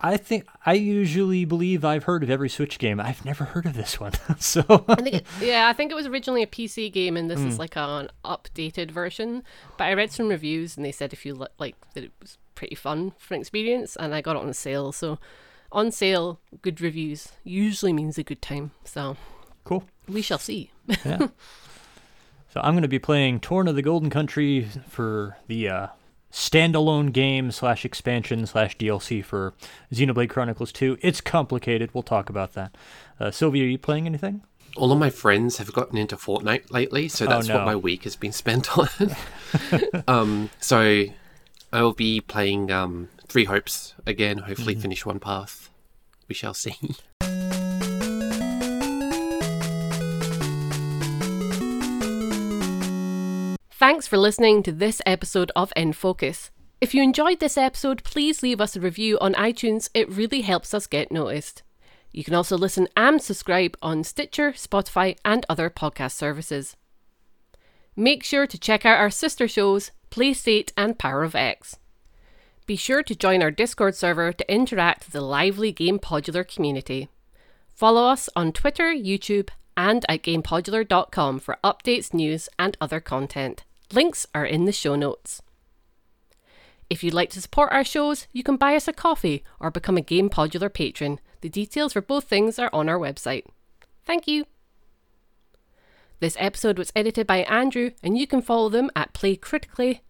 I 0.00 0.16
think 0.16 0.46
I 0.64 0.74
usually 0.74 1.44
believe 1.44 1.84
I've 1.84 2.04
heard 2.04 2.22
of 2.22 2.30
every 2.30 2.48
Switch 2.48 2.78
game. 2.78 3.00
I've 3.00 3.24
never 3.24 3.42
heard 3.42 3.66
of 3.66 3.74
this 3.74 3.98
one. 3.98 4.12
so, 4.38 4.84
I 4.86 4.94
think. 4.94 5.16
It, 5.16 5.26
yeah, 5.40 5.66
I 5.66 5.72
think 5.72 5.90
it 5.90 5.96
was 5.96 6.06
originally 6.06 6.44
a 6.44 6.46
PC 6.46 6.92
game, 6.92 7.16
and 7.16 7.28
this 7.28 7.40
is 7.40 7.54
hmm. 7.54 7.58
like 7.58 7.76
an 7.76 8.10
updated 8.24 8.92
version. 8.92 9.42
But 9.76 9.84
I 9.84 9.94
read 9.94 10.12
some 10.12 10.28
reviews, 10.28 10.76
and 10.76 10.86
they 10.86 10.92
said 10.92 11.12
if 11.12 11.26
you 11.26 11.34
li- 11.34 11.48
like 11.58 11.74
that, 11.94 12.04
it 12.04 12.12
was 12.22 12.38
pretty 12.54 12.76
fun 12.76 13.14
for 13.18 13.34
an 13.34 13.40
experience, 13.40 13.96
and 13.96 14.14
I 14.14 14.20
got 14.20 14.36
it 14.36 14.42
on 14.42 14.54
sale. 14.54 14.92
So, 14.92 15.18
on 15.72 15.90
sale, 15.90 16.38
good 16.62 16.80
reviews 16.80 17.32
usually 17.42 17.92
means 17.92 18.16
a 18.16 18.22
good 18.22 18.40
time. 18.40 18.70
So 18.84 19.16
cool. 19.64 19.82
we 20.06 20.22
shall 20.22 20.38
see. 20.38 20.70
Yeah. 21.04 21.28
So 22.52 22.60
I'm 22.62 22.72
going 22.74 22.82
to 22.82 22.88
be 22.88 22.98
playing 22.98 23.40
Torna 23.40 23.72
the 23.74 23.82
Golden 23.82 24.08
Country 24.10 24.68
for 24.88 25.36
the 25.48 25.68
uh, 25.68 25.86
standalone 26.32 27.12
game 27.12 27.50
slash 27.50 27.84
expansion 27.84 28.46
slash 28.46 28.76
DLC 28.78 29.22
for 29.24 29.52
Xenoblade 29.92 30.30
Chronicles 30.30 30.72
2. 30.72 30.98
It's 31.02 31.20
complicated. 31.20 31.90
We'll 31.92 32.02
talk 32.02 32.30
about 32.30 32.54
that. 32.54 32.74
Uh, 33.20 33.30
Sylvia, 33.30 33.64
are 33.64 33.68
you 33.68 33.78
playing 33.78 34.06
anything? 34.06 34.42
All 34.76 34.92
of 34.92 34.98
my 34.98 35.10
friends 35.10 35.58
have 35.58 35.72
gotten 35.72 35.98
into 35.98 36.16
Fortnite 36.16 36.70
lately, 36.70 37.08
so 37.08 37.26
Oh, 37.26 37.28
that's 37.28 37.48
no. 37.48 37.56
what 37.56 37.66
my 37.66 37.76
week 37.76 38.04
has 38.04 38.16
been 38.16 38.32
spent 38.32 38.78
on. 38.78 38.88
um, 40.08 40.50
so 40.60 41.04
I'll 41.72 41.92
be 41.94 42.20
playing 42.20 42.70
um, 42.70 43.08
Three 43.26 43.44
Hopes 43.44 43.94
again, 44.06 44.38
hopefully 44.38 44.74
Mm-hmm. 44.74 44.82
finish 44.82 45.04
one 45.06 45.18
path. 45.20 45.68
We 46.28 46.34
shall 46.34 46.54
see. 46.54 46.76
Thanks 53.78 54.08
for 54.08 54.18
listening 54.18 54.64
to 54.64 54.72
this 54.72 55.00
episode 55.06 55.52
of 55.54 55.72
In 55.76 55.92
Focus. 55.92 56.50
If 56.80 56.94
you 56.94 57.02
enjoyed 57.04 57.38
this 57.38 57.56
episode, 57.56 58.02
please 58.02 58.42
leave 58.42 58.60
us 58.60 58.74
a 58.74 58.80
review 58.80 59.16
on 59.20 59.34
iTunes. 59.34 59.88
It 59.94 60.10
really 60.10 60.40
helps 60.40 60.74
us 60.74 60.88
get 60.88 61.12
noticed. 61.12 61.62
You 62.10 62.24
can 62.24 62.34
also 62.34 62.58
listen 62.58 62.88
and 62.96 63.22
subscribe 63.22 63.76
on 63.80 64.02
Stitcher, 64.02 64.50
Spotify, 64.50 65.16
and 65.24 65.46
other 65.48 65.70
podcast 65.70 66.14
services. 66.14 66.74
Make 67.94 68.24
sure 68.24 68.48
to 68.48 68.58
check 68.58 68.84
out 68.84 68.98
our 68.98 69.10
sister 69.10 69.46
shows, 69.46 69.92
PlayState 70.10 70.72
and 70.76 70.98
Power 70.98 71.22
of 71.22 71.36
X. 71.36 71.76
Be 72.66 72.74
sure 72.74 73.04
to 73.04 73.14
join 73.14 73.44
our 73.44 73.52
Discord 73.52 73.94
server 73.94 74.32
to 74.32 74.52
interact 74.52 75.04
with 75.04 75.12
the 75.12 75.20
lively 75.20 75.70
Game 75.70 76.00
Podular 76.00 76.44
community. 76.44 77.10
Follow 77.76 78.08
us 78.08 78.28
on 78.34 78.50
Twitter, 78.50 78.92
YouTube, 78.92 79.50
and 79.76 80.04
at 80.08 80.24
GamePodular.com 80.24 81.38
for 81.38 81.58
updates, 81.62 82.12
news, 82.12 82.48
and 82.58 82.76
other 82.80 82.98
content. 82.98 83.62
Links 83.92 84.26
are 84.34 84.44
in 84.44 84.64
the 84.64 84.72
show 84.72 84.96
notes. 84.96 85.42
If 86.90 87.04
you'd 87.04 87.14
like 87.14 87.30
to 87.30 87.40
support 87.40 87.72
our 87.72 87.84
shows, 87.84 88.26
you 88.32 88.42
can 88.42 88.56
buy 88.56 88.74
us 88.74 88.88
a 88.88 88.92
coffee 88.92 89.44
or 89.60 89.70
become 89.70 89.96
a 89.96 90.02
Game 90.02 90.28
Podular 90.30 90.72
patron. 90.72 91.20
The 91.40 91.48
details 91.48 91.92
for 91.92 92.00
both 92.00 92.24
things 92.24 92.58
are 92.58 92.70
on 92.72 92.88
our 92.88 92.98
website. 92.98 93.44
Thank 94.04 94.26
you. 94.26 94.44
This 96.20 96.36
episode 96.38 96.78
was 96.78 96.92
edited 96.96 97.26
by 97.26 97.38
Andrew, 97.44 97.90
and 98.02 98.18
you 98.18 98.26
can 98.26 98.42
follow 98.42 98.68
them 98.68 98.90
at 98.96 99.12
Play 99.12 99.36
Critically, 99.36 100.02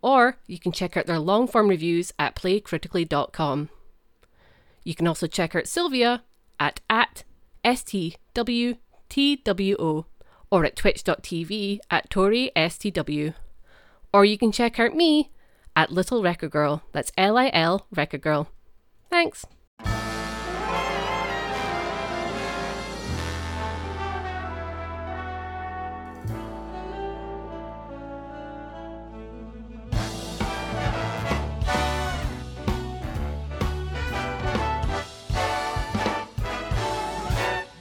or 0.00 0.38
you 0.46 0.58
can 0.58 0.72
check 0.72 0.96
out 0.96 1.06
their 1.06 1.18
long 1.18 1.48
form 1.48 1.68
reviews 1.68 2.12
at 2.18 2.36
playcritically.com. 2.36 3.70
You 4.84 4.94
can 4.94 5.08
also 5.08 5.26
check 5.26 5.56
out 5.56 5.66
Sylvia 5.66 6.22
at, 6.60 6.80
at 6.88 7.24
STWTWO 7.64 8.76
or 10.50 10.64
at 10.64 10.76
twitch.tv 10.76 11.80
at 11.90 12.10
Tori 12.10 12.50
STW. 12.56 13.34
Or 14.12 14.24
you 14.24 14.38
can 14.38 14.52
check 14.52 14.80
out 14.80 14.94
me 14.94 15.30
at 15.74 15.90
Little 15.90 16.22
Record 16.22 16.50
Girl. 16.50 16.82
That's 16.92 17.12
L 17.18 17.36
I 17.36 17.50
L 17.52 17.86
Record 17.94 18.22
Girl. 18.22 18.48
Thanks. 19.10 19.44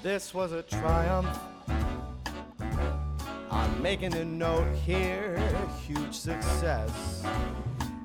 This 0.03 0.33
was 0.33 0.51
a 0.51 0.61
triumph 0.61 1.27
I'm 3.55 3.81
making 3.81 4.13
a 4.15 4.25
note 4.25 4.75
here, 4.85 5.39
huge 5.87 6.13
success. 6.13 7.23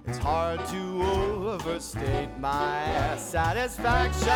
It's 0.07 0.17
hard 0.17 0.65
to 0.67 1.03
overstate 1.03 2.29
my 2.39 3.17
satisfaction. 3.17 4.29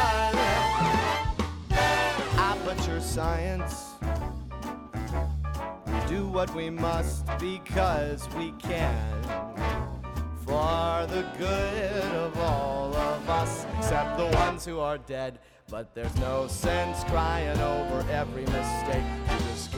Aperture 2.36 3.00
science. 3.00 3.92
Do 6.08 6.26
what 6.26 6.52
we 6.52 6.68
must 6.68 7.24
because 7.38 8.28
we 8.36 8.50
can. 8.58 9.22
For 10.44 11.06
the 11.06 11.24
good 11.38 12.12
of 12.12 12.36
all 12.40 12.92
of 12.92 13.30
us, 13.30 13.66
except 13.78 14.18
the 14.18 14.26
ones 14.36 14.64
who 14.64 14.80
are 14.80 14.98
dead. 14.98 15.38
But 15.70 15.94
there's 15.94 16.16
no 16.16 16.48
sense 16.48 17.04
crying 17.04 17.58
over 17.60 18.04
every 18.10 18.46
mistake. 18.46 19.04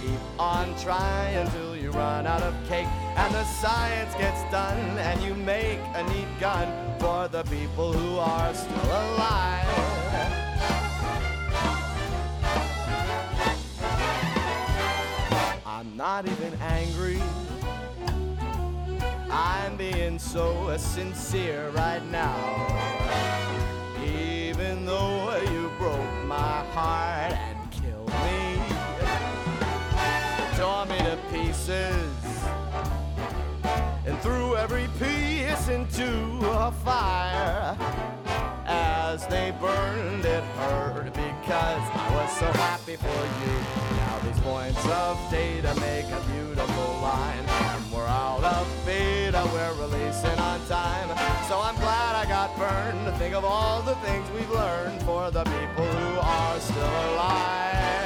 Keep 0.06 0.20
on 0.38 0.72
trying 0.78 1.50
till 1.50 1.76
you 1.76 1.90
run 1.90 2.28
out 2.28 2.40
of 2.40 2.54
cake. 2.68 2.86
And 3.16 3.34
the 3.34 3.42
science 3.44 4.14
gets 4.14 4.40
done, 4.52 4.78
and 4.98 5.20
you 5.20 5.34
make 5.34 5.80
a 5.94 6.04
neat 6.04 6.28
gun 6.38 6.68
for 7.00 7.26
the 7.26 7.42
people 7.44 7.92
who 7.92 8.18
are 8.18 8.54
still 8.54 8.84
alive. 8.84 9.66
I'm 15.66 15.96
not 15.96 16.24
even 16.26 16.54
angry. 16.60 17.20
I'm 19.28 19.76
being 19.76 20.20
so 20.20 20.76
sincere 20.76 21.70
right 21.70 22.04
now. 22.12 22.36
Even 24.04 24.86
though 24.86 25.36
you 25.50 25.68
broke 25.78 26.24
my 26.26 26.62
heart 26.74 27.45
and 31.68 32.10
threw 34.20 34.56
every 34.56 34.88
piece 34.98 35.68
into 35.68 36.06
a 36.42 36.70
fire. 36.84 37.76
As 38.66 39.26
they 39.26 39.52
burned, 39.60 40.24
it 40.24 40.44
hurt 40.58 41.12
because 41.12 41.82
I 41.92 42.10
was 42.14 42.30
so 42.38 42.46
happy 42.46 42.96
for 42.96 43.06
you. 43.06 43.54
Now 43.96 44.18
these 44.20 44.40
points 44.40 44.86
of 44.86 45.18
data 45.30 45.74
make 45.80 46.06
a 46.06 46.20
beautiful 46.32 47.00
line. 47.00 47.44
And 47.48 47.92
we're 47.92 48.06
out 48.06 48.44
of 48.44 48.66
beta, 48.86 49.42
we're 49.52 49.74
releasing 49.74 50.38
on 50.38 50.64
time. 50.66 51.08
So 51.48 51.60
I'm 51.60 51.76
glad 51.76 52.14
I 52.14 52.26
got 52.28 52.56
burned 52.56 52.96
think 53.18 53.34
of 53.34 53.44
all 53.44 53.82
the 53.82 53.94
things 53.96 54.28
we've 54.30 54.50
learned 54.50 55.02
for 55.02 55.30
the 55.30 55.42
people 55.42 55.84
who 55.84 56.20
are 56.20 56.60
still 56.60 57.14
alive. 57.14 58.05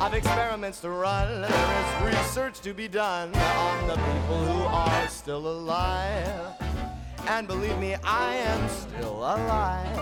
I've 0.00 0.14
experiments 0.14 0.80
to 0.80 0.88
run, 0.88 1.42
there 1.42 2.08
is 2.08 2.16
research 2.16 2.60
to 2.62 2.72
be 2.72 2.88
done 2.88 3.34
on 3.34 3.86
the 3.86 3.96
people 3.96 4.44
who 4.46 4.62
are 4.62 5.08
still 5.08 5.46
alive. 5.46 6.54
And 7.28 7.46
believe 7.46 7.76
me, 7.78 7.96
I 8.02 8.36
am 8.36 8.66
still 8.70 9.18
alive. 9.18 10.00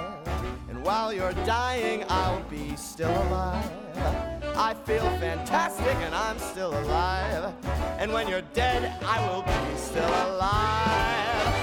And 0.69 0.85
while 0.85 1.13
you're 1.13 1.33
dying, 1.45 2.05
I'll 2.09 2.45
be 2.45 2.77
still 2.77 3.11
alive. 3.11 3.69
I 4.57 4.73
feel 4.87 5.11
fantastic 5.19 5.97
and 5.97 6.15
I'm 6.15 6.39
still 6.39 6.79
alive. 6.79 7.53
And 7.99 8.13
when 8.13 8.29
you're 8.29 8.47
dead, 8.55 8.95
I 9.05 9.29
will 9.29 9.43
be 9.43 9.77
still 9.77 10.09
alive. 10.09 11.58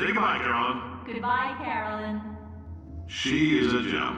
Say 0.00 0.06
goodbye, 0.06 0.38
Caroline. 0.38 1.04
Goodbye, 1.06 1.54
Caroline. 1.62 2.36
She 3.06 3.58
is 3.58 3.74
a 3.74 3.82
gem. 3.82 4.16